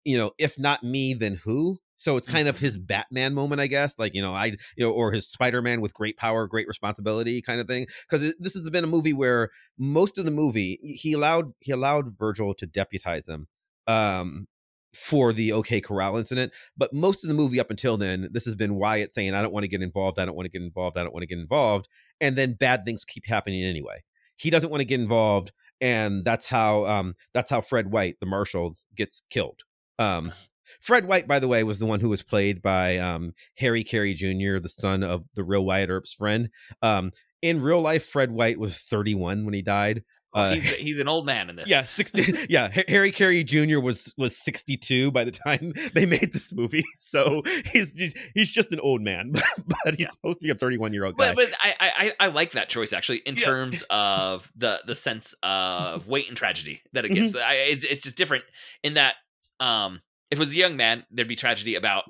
you 0.04 0.16
know 0.16 0.32
if 0.38 0.58
not 0.58 0.84
me 0.84 1.14
then 1.14 1.34
who? 1.34 1.78
So 2.00 2.16
it's 2.16 2.28
kind 2.28 2.46
of 2.46 2.60
his 2.60 2.78
Batman 2.78 3.34
moment 3.34 3.60
I 3.60 3.66
guess 3.66 3.94
like 3.98 4.14
you 4.14 4.22
know 4.22 4.34
I 4.34 4.56
you 4.76 4.86
know 4.86 4.92
or 4.92 5.10
his 5.10 5.26
Spider-Man 5.28 5.80
with 5.80 5.94
great 5.94 6.16
power 6.16 6.46
great 6.46 6.68
responsibility 6.68 7.42
kind 7.42 7.60
of 7.60 7.66
thing 7.66 7.88
because 8.08 8.34
this 8.38 8.54
has 8.54 8.70
been 8.70 8.84
a 8.84 8.88
movie 8.88 9.12
where 9.12 9.50
most 9.76 10.16
of 10.16 10.24
the 10.24 10.30
movie 10.30 10.78
he 10.80 11.12
allowed 11.12 11.50
he 11.58 11.72
allowed 11.72 12.16
Virgil 12.16 12.54
to 12.54 12.66
deputize 12.66 13.28
him 13.28 13.48
um 13.88 14.46
for 14.94 15.32
the 15.32 15.52
OK 15.52 15.80
Corral 15.80 16.16
incident. 16.16 16.52
But 16.76 16.92
most 16.92 17.24
of 17.24 17.28
the 17.28 17.34
movie 17.34 17.60
up 17.60 17.70
until 17.70 17.96
then, 17.96 18.28
this 18.30 18.44
has 18.44 18.56
been 18.56 18.76
Wyatt 18.76 19.14
saying, 19.14 19.34
I 19.34 19.42
don't 19.42 19.52
want 19.52 19.64
to 19.64 19.68
get 19.68 19.82
involved. 19.82 20.18
I 20.18 20.24
don't 20.24 20.34
want 20.34 20.46
to 20.46 20.50
get 20.50 20.62
involved. 20.62 20.98
I 20.98 21.02
don't 21.02 21.12
want 21.12 21.22
to 21.22 21.28
get 21.28 21.38
involved. 21.38 21.88
And 22.20 22.36
then 22.36 22.54
bad 22.54 22.84
things 22.84 23.04
keep 23.04 23.26
happening 23.26 23.62
anyway. 23.62 24.02
He 24.36 24.50
doesn't 24.50 24.70
want 24.70 24.80
to 24.80 24.86
get 24.86 25.00
involved. 25.00 25.52
And 25.80 26.24
that's 26.24 26.46
how 26.46 26.86
um 26.86 27.14
that's 27.34 27.50
how 27.50 27.60
Fred 27.60 27.92
White, 27.92 28.16
the 28.20 28.26
marshal, 28.26 28.76
gets 28.96 29.22
killed. 29.30 29.62
Um 29.98 30.32
Fred 30.80 31.06
White, 31.06 31.26
by 31.26 31.38
the 31.38 31.48
way, 31.48 31.62
was 31.64 31.78
the 31.78 31.86
one 31.86 32.00
who 32.00 32.08
was 32.08 32.22
played 32.22 32.60
by 32.60 32.98
um, 32.98 33.32
Harry 33.56 33.82
Carey 33.82 34.14
Jr., 34.14 34.58
the 34.58 34.68
son 34.68 35.02
of 35.02 35.24
the 35.34 35.44
real 35.44 35.64
Wyatt 35.64 35.88
Earp's 35.88 36.12
friend. 36.12 36.50
Um, 36.82 37.12
in 37.40 37.62
real 37.62 37.80
life, 37.80 38.04
Fred 38.04 38.32
White 38.32 38.58
was 38.58 38.80
31 38.80 39.44
when 39.44 39.54
he 39.54 39.62
died. 39.62 40.04
Uh, 40.34 40.54
he's, 40.54 40.72
he's 40.74 40.98
an 40.98 41.08
old 41.08 41.24
man 41.24 41.48
in 41.48 41.56
this. 41.56 41.68
yeah, 41.68 41.86
sixty. 41.86 42.46
yeah, 42.50 42.68
Harry 42.86 43.10
Carey 43.12 43.42
Jr. 43.44 43.78
was 43.80 44.12
was 44.18 44.36
sixty 44.36 44.76
two 44.76 45.10
by 45.10 45.24
the 45.24 45.30
time 45.30 45.72
they 45.94 46.04
made 46.04 46.32
this 46.32 46.52
movie, 46.52 46.84
so 46.98 47.42
he's 47.72 47.92
just, 47.92 48.16
he's 48.34 48.50
just 48.50 48.70
an 48.72 48.80
old 48.80 49.00
man, 49.00 49.32
but 49.32 49.94
he's 49.94 50.00
Yeah. 50.00 50.10
supposed 50.10 50.38
to 50.40 50.44
be 50.44 50.50
a 50.50 50.54
thirty 50.54 50.76
one 50.76 50.92
year 50.92 51.04
old 51.06 51.16
guy. 51.16 51.32
But, 51.34 51.48
but 51.50 51.58
I, 51.62 51.74
I 52.20 52.26
I 52.26 52.26
like 52.28 52.50
that 52.52 52.68
choice 52.68 52.92
actually 52.92 53.18
in 53.24 53.36
Yeah. 53.36 53.44
terms 53.44 53.82
of 53.88 54.52
the 54.54 54.80
the 54.86 54.94
sense 54.94 55.34
of 55.42 56.06
weight 56.08 56.28
and 56.28 56.36
tragedy 56.36 56.82
that 56.92 57.04
it 57.06 57.12
Mm-hmm. 57.12 57.22
gives. 57.22 57.36
I, 57.36 57.54
it's 57.54 57.84
it's 57.84 58.02
just 58.02 58.16
different 58.16 58.44
in 58.82 58.94
that 58.94 59.14
um 59.60 60.02
if 60.30 60.38
it 60.38 60.40
was 60.40 60.52
a 60.52 60.56
young 60.56 60.76
man 60.76 61.04
there'd 61.10 61.26
be 61.26 61.36
tragedy 61.36 61.74
about 61.74 62.04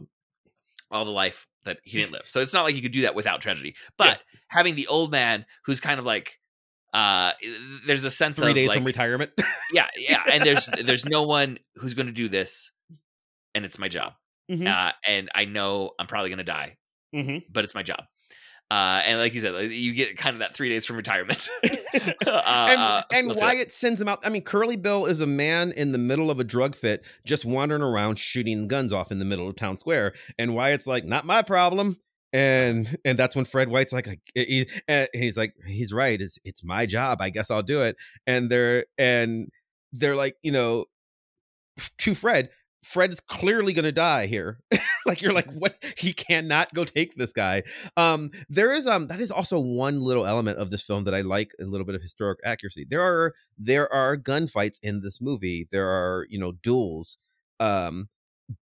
all 0.90 1.04
the 1.04 1.10
life 1.12 1.46
that 1.64 1.78
he 1.84 1.98
didn't 1.98 2.12
live. 2.12 2.22
So 2.26 2.40
it's 2.40 2.52
not 2.52 2.64
like 2.64 2.74
you 2.74 2.82
could 2.82 2.92
do 2.92 3.02
that 3.02 3.14
without 3.14 3.40
tragedy. 3.42 3.76
But 3.96 4.06
Yeah. 4.06 4.16
having 4.48 4.74
the 4.74 4.86
old 4.88 5.12
man 5.12 5.44
who's 5.66 5.80
kind 5.80 6.00
of 6.00 6.06
like 6.06 6.38
uh 6.94 7.32
there's 7.86 8.04
a 8.04 8.10
sense 8.10 8.38
Three 8.38 8.50
of 8.50 8.54
days 8.54 8.68
like, 8.68 8.76
from 8.78 8.84
retirement. 8.84 9.30
yeah 9.72 9.86
yeah 9.96 10.22
and 10.32 10.44
there's 10.44 10.68
there's 10.84 11.04
no 11.04 11.22
one 11.24 11.58
who's 11.76 11.94
going 11.94 12.06
to 12.06 12.12
do 12.12 12.28
this 12.28 12.72
and 13.54 13.64
it's 13.64 13.78
my 13.78 13.88
job 13.88 14.14
Mhm. 14.50 14.66
uh 14.66 14.92
and 15.06 15.28
i 15.34 15.44
know 15.44 15.90
i'm 15.98 16.06
probably 16.06 16.30
going 16.30 16.38
to 16.38 16.44
die 16.44 16.76
Mhm. 17.14 17.42
but 17.52 17.64
it's 17.64 17.74
my 17.74 17.82
job 17.82 18.00
uh 18.70 19.00
and 19.04 19.18
like 19.18 19.34
you 19.34 19.40
said 19.42 19.52
like, 19.54 19.70
you 19.70 19.92
get 19.94 20.16
kind 20.16 20.34
of 20.34 20.40
that 20.40 20.54
three 20.54 20.70
days 20.70 20.86
from 20.86 20.96
retirement 20.96 21.48
uh, 21.64 22.10
and 22.26 22.80
uh, 22.80 23.02
and. 23.12 23.34
Wyatt 23.36 23.70
sends 23.72 23.98
them 23.98 24.08
out. 24.08 24.20
I 24.24 24.28
mean, 24.28 24.42
Curly 24.42 24.76
Bill 24.76 25.06
is 25.06 25.20
a 25.20 25.26
man 25.26 25.72
in 25.72 25.92
the 25.92 25.98
middle 25.98 26.30
of 26.30 26.38
a 26.38 26.44
drug 26.44 26.74
fit, 26.76 27.02
just 27.24 27.44
wandering 27.46 27.80
around 27.82 28.18
shooting 28.18 28.68
guns 28.68 28.92
off 28.92 29.10
in 29.10 29.18
the 29.18 29.24
middle 29.24 29.48
of 29.48 29.56
town 29.56 29.78
square. 29.78 30.12
And 30.38 30.54
Wyatt's 30.54 30.86
like, 30.86 31.04
"Not 31.06 31.24
my 31.24 31.40
problem." 31.42 31.98
And 32.32 32.98
and 33.04 33.18
that's 33.18 33.34
when 33.34 33.46
Fred 33.46 33.68
White's 33.68 33.92
like, 33.92 34.06
like, 34.06 34.20
he, 34.34 34.68
he's 35.14 35.36
like, 35.36 35.54
he's 35.66 35.92
right. 35.92 36.20
It's 36.20 36.38
it's 36.44 36.62
my 36.62 36.86
job. 36.86 37.22
I 37.22 37.30
guess 37.30 37.50
I'll 37.50 37.62
do 37.62 37.82
it. 37.82 37.96
And 38.26 38.50
they're 38.50 38.86
and 38.98 39.48
they're 39.92 40.16
like, 40.16 40.36
you 40.42 40.52
know, 40.52 40.86
to 41.98 42.14
Fred. 42.14 42.50
Fred's 42.82 43.20
clearly 43.20 43.72
going 43.72 43.84
to 43.84 43.92
die 43.92 44.26
here. 44.26 44.60
like 45.06 45.20
you're 45.20 45.32
like, 45.32 45.50
what? 45.52 45.82
He 45.96 46.12
cannot 46.12 46.72
go 46.74 46.84
take 46.84 47.14
this 47.16 47.32
guy. 47.32 47.64
Um, 47.96 48.30
there 48.48 48.72
is 48.72 48.86
um 48.86 49.08
that 49.08 49.20
is 49.20 49.30
also 49.30 49.58
one 49.58 50.00
little 50.00 50.26
element 50.26 50.58
of 50.58 50.70
this 50.70 50.82
film 50.82 51.04
that 51.04 51.14
I 51.14 51.22
like 51.22 51.52
a 51.60 51.64
little 51.64 51.86
bit 51.86 51.94
of 51.94 52.02
historic 52.02 52.38
accuracy. 52.44 52.86
There 52.88 53.02
are 53.02 53.34
there 53.56 53.92
are 53.92 54.16
gunfights 54.16 54.78
in 54.82 55.00
this 55.00 55.20
movie. 55.20 55.68
There 55.72 55.88
are 55.88 56.26
you 56.28 56.38
know 56.38 56.52
duels, 56.52 57.18
um, 57.58 58.08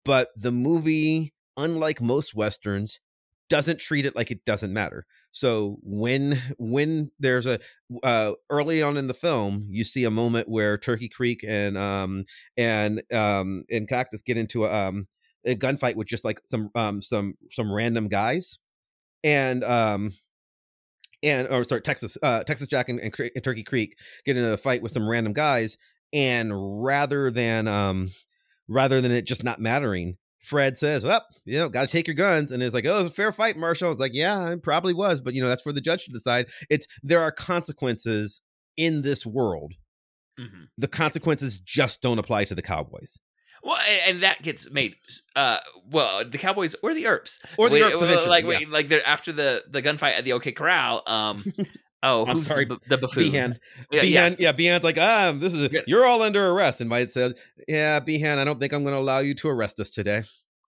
but 0.04 0.28
the 0.36 0.52
movie, 0.52 1.34
unlike 1.56 2.00
most 2.00 2.34
westerns, 2.34 3.00
doesn't 3.48 3.80
treat 3.80 4.06
it 4.06 4.16
like 4.16 4.30
it 4.30 4.44
doesn't 4.44 4.72
matter. 4.72 5.06
So 5.32 5.78
when 5.82 6.40
when 6.58 7.10
there's 7.18 7.46
a 7.46 7.60
uh, 8.02 8.32
early 8.50 8.82
on 8.82 8.96
in 8.96 9.06
the 9.06 9.14
film, 9.14 9.66
you 9.70 9.84
see 9.84 10.04
a 10.04 10.10
moment 10.10 10.48
where 10.48 10.78
Turkey 10.78 11.08
Creek 11.08 11.44
and 11.46 11.76
um 11.76 12.24
and 12.56 13.02
um 13.12 13.64
and 13.70 13.88
Cactus 13.88 14.22
get 14.22 14.36
into 14.36 14.64
a 14.64 14.72
um 14.72 15.06
a 15.44 15.54
gunfight 15.54 15.94
with 15.96 16.08
just 16.08 16.24
like 16.24 16.40
some 16.44 16.70
um 16.74 17.02
some 17.02 17.34
some 17.50 17.72
random 17.72 18.08
guys, 18.08 18.58
and 19.22 19.62
um 19.64 20.12
and 21.22 21.48
or 21.48 21.64
sorry 21.64 21.82
Texas 21.82 22.16
uh 22.22 22.42
Texas 22.42 22.68
Jack 22.68 22.88
and, 22.88 23.00
and, 23.00 23.14
and 23.34 23.44
Turkey 23.44 23.62
Creek 23.62 23.96
get 24.24 24.36
into 24.36 24.52
a 24.52 24.56
fight 24.56 24.82
with 24.82 24.92
some 24.92 25.08
random 25.08 25.32
guys, 25.32 25.76
and 26.12 26.52
rather 26.84 27.30
than 27.30 27.68
um 27.68 28.10
rather 28.68 29.00
than 29.00 29.12
it 29.12 29.26
just 29.26 29.44
not 29.44 29.60
mattering. 29.60 30.16
Fred 30.46 30.78
says, 30.78 31.04
"Well, 31.04 31.24
you 31.44 31.58
know, 31.58 31.68
got 31.68 31.82
to 31.82 31.86
take 31.88 32.06
your 32.06 32.14
guns," 32.14 32.52
and 32.52 32.62
it's 32.62 32.74
like, 32.74 32.86
"Oh, 32.86 33.00
it's 33.00 33.10
a 33.10 33.14
fair 33.14 33.32
fight, 33.32 33.56
Marshall." 33.56 33.90
It's 33.90 34.00
like, 34.00 34.14
"Yeah, 34.14 34.50
it 34.50 34.62
probably 34.62 34.94
was, 34.94 35.20
but 35.20 35.34
you 35.34 35.42
know, 35.42 35.48
that's 35.48 35.62
for 35.62 35.72
the 35.72 35.80
judge 35.80 36.04
to 36.04 36.12
decide." 36.12 36.46
It's 36.70 36.86
there 37.02 37.20
are 37.20 37.32
consequences 37.32 38.40
in 38.76 39.02
this 39.02 39.26
world. 39.26 39.74
Mhm. 40.38 40.68
The 40.78 40.88
consequences 40.88 41.58
just 41.58 42.00
don't 42.00 42.18
apply 42.18 42.44
to 42.44 42.54
the 42.54 42.62
Cowboys 42.62 43.18
well 43.66 43.78
and 44.06 44.22
that 44.22 44.40
gets 44.42 44.70
made 44.70 44.94
uh 45.34 45.58
well 45.90 46.24
the 46.24 46.38
cowboys 46.38 46.76
or 46.82 46.94
the 46.94 47.06
earps 47.06 47.40
or 47.58 47.68
the 47.68 47.82
Earps 47.82 48.26
like 48.26 48.44
yeah. 48.44 48.50
wait, 48.50 48.70
like 48.70 48.88
they're 48.88 49.06
after 49.06 49.32
the 49.32 49.64
the 49.68 49.82
gunfight 49.82 50.16
at 50.16 50.24
the 50.24 50.32
OK 50.34 50.52
Corral. 50.52 51.02
Um, 51.06 51.44
oh, 52.02 52.26
I'm 52.26 52.36
who's 52.36 52.46
sorry, 52.46 52.64
the, 52.66 52.78
the 52.88 52.98
buffoon? 52.98 53.24
Behan. 53.30 53.58
Yeah, 53.90 54.00
Behan, 54.02 54.30
yes. 54.32 54.40
yeah, 54.40 54.52
Behan's 54.52 54.84
like, 54.84 54.98
ah, 54.98 55.32
this 55.36 55.52
is 55.54 55.74
you're 55.86 56.04
all 56.06 56.22
under 56.22 56.50
arrest. 56.50 56.80
And 56.80 56.90
Wyatt 56.90 57.12
says, 57.12 57.34
yeah, 57.68 58.00
Behan, 58.00 58.38
I 58.38 58.44
don't 58.44 58.60
think 58.60 58.72
I'm 58.72 58.82
going 58.82 58.94
to 58.94 59.00
allow 59.00 59.18
you 59.20 59.34
to 59.34 59.48
arrest 59.48 59.80
us 59.80 59.90
today. 59.90 60.22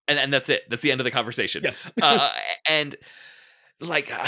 and 0.07 0.19
and 0.19 0.33
that's 0.33 0.49
it. 0.49 0.63
That's 0.69 0.81
the 0.81 0.91
end 0.91 0.99
of 1.01 1.05
the 1.05 1.11
conversation. 1.11 1.63
Yes. 1.63 1.75
uh, 2.01 2.29
and 2.69 2.95
like 3.79 4.11
uh, 4.13 4.27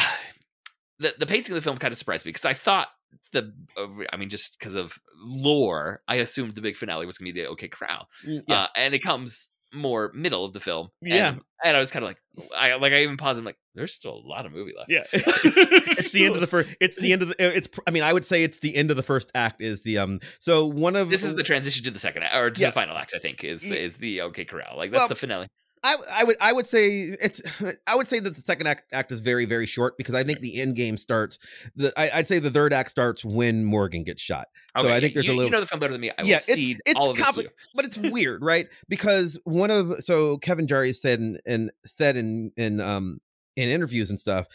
the 1.00 1.14
the 1.20 1.26
pacing 1.26 1.54
of 1.54 1.56
the 1.56 1.62
film 1.64 1.78
kind 1.78 1.92
of 1.92 1.98
surprised 1.98 2.26
me 2.26 2.30
because 2.30 2.46
I 2.46 2.54
thought 2.54 2.88
the 3.34 3.54
uh, 3.78 3.88
I 4.14 4.18
mean 4.18 4.30
just 4.30 4.58
because 4.60 4.76
of 4.76 4.98
lore, 5.18 6.02
I 6.08 6.16
assumed 6.16 6.56
the 6.56 6.62
big 6.62 6.76
finale 6.76 7.06
was 7.06 7.18
going 7.18 7.28
to 7.30 7.34
be 7.34 7.42
the 7.42 7.48
OK 7.48 7.68
Corral, 7.68 8.08
Mm, 8.26 8.44
yeah. 8.48 8.62
uh, 8.64 8.68
and 8.76 8.94
it 8.94 9.00
comes 9.00 9.51
more 9.74 10.12
middle 10.14 10.46
of 10.46 10.54
the 10.54 10.60
film. 10.60 10.90
Yeah. 11.02 11.30
and, 11.30 11.42
and 11.64 11.78
I 11.78 11.80
was 11.80 11.92
kind 11.92 12.04
of 12.04 12.10
like, 12.10 12.18
I 12.56 12.76
like 12.76 12.94
I 12.94 13.04
even 13.04 13.18
paused. 13.18 13.40
I'm 13.40 13.46
like, 13.46 13.58
there's 13.76 13.94
still 13.94 14.14
a 14.14 14.28
lot 14.28 14.46
of 14.46 14.52
movie 14.52 14.74
left. 14.78 14.90
Yeah, 14.90 15.04
it's 15.14 16.12
the 16.12 16.26
end 16.26 16.36
of 16.36 16.42
the 16.42 16.48
first. 16.48 16.70
It's 16.80 16.98
the 16.98 17.14
end 17.14 17.22
of 17.22 17.30
the. 17.30 17.36
It's. 17.58 17.70
I 17.88 17.92
mean, 17.92 18.04
I 18.04 18.12
would 18.14 18.26
say 18.26 18.44
it's 18.44 18.60
the 18.60 18.76
end 18.76 18.90
of 18.92 18.98
the 18.98 19.04
first 19.04 19.32
act. 19.36 19.62
Is 19.62 19.82
the 19.82 19.98
um. 20.00 20.20
So 20.40 20.66
one 20.66 20.96
of 20.96 21.10
This 21.10 21.24
is 21.24 21.36
the 21.36 21.44
transition 21.44 21.84
to 21.86 21.92
the 21.92 22.00
second 22.00 22.24
act, 22.24 22.36
or 22.36 22.50
to 22.52 22.60
Yeah. 22.62 22.68
the 22.68 22.74
final 22.74 22.98
act. 22.98 23.14
I 23.16 23.20
think 23.20 23.44
is 23.44 23.64
is 23.64 23.98
the 23.98 24.22
OK 24.22 24.46
Corral. 24.46 24.78
Like 24.78 24.92
that's 24.92 25.02
Well, 25.02 25.08
the 25.10 25.16
finale. 25.16 25.48
I, 25.84 25.96
I 26.14 26.24
would 26.24 26.36
I 26.40 26.54
would 26.54 26.68
say 26.68 27.16
it's 27.22 27.42
I 27.88 27.96
would 27.96 28.08
say 28.08 28.20
that 28.20 28.36
the 28.36 28.42
second 28.42 28.68
act, 28.68 28.84
act 28.94 29.12
is 29.12 29.20
very 29.20 29.46
very 29.46 29.66
short 29.66 29.98
because 29.98 30.14
I 30.16 30.24
think 30.24 30.40
the 30.40 30.62
end 30.62 30.76
game 30.76 30.98
starts 30.98 31.40
the 31.76 31.92
I, 32.00 32.20
I'd 32.20 32.28
say 32.28 32.40
the 32.40 32.52
third 32.52 32.72
act 32.74 32.92
starts 32.92 33.26
when 33.26 33.66
Morgan 33.66 34.04
gets 34.04 34.22
shot 34.22 34.48
so 34.80 34.90
I 34.90 35.00
think 35.00 35.16
there's 35.16 35.26
you, 35.26 35.34
a 35.34 35.36
little 35.36 35.46
You 35.46 35.52
know 35.52 35.62
the 35.62 35.68
film 35.68 35.80
better 35.80 35.92
than 35.94 36.02
me. 36.02 36.12
I 36.18 36.22
will 36.22 36.30
Yeah, 36.30 36.36
it's- 36.38 36.80
it's 36.86 37.00
all 37.00 37.12
of 37.12 37.18
this 37.18 37.26
compli- 37.26 37.48
but 37.76 37.86
it's 37.86 37.98
weird 37.98 38.44
right 38.44 38.68
because 38.90 39.40
one 39.44 39.72
of 39.72 40.04
so 40.04 40.38
Kevin 40.38 40.68
Jarre 40.68 40.96
said 40.96 41.20
in, 41.20 41.40
in 41.46 41.72
said 41.86 42.16
in 42.16 42.52
in 42.58 42.80
um 42.80 43.20
in 43.56 43.68
interviews 43.68 44.10
and 44.10 44.20
stuff 44.20 44.46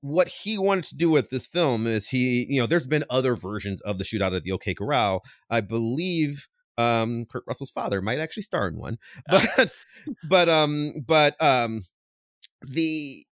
what 0.00 0.28
he 0.28 0.56
wanted 0.56 0.84
to 0.84 0.94
do 0.94 1.10
with 1.10 1.28
this 1.30 1.44
film 1.46 1.84
is 1.86 2.08
he, 2.08 2.46
you 2.48 2.60
know, 2.60 2.68
there's 2.68 2.86
been 2.86 3.04
other 3.10 3.34
versions 3.34 3.80
of 3.80 3.98
the 3.98 4.04
shootout 4.04 4.34
at 4.36 4.44
the 4.44 4.52
OK 4.52 4.72
Corral. 4.74 5.24
I 5.50 5.60
believe 5.60 6.46
um 6.78 7.26
Kurt 7.26 7.44
Russell's 7.46 7.70
father 7.70 8.00
might 8.00 8.20
actually 8.20 8.44
star 8.44 8.68
in 8.68 8.76
one. 8.78 8.98
But 9.28 9.72
but 10.28 10.48
um 10.48 11.04
but 11.06 11.40
um 11.42 11.84
the 12.66 13.26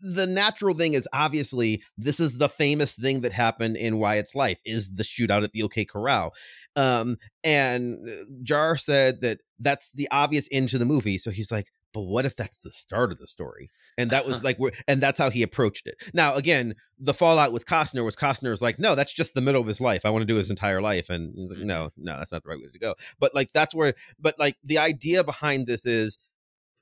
the 0.00 0.26
natural 0.26 0.74
thing 0.74 0.94
is 0.94 1.06
obviously 1.12 1.82
this 1.98 2.18
is 2.18 2.38
the 2.38 2.48
famous 2.48 2.94
thing 2.94 3.20
that 3.20 3.32
happened 3.32 3.76
in 3.76 3.98
Wyatt's 3.98 4.34
life 4.34 4.58
is 4.64 4.94
the 4.94 5.02
shootout 5.02 5.44
at 5.44 5.52
the 5.52 5.62
OK 5.62 5.84
Corral. 5.84 6.32
Um, 6.76 7.18
and 7.44 7.98
uh, 8.08 8.24
Jarre 8.42 8.80
said 8.80 9.20
that 9.20 9.40
that's 9.58 9.92
the 9.92 10.08
obvious 10.10 10.48
end 10.50 10.70
to 10.70 10.78
the 10.78 10.84
movie. 10.84 11.18
So 11.18 11.30
he's 11.30 11.52
like, 11.52 11.68
but 11.92 12.02
what 12.02 12.26
if 12.26 12.36
that's 12.36 12.62
the 12.62 12.70
start 12.70 13.12
of 13.12 13.18
the 13.18 13.26
story? 13.26 13.70
And 13.98 14.10
that 14.10 14.26
was 14.26 14.42
like, 14.42 14.58
and 14.86 15.00
that's 15.00 15.18
how 15.18 15.30
he 15.30 15.42
approached 15.42 15.86
it. 15.86 15.96
Now, 16.12 16.34
again, 16.34 16.74
the 16.98 17.14
fallout 17.14 17.52
with 17.52 17.66
Costner 17.66 18.04
was 18.04 18.16
Costner 18.16 18.50
was 18.50 18.60
like, 18.60 18.78
no, 18.78 18.94
that's 18.94 19.12
just 19.12 19.34
the 19.34 19.40
middle 19.40 19.60
of 19.60 19.66
his 19.66 19.80
life. 19.80 20.04
I 20.04 20.10
want 20.10 20.22
to 20.22 20.26
do 20.26 20.36
his 20.36 20.50
entire 20.50 20.82
life. 20.82 21.08
And 21.08 21.34
he's 21.34 21.50
like, 21.50 21.60
no, 21.60 21.86
mm-hmm. 21.86 22.04
no, 22.04 22.18
that's 22.18 22.32
not 22.32 22.42
the 22.42 22.50
right 22.50 22.58
way 22.58 22.66
to 22.72 22.78
go. 22.78 22.94
But 23.18 23.34
like, 23.34 23.52
that's 23.52 23.74
where, 23.74 23.94
but 24.18 24.38
like 24.38 24.56
the 24.62 24.78
idea 24.78 25.24
behind 25.24 25.66
this 25.66 25.86
is 25.86 26.18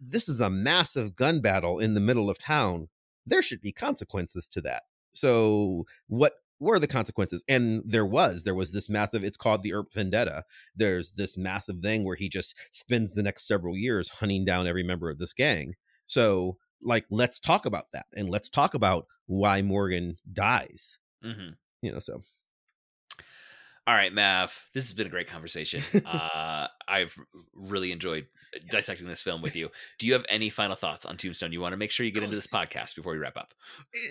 this 0.00 0.28
is 0.28 0.40
a 0.40 0.50
massive 0.50 1.16
gun 1.16 1.40
battle 1.40 1.78
in 1.78 1.94
the 1.94 2.00
middle 2.00 2.28
of 2.28 2.38
town. 2.38 2.88
There 3.26 3.42
should 3.42 3.60
be 3.60 3.72
consequences 3.72 4.48
to 4.48 4.60
that. 4.62 4.82
So 5.12 5.84
what 6.08 6.34
were 6.60 6.78
the 6.78 6.86
consequences? 6.86 7.44
And 7.48 7.82
there 7.84 8.06
was. 8.06 8.42
There 8.42 8.54
was 8.54 8.72
this 8.72 8.88
massive, 8.88 9.24
it's 9.24 9.36
called 9.36 9.62
the 9.62 9.72
Earp 9.72 9.92
Vendetta. 9.92 10.44
There's 10.74 11.12
this 11.12 11.36
massive 11.36 11.80
thing 11.80 12.04
where 12.04 12.16
he 12.16 12.28
just 12.28 12.54
spends 12.70 13.14
the 13.14 13.22
next 13.22 13.46
several 13.46 13.76
years 13.76 14.08
hunting 14.10 14.44
down 14.44 14.66
every 14.66 14.82
member 14.82 15.10
of 15.10 15.18
this 15.18 15.32
gang. 15.32 15.74
So, 16.06 16.58
like, 16.84 17.06
let's 17.10 17.40
talk 17.40 17.66
about 17.66 17.86
that 17.92 18.06
and 18.14 18.28
let's 18.28 18.48
talk 18.48 18.74
about 18.74 19.06
why 19.26 19.62
Morgan 19.62 20.16
dies. 20.32 20.98
Mm-hmm. 21.24 21.50
You 21.82 21.92
know, 21.92 21.98
so 21.98 22.20
all 23.86 23.94
right, 23.94 24.12
Mav, 24.12 24.58
this 24.72 24.84
has 24.84 24.94
been 24.94 25.06
a 25.06 25.10
great 25.10 25.28
conversation. 25.28 25.82
uh, 26.06 26.68
I've 26.88 27.18
really 27.54 27.92
enjoyed 27.92 28.26
uh, 28.54 28.60
dissecting 28.70 29.06
this 29.06 29.20
film 29.20 29.42
with 29.42 29.54
you. 29.54 29.70
Do 29.98 30.06
you 30.06 30.14
have 30.14 30.24
any 30.30 30.48
final 30.48 30.74
thoughts 30.74 31.04
on 31.04 31.18
Tombstone? 31.18 31.52
You 31.52 31.60
want 31.60 31.74
to 31.74 31.76
make 31.76 31.90
sure 31.90 32.06
you 32.06 32.12
get 32.12 32.20
go 32.20 32.24
into 32.24 32.36
this 32.36 32.46
podcast 32.46 32.96
before 32.96 33.12
we 33.12 33.18
wrap 33.18 33.36
up. 33.36 33.52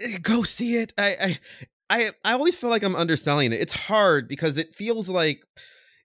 Eh, 0.04 0.20
go 0.22 0.44
see 0.44 0.76
it. 0.76 0.94
I, 0.98 1.10
I, 1.10 1.40
I, 1.90 2.12
I 2.24 2.34
always 2.34 2.56
feel 2.56 2.70
like 2.70 2.84
I'm 2.84 2.96
underselling 2.96 3.52
it. 3.52 3.62
It's 3.62 3.74
hard 3.74 4.28
because 4.28 4.58
it 4.58 4.76
feels 4.76 5.10
like 5.10 5.44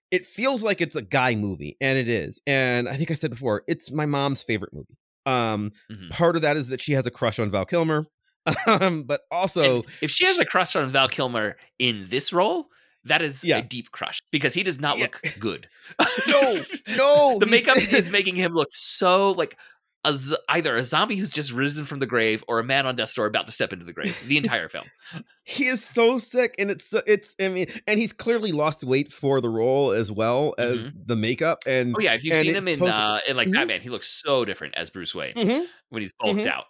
it 0.09 0.25
feels 0.25 0.63
like 0.63 0.81
it's 0.81 0.95
a 0.95 1.03
guy 1.03 1.35
movie, 1.35 1.77
and 1.79 1.99
it 1.99 2.07
is. 2.07 2.41
And 2.47 2.89
I 2.89 2.95
think 2.95 3.11
I 3.11 3.13
said 3.13 3.29
before, 3.29 3.63
it's 3.67 3.91
my 3.91 4.07
mom's 4.07 4.41
favorite 4.41 4.73
movie. 4.73 4.97
Um, 5.29 5.71
mm-hmm. 5.91 6.09
part 6.09 6.35
of 6.35 6.41
that 6.41 6.57
is 6.57 6.69
that 6.69 6.81
she 6.81 6.93
has 6.93 7.05
a 7.05 7.11
crush 7.11 7.39
on 7.39 7.49
Val 7.49 7.65
Kilmer. 7.65 8.05
Um, 8.65 9.03
but 9.03 9.21
also, 9.29 9.75
and 9.75 9.85
if 10.01 10.09
she 10.09 10.25
has 10.25 10.39
a 10.39 10.45
crush 10.45 10.75
on 10.75 10.89
Val 10.89 11.07
Kilmer 11.07 11.57
in 11.77 12.07
this 12.09 12.33
role, 12.33 12.69
that 13.03 13.21
is 13.21 13.43
yeah. 13.43 13.57
a 13.57 13.61
deep 13.61 13.91
crush 13.91 14.19
because 14.31 14.53
he 14.53 14.63
does 14.63 14.79
not 14.79 14.97
yeah. 14.97 15.03
look 15.03 15.21
good. 15.39 15.67
no, 16.27 16.61
no. 16.97 17.37
the 17.39 17.45
makeup 17.45 17.77
is 17.77 18.09
making 18.09 18.35
him 18.35 18.53
look 18.53 18.69
so 18.71 19.31
like 19.31 19.57
a, 20.05 20.17
either 20.49 20.75
a 20.75 20.83
zombie 20.83 21.15
who's 21.17 21.31
just 21.31 21.51
risen 21.51 21.85
from 21.85 21.99
the 21.99 22.05
grave 22.05 22.43
or 22.47 22.59
a 22.59 22.63
man 22.63 22.85
on 22.85 22.95
death's 22.95 23.13
door 23.13 23.25
about 23.25 23.45
to 23.47 23.51
step 23.51 23.73
into 23.73 23.85
the 23.85 23.93
grave. 23.93 24.17
The 24.27 24.37
entire 24.37 24.69
film. 24.69 24.85
he 25.43 25.67
is 25.67 25.83
so 25.83 26.17
sick, 26.17 26.55
and 26.57 26.71
it's 26.71 26.93
it's. 27.05 27.35
I 27.39 27.49
mean, 27.49 27.67
and 27.87 27.99
he's 27.99 28.13
clearly 28.13 28.51
lost 28.51 28.83
weight 28.83 29.11
for 29.11 29.41
the 29.41 29.49
role 29.49 29.91
as 29.91 30.11
well 30.11 30.55
as 30.57 30.87
mm-hmm. 30.87 30.99
the 31.05 31.15
makeup. 31.15 31.63
And 31.65 31.95
oh 31.97 31.99
yeah, 31.99 32.13
if 32.13 32.23
you've 32.23 32.35
seen 32.35 32.55
him 32.55 32.67
in 32.67 32.81
uh, 32.81 33.19
in 33.27 33.35
like 33.35 33.47
mm-hmm. 33.47 33.55
Batman, 33.55 33.81
he 33.81 33.89
looks 33.89 34.07
so 34.07 34.45
different 34.45 34.75
as 34.75 34.89
Bruce 34.89 35.13
Wayne 35.13 35.33
mm-hmm. 35.33 35.65
when 35.89 36.01
he's 36.01 36.13
bulked 36.13 36.39
mm-hmm. 36.39 36.49
out 36.49 36.65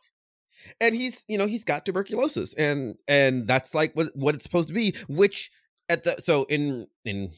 and 0.81 0.95
he's 0.95 1.23
you 1.27 1.37
know 1.37 1.45
he's 1.45 1.63
got 1.63 1.85
tuberculosis 1.85 2.53
and 2.53 2.95
and 3.07 3.47
that's 3.47 3.73
like 3.73 3.93
what 3.93 4.15
what 4.15 4.35
it's 4.35 4.43
supposed 4.43 4.67
to 4.67 4.73
be 4.73 4.93
which 5.07 5.51
at 5.87 6.03
the 6.03 6.15
so 6.21 6.43
in 6.45 6.87
in 7.05 7.31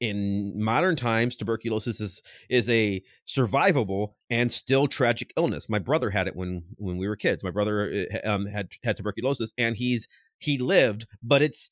in 0.00 0.62
modern 0.62 0.96
times 0.96 1.36
tuberculosis 1.36 2.00
is 2.00 2.22
is 2.48 2.68
a 2.68 3.02
survivable 3.26 4.14
and 4.30 4.50
still 4.52 4.86
tragic 4.86 5.32
illness. 5.36 5.68
My 5.68 5.78
brother 5.78 6.10
had 6.10 6.28
it 6.28 6.36
when 6.36 6.62
when 6.76 6.96
we 6.98 7.08
were 7.08 7.16
kids. 7.16 7.42
My 7.44 7.50
brother 7.50 8.06
eh, 8.10 8.18
um, 8.28 8.46
had 8.46 8.70
had 8.84 8.96
tuberculosis 8.96 9.52
and 9.58 9.76
he's 9.76 10.08
he 10.38 10.58
lived 10.58 11.06
but 11.22 11.42
it's 11.42 11.70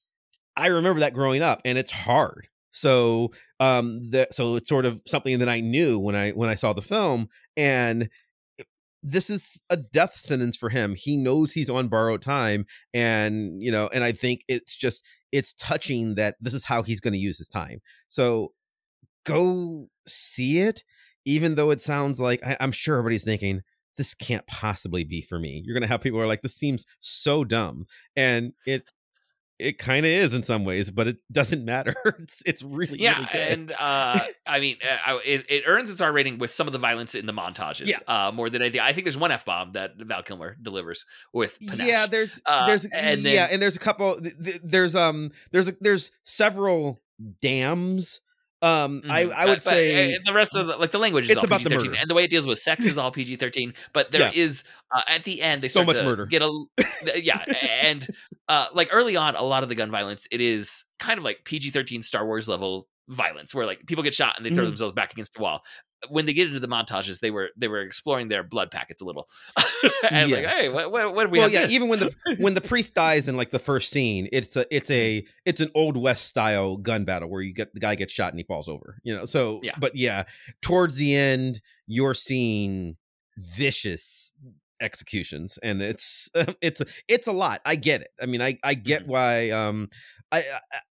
i 0.56 0.66
remember 0.66 1.00
that 1.00 1.14
growing 1.14 1.42
up 1.42 1.60
and 1.64 1.78
it's 1.78 1.92
hard. 1.92 2.48
So 2.72 3.30
um 3.60 4.10
that 4.10 4.34
so 4.34 4.56
it's 4.56 4.68
sort 4.68 4.84
of 4.84 5.00
something 5.06 5.38
that 5.38 5.48
i 5.48 5.60
knew 5.60 5.98
when 5.98 6.14
i 6.14 6.30
when 6.32 6.50
i 6.50 6.54
saw 6.54 6.72
the 6.72 6.82
film 6.82 7.28
and 7.56 8.10
this 9.06 9.30
is 9.30 9.62
a 9.70 9.76
death 9.76 10.16
sentence 10.18 10.56
for 10.56 10.68
him. 10.68 10.96
He 10.96 11.16
knows 11.16 11.52
he's 11.52 11.70
on 11.70 11.86
borrowed 11.86 12.22
time, 12.22 12.66
and 12.92 13.62
you 13.62 13.70
know, 13.70 13.88
and 13.92 14.02
I 14.02 14.10
think 14.10 14.42
it's 14.48 14.74
just 14.74 15.04
it's 15.30 15.52
touching 15.54 16.16
that 16.16 16.34
this 16.40 16.52
is 16.52 16.64
how 16.64 16.82
he's 16.82 17.00
going 17.00 17.12
to 17.12 17.18
use 17.18 17.38
his 17.38 17.48
time. 17.48 17.80
So 18.08 18.52
go 19.24 19.88
see 20.08 20.58
it, 20.58 20.82
even 21.24 21.54
though 21.54 21.70
it 21.70 21.80
sounds 21.80 22.18
like 22.18 22.44
I, 22.44 22.56
I'm 22.58 22.72
sure 22.72 22.98
everybody's 22.98 23.24
thinking 23.24 23.62
this 23.96 24.12
can't 24.12 24.46
possibly 24.48 25.04
be 25.04 25.22
for 25.22 25.38
me. 25.38 25.62
You're 25.64 25.74
going 25.74 25.82
to 25.82 25.88
have 25.88 26.02
people 26.02 26.18
who 26.18 26.24
are 26.24 26.28
like, 26.28 26.42
this 26.42 26.56
seems 26.56 26.84
so 26.98 27.44
dumb, 27.44 27.86
and 28.16 28.54
it 28.66 28.82
it 29.58 29.78
kind 29.78 30.04
of 30.04 30.10
is 30.10 30.34
in 30.34 30.42
some 30.42 30.64
ways, 30.64 30.90
but 30.90 31.08
it 31.08 31.16
doesn't 31.32 31.64
matter. 31.64 31.94
it's 32.18 32.42
it's 32.44 32.62
really 32.62 33.00
yeah, 33.00 33.18
really 33.18 33.28
and 33.32 33.72
uh, 33.72 34.20
I 34.46 34.60
mean, 34.60 34.76
uh, 34.82 35.18
it, 35.24 35.46
it 35.48 35.64
earns 35.66 35.90
its 35.90 36.00
R 36.00 36.12
rating 36.12 36.38
with 36.38 36.52
some 36.52 36.66
of 36.66 36.72
the 36.72 36.78
violence 36.78 37.14
in 37.14 37.26
the 37.26 37.32
montages. 37.32 37.86
Yeah. 37.86 37.98
Uh, 38.06 38.32
more 38.32 38.50
than 38.50 38.62
anything, 38.62 38.80
I 38.80 38.92
think 38.92 39.04
there's 39.04 39.16
one 39.16 39.32
f 39.32 39.44
bomb 39.44 39.72
that 39.72 39.96
Val 39.96 40.22
Kilmer 40.22 40.56
delivers 40.60 41.06
with. 41.32 41.58
Panache. 41.66 41.86
Yeah, 41.86 42.06
there's 42.06 42.40
uh, 42.44 42.66
there's 42.66 42.84
and 42.86 43.24
then, 43.24 43.34
yeah, 43.34 43.48
and 43.50 43.60
there's 43.60 43.76
a 43.76 43.80
couple. 43.80 44.18
There's 44.62 44.94
um 44.94 45.32
there's 45.52 45.68
a, 45.68 45.76
there's 45.80 46.10
several 46.22 47.00
damns 47.40 48.20
um, 48.62 49.02
mm-hmm. 49.02 49.10
I 49.10 49.22
I 49.22 49.46
would 49.46 49.56
but, 49.56 49.62
say 49.62 50.16
but 50.16 50.24
the 50.24 50.34
rest 50.34 50.56
of 50.56 50.66
the, 50.66 50.76
like 50.76 50.90
the 50.90 50.98
language 50.98 51.24
is 51.24 51.30
it's 51.30 51.38
all 51.38 51.44
about 51.44 51.60
PG-13, 51.60 51.68
the 51.68 51.84
murder. 51.84 51.96
and 52.00 52.10
the 52.10 52.14
way 52.14 52.24
it 52.24 52.30
deals 52.30 52.46
with 52.46 52.58
sex 52.58 52.84
is 52.84 52.96
all 52.98 53.12
PG 53.12 53.36
thirteen. 53.36 53.74
But 53.92 54.12
there 54.12 54.22
yeah. 54.22 54.30
is 54.34 54.64
uh, 54.94 55.02
at 55.08 55.24
the 55.24 55.42
end 55.42 55.60
they 55.60 55.68
so 55.68 55.84
much 55.84 56.02
murder. 56.02 56.26
Get 56.26 56.42
a 56.42 56.64
yeah, 57.16 57.44
and 57.82 58.06
uh, 58.48 58.68
like 58.72 58.88
early 58.92 59.16
on, 59.16 59.36
a 59.36 59.42
lot 59.42 59.62
of 59.62 59.68
the 59.68 59.74
gun 59.74 59.90
violence 59.90 60.26
it 60.30 60.40
is 60.40 60.84
kind 60.98 61.18
of 61.18 61.24
like 61.24 61.44
PG 61.44 61.70
thirteen 61.70 62.02
Star 62.02 62.24
Wars 62.24 62.48
level 62.48 62.88
violence, 63.08 63.54
where 63.54 63.66
like 63.66 63.86
people 63.86 64.02
get 64.02 64.14
shot 64.14 64.36
and 64.36 64.46
they 64.46 64.50
throw 64.50 64.64
mm-hmm. 64.64 64.70
themselves 64.70 64.94
back 64.94 65.12
against 65.12 65.34
the 65.34 65.42
wall 65.42 65.62
when 66.10 66.26
they 66.26 66.32
get 66.32 66.48
into 66.48 66.60
the 66.60 66.68
montages, 66.68 67.20
they 67.20 67.30
were 67.30 67.50
they 67.56 67.68
were 67.68 67.80
exploring 67.80 68.28
their 68.28 68.42
blood 68.42 68.70
packets 68.70 69.00
a 69.00 69.04
little, 69.04 69.28
and 70.10 70.30
yeah. 70.30 70.36
like, 70.36 70.46
hey, 70.46 70.68
what, 70.68 70.90
what, 70.90 71.14
what 71.14 71.30
we? 71.30 71.38
Well, 71.38 71.50
yeah, 71.50 71.62
this? 71.62 71.72
even 71.72 71.88
when 71.88 72.00
the 72.00 72.14
when 72.38 72.54
the 72.54 72.60
priest 72.60 72.94
dies 72.94 73.28
in 73.28 73.36
like 73.36 73.50
the 73.50 73.58
first 73.58 73.90
scene, 73.90 74.28
it's 74.32 74.56
a 74.56 74.66
it's 74.74 74.90
a 74.90 75.24
it's 75.44 75.60
an 75.60 75.70
old 75.74 75.96
west 75.96 76.26
style 76.26 76.76
gun 76.76 77.04
battle 77.04 77.28
where 77.28 77.42
you 77.42 77.52
get 77.52 77.72
the 77.74 77.80
guy 77.80 77.94
gets 77.94 78.12
shot 78.12 78.32
and 78.32 78.38
he 78.38 78.44
falls 78.44 78.68
over, 78.68 78.98
you 79.02 79.16
know. 79.16 79.24
So 79.24 79.60
yeah, 79.62 79.74
but 79.78 79.96
yeah, 79.96 80.24
towards 80.62 80.96
the 80.96 81.14
end, 81.14 81.60
you're 81.86 82.14
seeing 82.14 82.96
vicious 83.36 84.32
executions, 84.80 85.58
and 85.62 85.82
it's 85.82 86.28
it's 86.60 86.82
it's 87.08 87.26
a 87.26 87.32
lot. 87.32 87.60
I 87.64 87.76
get 87.76 88.00
it. 88.02 88.10
I 88.20 88.26
mean, 88.26 88.42
I 88.42 88.58
I 88.62 88.74
get 88.74 89.02
mm-hmm. 89.02 89.10
why. 89.10 89.50
Um, 89.50 89.88
I, 90.32 90.42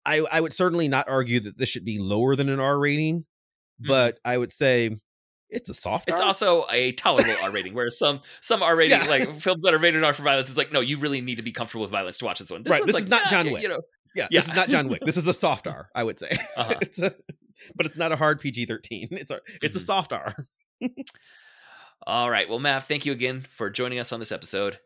I 0.05 0.25
I 0.31 0.39
would 0.39 0.53
certainly 0.53 0.87
not 0.87 1.09
argue 1.09 1.41
that 1.41 1.57
this 1.57 1.67
should 1.67 1.83
be 1.83 1.99
lower 1.99 2.37
than 2.37 2.47
an 2.47 2.61
R 2.61 2.79
rating 2.79 3.25
Mm-hmm. 3.81 3.89
but 3.89 4.19
I 4.23 4.37
would 4.37 4.53
say 4.53 4.95
it's 5.55 5.69
a 5.69 5.73
soft. 5.73 6.09
It's 6.09 6.19
R. 6.19 6.27
also 6.27 6.65
a 6.71 6.91
tolerable 6.93 7.35
R 7.41 7.49
rating, 7.49 7.73
where 7.73 7.89
some 7.89 8.21
some 8.41 8.61
R 8.61 8.75
rating 8.75 8.99
yeah. 8.99 9.07
like 9.07 9.41
films 9.41 9.63
that 9.63 9.73
are 9.73 9.77
rated 9.77 10.03
R 10.03 10.13
for 10.13 10.23
violence 10.23 10.49
is 10.49 10.57
like, 10.57 10.71
no, 10.71 10.81
you 10.81 10.97
really 10.97 11.21
need 11.21 11.35
to 11.35 11.41
be 11.41 11.51
comfortable 11.51 11.83
with 11.83 11.91
violence 11.91 12.17
to 12.19 12.25
watch 12.25 12.39
this 12.39 12.51
one. 12.51 12.63
This 12.63 12.71
right. 12.71 12.85
This 12.85 12.93
like, 12.93 13.03
is 13.03 13.09
not 13.09 13.29
John 13.29 13.51
Wick. 13.51 13.63
You 13.63 13.69
know, 13.69 13.81
yeah, 14.15 14.27
yeah, 14.29 14.39
this 14.39 14.49
is 14.49 14.55
not 14.55 14.69
John 14.69 14.87
Wick. 14.87 15.01
This 15.03 15.17
is 15.17 15.27
a 15.27 15.33
soft 15.33 15.67
R, 15.67 15.89
I 15.95 16.03
would 16.03 16.19
say. 16.19 16.37
Uh-huh. 16.57 16.75
it's 16.79 16.99
a, 16.99 17.13
but 17.75 17.85
it's 17.85 17.97
not 17.97 18.11
a 18.11 18.15
hard 18.15 18.39
PG 18.39 18.65
thirteen. 18.65 19.09
It's 19.11 19.31
a 19.31 19.39
it's 19.61 19.75
mm-hmm. 19.75 19.83
a 19.83 19.85
soft 19.85 20.13
R. 20.13 20.47
All 22.07 22.29
right. 22.29 22.47
Well, 22.47 22.59
Mav, 22.59 22.85
thank 22.85 23.05
you 23.05 23.11
again 23.11 23.45
for 23.49 23.69
joining 23.69 23.99
us 23.99 24.11
on 24.11 24.19
this 24.19 24.31
episode. 24.31 24.79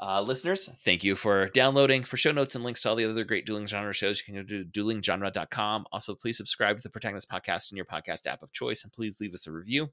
Uh, 0.00 0.22
listeners, 0.22 0.70
thank 0.84 1.02
you 1.02 1.16
for 1.16 1.48
downloading. 1.48 2.04
For 2.04 2.16
show 2.16 2.30
notes 2.30 2.54
and 2.54 2.62
links 2.62 2.82
to 2.82 2.90
all 2.90 2.96
the 2.96 3.04
other 3.04 3.24
great 3.24 3.46
dueling 3.46 3.66
genre 3.66 3.92
shows, 3.92 4.20
you 4.20 4.32
can 4.32 4.34
go 4.34 4.48
to 4.48 4.64
duelinggenre.com. 4.64 5.86
Also, 5.92 6.14
please 6.14 6.36
subscribe 6.36 6.76
to 6.76 6.82
the 6.82 6.90
Protagonist 6.90 7.28
Podcast 7.28 7.72
in 7.72 7.76
your 7.76 7.86
podcast 7.86 8.26
app 8.26 8.42
of 8.42 8.52
choice, 8.52 8.84
and 8.84 8.92
please 8.92 9.20
leave 9.20 9.34
us 9.34 9.48
a 9.48 9.52
review. 9.52 9.88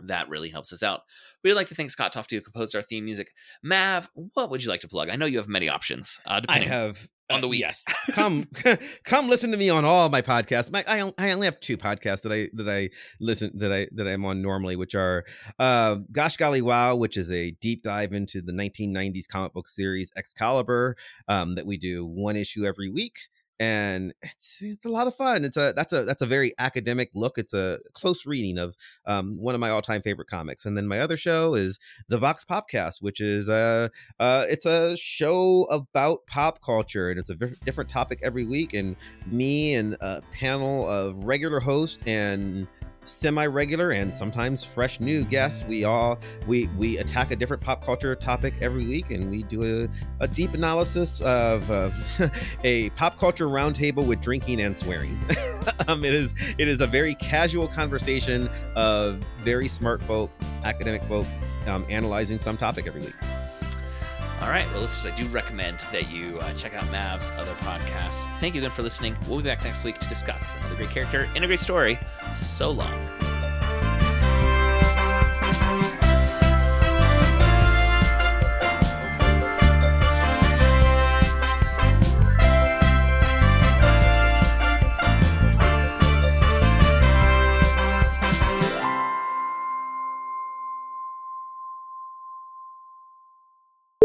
That 0.00 0.28
really 0.28 0.48
helps 0.48 0.72
us 0.72 0.82
out. 0.82 1.02
We'd 1.44 1.54
like 1.54 1.68
to 1.68 1.74
thank 1.74 1.90
Scott 1.90 2.12
Tofty, 2.12 2.36
who 2.36 2.42
composed 2.42 2.74
our 2.74 2.82
theme 2.82 3.04
music. 3.04 3.32
Mav, 3.62 4.10
what 4.34 4.50
would 4.50 4.62
you 4.62 4.70
like 4.70 4.80
to 4.80 4.88
plug? 4.88 5.08
I 5.10 5.16
know 5.16 5.26
you 5.26 5.38
have 5.38 5.48
many 5.48 5.68
options. 5.68 6.18
Uh, 6.26 6.40
I 6.48 6.60
have 6.60 7.08
on 7.30 7.40
the 7.40 7.46
uh, 7.46 7.50
week. 7.50 7.60
Yes, 7.60 7.84
come 8.12 8.46
come 9.04 9.28
listen 9.28 9.50
to 9.52 9.56
me 9.56 9.70
on 9.70 9.84
all 9.84 10.08
my 10.08 10.22
podcasts. 10.22 10.70
My 10.70 10.84
I, 10.86 11.10
I 11.18 11.30
only 11.32 11.46
have 11.46 11.60
two 11.60 11.76
podcasts 11.76 12.22
that 12.22 12.32
I 12.32 12.48
that 12.54 12.68
I 12.68 12.90
listen 13.20 13.52
that 13.54 13.72
I 13.72 13.88
that 13.92 14.06
I'm 14.06 14.24
on 14.24 14.42
normally, 14.42 14.76
which 14.76 14.94
are 14.94 15.24
uh, 15.58 15.96
Gosh 16.10 16.36
Golly 16.36 16.62
Wow, 16.62 16.96
which 16.96 17.16
is 17.16 17.30
a 17.30 17.52
deep 17.52 17.82
dive 17.82 18.12
into 18.12 18.42
the 18.42 18.52
1990s 18.52 19.28
comic 19.28 19.52
book 19.52 19.68
series 19.68 20.10
Excalibur 20.16 20.96
um, 21.28 21.54
that 21.54 21.66
we 21.66 21.76
do 21.76 22.04
one 22.04 22.36
issue 22.36 22.64
every 22.64 22.90
week 22.90 23.18
and 23.62 24.12
it's 24.22 24.60
it's 24.60 24.84
a 24.84 24.88
lot 24.88 25.06
of 25.06 25.14
fun. 25.14 25.44
It's 25.44 25.56
a 25.56 25.72
that's 25.76 25.92
a 25.92 26.02
that's 26.02 26.20
a 26.20 26.26
very 26.26 26.52
academic 26.58 27.10
look. 27.14 27.38
It's 27.38 27.54
a 27.54 27.78
close 27.92 28.26
reading 28.26 28.58
of 28.58 28.76
um, 29.06 29.36
one 29.36 29.54
of 29.54 29.60
my 29.60 29.70
all 29.70 29.80
time 29.80 30.02
favorite 30.02 30.26
comics. 30.26 30.66
And 30.66 30.76
then 30.76 30.88
my 30.88 30.98
other 30.98 31.16
show 31.16 31.54
is 31.54 31.78
the 32.08 32.18
Vox 32.18 32.44
Popcast, 32.44 33.02
which 33.02 33.20
is 33.20 33.48
a 33.48 33.88
uh, 34.18 34.46
it's 34.50 34.66
a 34.66 34.96
show 34.96 35.68
about 35.70 36.26
pop 36.26 36.60
culture, 36.60 37.08
and 37.08 37.20
it's 37.20 37.30
a 37.30 37.36
v- 37.36 37.54
different 37.64 37.88
topic 37.88 38.18
every 38.24 38.44
week. 38.44 38.74
And 38.74 38.96
me 39.26 39.74
and 39.74 39.96
a 40.00 40.22
panel 40.32 40.88
of 40.88 41.22
regular 41.22 41.60
hosts 41.60 42.02
and 42.04 42.66
semi-regular 43.04 43.90
and 43.90 44.14
sometimes 44.14 44.64
fresh 44.64 45.00
new 45.00 45.24
guests. 45.24 45.64
We 45.64 45.84
all 45.84 46.18
we 46.46 46.68
we 46.78 46.98
attack 46.98 47.30
a 47.30 47.36
different 47.36 47.62
pop 47.62 47.84
culture 47.84 48.14
topic 48.14 48.54
every 48.60 48.86
week 48.86 49.10
and 49.10 49.30
we 49.30 49.42
do 49.44 49.84
a, 49.84 49.88
a 50.24 50.28
deep 50.28 50.54
analysis 50.54 51.20
of 51.20 51.70
uh, 51.70 51.90
a 52.64 52.90
pop 52.90 53.18
culture 53.18 53.46
roundtable 53.46 54.06
with 54.06 54.20
drinking 54.20 54.60
and 54.60 54.76
swearing. 54.76 55.18
Um, 55.86 56.04
it 56.04 56.12
is 56.12 56.34
it 56.58 56.66
is 56.66 56.80
a 56.80 56.88
very 56.88 57.14
casual 57.14 57.68
conversation 57.68 58.50
of 58.74 59.24
very 59.38 59.68
smart 59.68 60.02
folk 60.02 60.30
academic 60.64 61.02
folk 61.04 61.26
um, 61.66 61.86
analyzing 61.88 62.40
some 62.40 62.56
topic 62.56 62.88
every 62.88 63.00
week 63.02 63.14
all 64.42 64.48
right, 64.48 64.68
well, 64.72 64.80
listeners, 64.80 65.12
I 65.12 65.16
do 65.16 65.24
recommend 65.28 65.78
that 65.92 66.10
you 66.10 66.40
uh, 66.40 66.52
check 66.54 66.74
out 66.74 66.90
Mav's 66.90 67.30
other 67.36 67.54
podcasts. 67.60 68.26
Thank 68.40 68.56
you 68.56 68.60
again 68.60 68.72
for 68.72 68.82
listening. 68.82 69.16
We'll 69.28 69.38
be 69.38 69.44
back 69.44 69.62
next 69.62 69.84
week 69.84 70.00
to 70.00 70.08
discuss 70.08 70.56
another 70.58 70.74
great 70.74 70.90
character 70.90 71.28
and 71.36 71.44
a 71.44 71.46
great 71.46 71.60
story. 71.60 71.96
So 72.34 72.72
long. 72.72 73.31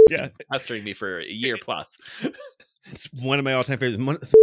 Yeah 0.10 0.28
pestering 0.52 0.84
me 0.84 0.94
for 0.94 1.20
a 1.20 1.26
year 1.26 1.58
plus. 1.62 1.98
it's 2.92 3.12
one 3.22 3.40
of 3.40 3.46
my 3.46 3.54
all-time 3.54 3.78
favorites 3.78 4.34